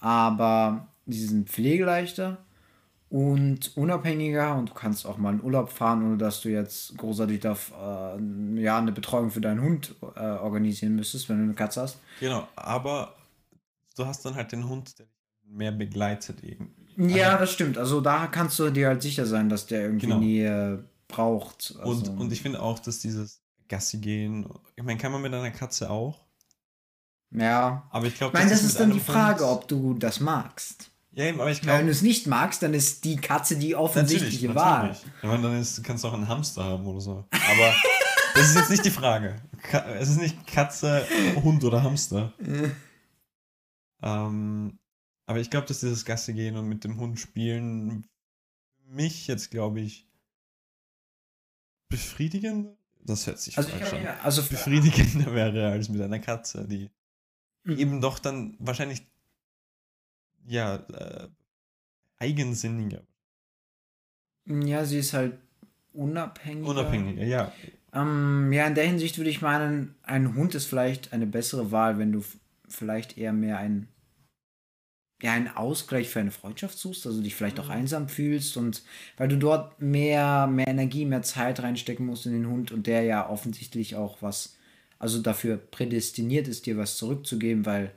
Aber 0.00 0.88
sie 1.06 1.26
sind 1.26 1.50
pflegeleichter 1.50 2.44
und 3.10 3.76
unabhängiger 3.76 4.54
und 4.56 4.70
du 4.70 4.74
kannst 4.74 5.06
auch 5.06 5.16
mal 5.16 5.32
in 5.34 5.42
Urlaub 5.42 5.70
fahren, 5.70 6.02
ohne 6.04 6.18
dass 6.18 6.40
du 6.42 6.50
jetzt 6.50 6.96
großartig 6.98 7.40
darf, 7.40 7.72
äh, 7.72 8.60
ja, 8.60 8.78
eine 8.78 8.92
Betreuung 8.92 9.30
für 9.30 9.40
deinen 9.40 9.62
Hund 9.62 9.94
äh, 10.14 10.20
organisieren 10.20 10.94
müsstest, 10.96 11.28
wenn 11.28 11.38
du 11.38 11.44
eine 11.44 11.54
Katze 11.54 11.82
hast. 11.82 11.98
Genau, 12.20 12.46
aber 12.56 13.14
du 13.96 14.04
hast 14.06 14.24
dann 14.24 14.34
halt 14.34 14.52
den 14.52 14.68
Hund, 14.68 14.98
der 14.98 15.06
dich 15.06 15.14
mehr 15.50 15.72
begleitet 15.72 16.38
irgendwie. 16.42 16.86
Ja, 17.16 17.28
Also- 17.28 17.38
das 17.40 17.52
stimmt. 17.52 17.78
Also 17.78 18.00
da 18.00 18.26
kannst 18.26 18.58
du 18.58 18.68
dir 18.70 18.88
halt 18.88 19.00
sicher 19.02 19.24
sein, 19.24 19.48
dass 19.48 19.66
der 19.66 19.82
irgendwie 19.82 20.06
Genau. 20.06 20.18
Nähe 20.18 20.84
braucht. 21.06 21.74
Also, 21.80 22.10
Und, 22.12 22.20
und 22.20 22.32
ich 22.32 22.42
finde 22.42 22.60
auch, 22.60 22.78
dass 22.78 22.98
dieses 22.98 23.40
Gassi 23.68 23.98
gehen, 23.98 24.46
ich 24.76 24.82
meine, 24.84 24.98
kann 24.98 25.12
man 25.12 25.22
mit 25.22 25.32
einer 25.32 25.50
Katze 25.50 25.88
auch, 25.90 26.20
ja. 27.30 27.86
aber 27.90 28.06
ich 28.06 28.14
glaube, 28.16 28.32
Ich 28.36 28.38
meine, 28.42 28.50
das 28.50 28.62
ist 28.62 28.74
mit 28.74 28.80
dann 28.80 28.90
die 28.92 29.00
Frage, 29.00 29.44
Hund- 29.44 29.52
ob 29.62 29.68
du 29.68 29.94
das 29.94 30.20
magst. 30.20 30.90
Ja, 31.12 31.24
eben, 31.24 31.40
aber 31.40 31.50
ich 31.50 31.58
Weil 31.62 31.66
wenn 31.68 31.74
glaube. 31.76 31.84
du 31.86 31.90
es 31.90 32.02
nicht 32.02 32.26
magst, 32.26 32.62
dann 32.62 32.74
ist 32.74 33.04
die 33.04 33.16
Katze 33.16 33.56
die 33.56 33.74
offensichtliche 33.74 34.54
Wahl. 34.54 34.90
Ich 35.18 35.22
meine, 35.28 35.42
dann 35.42 35.60
ist, 35.60 35.82
kannst 35.82 36.04
du 36.04 36.08
auch 36.08 36.12
einen 36.14 36.28
Hamster 36.28 36.64
haben 36.64 36.86
oder 36.86 37.00
so. 37.00 37.24
Aber 37.30 37.74
das 38.34 38.50
ist 38.50 38.56
jetzt 38.56 38.70
nicht 38.70 38.84
die 38.84 38.90
Frage. 38.90 39.36
Es 39.98 40.10
ist 40.10 40.18
nicht 40.20 40.46
Katze, 40.46 41.04
Hund 41.42 41.64
oder 41.64 41.82
Hamster. 41.82 42.32
Ähm, 44.02 44.78
aber 45.26 45.40
ich 45.40 45.50
glaube, 45.50 45.66
dass 45.66 45.80
dieses 45.80 46.04
Gasse 46.04 46.32
gehen 46.34 46.56
und 46.56 46.68
mit 46.68 46.84
dem 46.84 46.98
Hund 47.00 47.18
spielen 47.18 48.06
mich 48.86 49.26
jetzt, 49.26 49.50
glaube 49.50 49.80
ich, 49.80 50.06
befriedigender. 51.88 52.76
Das 53.04 53.26
hört 53.26 53.38
sich 53.38 53.56
Also, 53.56 53.70
falsch 53.70 53.92
an. 53.94 54.02
ja, 54.02 54.16
also 54.22 54.42
Befriedigender 54.42 55.32
wäre 55.34 55.70
als 55.70 55.88
mit 55.88 56.00
einer 56.00 56.18
Katze, 56.18 56.66
die 56.68 56.90
Mhm. 57.64 57.78
eben 57.78 58.00
doch 58.00 58.18
dann 58.18 58.54
wahrscheinlich 58.58 59.02
ja 60.48 60.76
äh, 60.76 61.28
eigensinniger, 62.18 63.02
ja, 64.48 64.84
sie 64.84 64.98
ist 64.98 65.12
halt 65.12 65.34
unabhängiger. 65.92 66.70
unabhängiger, 66.70 67.24
ja. 67.24 67.52
Ähm, 67.92 68.52
ja, 68.52 68.66
in 68.66 68.74
der 68.74 68.86
Hinsicht 68.86 69.18
würde 69.18 69.30
ich 69.30 69.42
meinen, 69.42 69.94
ein 70.02 70.34
Hund 70.34 70.54
ist 70.54 70.66
vielleicht 70.66 71.12
eine 71.12 71.26
bessere 71.26 71.70
Wahl, 71.70 71.98
wenn 71.98 72.12
du 72.12 72.24
vielleicht 72.66 73.18
eher 73.18 73.32
mehr 73.32 73.58
ein, 73.58 73.88
ja, 75.22 75.32
einen 75.32 75.48
Ausgleich 75.48 76.08
für 76.08 76.20
eine 76.20 76.30
Freundschaft 76.30 76.78
suchst, 76.78 77.06
also 77.06 77.20
dich 77.22 77.34
vielleicht 77.34 77.60
auch 77.60 77.68
einsam 77.68 78.08
fühlst 78.08 78.56
und 78.56 78.82
weil 79.16 79.28
du 79.28 79.36
dort 79.36 79.80
mehr, 79.80 80.46
mehr 80.46 80.68
Energie, 80.68 81.04
mehr 81.04 81.22
Zeit 81.22 81.60
reinstecken 81.62 82.06
musst 82.06 82.26
in 82.26 82.32
den 82.32 82.46
Hund 82.46 82.72
und 82.72 82.86
der 82.86 83.02
ja 83.02 83.28
offensichtlich 83.28 83.96
auch 83.96 84.22
was, 84.22 84.56
also 84.98 85.20
dafür 85.20 85.56
prädestiniert 85.56 86.48
ist, 86.48 86.66
dir 86.66 86.76
was 86.76 86.96
zurückzugeben, 86.96 87.66
weil 87.66 87.92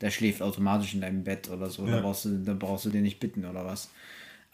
der 0.00 0.10
schläft 0.10 0.42
automatisch 0.42 0.94
in 0.94 1.00
deinem 1.00 1.24
Bett 1.24 1.48
oder 1.48 1.70
so, 1.70 1.86
da, 1.86 1.96
Ja. 1.96 2.00
brauchst 2.02 2.24
du, 2.26 2.42
da 2.42 2.54
brauchst 2.54 2.84
du 2.84 2.90
dir 2.90 3.00
nicht 3.02 3.18
bitten 3.20 3.44
oder 3.44 3.64
was. 3.64 3.90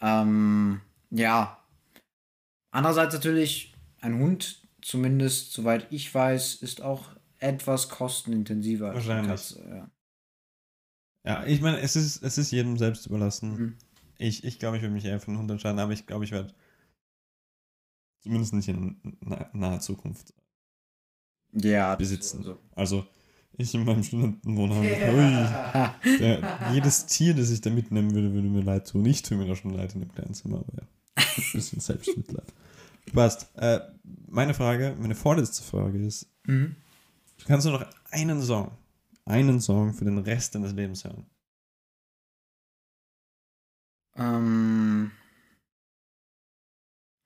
Ähm, 0.01 0.81
ja. 1.11 1.59
Andererseits 2.71 3.13
natürlich, 3.13 3.73
ein 4.01 4.17
Hund, 4.19 4.61
zumindest 4.81 5.53
soweit 5.53 5.87
ich 5.91 6.13
weiß, 6.13 6.55
ist 6.55 6.81
auch 6.81 7.09
etwas 7.39 7.89
kostenintensiver 7.89 8.91
als 8.91 9.07
eine 9.09 9.27
Wahrscheinlich. 9.27 9.29
Katze. 9.29 9.69
Ja. 9.69 9.91
Ja, 11.25 11.45
ich 11.45 11.61
meine, 11.61 11.79
es 11.79 11.95
ist, 11.95 12.21
es 12.23 12.37
ist 12.37 12.51
jedem 12.51 12.77
selbst 12.77 13.05
überlassen. 13.05 13.51
Mhm. 13.55 13.77
Ich, 14.17 14.43
ich 14.43 14.59
glaube, 14.59 14.77
ich 14.77 14.83
würde 14.83 14.93
mich 14.93 15.05
eher 15.05 15.19
für 15.19 15.27
einen 15.27 15.37
Hund 15.39 15.51
entscheiden, 15.51 15.79
aber 15.79 15.93
ich 15.93 16.05
glaube, 16.05 16.25
ich 16.25 16.31
werde 16.31 16.53
zumindest 18.21 18.53
nicht 18.53 18.67
in 18.69 19.17
na- 19.21 19.49
naher 19.53 19.79
Zukunft 19.79 20.33
ja 21.53 21.95
besitzen. 21.95 22.43
so- 22.43 22.59
Also, 22.75 23.05
ich 23.57 23.73
in 23.73 23.85
meinem 23.85 24.03
Studentenwohnheim. 24.03 24.83
Ja. 25.73 25.95
Der, 26.03 26.73
jedes 26.73 27.05
Tier, 27.05 27.33
das 27.33 27.49
ich 27.49 27.61
da 27.61 27.69
mitnehmen 27.69 28.13
würde, 28.13 28.33
würde 28.33 28.47
mir 28.47 28.61
leid 28.61 28.87
tun. 28.87 29.05
Ich 29.05 29.21
tue 29.21 29.37
mir 29.37 29.47
da 29.47 29.55
schon 29.55 29.73
leid 29.73 29.93
in 29.93 30.01
dem 30.01 30.11
kleinen 30.11 30.33
Zimmer, 30.33 30.57
aber 30.57 30.73
ja. 30.81 30.87
Ein 31.15 31.43
bisschen 31.53 31.79
Selbstmitleid. 31.79 32.53
Passt. 33.13 33.47
Äh, 33.55 33.79
meine 34.27 34.53
Frage, 34.53 34.95
meine 34.99 35.15
vorletzte 35.15 35.63
Frage 35.63 36.05
ist: 36.05 36.27
Mhm. 36.45 36.75
Kannst 37.45 37.65
du 37.67 37.71
noch 37.71 37.85
einen 38.11 38.41
Song, 38.41 38.71
einen 39.25 39.59
Song 39.59 39.93
für 39.93 40.05
den 40.05 40.17
Rest 40.19 40.55
deines 40.55 40.73
Lebens 40.73 41.03
hören? 41.03 41.25
Ähm, 44.15 45.11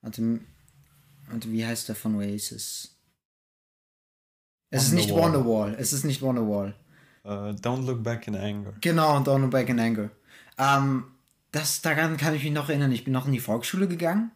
warte, 0.01 0.39
warte, 1.28 1.51
wie 1.51 1.65
heißt 1.65 1.89
der 1.89 1.95
von 1.95 2.15
Oasis? 2.15 2.97
Es 4.70 4.84
ist 4.84 4.93
nicht 4.93 5.11
Wonderwall. 5.11 5.76
Es 5.80 5.93
ist 5.93 6.03
nicht 6.03 6.22
Wonderwall. 6.22 6.74
Äh, 7.24 7.30
Don't 7.30 7.86
Look 7.86 8.03
Back 8.03 8.28
in 8.28 8.36
Anger. 8.36 8.74
Genau, 8.82 9.18
Don't 9.20 9.39
Look 9.39 9.51
Back 9.51 9.70
in 9.70 9.80
Anger. 9.80 10.09
Ähm, 10.57 11.05
das, 11.51 11.82
daran 11.82 12.18
kann 12.18 12.36
ich 12.36 12.43
mich 12.43 12.53
noch 12.53 12.70
erinnern. 12.70 12.91
Ich 12.91 13.03
bin 13.03 13.13
noch 13.13 13.26
in 13.26 13.32
die 13.32 13.39
Volksschule 13.39 13.88
gegangen 13.88 14.32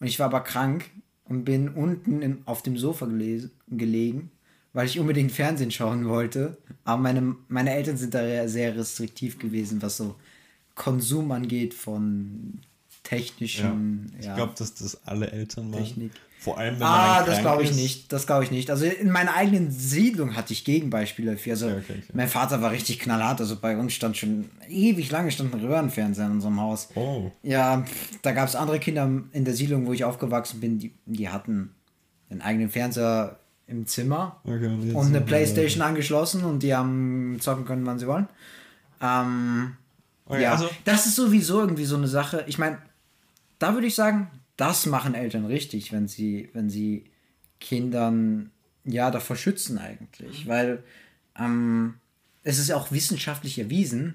und 0.00 0.06
ich 0.06 0.18
war 0.18 0.26
aber 0.26 0.40
krank 0.40 0.90
und 1.24 1.44
bin 1.44 1.68
unten 1.68 2.22
im, 2.22 2.42
auf 2.44 2.62
dem 2.62 2.76
Sofa 2.76 3.06
gelesen, 3.06 3.50
gelegen, 3.68 4.30
weil 4.72 4.86
ich 4.86 4.98
unbedingt 4.98 5.32
Fernsehen 5.32 5.70
schauen 5.70 6.08
wollte. 6.08 6.58
Aber 6.84 7.00
meine, 7.00 7.36
meine 7.48 7.74
Eltern 7.74 7.96
sind 7.96 8.14
da 8.14 8.48
sehr 8.48 8.76
restriktiv 8.76 9.38
gewesen, 9.38 9.82
was 9.82 9.96
so 9.96 10.16
Konsum 10.74 11.30
angeht 11.32 11.74
von 11.74 12.60
technischen 13.02 14.12
Ich 14.18 14.26
ja, 14.26 14.36
glaube, 14.36 14.54
dass 14.56 14.74
das 14.74 15.06
alle 15.06 15.30
Eltern 15.30 15.72
waren. 15.72 15.84
Technik. 15.84 16.12
Vor 16.42 16.58
allem, 16.58 16.74
wenn 16.74 16.80
man 16.80 16.88
Ah, 16.90 17.16
dann 17.20 17.26
das 17.26 17.40
glaube 17.40 17.62
ich 17.62 17.70
ist. 17.70 17.76
nicht. 17.76 18.12
Das 18.12 18.26
glaube 18.26 18.42
ich 18.44 18.50
nicht. 18.50 18.68
Also 18.70 18.84
in 18.84 19.10
meiner 19.10 19.34
eigenen 19.34 19.70
Siedlung 19.70 20.34
hatte 20.34 20.52
ich 20.52 20.64
Gegenbeispiele 20.64 21.32
dafür. 21.32 21.52
Also 21.52 21.66
Okay, 21.68 21.78
okay, 21.88 22.02
mein 22.14 22.28
Vater 22.28 22.60
war 22.60 22.72
richtig 22.72 22.98
knallhart. 22.98 23.40
Also 23.40 23.56
bei 23.56 23.76
uns 23.76 23.92
stand 23.92 24.16
schon 24.16 24.46
ewig 24.68 25.10
lange 25.10 25.30
stand 25.30 25.54
ein 25.54 25.60
Röhrenfernseher 25.60 26.26
in 26.26 26.32
unserem 26.32 26.60
Haus. 26.60 26.88
Oh, 26.96 27.30
Ja, 27.44 27.84
da 28.22 28.32
gab 28.32 28.48
es 28.48 28.56
andere 28.56 28.80
Kinder 28.80 29.08
in 29.32 29.44
der 29.44 29.54
Siedlung, 29.54 29.86
wo 29.86 29.92
ich 29.92 30.04
aufgewachsen 30.04 30.58
bin, 30.60 30.78
die, 30.80 30.92
die 31.06 31.28
hatten 31.28 31.74
einen 32.28 32.40
eigenen 32.42 32.70
Fernseher 32.70 33.36
im 33.68 33.86
Zimmer 33.86 34.40
okay. 34.44 34.66
Und, 34.66 34.90
und 34.94 35.06
eine 35.06 35.20
Playstation 35.20 35.82
angeschlossen 35.82 36.44
und 36.44 36.62
die 36.64 36.74
haben 36.74 37.36
zocken 37.40 37.64
können, 37.64 37.86
wann 37.86 37.98
sie 38.00 38.06
wollen. 38.08 38.28
Ähm, 39.00 39.76
ja, 40.28 40.52
also, 40.52 40.68
das 40.84 41.06
ist 41.06 41.16
sowieso 41.16 41.60
irgendwie 41.60 41.84
so 41.84 41.96
eine 41.96 42.08
Sache. 42.08 42.44
Ich 42.46 42.58
meine, 42.58 42.78
da 43.58 43.74
würde 43.74 43.86
ich 43.86 43.94
sagen, 43.94 44.28
das 44.62 44.86
machen 44.86 45.14
Eltern 45.14 45.44
richtig, 45.44 45.90
wenn 45.90 46.06
sie, 46.06 46.48
wenn 46.52 46.70
sie 46.70 47.06
Kindern 47.58 48.52
ja 48.84 49.10
davor 49.10 49.34
schützen 49.34 49.76
eigentlich, 49.76 50.46
weil 50.46 50.84
ähm, 51.36 51.94
es 52.44 52.60
ist 52.60 52.70
auch 52.70 52.92
wissenschaftlich 52.92 53.58
erwiesen, 53.58 54.14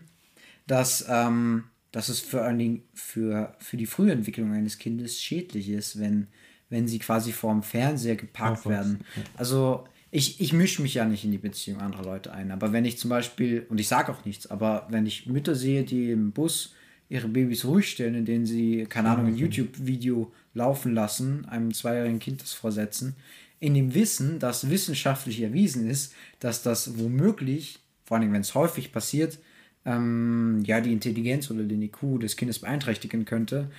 dass, 0.65 1.05
ähm, 1.09 1.65
dass 1.91 2.07
es 2.07 2.21
vor 2.21 2.43
allen 2.43 2.59
Dingen 2.59 2.83
für, 2.93 3.57
für 3.59 3.75
die 3.75 3.85
Frühentwicklung 3.85 4.53
eines 4.53 4.77
Kindes 4.77 5.21
schädlich 5.21 5.67
ist, 5.67 5.99
wenn, 5.99 6.27
wenn 6.69 6.87
sie 6.87 6.99
quasi 6.99 7.33
vorm 7.33 7.61
Fernseher 7.61 8.15
geparkt 8.15 8.59
Aufwachsen, 8.59 8.99
werden. 8.99 9.05
ja. 9.17 9.23
Also 9.35 9.83
ich, 10.11 10.39
ich 10.39 10.53
mische 10.53 10.81
mich 10.81 10.93
ja 10.93 11.03
nicht 11.03 11.25
in 11.25 11.31
die 11.31 11.39
Beziehung 11.39 11.81
anderer 11.81 12.05
Leute 12.05 12.31
ein, 12.31 12.51
aber 12.51 12.71
wenn 12.71 12.85
ich 12.85 12.97
zum 12.97 13.09
Beispiel, 13.09 13.65
und 13.67 13.81
ich 13.81 13.89
sage 13.89 14.13
auch 14.13 14.23
nichts, 14.23 14.47
aber 14.47 14.87
wenn 14.89 15.05
ich 15.05 15.25
Mütter 15.25 15.55
sehe, 15.55 15.83
die 15.83 16.11
im 16.11 16.31
Bus 16.31 16.73
ihre 17.09 17.27
Babys 17.27 17.65
ruhig 17.65 17.89
stellen, 17.89 18.15
indem 18.15 18.45
sie, 18.45 18.85
keine 18.89 19.09
Ahnung, 19.09 19.27
ein 19.27 19.37
YouTube-Video 19.37 20.31
laufen 20.53 20.93
lassen, 20.93 21.45
einem 21.45 21.73
zweijährigen 21.73 22.19
Kind 22.19 22.41
das 22.41 22.53
vorsetzen, 22.53 23.15
in 23.59 23.73
dem 23.73 23.93
Wissen, 23.93 24.39
dass 24.39 24.69
wissenschaftlich 24.69 25.41
erwiesen 25.41 25.89
ist, 25.89 26.13
dass 26.39 26.63
das 26.63 26.99
womöglich, 26.99 27.79
vor 28.03 28.17
allem 28.17 28.33
wenn 28.33 28.41
es 28.41 28.55
häufig 28.55 28.91
passiert, 28.91 29.39
ähm, 29.85 30.63
ja, 30.65 30.81
die 30.81 30.91
Intelligenz 30.91 31.49
oder 31.49 31.63
den 31.63 31.81
IQ 31.81 32.19
des 32.19 32.35
Kindes 32.35 32.59
beeinträchtigen 32.59 33.25
könnte, 33.25 33.71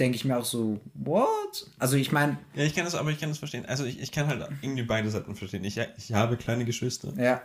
denke 0.00 0.16
ich 0.16 0.24
mir 0.24 0.36
auch 0.36 0.44
so, 0.44 0.80
what? 0.94 1.70
Also 1.78 1.96
ich 1.96 2.12
meine, 2.12 2.38
ja, 2.54 2.64
ich 2.64 2.74
kann 2.74 2.84
das, 2.84 2.94
aber 2.94 3.10
ich 3.10 3.20
kann 3.20 3.30
das 3.30 3.38
verstehen. 3.38 3.64
Also 3.66 3.84
ich, 3.84 4.00
ich 4.00 4.12
kann 4.12 4.26
halt 4.26 4.46
irgendwie 4.60 4.82
beide 4.82 5.10
Seiten 5.10 5.36
verstehen. 5.36 5.64
Ich, 5.64 5.78
ich 5.96 6.12
habe 6.12 6.36
kleine 6.36 6.64
Geschwister. 6.64 7.14
ja, 7.16 7.40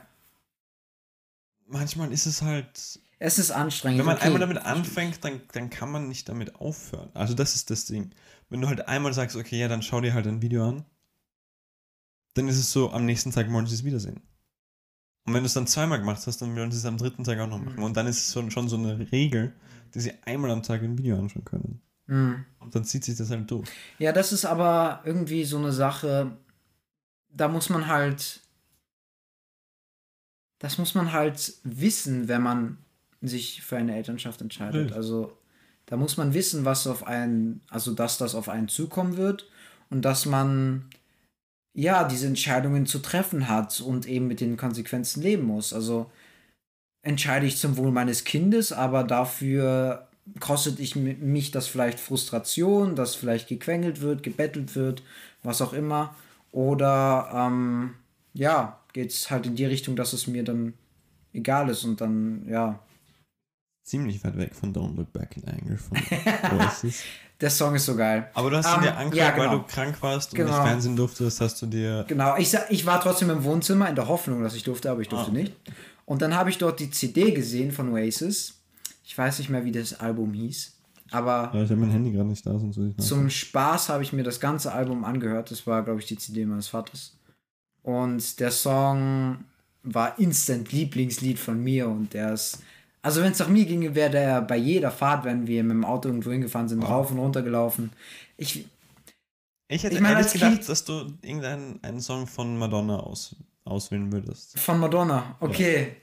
Manchmal 1.67 2.11
ist 2.11 2.25
es 2.25 2.41
halt, 2.41 2.99
es 3.24 3.38
ist 3.38 3.51
anstrengend. 3.51 3.99
wenn 3.99 4.05
man 4.07 4.15
okay. 4.15 4.26
einmal 4.26 4.39
damit 4.39 4.57
anfängt, 4.57 5.24
dann, 5.24 5.41
dann 5.53 5.69
kann 5.69 5.91
man 5.91 6.07
nicht 6.07 6.28
damit 6.28 6.55
aufhören. 6.55 7.11
Also 7.13 7.36
das 7.36 7.53
ist 7.53 7.69
das 7.69 7.86
Ding. 7.86 8.09
Wenn 8.49 8.61
du 8.61 8.67
halt 8.67 8.88
einmal 8.88 9.13
sagst, 9.13 9.36
okay, 9.36 9.59
ja, 9.59 9.67
dann 9.67 9.84
schau 9.84 10.01
dir 10.01 10.15
halt 10.15 10.26
ein 10.26 10.41
Video 10.41 10.67
an, 10.67 10.86
dann 12.34 12.47
ist 12.47 12.57
es 12.57 12.72
so, 12.72 12.91
am 12.91 13.05
nächsten 13.05 13.32
Tag 13.32 13.51
wollen 13.51 13.67
sie 13.67 13.76
es 13.76 13.84
wiedersehen. 13.84 14.22
Und 15.28 15.36
wenn 15.36 15.43
du 15.43 15.45
es 15.45 15.54
dann 15.54 15.67
zweimal 15.67 16.00
gemacht 16.00 16.25
hast, 16.25 16.41
dann 16.41 16.55
wollen 16.55 16.71
sie 16.71 16.79
es 16.79 16.86
am 16.86 16.97
dritten 16.97 17.24
Tag 17.24 17.37
auch 17.39 17.47
noch 17.47 17.63
machen. 17.63 17.83
Und 17.83 17.95
dann 17.95 18.08
ist 18.08 18.28
es 18.28 18.33
schon, 18.33 18.50
schon 18.50 18.67
so 18.67 18.75
eine 18.75 19.12
Regel, 19.12 19.54
die 19.93 20.00
sie 20.00 20.13
einmal 20.25 20.50
am 20.50 20.63
Tag 20.63 20.82
ein 20.82 20.97
Video 20.97 21.16
anschauen 21.20 21.45
können. 21.45 21.79
Mhm. 22.08 22.43
Und 22.58 22.74
dann 22.74 22.86
zieht 22.86 23.05
sich 23.05 23.17
das 23.17 23.29
halt 23.29 23.51
durch. 23.51 23.70
Ja, 24.00 24.13
das 24.13 24.32
ist 24.32 24.45
aber 24.45 25.01
irgendwie 25.05 25.43
so 25.43 25.59
eine 25.59 25.71
Sache, 25.71 26.37
da 27.29 27.47
muss 27.47 27.70
man 27.70 27.86
halt, 27.86 28.39
das 30.58 30.79
muss 30.79 30.95
man 30.95 31.12
halt 31.12 31.54
wissen, 31.63 32.28
wenn 32.28 32.41
man 32.41 32.78
sich 33.21 33.61
für 33.61 33.77
eine 33.77 33.95
Elternschaft 33.95 34.41
entscheidet. 34.41 34.73
Natürlich. 34.73 34.95
Also 34.95 35.37
da 35.85 35.97
muss 35.97 36.17
man 36.17 36.33
wissen, 36.33 36.65
was 36.65 36.87
auf 36.87 37.05
einen, 37.05 37.61
also 37.69 37.93
dass 37.93 38.17
das 38.17 38.35
auf 38.35 38.49
einen 38.49 38.67
zukommen 38.67 39.17
wird 39.17 39.49
und 39.89 40.03
dass 40.03 40.25
man 40.25 40.85
ja 41.73 42.03
diese 42.03 42.27
Entscheidungen 42.27 42.85
zu 42.85 42.99
treffen 42.99 43.47
hat 43.47 43.79
und 43.81 44.07
eben 44.07 44.27
mit 44.27 44.41
den 44.41 44.57
Konsequenzen 44.57 45.21
leben 45.21 45.43
muss. 45.43 45.73
Also 45.73 46.09
entscheide 47.03 47.45
ich 47.45 47.57
zum 47.57 47.77
Wohl 47.77 47.91
meines 47.91 48.23
Kindes, 48.23 48.71
aber 48.73 49.03
dafür 49.03 50.07
kostet 50.39 50.79
ich 50.79 50.95
mi- 50.95 51.17
mich 51.17 51.51
das 51.51 51.67
vielleicht 51.67 51.99
Frustration, 51.99 52.95
dass 52.95 53.15
vielleicht 53.15 53.47
gequengelt 53.47 54.01
wird, 54.01 54.23
gebettelt 54.23 54.75
wird, 54.75 55.03
was 55.43 55.61
auch 55.61 55.73
immer. 55.73 56.15
Oder 56.51 57.31
ähm, 57.33 57.95
ja, 58.33 58.79
geht 58.93 59.11
es 59.11 59.31
halt 59.31 59.45
in 59.45 59.55
die 59.55 59.65
Richtung, 59.65 59.95
dass 59.95 60.13
es 60.13 60.27
mir 60.27 60.43
dann 60.43 60.73
egal 61.33 61.69
ist 61.69 61.83
und 61.83 62.01
dann, 62.01 62.45
ja. 62.47 62.79
Ziemlich 63.83 64.24
weit 64.24 64.37
weg 64.37 64.55
von 64.55 64.74
Don't 64.74 64.95
Look 64.95 65.12
Back 65.12 65.36
in 65.37 65.43
Anger 65.47 65.78
von 65.78 65.97
Oasis. 66.59 67.03
Der 67.39 67.49
Song 67.49 67.74
ist 67.75 67.86
so 67.86 67.95
geil. 67.95 68.29
Aber 68.36 68.51
du 68.51 68.58
hast 68.58 68.67
ihn 68.67 68.75
Ähm, 68.75 68.82
dir 68.83 68.95
angehört, 68.97 69.16
ja, 69.16 69.32
genau. 69.32 69.51
weil 69.51 69.58
du 69.59 69.63
krank 69.66 69.97
warst 70.01 70.32
und 70.32 70.37
Genau. 70.37 70.51
nicht 70.51 70.67
Fernsehen 70.67 70.95
durftest, 70.95 71.41
hast 71.41 71.62
du 71.62 71.66
dir. 71.66 72.05
Genau, 72.08 72.37
ich, 72.37 72.55
ich 72.70 72.86
war 72.86 73.01
trotzdem 73.01 73.32
im 73.32 73.43
Wohnzimmer 73.43 73.89
in 73.89 73.95
der 73.95 74.08
Hoffnung, 74.08 74.43
dass 74.43 74.53
ich 74.53 74.63
durfte, 74.63 74.91
aber 74.91 75.01
ich 75.01 75.09
durfte 75.09 75.32
Ah. 75.32 75.33
nicht. 75.33 75.53
Und 76.05 76.21
dann 76.21 76.36
habe 76.36 76.51
ich 76.51 76.58
dort 76.59 76.79
die 76.79 76.91
CD 76.91 77.32
gesehen 77.32 77.71
von 77.71 77.91
Oasis. 77.91 78.59
Ich 79.03 79.17
weiß 79.17 79.39
nicht 79.39 79.49
mehr, 79.49 79.66
wie 79.66 79.71
das 79.71 79.99
Album 79.99 80.33
hieß. 80.33 80.74
Aber 81.09 81.51
Ja, 81.53 81.63
ich 81.63 81.70
habe 81.70 81.78
mein 81.82 81.89
Handy 81.89 82.12
gerade 82.12 82.29
nicht 82.29 82.45
da, 82.45 82.58
sonst 82.58 82.78
würde 82.78 82.93
ich 82.97 83.03
zum 83.05 83.29
Spaß 83.29 83.89
habe 83.89 84.03
ich 84.03 84.13
mir 84.13 84.24
das 84.24 84.39
ganze 84.39 84.71
Album 84.71 85.03
angehört. 85.03 85.49
Das 85.51 85.66
war, 85.67 85.83
glaube 85.83 85.99
ich, 85.99 86.05
die 86.05 86.17
CD 86.17 86.45
meines 86.45 86.67
Vaters. 86.67 87.17
Und 87.82 88.39
der 88.39 88.51
Song 88.51 89.43
war 89.83 90.20
instant 90.20 90.71
Lieblingslied 90.71 91.39
von 91.39 91.62
mir 91.62 91.89
und 91.89 92.13
der 92.13 92.33
ist. 92.33 92.59
Also 93.03 93.21
wenn 93.21 93.32
es 93.32 93.39
nach 93.39 93.47
mir 93.47 93.65
ginge, 93.65 93.95
wäre 93.95 94.09
der 94.11 94.41
bei 94.41 94.57
jeder 94.57 94.91
Fahrt, 94.91 95.25
wenn 95.25 95.47
wir 95.47 95.63
mit 95.63 95.71
dem 95.71 95.86
Auto 95.86 96.07
irgendwo 96.09 96.32
hingefahren 96.32 96.69
sind, 96.69 96.83
rauf 96.83 97.09
und 97.11 97.17
runter 97.19 97.41
gelaufen. 97.41 97.91
Ich, 98.37 98.65
Ich 99.67 99.83
hätte 99.83 99.95
Ich 99.95 100.01
meine, 100.01 100.15
ehrlich 100.19 100.33
gedacht, 100.33 100.51
Kind- 100.53 100.69
dass 100.69 100.83
du 100.86 101.11
irgendeinen 101.21 101.79
einen 101.83 102.01
Song 102.01 102.28
von 102.28 102.57
Madonna 102.57 102.99
aus, 102.99 103.36
auswählen 103.65 104.11
würdest. 104.11 104.59
von 104.59 104.79
Madonna, 104.79 105.36
okay. 105.39 105.95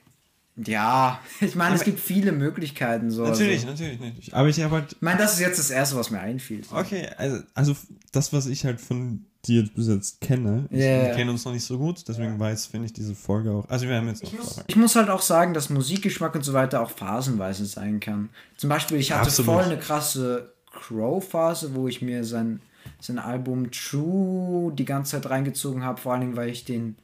Ja, 0.65 1.21
ich 1.39 1.55
meine, 1.55 1.75
es 1.75 1.83
gibt 1.85 2.01
viele 2.01 2.33
Möglichkeiten. 2.33 3.11
So, 3.11 3.23
Natürlich, 3.23 3.59
Also. 3.65 3.67
natürlich, 3.67 3.99
natürlich. 4.01 4.35
Aber 4.35 4.49
ich 4.49 4.59
habe 4.61 4.75
halt. 4.75 4.91
Ich 4.91 5.01
meine, 5.01 5.19
das 5.19 5.33
ist 5.35 5.39
jetzt 5.39 5.57
das 5.59 5.69
Erste, 5.69 5.95
was 5.95 6.09
mir 6.11 6.19
einfiel. 6.19 6.65
so. 6.65 6.75
Okay, 6.75 7.07
also, 7.15 7.41
also 7.53 7.75
das, 8.11 8.33
was 8.33 8.45
ich 8.47 8.65
halt 8.65 8.81
von 8.81 9.23
dir 9.49 9.67
bis 9.75 9.87
jetzt 9.87 10.21
kenne, 10.21 10.65
ich, 10.69 10.79
Ja, 10.79 10.85
wir 10.85 11.09
ja. 11.09 11.15
kennen 11.15 11.29
uns 11.31 11.43
noch 11.45 11.51
nicht 11.51 11.65
so 11.65 11.77
gut, 11.77 12.07
deswegen 12.07 12.39
weiß, 12.39 12.67
finde 12.67 12.85
ich 12.85 12.93
diese 12.93 13.15
Folge 13.15 13.51
auch. 13.51 13.67
Also 13.69 13.87
wir 13.87 13.95
haben 13.95 14.07
jetzt 14.07 14.23
noch 14.23 14.31
Fragen. 14.31 14.65
Ich 14.67 14.75
muss 14.75 14.95
halt 14.95 15.09
auch 15.09 15.21
sagen, 15.21 15.53
dass 15.53 15.69
Musikgeschmack 15.69 16.35
und 16.35 16.43
so 16.43 16.53
weiter 16.53 16.81
auch 16.81 16.91
phasenweise 16.91 17.65
sein 17.65 17.99
kann. 17.99 18.29
Zum 18.57 18.69
Beispiel, 18.69 18.97
ich 18.97 19.11
hatte 19.11 19.27
Absolut. 19.27 19.51
voll 19.53 19.63
eine 19.63 19.77
krasse 19.77 20.53
Crow-Phase, 20.71 21.75
wo 21.75 21.87
ich 21.87 22.01
mir 22.01 22.23
sein, 22.23 22.61
sein 22.99 23.19
Album 23.19 23.71
True 23.71 24.71
die 24.73 24.85
ganze 24.85 25.11
Zeit 25.19 25.29
reingezogen 25.29 25.83
habe, 25.83 25.99
vor 25.99 26.13
allen 26.13 26.21
Dingen, 26.21 26.35
weil 26.35 26.49
ich 26.49 26.65
den, 26.65 26.95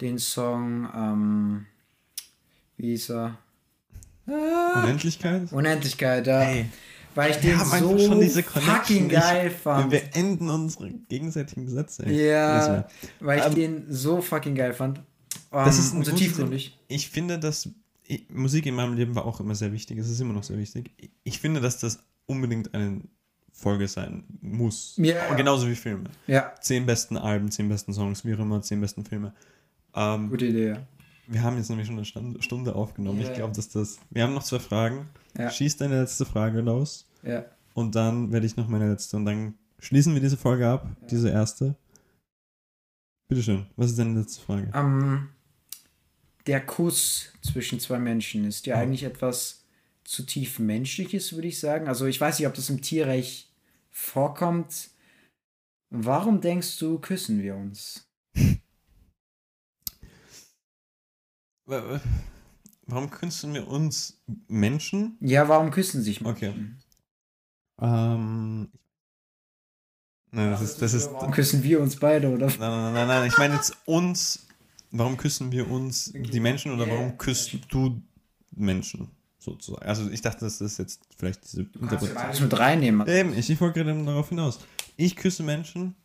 den 0.00 0.18
Song, 0.18 0.88
ähm, 0.94 1.66
wie 2.76 2.88
hieß 2.88 3.10
er? 3.10 3.38
Unendlichkeit? 4.26 5.52
Unendlichkeit, 5.52 6.26
ja. 6.26 6.40
Hey, 6.40 6.66
weil 7.14 7.30
ich 7.30 7.36
den 7.38 7.52
einfach 7.52 7.78
so 7.78 7.98
schon 7.98 8.20
diese 8.20 8.42
fucking 8.42 9.08
geil 9.08 9.48
ich, 9.48 9.56
fand. 9.56 9.90
Wir 9.92 10.00
beenden 10.00 10.50
unsere 10.50 10.90
gegenseitigen 10.90 11.68
Sätze. 11.68 12.10
Ja, 12.10 12.86
weil 13.20 13.38
ich 13.38 13.44
Ähm, 13.46 13.54
den 13.54 13.84
so 13.88 14.20
fucking 14.20 14.54
geil 14.54 14.72
fand. 14.72 15.00
Das 15.50 15.76
Ähm, 15.76 15.80
ist 15.84 15.92
ein 15.92 15.98
und 15.98 16.04
so 16.06 16.12
tiefgründig. 16.12 16.78
Ich 16.88 17.10
finde, 17.10 17.38
dass 17.38 17.68
ich, 18.06 18.28
Musik 18.30 18.66
in 18.66 18.74
meinem 18.74 18.94
Leben 18.94 19.14
war 19.14 19.24
auch 19.24 19.40
immer 19.40 19.54
sehr 19.54 19.72
wichtig. 19.72 19.98
Es 19.98 20.08
ist 20.08 20.20
immer 20.20 20.34
noch 20.34 20.42
sehr 20.42 20.58
wichtig. 20.58 20.90
Ich, 20.96 21.10
ich 21.24 21.40
finde, 21.40 21.60
dass 21.60 21.78
das 21.78 21.98
unbedingt 22.26 22.74
eine 22.74 23.00
Folge 23.52 23.86
sein 23.88 24.24
muss. 24.40 24.94
Ja. 24.96 25.28
Und 25.30 25.36
genauso 25.36 25.68
wie 25.68 25.74
Filme. 25.76 26.04
Ja, 26.26 26.52
Zehn 26.60 26.86
besten 26.86 27.16
Alben, 27.16 27.50
zehn 27.50 27.68
besten 27.68 27.92
Songs, 27.92 28.24
wie 28.24 28.34
auch 28.34 28.38
immer, 28.38 28.60
zehn 28.62 28.80
besten 28.80 29.04
Filme. 29.04 29.32
Ähm, 29.94 30.30
gute 30.30 30.46
Idee. 30.46 30.68
ja. 30.68 30.86
Wir 31.32 31.42
haben 31.42 31.56
jetzt 31.56 31.68
nämlich 31.70 31.86
schon 31.88 31.98
eine 31.98 32.42
Stunde 32.42 32.74
aufgenommen. 32.74 33.20
Ja. 33.20 33.28
Ich 33.28 33.34
glaube, 33.34 33.54
dass 33.54 33.68
das. 33.68 33.98
Wir 34.10 34.22
haben 34.24 34.34
noch 34.34 34.42
zwei 34.44 34.58
Fragen. 34.58 35.08
Ja. 35.36 35.50
Schieß 35.50 35.76
deine 35.78 36.00
letzte 36.00 36.24
Frage 36.26 36.60
los. 36.60 37.06
Ja. 37.22 37.44
Und 37.74 37.94
dann 37.94 38.32
werde 38.32 38.46
ich 38.46 38.56
noch 38.56 38.68
meine 38.68 38.88
letzte. 38.90 39.16
Und 39.16 39.24
dann 39.24 39.54
schließen 39.78 40.12
wir 40.14 40.20
diese 40.20 40.36
Folge 40.36 40.68
ab, 40.68 40.86
diese 41.10 41.30
erste. 41.30 41.74
Bitteschön, 43.28 43.66
was 43.76 43.90
ist 43.90 43.98
deine 43.98 44.20
letzte 44.20 44.42
Frage? 44.42 44.70
Ähm, 44.74 45.30
der 46.46 46.60
Kuss 46.64 47.32
zwischen 47.40 47.80
zwei 47.80 47.98
Menschen 47.98 48.44
ist 48.44 48.66
ja 48.66 48.76
Mhm. 48.76 48.82
eigentlich 48.82 49.04
etwas 49.04 49.64
zutiefst 50.04 50.58
Menschliches, 50.58 51.32
würde 51.32 51.48
ich 51.48 51.58
sagen. 51.58 51.88
Also 51.88 52.06
ich 52.06 52.20
weiß 52.20 52.38
nicht, 52.38 52.48
ob 52.48 52.54
das 52.54 52.68
im 52.68 52.82
Tierreich 52.82 53.50
vorkommt. 53.90 54.90
Warum 55.90 56.40
denkst 56.40 56.78
du, 56.78 56.98
küssen 56.98 57.42
wir 57.42 57.54
uns? 57.56 58.06
Warum 61.66 63.10
künsten 63.10 63.54
wir 63.54 63.68
uns 63.68 64.20
Menschen? 64.48 65.16
Ja, 65.20 65.48
warum 65.48 65.70
küssen 65.70 66.02
sich 66.02 66.24
Okay. 66.24 66.50
Menschen? 66.50 66.82
Ähm. 67.80 68.70
Nein, 70.30 70.50
das 70.50 70.62
ist. 70.62 70.82
Das 70.82 70.94
ist 70.94 71.12
Warum 71.12 71.30
küssen 71.30 71.62
wir 71.62 71.80
uns 71.80 71.96
beide, 71.96 72.28
oder? 72.30 72.46
nein, 72.46 72.58
nein, 72.58 72.94
nein, 72.94 73.06
nein. 73.08 73.28
Ich 73.28 73.38
meine 73.38 73.54
jetzt 73.54 73.76
uns. 73.86 74.46
Warum 74.90 75.16
küssen 75.16 75.50
wir 75.52 75.70
uns 75.70 76.12
die 76.14 76.40
Menschen 76.40 76.72
oder 76.72 76.86
warum 76.86 77.16
küsst 77.16 77.56
du 77.70 78.02
Menschen? 78.50 79.10
Sozusagen. 79.38 79.84
Also 79.86 80.08
ich 80.10 80.20
dachte, 80.20 80.40
das 80.40 80.60
ist 80.60 80.78
jetzt 80.78 81.00
vielleicht 81.16 81.42
diese 81.44 81.64
Du 81.64 81.70
kannst 81.80 81.82
Interpretation. 82.04 82.14
beides 82.14 82.40
mit 82.40 82.58
reinnehmen. 82.58 83.08
Eben, 83.08 83.32
ich, 83.36 83.48
ich 83.50 83.60
wollte 83.60 83.82
gerade 83.84 84.04
darauf 84.04 84.28
hinaus. 84.28 84.60
Ich 84.96 85.16
küsse 85.16 85.42
Menschen, 85.42 85.96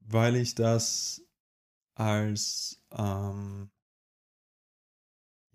weil 0.00 0.36
ich 0.36 0.54
das 0.54 1.22
als, 1.94 2.80
ähm, 2.96 3.68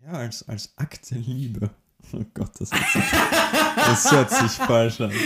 ja, 0.04 0.12
als, 0.14 0.48
als 0.48 0.78
Akt 0.78 1.10
der 1.12 1.20
Liebe. 1.20 1.70
Oh 2.14 2.24
Gott, 2.34 2.52
das 2.60 2.72
hört 2.72 2.92
sich, 2.92 3.04
das 3.76 4.12
hört 4.12 4.32
sich 4.32 4.52
falsch 4.52 5.02
an. 5.02 5.12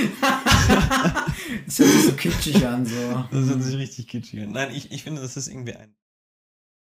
Das 1.66 1.80
hört 1.80 1.90
sich 1.90 2.06
so 2.06 2.14
kitschig 2.14 2.66
an, 2.66 2.86
so. 2.86 3.26
Das 3.32 3.50
hört 3.50 3.64
sich 3.64 3.76
richtig 3.78 4.08
kitschig 4.08 4.42
an. 4.44 4.52
Nein, 4.52 4.74
ich, 4.74 4.92
ich 4.92 5.04
finde, 5.04 5.22
das 5.22 5.36
irgendwie 5.48 5.76
ein, 5.76 5.94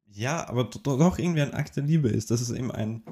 ja, 0.05 0.47
aber 0.47 0.65
do- 0.65 0.79
do- 0.79 0.97
doch 0.97 1.17
irgendwie 1.17 1.41
ein 1.41 1.53
Akt 1.53 1.75
der 1.75 1.83
Liebe 1.83 2.09
ist. 2.09 2.29
Das 2.31 2.41
ist 2.41 2.51
eben 2.51 2.71
ein, 2.71 3.03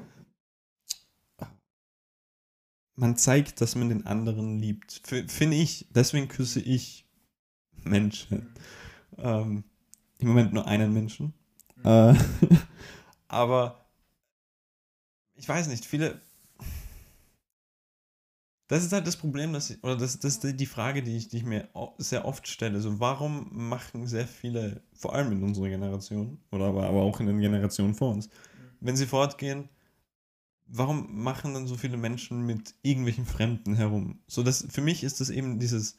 man 2.94 3.16
zeigt, 3.16 3.60
dass 3.60 3.74
man 3.74 3.88
den 3.88 4.06
anderen 4.06 4.58
liebt. 4.58 5.02
Finde 5.04 5.56
ich, 5.56 5.86
deswegen 5.90 6.28
küsse 6.28 6.60
ich 6.60 7.06
Menschen. 7.82 8.54
Ähm, 9.18 9.64
Im 10.18 10.28
Moment 10.28 10.52
nur 10.52 10.66
einen 10.66 10.92
Menschen. 10.92 11.34
Äh, 11.82 12.14
aber 13.28 13.79
ich 15.40 15.48
weiß 15.48 15.68
nicht, 15.68 15.86
viele. 15.86 16.20
Das 18.68 18.84
ist 18.84 18.92
halt 18.92 19.06
das 19.06 19.16
Problem, 19.16 19.52
dass 19.52 19.70
ich, 19.70 19.82
oder 19.82 19.96
das, 19.96 20.20
das 20.20 20.36
ist 20.36 20.60
die 20.60 20.66
Frage, 20.66 21.02
die 21.02 21.16
ich, 21.16 21.28
die 21.28 21.38
ich 21.38 21.44
mir 21.44 21.68
sehr 21.98 22.24
oft 22.24 22.46
stelle. 22.46 22.80
So, 22.80 23.00
warum 23.00 23.48
machen 23.50 24.06
sehr 24.06 24.28
viele, 24.28 24.82
vor 24.92 25.14
allem 25.14 25.32
in 25.32 25.42
unserer 25.42 25.68
Generation, 25.68 26.38
oder 26.52 26.66
aber, 26.66 26.86
aber 26.86 27.02
auch 27.02 27.18
in 27.18 27.26
den 27.26 27.40
Generationen 27.40 27.94
vor 27.94 28.12
uns, 28.12 28.28
wenn 28.78 28.96
sie 28.96 29.06
fortgehen, 29.06 29.68
warum 30.66 31.20
machen 31.20 31.54
dann 31.54 31.66
so 31.66 31.76
viele 31.76 31.96
Menschen 31.96 32.46
mit 32.46 32.74
irgendwelchen 32.82 33.26
Fremden 33.26 33.74
herum? 33.74 34.20
So, 34.28 34.44
das, 34.44 34.66
für 34.70 34.82
mich 34.82 35.02
ist 35.02 35.20
das 35.20 35.30
eben 35.30 35.58
dieses, 35.58 35.96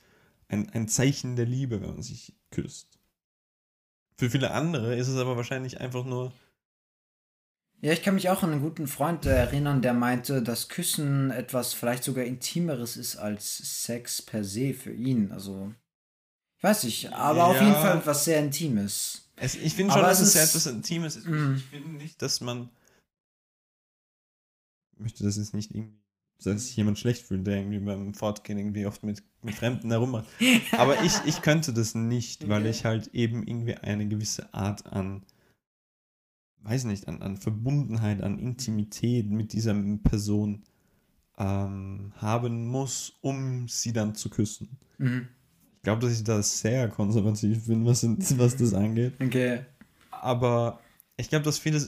ein, 0.48 0.70
ein 0.70 0.88
Zeichen 0.88 1.36
der 1.36 1.48
Liebe, 1.48 1.82
wenn 1.82 1.96
man 1.96 2.04
sich 2.04 2.36
küsst. 2.52 3.00
Für 4.18 4.30
viele 4.30 4.52
andere 4.52 4.96
ist 4.96 5.10
es 5.10 5.18
aber 5.18 5.36
wahrscheinlich 5.36 5.82
einfach 5.82 6.06
nur, 6.06 6.32
Ja, 7.84 7.92
ich 7.94 8.04
kann 8.04 8.14
mich 8.14 8.30
auch 8.30 8.44
an 8.44 8.52
einen 8.52 8.62
guten 8.62 8.88
Freund 8.88 9.26
erinnern, 9.26 9.82
der 9.82 9.94
meinte, 9.96 10.44
dass 10.44 10.70
Küssen 10.70 11.32
etwas 11.32 11.74
vielleicht 11.74 12.04
sogar 12.04 12.24
Intimeres 12.26 12.96
ist 12.96 13.16
als 13.16 13.86
Sex 13.88 14.22
per 14.22 14.44
se 14.44 14.74
für 14.76 14.94
ihn. 14.94 15.32
Also, 15.32 15.74
ich 16.58 16.64
weiß 16.64 16.84
nicht, 16.84 17.12
aber 17.12 17.46
auf 17.48 17.56
Ja. 17.56 17.62
jeden 17.64 17.74
Fall 17.76 17.98
etwas 17.98 18.24
sehr 18.26 18.40
Intimes. 18.40 19.28
es, 19.36 19.56
ich 19.56 19.74
finde 19.74 19.94
schon, 19.94 20.02
Aber 20.02 20.10
dass 20.10 20.20
es 20.22 20.36
ist- 20.36 20.50
etwas 20.50 20.68
Intimes 20.68 21.16
ist. 21.16 21.26
Mhm. 21.28 21.56
Ich 21.58 21.64
finde 21.66 21.90
nicht, 21.90 22.22
dass 22.22 22.40
man, 22.42 22.70
ich 24.94 25.00
möchte 25.00 25.24
das 25.24 25.38
jetzt 25.38 25.56
nicht 25.56 25.72
irgendwie, 25.72 25.98
dass 26.44 26.66
sich 26.68 26.76
jemand 26.76 27.00
schlecht 27.00 27.26
fühlt, 27.26 27.46
der 27.48 27.58
irgendwie 27.58 27.80
beim 27.80 28.14
Fortgehen 28.14 28.60
irgendwie 28.60 28.86
oft 28.86 29.02
mit, 29.04 29.24
mit 29.42 29.56
Fremden 29.56 29.90
herummacht. 29.90 30.28
Aber 30.78 31.04
ich, 31.04 31.14
ich 31.26 31.42
könnte 31.42 31.74
das 31.74 31.96
nicht, 31.96 32.48
weil 32.48 32.62
Okay. 32.62 32.70
ich 32.70 32.86
halt 32.86 33.08
eben 33.08 33.42
irgendwie 33.48 33.76
eine 33.76 34.08
gewisse 34.08 34.54
Art 34.54 34.86
an, 34.86 35.24
weiß 36.64 36.86
nicht, 36.86 37.08
an, 37.08 37.22
an 37.22 37.38
Verbundenheit, 37.38 38.22
an 38.22 38.40
Intimität 38.40 39.30
mit 39.30 39.54
dieser 39.54 39.74
Person 40.04 40.64
ähm, 41.38 42.14
haben 42.18 42.68
muss, 42.68 43.14
um 43.22 43.68
sie 43.68 43.94
dann 43.94 44.16
zu 44.16 44.30
küssen. 44.30 44.78
Mhm. 44.98 45.28
Ich 45.78 45.84
glaube, 45.84 46.02
dass 46.02 46.14
ich 46.14 46.24
da 46.24 46.42
sehr 46.44 46.88
konservativ 46.90 47.66
bin, 47.66 47.86
was, 47.86 48.04
was 48.38 48.56
das 48.56 48.74
angeht. 48.74 49.14
Okay. 49.20 49.66
Aber 50.12 50.80
ich 51.18 51.30
glaube, 51.30 51.44
dass 51.44 51.58
viele 51.58 51.82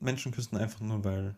Menschen 0.00 0.32
küssen 0.32 0.58
einfach 0.58 0.80
nur, 0.80 1.02
weil, 1.04 1.36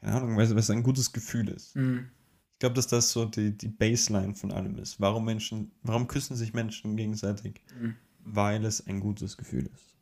keine 0.00 0.16
Ahnung, 0.16 0.36
weil, 0.36 0.50
weil 0.50 0.58
es 0.58 0.70
ein 0.70 0.82
gutes 0.82 1.12
Gefühl 1.12 1.48
ist. 1.48 1.76
Mhm. 1.76 2.08
Ich 2.54 2.58
glaube, 2.58 2.74
dass 2.74 2.88
das 2.88 3.12
so 3.12 3.26
die, 3.26 3.56
die 3.56 3.68
Baseline 3.68 4.34
von 4.34 4.50
allem 4.50 4.76
ist. 4.78 5.00
Warum 5.00 5.26
Menschen, 5.26 5.70
warum 5.82 6.08
küssen 6.08 6.36
sich 6.36 6.54
Menschen 6.54 6.96
gegenseitig? 6.96 7.60
Mhm. 7.78 7.94
Weil 8.24 8.64
es 8.64 8.84
ein 8.86 8.98
gutes 8.98 9.36
Gefühl 9.36 9.70
ist. 9.72 9.95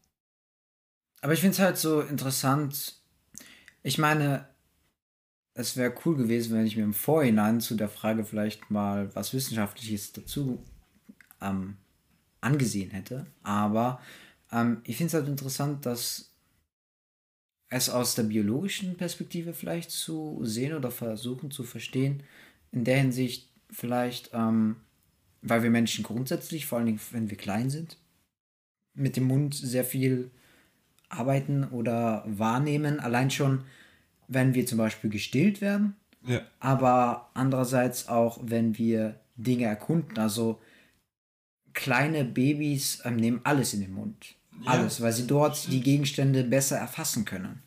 Aber 1.25 1.33
ich 1.33 1.41
finde 1.41 1.55
es 1.55 1.59
halt 1.59 1.79
so 1.79 2.03
interessant. 2.03 2.97
Ich 3.83 3.97
meine, 3.97 4.47
es 5.55 5.75
wäre 5.75 5.95
cool 6.05 6.17
gewesen, 6.17 6.55
wenn 6.55 6.67
ich 6.67 6.77
mir 6.77 6.85
im 6.85 6.93
Vorhinein 6.93 7.63
zu 7.63 7.77
der 7.77 7.89
Frage 7.89 8.27
vielleicht 8.27 8.71
mal 8.71 9.09
was 9.17 9.33
Wissenschaftliches 9.33 10.13
dazu 10.13 10.63
ähm, 11.41 11.79
angesehen 12.43 12.91
hätte. 12.91 13.25
Aber 13.43 14.03
ähm, 14.53 14.83
ich 14.85 14.99
finde 14.99 15.09
es 15.09 15.15
halt 15.15 15.27
interessant, 15.27 15.87
dass 15.87 16.35
es 17.71 17.89
aus 17.89 18.15
der 18.15 18.25
biologischen 18.25 18.99
Perspektive 18.99 19.55
vielleicht 19.55 19.93
zu 19.93 20.41
sehen 20.43 20.75
oder 20.75 20.91
versuchen 20.91 21.51
zu 21.51 21.63
verstehen. 21.63 22.23
In 22.71 22.85
der 22.85 22.99
Hinsicht 22.99 23.51
vielleicht, 23.71 24.29
ähm, 24.35 24.77
weil 25.41 25.63
wir 25.63 25.71
Menschen 25.71 26.05
grundsätzlich, 26.05 26.67
vor 26.67 26.77
allen 26.77 26.87
Dingen, 26.89 27.01
wenn 27.13 27.31
wir 27.31 27.39
klein 27.39 27.71
sind, 27.71 27.97
mit 28.93 29.17
dem 29.17 29.25
Mund 29.25 29.55
sehr 29.55 29.87
viel 29.87 30.31
arbeiten 31.09 31.65
oder 31.65 32.25
wahrnehmen. 32.27 33.01
Allein 33.01 33.31
schon, 33.31 33.65
wenn 34.29 34.55
wir 34.55 34.67
zum 34.67 34.79
Beispiel 34.79 35.11
gestillt 35.11 35.61
werden, 35.61 35.97
Ja. 36.27 36.41
aber 36.61 37.31
andererseits 37.35 38.09
auch, 38.09 38.39
wenn 38.43 38.77
wir 38.79 39.21
Dinge 39.37 39.65
erkunden. 39.67 40.19
Also 40.19 40.61
kleine 41.73 42.25
Babys 42.25 43.01
ähm, 43.05 43.17
nehmen 43.17 43.41
alles 43.45 43.75
in 43.75 43.81
den 43.81 43.93
Mund. 43.93 44.35
Ja. 44.65 44.71
Alles, 44.73 45.01
weil 45.01 45.13
sie 45.13 45.27
dort 45.27 45.71
die 45.71 45.81
Gegenstände 45.81 46.45
besser 46.45 46.79
erfassen 46.79 47.25
können. 47.25 47.63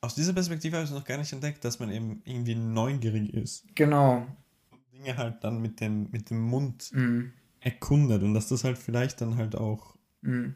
Aus 0.00 0.14
dieser 0.14 0.32
Perspektive 0.32 0.76
habe 0.76 0.86
ich 0.86 0.90
noch 0.92 1.04
gar 1.04 1.18
nicht 1.18 1.32
entdeckt, 1.32 1.64
dass 1.64 1.78
man 1.80 1.90
eben 1.90 2.22
irgendwie 2.24 2.54
neugierig 2.54 3.34
ist. 3.34 3.64
Genau. 3.74 4.26
Und 4.70 4.80
Dinge 4.92 5.16
halt 5.16 5.42
dann 5.44 5.60
mit 5.60 5.80
dem, 5.80 6.08
mit 6.10 6.30
dem 6.30 6.40
Mund 6.40 6.90
Mhm. 6.92 7.32
erkundet 7.60 8.22
und 8.22 8.32
dass 8.32 8.48
das 8.48 8.64
halt 8.64 8.78
vielleicht 8.78 9.20
dann 9.20 9.36
halt 9.36 9.54
auch 9.56 9.96
Mhm. 10.22 10.54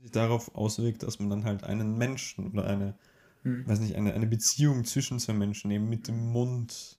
Sich 0.00 0.10
darauf 0.10 0.54
auswirkt, 0.54 1.02
dass 1.02 1.18
man 1.18 1.30
dann 1.30 1.44
halt 1.44 1.64
einen 1.64 1.96
Menschen 1.96 2.48
oder 2.52 2.64
eine, 2.66 2.94
Mhm. 3.42 3.66
weiß 3.66 3.80
nicht, 3.80 3.96
eine, 3.96 4.12
eine 4.12 4.26
Beziehung 4.26 4.84
zwischen 4.84 5.18
zwei 5.18 5.32
Menschen 5.32 5.70
eben 5.70 5.88
mit 5.88 6.08
dem 6.08 6.32
Mund 6.32 6.98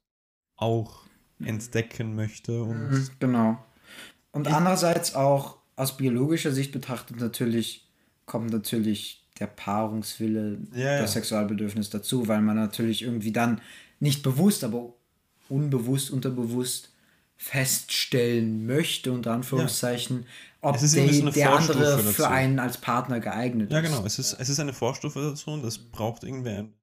auch 0.55 1.03
entdecken 1.39 2.15
möchte 2.15 2.61
und 2.63 2.91
Mhm, 2.91 3.09
Genau. 3.19 3.65
Und 4.31 4.47
andererseits 4.47 5.15
auch 5.15 5.57
aus 5.75 5.97
biologischer 5.97 6.51
Sicht 6.51 6.71
betrachtet 6.71 7.19
natürlich 7.19 7.87
kommt 8.25 8.51
natürlich 8.51 9.27
der 9.39 9.47
Paarungswille, 9.47 10.59
Ja, 10.73 10.79
ja. 10.79 10.97
das 10.99 11.13
Sexualbedürfnis 11.13 11.89
dazu, 11.89 12.27
weil 12.27 12.41
man 12.41 12.55
natürlich 12.55 13.01
irgendwie 13.01 13.31
dann 13.31 13.59
nicht 13.99 14.23
bewusst, 14.23 14.63
aber 14.63 14.93
unbewusst, 15.49 16.11
unterbewusst 16.11 16.93
feststellen 17.35 18.67
möchte, 18.67 19.11
unter 19.11 19.33
Anführungszeichen, 19.33 20.25
ob 20.61 20.75
Es 20.75 20.83
ist 20.83 20.95
die, 20.95 21.01
eine 21.01 21.31
der 21.31 21.49
Vorstufe 21.49 21.79
andere 21.79 21.97
dazu. 21.97 22.13
für 22.13 22.29
einen 22.29 22.59
als 22.59 22.77
Partner 22.77 23.19
geeignet 23.19 23.71
Ja, 23.71 23.79
ist. 23.79 23.85
genau. 23.89 24.05
Es 24.05 24.19
ist, 24.19 24.33
es 24.39 24.49
ist 24.49 24.59
eine 24.59 24.73
Vorstufe 24.73 25.19
dazu 25.21 25.51
und 25.51 25.63
es 25.65 25.77
braucht 25.77 26.23
irgendwie 26.23 26.49
ein, 26.51 26.73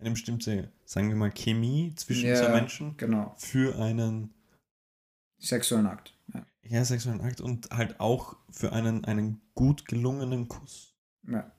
eine 0.00 0.10
bestimmte, 0.10 0.70
sagen 0.84 1.08
wir 1.08 1.16
mal, 1.16 1.30
Chemie 1.32 1.92
zwischen 1.96 2.28
Ja, 2.28 2.36
zwei 2.36 2.48
Menschen 2.60 2.96
Genau. 2.96 3.34
für 3.38 3.78
einen 3.78 4.34
Sexuellen 5.38 5.86
Akt. 5.86 6.14
Ja. 6.34 6.44
ja, 6.62 6.84
sexuellen 6.84 7.20
Akt 7.20 7.40
und 7.40 7.70
halt 7.70 8.00
auch 8.00 8.36
für 8.50 8.72
einen, 8.72 9.04
einen 9.04 9.40
gut 9.54 9.86
gelungenen 9.86 10.48
Kuss. 10.48 10.94
ja. 11.28 11.50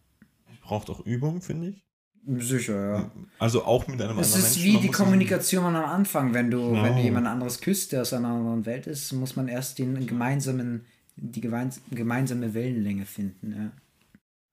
Braucht 0.61 0.89
auch 0.91 0.99
Übung, 1.05 1.41
finde 1.41 1.69
ich. 1.69 1.83
Sicher, 2.27 2.91
ja. 2.97 3.11
Also 3.39 3.63
auch 3.65 3.87
mit 3.87 3.99
einem 4.01 4.19
Es 4.19 4.33
anderen 4.33 4.45
ist 4.45 4.55
Menschen. 4.57 4.63
wie 4.63 4.73
Man 4.73 4.81
die 4.83 4.87
muss 4.89 4.97
Kommunikation 4.97 5.75
am 5.75 5.85
Anfang. 5.85 6.33
Wenn 6.35 6.51
du, 6.51 6.59
Genau. 6.59 6.83
wenn 6.83 6.95
du 6.97 7.01
jemand 7.01 7.25
anderes 7.25 7.59
küsst, 7.59 7.91
der 7.91 8.01
aus 8.01 8.13
einer 8.13 8.27
anderen 8.27 8.67
Welt 8.67 8.85
ist, 8.85 9.11
muss 9.13 9.35
man 9.35 9.47
erst 9.47 9.79
den 9.79 10.05
gemeinsamen, 10.05 10.85
die 11.21 11.41
gemeins- 11.41 11.81
gemeinsame 11.91 12.53
Wellenlänge 12.53 13.05
finden. 13.05 13.53
Ja. 13.55 13.71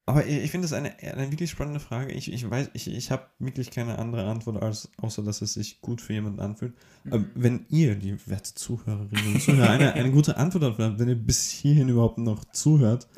Aber 0.08 0.24
ich 0.24 0.50
finde 0.52 0.66
das 0.68 0.72
eine, 0.72 0.96
eine 1.00 1.32
wirklich 1.32 1.50
spannende 1.50 1.80
Frage. 1.80 2.12
Ich, 2.12 2.32
ich 2.32 2.48
weiß, 2.48 2.70
ich, 2.74 2.86
ich 2.86 3.10
habe 3.10 3.26
wirklich 3.40 3.72
keine 3.72 3.98
andere 3.98 4.26
Antwort, 4.30 4.62
als, 4.62 4.88
außer 4.98 5.24
dass 5.24 5.42
es 5.42 5.54
sich 5.54 5.80
gut 5.80 6.00
für 6.00 6.12
jemanden 6.12 6.38
anfühlt. 6.38 6.74
Mhm. 7.04 7.26
wenn 7.34 7.66
ihr, 7.70 7.96
die 7.96 8.16
werte 8.28 8.54
Zuhörerinnen 8.54 9.34
und 9.34 9.42
Zuhörer, 9.42 9.70
eine, 9.70 9.94
eine 9.94 10.12
gute 10.12 10.36
Antwort 10.36 10.62
darauf 10.62 10.78
habt, 10.78 10.98
wenn 11.00 11.08
ihr 11.08 11.16
bis 11.16 11.50
hierhin 11.50 11.88
überhaupt 11.88 12.18
noch 12.18 12.44
zuhört, 12.52 13.08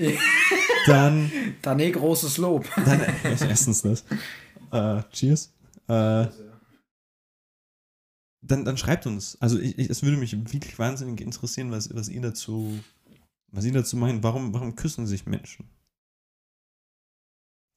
dann, 0.86 1.30
Dann 1.62 1.78
eh 1.80 1.90
großes 1.90 2.38
Lob. 2.38 2.66
dann 2.76 3.02
erstens 3.24 3.82
das. 3.82 4.04
Äh, 4.72 5.02
cheers. 5.12 5.52
Äh, 5.88 6.26
dann, 8.40 8.64
dann 8.64 8.76
schreibt 8.78 9.06
uns. 9.06 9.36
Also 9.40 9.58
ich, 9.58 9.78
ich, 9.78 9.90
es 9.90 10.02
würde 10.02 10.16
mich 10.16 10.32
wirklich 10.52 10.78
wahnsinnig 10.78 11.20
interessieren, 11.20 11.70
was, 11.70 11.94
was 11.94 12.08
ihr 12.08 12.22
dazu, 12.22 12.78
was 13.50 13.64
ihr 13.64 13.72
dazu 13.72 13.96
meint. 13.96 14.22
Warum, 14.22 14.52
warum 14.54 14.74
küssen 14.76 15.06
sich 15.06 15.26
Menschen? 15.26 15.66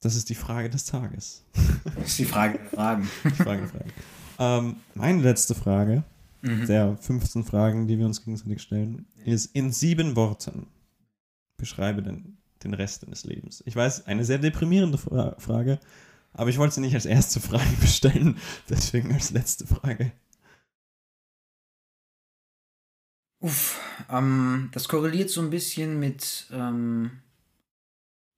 Das 0.01 0.15
ist 0.15 0.29
die 0.29 0.35
Frage 0.35 0.69
des 0.69 0.85
Tages. 0.85 1.43
Das 1.95 2.07
ist 2.07 2.19
die 2.19 2.25
Frage 2.25 2.57
der 2.59 2.69
Fragen. 2.69 3.09
Die 3.23 3.29
Frage, 3.31 3.67
Frage. 3.67 3.85
ähm, 4.39 4.75
meine 4.95 5.21
letzte 5.21 5.55
Frage 5.55 6.03
Mhm. 6.43 6.65
der 6.65 6.97
15 6.97 7.43
Fragen, 7.43 7.87
die 7.87 7.99
wir 7.99 8.05
uns 8.07 8.23
gegenseitig 8.23 8.63
stellen, 8.63 9.05
ist 9.25 9.55
in 9.55 9.71
sieben 9.71 10.15
Worten 10.15 10.65
beschreibe 11.57 12.01
den, 12.01 12.39
den 12.63 12.73
Rest 12.73 13.03
deines 13.03 13.25
Lebens. 13.25 13.61
Ich 13.67 13.75
weiß, 13.75 14.07
eine 14.07 14.25
sehr 14.25 14.39
deprimierende 14.39 14.97
Fra 14.97 15.35
Frage, 15.37 15.79
aber 16.33 16.49
ich 16.49 16.57
wollte 16.57 16.73
sie 16.73 16.81
nicht 16.81 16.95
als 16.95 17.05
erste 17.05 17.39
Frage 17.39 17.69
bestellen, 17.79 18.37
deswegen 18.69 19.13
als 19.13 19.29
letzte 19.29 19.67
Frage. 19.67 20.13
Uff, 23.39 23.79
ähm, 24.09 24.69
das 24.73 24.87
korreliert 24.87 25.29
so 25.29 25.41
ein 25.41 25.49
bisschen 25.49 25.99
mit, 25.99 26.47
ähm, 26.51 27.11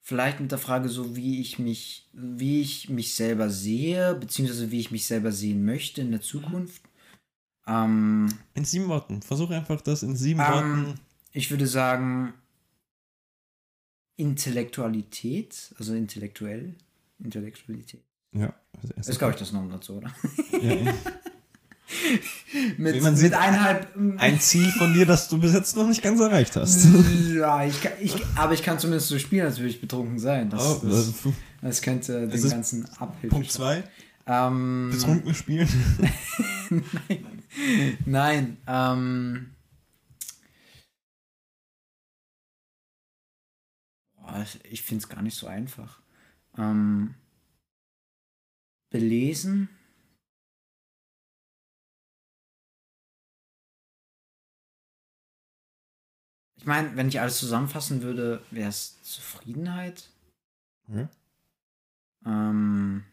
vielleicht 0.02 0.40
mit 0.40 0.52
der 0.52 0.57
Frage 0.57 0.90
so, 0.90 1.15
wie 1.15 1.40
ich 1.41 1.60
mich, 1.60 2.10
wie 2.14 2.61
ich 2.61 2.90
mich 2.90 3.15
selber 3.15 3.49
sehe, 3.49 4.15
beziehungsweise 4.15 4.72
wie 4.72 4.80
ich 4.80 4.91
mich 4.91 5.06
selber 5.06 5.31
sehen 5.31 5.64
möchte 5.65 6.02
in 6.02 6.11
der 6.11 6.22
Zukunft. 6.22 6.81
Ähm, 7.68 8.27
In 8.56 8.65
sieben 8.65 8.88
Worten. 8.88 9.22
Versuche 9.22 9.56
einfach 9.56 9.81
das 9.81 10.03
in 10.03 10.15
sieben 10.15 10.40
Ähm, 10.41 10.48
Worten. 10.85 10.99
ich 11.31 11.49
würde 11.52 11.68
sagen, 11.68 12.34
Intellektualität, 14.18 15.73
also 15.80 15.94
intellektuell, 15.95 16.76
Intellektualität. 17.19 18.03
Ja, 18.35 18.53
ist, 18.98 19.18
glaube 19.19 19.34
ich, 19.34 19.40
das 19.40 19.52
Nomen 19.52 19.69
dazu, 19.69 19.94
oder? 19.98 20.14
ja, 20.61 20.94
mit, 22.77 23.01
man 23.01 23.11
mit 23.14 23.19
sieht, 23.19 23.34
eineinhalb. 23.34 23.88
ein 24.18 24.39
Ziel 24.39 24.72
von 24.72 24.93
dir, 24.93 25.05
das 25.05 25.27
du 25.30 25.38
bis 25.39 25.53
jetzt 25.53 25.76
noch 25.76 25.88
nicht 25.88 26.01
ganz 26.01 26.19
erreicht 26.19 26.55
hast. 26.55 26.88
Ja, 27.34 27.65
ich, 27.65 27.81
kann- 27.81 27.91
ich, 27.99 28.15
aber 28.35 28.53
ich 28.53 28.64
kann 28.64 28.80
zumindest 28.80 29.10
so 29.10 29.19
spielen, 29.19 29.45
als 29.45 29.57
würde 29.57 29.69
ich 29.69 29.81
betrunken 29.81 30.18
sein. 30.19 30.49
Das, 30.49 30.61
Oh, 30.84 30.88
das, 30.88 31.14
das- 31.61 31.81
könnte 31.81 32.27
den 32.27 32.49
ganzen 32.49 32.85
Abhilfe. 32.97 33.27
Punkt 33.35 33.51
zwei. 33.51 33.84
Ähm, 34.26 34.89
Betrunken 34.91 35.34
spielen. 35.35 35.68
Nein. 36.69 37.97
Nein. 38.05 38.57
Ähm, 38.68 39.49
ich 44.69 44.81
finde 44.81 45.03
es 45.03 45.10
gar 45.10 45.22
nicht 45.22 45.35
so 45.38 45.47
einfach. 45.47 45.99
Ähm, 46.57 47.15
belesen. 48.89 49.69
Ich 56.64 56.68
meine, 56.68 56.95
wenn 56.95 57.10
ich 57.10 57.19
alles 57.19 57.40
zusammenfassen 57.40 58.03
würde, 58.03 58.41
wäre 58.49 58.69
es 58.69 59.03
Zufriedenheit. 59.03 60.10
Ja. 60.88 61.10
Ähm, 62.26 63.03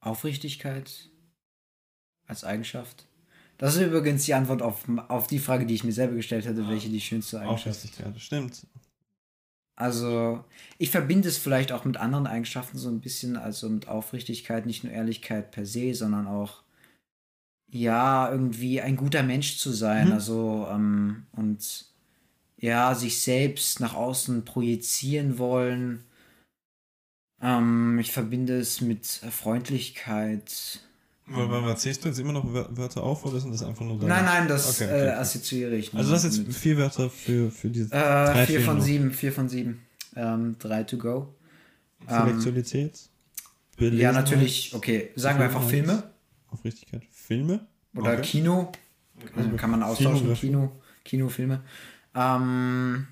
Aufrichtigkeit 0.00 1.08
als 2.26 2.44
Eigenschaft. 2.44 3.06
Das 3.56 3.76
ist 3.76 3.80
übrigens 3.80 4.26
die 4.26 4.34
Antwort 4.34 4.60
auf, 4.60 4.86
auf 5.08 5.26
die 5.26 5.38
Frage, 5.38 5.64
die 5.64 5.72
ich 5.72 5.84
mir 5.84 5.92
selber 5.92 6.14
gestellt 6.14 6.44
hätte, 6.44 6.68
welche 6.68 6.90
die 6.90 7.00
schönste 7.00 7.40
Eigenschaft 7.40 7.82
ist. 7.82 7.84
Aufrichtigkeit, 7.84 8.20
stimmt. 8.20 8.66
Also, 9.74 10.44
ich 10.76 10.90
verbinde 10.90 11.30
es 11.30 11.38
vielleicht 11.38 11.72
auch 11.72 11.86
mit 11.86 11.96
anderen 11.96 12.26
Eigenschaften 12.26 12.76
so 12.76 12.90
ein 12.90 13.00
bisschen, 13.00 13.38
also 13.38 13.70
mit 13.70 13.88
Aufrichtigkeit, 13.88 14.66
nicht 14.66 14.84
nur 14.84 14.92
Ehrlichkeit 14.92 15.50
per 15.50 15.64
se, 15.64 15.94
sondern 15.94 16.26
auch, 16.26 16.62
ja, 17.70 18.30
irgendwie 18.30 18.80
ein 18.80 18.96
guter 18.96 19.22
Mensch 19.22 19.58
zu 19.58 19.72
sein. 19.72 20.06
Mhm. 20.08 20.12
Also, 20.12 20.66
ähm, 20.70 21.26
und 21.32 21.86
ja, 22.56 22.94
sich 22.94 23.22
selbst 23.22 23.80
nach 23.80 23.94
außen 23.94 24.44
projizieren 24.44 25.38
wollen. 25.38 26.04
Ähm, 27.40 27.98
ich 28.00 28.10
verbinde 28.12 28.58
es 28.58 28.80
mit 28.80 29.06
Freundlichkeit. 29.06 30.80
Aber, 31.30 31.76
zählst 31.76 32.02
du 32.04 32.08
jetzt 32.08 32.18
immer 32.18 32.32
noch 32.32 32.44
Wör- 32.46 32.74
Wörter 32.76 33.02
auf 33.02 33.24
oder 33.26 33.38
sind 33.38 33.52
das 33.52 33.62
einfach 33.62 33.84
nur 33.84 33.98
deine? 33.98 34.08
Nein, 34.08 34.24
nein, 34.24 34.48
das 34.48 34.80
Okay, 34.80 34.90
okay, 34.90 35.06
äh, 35.06 35.10
assoziiere 35.10 35.76
ich 35.76 35.94
Also 35.94 36.10
das 36.10 36.24
nur 36.24 36.46
jetzt 36.46 36.56
vier 36.58 36.78
Wörter 36.78 37.10
für, 37.10 37.50
für 37.50 37.68
die 37.68 37.82
Äh, 37.82 37.86
drei 37.90 38.46
vier 38.46 38.60
von 38.62 38.78
noch. 38.78 38.84
sieben, 38.84 39.12
vier 39.12 39.32
von 39.32 39.48
sieben. 39.48 39.82
Ähm, 40.16 40.56
drei 40.58 40.84
to 40.84 40.96
go. 40.96 41.34
Intellektualität. 42.00 42.94
Ja, 42.96 43.76
Belesenheit, 43.76 44.14
natürlich, 44.14 44.74
okay, 44.74 45.10
sagen 45.14 45.38
wir 45.38 45.44
einfach 45.46 45.62
Zufriedenheit, 45.62 45.98
Filme 46.00 46.12
Aufrichtigkeit. 46.50 47.04
Filme. 47.10 47.66
oder 47.94 48.12
Okay. 48.12 48.22
Kino. 48.22 48.72
Also 49.34 49.56
kann 49.56 49.70
man 49.70 49.82
austauschen. 49.82 50.34
Kino, 50.34 50.80
Kinofilme. 51.04 51.64
Ähm, 52.14 53.08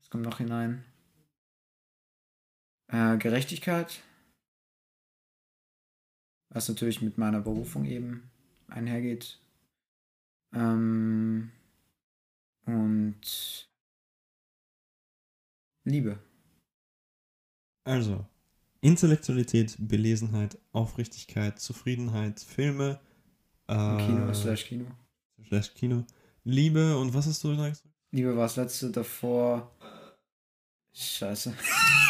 was 0.00 0.10
kommt 0.10 0.24
noch 0.24 0.38
hinein? 0.38 0.84
Äh, 2.88 3.16
Gerechtigkeit. 3.18 4.02
Was 6.50 6.68
natürlich 6.68 7.02
mit 7.02 7.18
meiner 7.18 7.40
Berufung 7.40 7.84
eben 7.84 8.30
einhergeht. 8.68 9.40
Ähm, 10.52 11.50
und 12.66 13.68
Liebe. 15.84 16.18
Also, 17.84 18.24
Intellektualität, 18.84 19.76
Belesenheit, 19.78 20.58
Aufrichtigkeit, 20.72 21.58
Zufriedenheit, 21.58 22.38
Filme, 22.40 23.00
äh, 23.66 23.74
Kino 23.74 24.32
slash 24.34 24.66
Kino. 24.66 24.84
slash 25.48 25.72
Kino, 25.74 26.04
Liebe 26.44 26.96
und 26.98 27.14
was 27.14 27.26
hast 27.26 27.42
du 27.44 27.48
gesagt? 27.56 27.82
Liebe 28.12 28.36
war 28.36 28.42
das 28.44 28.56
letzte 28.56 28.90
davor. 28.90 29.70
Scheiße. 30.92 31.52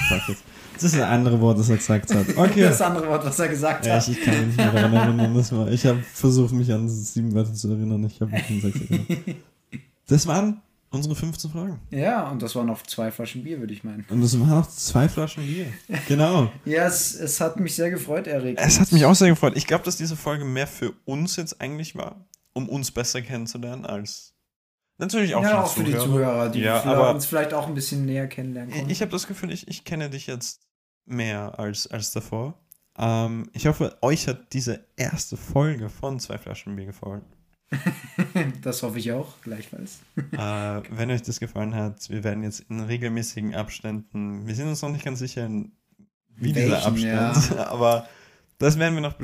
Fuck 0.08 0.28
it. 0.30 0.36
Das 0.74 0.82
ist 0.84 0.94
das 0.96 1.02
andere 1.02 1.40
Wort, 1.40 1.58
das 1.58 1.70
er 1.70 1.76
gesagt 1.76 2.12
hat. 2.12 2.26
Okay. 2.36 2.62
Das 2.62 2.82
andere 2.82 3.08
Wort, 3.08 3.24
was 3.24 3.38
er 3.38 3.48
gesagt 3.48 3.86
Ja, 3.86 3.94
hat. 3.94 4.08
ich, 4.08 4.18
ich 4.18 4.24
kann 4.24 4.34
mich 4.38 4.46
nicht 4.48 4.56
mehr 4.58 4.72
daran 4.72 4.92
erinnern. 4.94 5.34
Das 5.34 5.52
war, 5.52 5.70
ich 5.70 5.86
habe 5.86 6.02
versucht, 6.02 6.52
mich 6.52 6.70
an 6.72 6.88
sieben 6.88 7.32
Wörter 7.32 7.54
zu 7.54 7.70
erinnern. 7.70 8.04
Ich 8.04 8.20
habe 8.20 8.32
mich 8.32 8.50
an 8.50 8.60
sechs 8.60 8.80
erinnert. 8.80 9.08
Das 10.06 10.26
waren 10.26 10.60
unsere 10.94 11.14
15 11.14 11.50
Fragen. 11.50 11.80
Ja, 11.90 12.28
und 12.30 12.40
das 12.42 12.54
waren 12.54 12.66
noch 12.66 12.82
zwei 12.84 13.10
Flaschen 13.10 13.42
Bier, 13.44 13.58
würde 13.60 13.72
ich 13.74 13.84
meinen. 13.84 14.04
Und 14.08 14.20
das 14.20 14.38
waren 14.38 14.48
noch 14.50 14.68
zwei 14.68 15.08
Flaschen 15.08 15.46
Bier. 15.46 15.66
Genau. 16.08 16.50
Ja, 16.64 16.86
es, 16.86 17.14
es 17.14 17.40
hat 17.40 17.58
mich 17.60 17.74
sehr 17.74 17.90
gefreut, 17.90 18.26
Erik. 18.26 18.58
Es 18.60 18.78
hat 18.80 18.92
mich 18.92 19.04
auch 19.04 19.14
sehr 19.14 19.28
gefreut. 19.28 19.52
Ich 19.56 19.66
glaube, 19.66 19.84
dass 19.84 19.96
diese 19.96 20.16
Folge 20.16 20.44
mehr 20.44 20.66
für 20.66 20.92
uns 21.04 21.36
jetzt 21.36 21.60
eigentlich 21.60 21.94
war, 21.96 22.24
um 22.52 22.68
uns 22.68 22.90
besser 22.90 23.20
kennenzulernen, 23.22 23.84
als 23.84 24.34
natürlich 24.98 25.34
auch 25.34 25.42
ja, 25.42 25.48
für 25.50 25.64
auch 25.64 25.72
für 25.74 25.84
die 25.84 25.96
Zuhörer, 25.98 26.48
die 26.50 26.60
Ja, 26.60 26.80
vielleicht- 26.80 27.14
uns 27.14 27.26
vielleicht 27.26 27.52
auch 27.54 27.66
ein 27.66 27.74
bisschen 27.74 28.04
näher 28.06 28.26
kennenlernen 28.28 28.70
Ich, 28.70 28.76
konnten. 28.76 28.90
ich 28.92 29.00
habe 29.00 29.10
das 29.10 29.26
Gefühl, 29.26 29.50
ich, 29.52 29.66
ich 29.68 29.84
kenne 29.84 30.08
dich 30.10 30.26
jetzt 30.26 30.60
mehr 31.04 31.58
als, 31.58 31.86
als 31.88 32.12
davor. 32.12 32.54
Ähm, 32.96 33.50
ich 33.52 33.66
hoffe, 33.66 33.98
euch 34.02 34.28
hat 34.28 34.52
diese 34.52 34.86
erste 34.96 35.36
Folge 35.36 35.88
von 35.88 36.20
Zwei 36.20 36.38
Flaschen 36.38 36.76
Bier 36.76 36.86
gefallen. 36.86 37.22
Das 38.62 38.82
hoffe 38.82 38.98
ich 38.98 39.12
auch, 39.12 39.40
gleichfalls. 39.42 40.00
äh, 40.32 40.82
wenn 40.90 41.10
euch 41.10 41.22
das 41.22 41.40
gefallen 41.40 41.74
hat, 41.74 42.08
wir 42.10 42.22
werden 42.24 42.42
jetzt 42.42 42.60
in 42.68 42.80
regelmäßigen 42.80 43.54
Abständen, 43.54 44.46
wir 44.46 44.54
sind 44.54 44.68
uns 44.68 44.82
noch 44.82 44.90
nicht 44.90 45.04
ganz 45.04 45.18
sicher, 45.18 45.46
in- 45.46 45.72
wie 46.36 46.52
dieser 46.52 46.72
Welchen, 46.94 47.18
Abstand, 47.18 47.58
aber 47.68 48.08
das 48.58 48.78
werden 48.78 48.94
wir 48.94 49.02
noch 49.02 49.14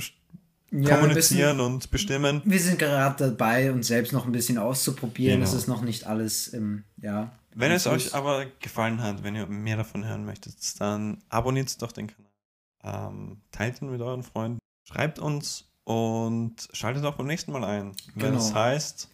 Ja, 0.73 0.97
kommunizieren 0.97 1.59
wir, 1.59 1.65
und 1.67 1.91
bestimmen. 1.91 2.43
wir 2.45 2.61
sind 2.61 2.79
gerade 2.79 3.31
dabei, 3.31 3.73
uns 3.73 3.89
selbst 3.89 4.13
noch 4.13 4.27
ein 4.27 4.33
bisschen 4.33 4.59
auszuprobieren. 4.59 5.43
Es 5.43 5.51
Genau. 5.51 5.59
ist 5.61 5.67
noch 5.69 5.83
nicht 5.83 6.07
alles 6.07 6.49
im, 6.49 6.85
ja. 6.99 7.33
Wenn 7.55 7.73
es 7.73 7.87
euch 7.89 8.15
aber 8.15 8.47
gefallen 8.61 9.03
hat, 9.03 9.25
wenn 9.25 9.35
ihr 9.35 9.47
mehr 9.47 9.77
davon 9.77 10.05
hören 10.07 10.25
möchtet, 10.25 10.81
dann 10.81 11.19
abonniert 11.29 11.81
doch 11.83 11.91
den 11.93 12.07
Kanal. 12.07 12.31
Ähm, 12.83 13.41
teilt 13.51 13.83
ihn 13.83 13.91
mit 13.91 14.01
euren 14.01 14.23
Freunden. 14.23 14.59
Schreibt 14.89 15.19
uns 15.19 15.70
und 15.91 16.55
schaltet 16.73 17.05
auch 17.05 17.15
beim 17.17 17.27
nächsten 17.27 17.53
Mal 17.53 17.65
ein. 17.65 17.93
Wenn 18.15 18.33
Genau. 18.33 18.39
es 18.39 18.55
heißt. 18.55 19.09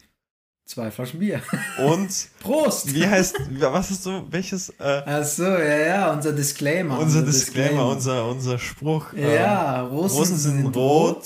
Zwei 0.69 0.91
Flaschen 0.91 1.21
Bier. 1.21 1.41
Und 1.87 2.11
Prost! 2.41 2.93
wie 2.93 3.07
heißt. 3.07 3.37
Was 3.61 3.91
ist 3.93 4.03
so? 4.03 4.25
Welches. 4.31 4.71
Äh, 4.81 5.03
Achso, 5.07 5.45
ja, 5.45 5.77
ja, 5.79 6.13
unser 6.13 6.33
Disclaimer. 6.33 6.99
unser 6.99 7.23
Disclaimer, 7.23 7.87
unser, 7.89 8.29
unser 8.29 8.59
Spruch. 8.59 9.13
ähm, 9.17 9.33
Ja, 9.33 9.83
Rosen, 9.83 10.19
Rosen 10.19 10.37
sind 10.37 10.77
rot, 10.77 11.23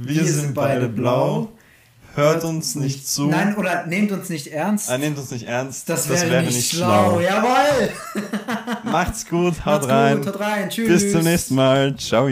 wir, 0.00 0.24
sind 0.24 0.52
beide 0.54 0.88
blau. 0.88 1.48
Hört 2.14 2.44
uns 2.44 2.74
nicht 2.76 3.08
zu. 3.08 3.26
Nein, 3.26 3.56
oder 3.56 3.86
nehmt 3.86 4.12
uns 4.12 4.28
nicht 4.28 4.46
ernst. 4.48 4.88
Ah, 4.90 4.98
nehmt 4.98 5.18
uns 5.18 5.30
nicht 5.32 5.48
ernst. 5.48 5.88
das 5.88 6.08
wäre 6.08 6.42
nicht, 6.44 6.70
schlau. 6.76 7.18
Jawohl! 7.20 7.88
Macht's 8.84 9.26
gut, 9.26 9.54
haut 9.64 9.80
Macht's 9.80 9.88
rein. 9.88 10.16
Gut, 10.18 10.26
haut 10.28 10.40
rein. 10.40 10.68
Tschüss. 10.68 10.88
Bis 11.02 11.12
zum 11.12 11.22
nächsten 11.24 11.54
Mal. 11.56 11.96
Ciao. 11.96 12.28